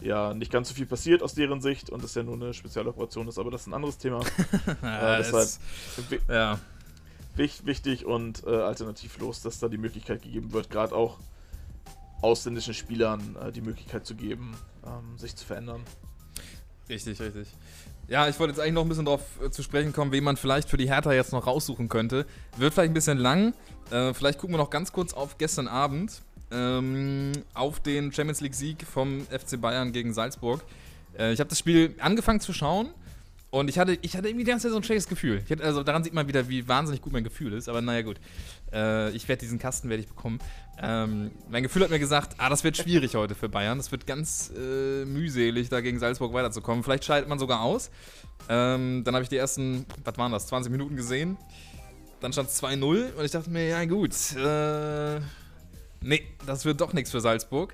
ja 0.01 0.33
nicht 0.33 0.51
ganz 0.51 0.69
so 0.71 0.75
viel 0.75 0.87
passiert 0.87 1.23
aus 1.23 1.35
deren 1.35 1.61
Sicht 1.61 1.91
und 1.91 2.03
es 2.03 2.15
ja 2.15 2.23
nur 2.23 2.35
eine 2.35 2.55
Spezialoperation 2.55 3.29
ist, 3.29 3.39
aber 3.39 3.51
das 3.51 3.63
ist 3.63 3.67
ein 3.67 3.75
anderes 3.75 3.99
Thema. 3.99 4.21
ja, 4.83 5.17
äh, 5.17 5.19
deshalb, 5.19 5.49
ja 6.29 6.59
wichtig 7.37 8.05
und 8.05 8.45
äh, 8.47 8.51
alternativlos, 8.51 9.43
dass 9.43 9.59
da 9.59 9.69
die 9.69 9.79
Möglichkeit 9.79 10.23
gegeben 10.23 10.53
wird, 10.53 10.71
gerade 10.71 10.95
auch 10.95 11.19
ausländischen 12.21 12.75
Spielern 12.75 13.37
äh, 13.37 13.53
die 13.53 13.63
Möglichkeit 13.63 14.07
zu 14.07 14.15
geben, 14.15 14.57
ähm, 14.85 15.17
sich 15.19 15.37
zu 15.37 15.47
verändern. 15.47 15.83
Richtig, 16.91 17.21
richtig. 17.21 17.47
Ja, 18.09 18.29
ich 18.29 18.39
wollte 18.41 18.53
jetzt 18.53 18.61
eigentlich 18.61 18.75
noch 18.75 18.83
ein 18.83 18.89
bisschen 18.89 19.05
darauf 19.05 19.23
äh, 19.43 19.51
zu 19.51 19.63
sprechen 19.63 19.93
kommen, 19.93 20.11
wen 20.11 20.25
man 20.25 20.37
vielleicht 20.37 20.69
für 20.69 20.77
die 20.77 20.89
Hertha 20.89 21.13
jetzt 21.13 21.33
noch 21.33 21.47
raussuchen 21.47 21.89
könnte. 21.89 22.27
Wird 22.57 22.75
vielleicht 22.75 22.91
ein 22.91 22.95
bisschen 22.95 23.19
lang. 23.19 23.55
Äh, 23.93 24.13
vielleicht 24.13 24.41
gucken 24.41 24.55
wir 24.55 24.59
noch 24.59 24.71
ganz 24.71 24.93
kurz 24.93 25.15
auf 25.15 25.39
gestern 25.39 25.69
Abend. 25.69 26.21
Ähm, 26.51 27.31
auf 27.55 27.79
den 27.79 28.13
Champions 28.13 28.41
League-Sieg 28.41 28.83
vom 28.83 29.25
FC 29.27 29.61
Bayern 29.61 29.93
gegen 29.93 30.13
Salzburg. 30.13 30.65
Äh, 31.17 31.33
ich 31.33 31.39
habe 31.39 31.49
das 31.49 31.61
Spiel 31.61 31.95
angefangen 32.01 32.41
zu 32.41 32.53
schauen 32.53 32.91
und 33.51 33.69
ich 33.69 33.79
hatte, 33.79 33.99
ich 34.03 34.17
hatte 34.17 34.29
irgendwie 34.29 34.45
die 34.45 34.51
ganze 34.51 34.65
Zeit 34.65 34.73
so 34.73 34.77
ein 34.77 34.85
schlechtes 34.85 35.09
Gefühl. 35.09 35.43
Hatte, 35.51 35.65
also 35.65 35.83
daran 35.83 36.05
sieht 36.05 36.15
man 36.15 36.29
wieder, 36.29 36.49
wie 36.49 36.69
wahnsinnig 36.69 37.03
gut 37.03 37.13
mein 37.13 37.25
Gefühl 37.25 37.53
ist. 37.53 37.69
Aber 37.69 37.81
naja, 37.81 38.03
gut. 38.03 38.21
Äh, 38.73 39.11
ich 39.11 39.29
werde 39.29 39.41
diesen 39.41 39.59
Kasten 39.59 39.89
werde 39.89 40.03
ich 40.03 40.09
bekommen. 40.09 40.39
Ähm, 40.81 41.33
mein 41.49 41.65
Gefühl 41.65 41.83
hat 41.83 41.91
mir 41.91 41.99
gesagt, 41.99 42.35
ah, 42.39 42.49
das 42.49 42.63
wird 42.63 42.77
schwierig 42.77 43.17
heute 43.17 43.35
für 43.35 43.49
Bayern. 43.49 43.79
Das 43.79 43.91
wird 43.91 44.07
ganz 44.07 44.53
äh, 44.57 45.05
mühselig, 45.05 45.69
da 45.69 45.81
gegen 45.81 45.99
Salzburg 45.99 46.33
weiterzukommen. 46.33 46.85
Vielleicht 46.85 47.05
schaltet 47.05 47.29
man 47.29 47.41
sogar 47.41 47.63
aus. 47.63 47.91
Ähm, 48.49 49.03
dann 49.05 49.15
habe 49.15 49.25
ich 49.25 49.29
die 49.29 49.37
ersten, 49.37 49.85
was 50.05 50.17
waren 50.17 50.31
das, 50.31 50.47
20 50.47 50.71
Minuten 50.71 50.95
gesehen. 50.95 51.37
Dann 52.21 52.33
stand 52.33 52.51
es 52.51 52.63
2-0 52.63 53.15
und 53.15 53.25
ich 53.25 53.31
dachte 53.33 53.51
mir, 53.51 53.67
ja 53.67 53.85
gut, 53.85 54.15
äh, 54.37 55.21
nee, 56.03 56.23
das 56.47 56.65
wird 56.65 56.81
doch 56.81 56.93
nichts 56.93 57.11
für 57.11 57.21
Salzburg. 57.21 57.73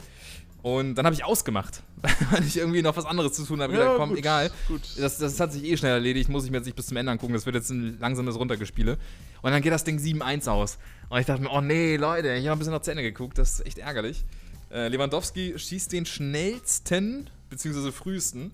Und 0.67 0.97
dann 0.97 1.07
habe 1.07 1.15
ich 1.15 1.23
ausgemacht, 1.23 1.85
weil 2.33 2.45
ich 2.45 2.57
irgendwie 2.57 2.83
noch 2.83 2.97
was 2.97 3.05
anderes 3.05 3.35
zu 3.35 3.45
tun 3.45 3.63
habe. 3.63 3.73
Ja, 3.73 3.79
gedacht, 3.79 3.99
komm, 3.99 4.09
gut, 4.09 4.19
egal. 4.19 4.51
Gut. 4.67 4.81
Das, 4.99 5.19
das 5.19 5.39
hat 5.39 5.53
sich 5.53 5.63
eh 5.63 5.77
schnell 5.77 5.93
erledigt, 5.93 6.29
muss 6.29 6.45
ich 6.45 6.51
mir 6.51 6.57
jetzt 6.57 6.67
nicht 6.67 6.75
bis 6.75 6.87
zum 6.87 6.97
Ende 6.97 7.13
angucken. 7.13 7.35
Das 7.35 7.47
wird 7.47 7.55
jetzt 7.55 7.71
ein 7.71 8.01
langsames 8.01 8.37
Runtergespiele. 8.37 8.99
Und 9.43 9.53
dann 9.53 9.63
geht 9.63 9.71
das 9.71 9.85
Ding 9.85 10.01
7-1 10.01 10.49
aus. 10.51 10.79
Und 11.09 11.21
ich 11.21 11.27
dachte 11.27 11.41
mir, 11.41 11.53
oh 11.53 11.61
nee, 11.61 11.95
Leute, 11.95 12.35
ich 12.35 12.47
habe 12.47 12.57
ein 12.57 12.59
bisschen 12.59 12.73
noch 12.73 12.83
zu 12.83 12.91
Ende 12.91 13.05
geguckt. 13.05 13.39
Das 13.39 13.61
ist 13.61 13.67
echt 13.67 13.79
ärgerlich. 13.79 14.25
Äh, 14.73 14.89
Lewandowski 14.89 15.57
schießt 15.57 15.93
den 15.93 16.05
schnellsten, 16.05 17.31
beziehungsweise 17.49 17.93
frühesten 17.93 18.51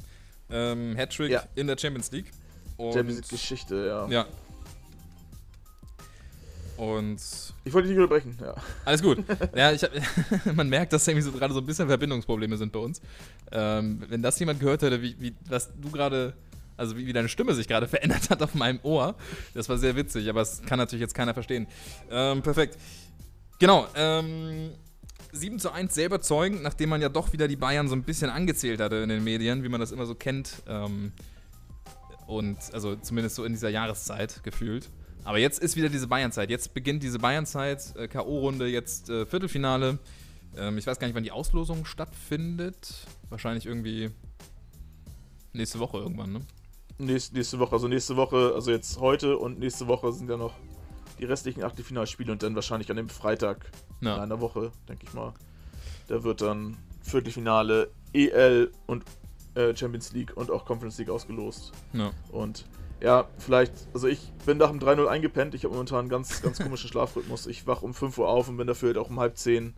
ähm, 0.50 0.94
Hattrick 0.98 1.30
ja. 1.30 1.44
in 1.54 1.66
der 1.66 1.78
Champions 1.78 2.12
League. 2.12 2.30
Und 2.76 2.92
Champions 2.92 3.22
League-Geschichte, 3.22 3.86
ja. 3.86 4.06
Ja, 4.08 4.26
und. 6.76 7.20
Ich 7.64 7.72
wollte 7.72 7.88
dich 7.88 7.96
nicht 7.96 8.02
unterbrechen, 8.02 8.36
ja. 8.40 8.54
Alles 8.84 9.02
gut. 9.02 9.18
ja, 9.56 9.72
ich 9.72 9.82
hab, 9.82 9.90
man 10.54 10.68
merkt, 10.68 10.92
dass 10.92 11.06
irgendwie 11.06 11.22
so 11.22 11.32
gerade 11.32 11.54
so 11.54 11.60
ein 11.60 11.66
bisschen 11.66 11.88
Verbindungsprobleme 11.88 12.56
sind 12.56 12.72
bei 12.72 12.80
uns. 12.80 13.00
Ähm, 13.50 14.02
wenn 14.08 14.22
das 14.22 14.38
jemand 14.38 14.60
gehört 14.60 14.82
hätte, 14.82 15.02
wie, 15.02 15.16
wie 15.18 15.34
was 15.48 15.70
du 15.80 15.90
gerade, 15.90 16.34
also 16.76 16.96
wie, 16.96 17.06
wie, 17.06 17.12
deine 17.12 17.28
Stimme 17.28 17.54
sich 17.54 17.68
gerade 17.68 17.86
verändert 17.88 18.30
hat 18.30 18.42
auf 18.42 18.54
meinem 18.54 18.80
Ohr, 18.82 19.14
das 19.54 19.68
war 19.68 19.78
sehr 19.78 19.96
witzig, 19.96 20.28
aber 20.28 20.40
es 20.40 20.62
kann 20.62 20.78
natürlich 20.78 21.02
jetzt 21.02 21.14
keiner 21.14 21.34
verstehen. 21.34 21.66
Ähm, 22.10 22.42
perfekt. 22.42 22.78
Genau, 23.58 23.86
ähm, 23.94 24.70
7 25.32 25.58
zu 25.58 25.70
1 25.70 25.94
sehr 25.94 26.06
überzeugend, 26.06 26.62
nachdem 26.62 26.90
man 26.90 27.00
ja 27.00 27.08
doch 27.08 27.32
wieder 27.32 27.48
die 27.48 27.56
Bayern 27.56 27.88
so 27.88 27.94
ein 27.94 28.02
bisschen 28.02 28.30
angezählt 28.30 28.80
hatte 28.80 28.96
in 28.96 29.08
den 29.08 29.24
Medien, 29.24 29.62
wie 29.62 29.68
man 29.68 29.80
das 29.80 29.92
immer 29.92 30.06
so 30.06 30.14
kennt. 30.14 30.62
Ähm, 30.68 31.12
und 32.26 32.58
also 32.72 32.96
zumindest 32.96 33.36
so 33.36 33.44
in 33.44 33.52
dieser 33.52 33.68
Jahreszeit 33.68 34.42
gefühlt. 34.42 34.90
Aber 35.24 35.38
jetzt 35.38 35.60
ist 35.60 35.76
wieder 35.76 35.88
diese 35.88 36.08
Bayern-Zeit. 36.08 36.50
Jetzt 36.50 36.74
beginnt 36.74 37.02
diese 37.02 37.18
Bayern-Zeit, 37.18 37.94
äh, 37.96 38.08
K.O.-Runde, 38.08 38.66
jetzt 38.66 39.08
äh, 39.08 39.24
Viertelfinale. 39.26 39.98
Ähm, 40.56 40.78
ich 40.78 40.86
weiß 40.86 40.98
gar 40.98 41.06
nicht, 41.06 41.14
wann 41.14 41.22
die 41.22 41.30
Auslosung 41.30 41.84
stattfindet. 41.84 43.06
Wahrscheinlich 43.30 43.66
irgendwie 43.66 44.10
nächste 45.52 45.78
Woche 45.78 45.98
irgendwann, 45.98 46.32
ne? 46.32 46.40
Nächste, 46.98 47.34
nächste 47.34 47.58
Woche, 47.58 47.72
also 47.72 47.88
nächste 47.88 48.16
Woche, 48.16 48.52
also 48.54 48.70
jetzt 48.70 48.98
heute 49.00 49.38
und 49.38 49.58
nächste 49.58 49.88
Woche 49.88 50.12
sind 50.12 50.28
ja 50.28 50.36
noch 50.36 50.54
die 51.18 51.24
restlichen 51.24 51.62
Achtelfinalspiele 51.62 52.30
und 52.32 52.42
dann 52.42 52.54
wahrscheinlich 52.54 52.90
an 52.90 52.96
dem 52.96 53.08
Freitag 53.08 53.70
ja. 54.00 54.16
in 54.16 54.20
einer 54.20 54.40
Woche, 54.40 54.72
denke 54.88 55.06
ich 55.06 55.14
mal. 55.14 55.32
Da 56.08 56.22
wird 56.22 56.42
dann 56.42 56.76
Viertelfinale, 57.00 57.90
EL 58.12 58.70
und 58.86 59.04
äh, 59.54 59.74
Champions 59.74 60.12
League 60.12 60.36
und 60.36 60.50
auch 60.50 60.64
Conference 60.64 60.98
League 60.98 61.10
ausgelost. 61.10 61.72
Ja. 61.92 62.10
Und 62.30 62.66
ja, 63.02 63.26
vielleicht, 63.38 63.72
also 63.92 64.06
ich 64.06 64.30
bin 64.46 64.58
nach 64.58 64.70
dem 64.70 64.78
3-0 64.78 65.06
eingepennt. 65.06 65.54
Ich 65.54 65.64
habe 65.64 65.74
momentan 65.74 66.00
einen 66.00 66.08
ganz, 66.08 66.40
ganz 66.40 66.60
komischen 66.60 66.88
Schlafrhythmus. 66.88 67.48
Ich 67.48 67.66
wach 67.66 67.82
um 67.82 67.94
5 67.94 68.16
Uhr 68.18 68.28
auf 68.28 68.48
und 68.48 68.56
bin 68.56 68.68
dafür 68.68 68.90
halt 68.90 68.98
auch 68.98 69.10
um 69.10 69.18
halb 69.18 69.36
10 69.36 69.74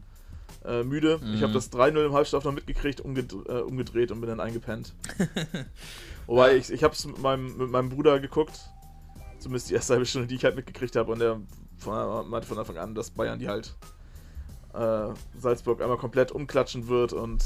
äh, 0.67 0.83
müde. 0.83 1.19
Mhm. 1.23 1.35
Ich 1.35 1.43
habe 1.43 1.55
das 1.55 1.73
3-0 1.73 2.05
im 2.05 2.13
Halbschlaf 2.13 2.45
noch 2.45 2.53
mitgekriegt, 2.53 3.01
umged 3.01 3.33
äh, 3.33 3.61
umgedreht 3.61 4.11
und 4.11 4.21
bin 4.21 4.29
dann 4.29 4.41
eingepennt. 4.41 4.95
Wobei 6.27 6.57
ich, 6.57 6.71
ich 6.71 6.85
habe 6.85 6.93
es 6.93 7.07
mit 7.07 7.19
meinem, 7.19 7.57
mit 7.57 7.71
meinem 7.71 7.89
Bruder 7.89 8.21
geguckt. 8.21 8.61
Zumindest 9.39 9.71
die 9.71 9.75
erste 9.75 9.95
halbe 9.95 10.05
Stunde, 10.05 10.29
die 10.29 10.35
ich 10.35 10.45
halt 10.45 10.57
mitgekriegt 10.57 10.95
habe. 10.95 11.11
Und 11.11 11.19
der 11.19 11.41
meinte 11.87 12.47
von 12.47 12.59
Anfang 12.59 12.77
an, 12.77 12.95
dass 12.95 13.11
Bayern 13.11 13.39
die 13.39 13.49
halt 13.49 13.75
äh, 14.75 15.09
Salzburg 15.39 15.81
einmal 15.81 15.97
komplett 15.97 16.31
umklatschen 16.31 16.89
wird. 16.89 17.15
Und 17.15 17.43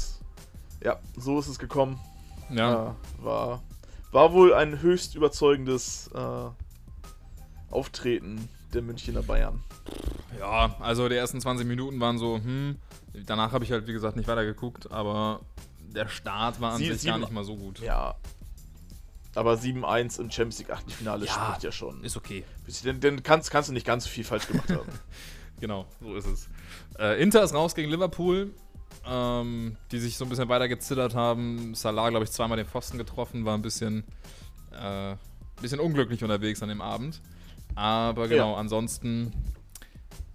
ja, 0.83 0.99
so 1.15 1.39
ist 1.39 1.47
es 1.47 1.57
gekommen. 1.57 1.99
Ja. 2.49 2.97
Äh, 3.21 3.23
war, 3.23 3.63
war 4.11 4.33
wohl 4.33 4.53
ein 4.53 4.81
höchst 4.81 5.15
überzeugendes 5.15 6.09
äh, 6.13 6.49
Auftreten 7.71 8.49
der 8.73 8.81
Münchner 8.81 9.21
Bayern. 9.23 9.63
Ja, 10.39 10.75
also 10.79 11.09
die 11.09 11.15
ersten 11.15 11.41
20 11.41 11.67
Minuten 11.67 11.99
waren 11.99 12.17
so, 12.17 12.35
hm. 12.37 12.77
Danach 13.25 13.51
habe 13.51 13.63
ich 13.65 13.71
halt, 13.71 13.87
wie 13.87 13.91
gesagt, 13.93 14.15
nicht 14.15 14.27
weiter 14.27 14.45
geguckt, 14.45 14.91
aber 14.91 15.41
der 15.93 16.07
Start 16.07 16.61
war 16.61 16.73
an 16.73 16.77
Sie- 16.77 16.85
sich 16.93 17.03
gar 17.05 17.15
sieben- 17.15 17.21
nicht 17.21 17.33
mal 17.33 17.43
so 17.43 17.55
gut. 17.55 17.79
Ja. 17.79 18.15
Aber 19.35 19.55
7-1 19.57 20.19
im 20.19 20.29
Champions 20.31 20.59
League 20.59 20.69
Achtelfinale 20.71 21.25
Ja, 21.25 21.31
spricht 21.33 21.63
ja 21.63 21.71
schon. 21.71 22.03
Ist 22.03 22.15
okay. 22.17 22.43
Denn, 22.83 22.99
denn 22.99 23.23
kannst, 23.23 23.49
kannst 23.51 23.69
du 23.69 23.73
nicht 23.73 23.85
ganz 23.85 24.03
so 24.03 24.09
viel 24.09 24.23
falsch 24.23 24.47
gemacht 24.47 24.69
haben. 24.71 24.87
Genau, 25.59 25.85
so 25.99 26.15
ist 26.15 26.25
es. 26.25 26.47
Äh, 26.97 27.21
Inter 27.21 27.43
ist 27.43 27.53
raus 27.53 27.75
gegen 27.75 27.89
Liverpool, 27.91 28.53
ähm, 29.05 29.77
die 29.91 29.99
sich 29.99 30.17
so 30.17 30.25
ein 30.25 30.29
bisschen 30.29 30.49
weiter 30.49 30.67
gezittert 30.67 31.15
haben. 31.15 31.73
Salah, 31.75 32.09
glaube 32.09 32.25
ich, 32.25 32.31
zweimal 32.31 32.57
den 32.57 32.67
Pfosten 32.67 32.97
getroffen, 32.97 33.45
war 33.45 33.55
ein 33.55 33.61
bisschen, 33.61 34.03
äh, 34.71 35.15
bisschen 35.61 35.79
unglücklich 35.79 36.23
unterwegs 36.23 36.61
an 36.63 36.69
dem 36.69 36.81
Abend. 36.81 37.21
Aber 37.75 38.27
genau, 38.27 38.53
Ja. 38.53 38.57
ansonsten 38.59 39.31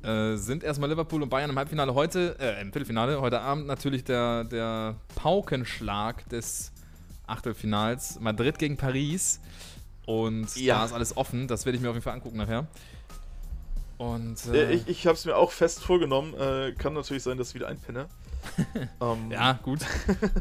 äh, 0.02 0.36
sind 0.36 0.62
erstmal 0.64 0.90
Liverpool 0.90 1.22
und 1.22 1.30
Bayern 1.30 1.48
im 1.50 1.56
Halbfinale 1.58 1.94
heute, 1.94 2.36
äh, 2.38 2.60
im 2.60 2.72
Viertelfinale, 2.72 3.20
heute 3.20 3.40
Abend 3.40 3.66
natürlich 3.66 4.04
der, 4.04 4.44
der 4.44 4.96
Paukenschlag 5.14 6.28
des 6.28 6.72
Achtelfinals. 7.26 8.20
Madrid 8.20 8.58
gegen 8.58 8.76
Paris. 8.76 9.40
Und 10.06 10.54
Ja. 10.56 10.78
da 10.80 10.84
ist 10.84 10.92
alles 10.92 11.16
offen. 11.16 11.48
Das 11.48 11.64
werde 11.64 11.76
ich 11.76 11.82
mir 11.82 11.88
auf 11.88 11.94
jeden 11.94 12.04
Fall 12.04 12.12
angucken 12.12 12.36
nachher. 12.36 12.66
Und 13.96 14.36
Äh, 14.52 14.64
äh, 14.64 14.74
ich 14.74 14.88
ich 14.88 15.06
habe 15.06 15.16
es 15.16 15.24
mir 15.24 15.36
auch 15.36 15.50
fest 15.52 15.82
vorgenommen. 15.82 16.34
Äh, 16.34 16.72
kann 16.76 16.92
natürlich 16.92 17.22
sein, 17.22 17.38
dass 17.38 17.48
ich 17.48 17.54
wieder 17.54 17.68
einpenne. 17.68 18.06
ähm, 19.00 19.30
Ja, 19.30 19.52
gut. 19.62 19.80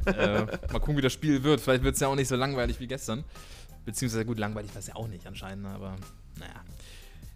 äh, 0.05 0.39
mal 0.45 0.79
gucken, 0.79 0.97
wie 0.97 1.01
das 1.01 1.13
Spiel 1.13 1.43
wird. 1.43 1.61
Vielleicht 1.61 1.83
wird 1.83 1.95
es 1.95 2.01
ja 2.01 2.07
auch 2.07 2.15
nicht 2.15 2.27
so 2.27 2.35
langweilig 2.35 2.79
wie 2.79 2.87
gestern. 2.87 3.23
Beziehungsweise 3.85 4.25
gut, 4.25 4.39
langweilig 4.39 4.73
war 4.73 4.79
es 4.79 4.87
ja 4.87 4.95
auch 4.95 5.07
nicht 5.07 5.27
anscheinend, 5.27 5.65
aber 5.67 5.95
naja. 6.39 6.53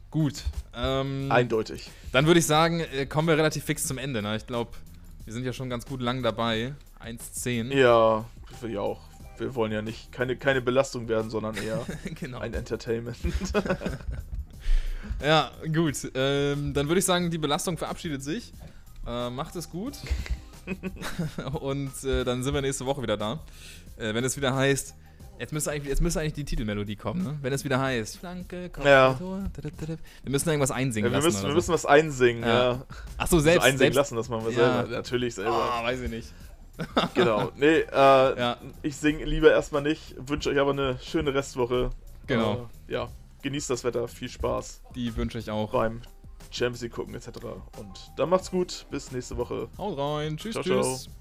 Gut. 0.09 0.43
Ähm, 0.73 1.27
Eindeutig. 1.31 1.91
dann 2.13 2.25
würde 2.27 2.39
ich 2.39 2.45
sagen, 2.45 2.79
äh, 2.79 3.05
kommen 3.05 3.27
wir 3.27 3.37
relativ 3.37 3.65
fix 3.65 3.85
zum 3.85 3.97
Ende. 3.97 4.21
Ne? 4.21 4.37
Ich 4.37 4.47
glaube, 4.47 4.71
wir 5.25 5.33
sind 5.33 5.43
ja 5.45 5.51
schon 5.51 5.69
ganz 5.69 5.85
gut 5.85 6.01
lang 6.01 6.23
dabei. 6.23 6.73
1,10. 7.03 7.73
Ja, 7.73 8.23
wir 8.61 8.69
ja 8.69 8.79
auch. 8.79 9.01
Wir 9.37 9.53
wollen 9.53 9.71
ja 9.71 9.81
nicht 9.81 10.11
keine, 10.11 10.35
keine 10.37 10.61
Belastung 10.61 11.07
werden, 11.09 11.29
sondern 11.29 11.55
eher 11.57 11.85
genau. 12.15 12.39
ein 12.39 12.53
Entertainment. 12.53 13.17
Ja, 15.23 15.51
gut. 15.73 15.95
Ähm, 16.13 16.73
dann 16.73 16.87
würde 16.87 16.99
ich 16.99 17.05
sagen, 17.05 17.31
die 17.31 17.37
Belastung 17.37 17.77
verabschiedet 17.77 18.23
sich. 18.23 18.53
Äh, 19.07 19.29
macht 19.29 19.55
es 19.55 19.69
gut. 19.69 19.93
Und 21.61 21.91
äh, 22.03 22.23
dann 22.23 22.43
sind 22.43 22.53
wir 22.53 22.61
nächste 22.61 22.85
Woche 22.85 23.01
wieder 23.01 23.17
da. 23.17 23.39
Äh, 23.97 24.13
wenn 24.13 24.23
es 24.23 24.35
wieder 24.37 24.55
heißt, 24.55 24.95
jetzt 25.39 25.53
müsste, 25.53 25.71
eigentlich, 25.71 25.89
jetzt 25.89 26.01
müsste 26.01 26.19
eigentlich 26.19 26.33
die 26.33 26.45
Titelmelodie 26.45 26.95
kommen, 26.95 27.23
ne? 27.23 27.37
Wenn 27.41 27.53
es 27.53 27.63
wieder 27.63 27.79
heißt, 27.79 28.17
Flanke, 28.17 28.69
Kopf, 28.69 28.85
Ja. 28.85 29.13
Tor. 29.13 29.43
Wir 30.23 30.31
müssen 30.31 30.49
irgendwas 30.49 30.71
einsingen 30.71 31.11
ja, 31.11 31.17
wir, 31.17 31.23
lassen. 31.23 31.27
müssen, 31.27 31.43
wir 31.45 31.49
so. 31.51 31.55
müssen 31.55 31.73
was 31.73 31.85
einsingen. 31.85 32.43
Ja. 32.43 32.71
Ja. 32.73 32.83
Ach 33.17 33.27
so, 33.27 33.37
So 33.37 33.43
selbst. 33.43 33.63
einsingen 33.65 33.79
selbst 33.79 33.95
lassen, 33.95 34.15
das 34.15 34.29
machen 34.29 34.45
wir 34.45 34.51
Ja. 34.53 34.77
selber. 34.81 34.89
Natürlich 34.91 35.35
selber. 35.35 35.51
Ah, 35.51 35.83
weiß 35.83 36.01
ich 36.01 36.09
nicht. 36.09 36.33
Genau. 37.15 37.51
Nee, 37.55 37.79
äh, 37.79 37.85
Ja. 37.91 38.57
ich 38.83 38.95
singe 38.97 39.25
lieber 39.25 39.49
erstmal 39.51 39.81
nicht. 39.81 40.15
Wünsche 40.19 40.51
euch 40.51 40.59
aber 40.59 40.71
eine 40.71 40.99
schöne 41.01 41.33
Restwoche. 41.33 41.89
Genau. 42.27 42.69
Äh, 42.87 42.93
ja, 42.93 43.09
genießt 43.41 43.69
das 43.71 43.83
Wetter. 43.83 44.07
Viel 44.07 44.29
Spaß 44.29 44.81
Die 44.93 45.15
wünsche 45.15 45.39
ich 45.39 45.49
auch. 45.49 45.71
beim 45.71 46.01
Champions 46.51 46.81
League 46.81 46.93
gucken 46.93 47.15
etc. 47.15 47.27
Und 47.79 48.11
dann 48.15 48.29
macht's 48.29 48.51
gut. 48.51 48.85
Bis 48.89 49.11
nächste 49.11 49.37
Woche. 49.37 49.69
Haut 49.77 49.97
rein. 49.97 50.37
Tschüss, 50.37 50.53
Ciao, 50.53 50.63
tschüss. 50.63 51.03
ciao. 51.03 51.16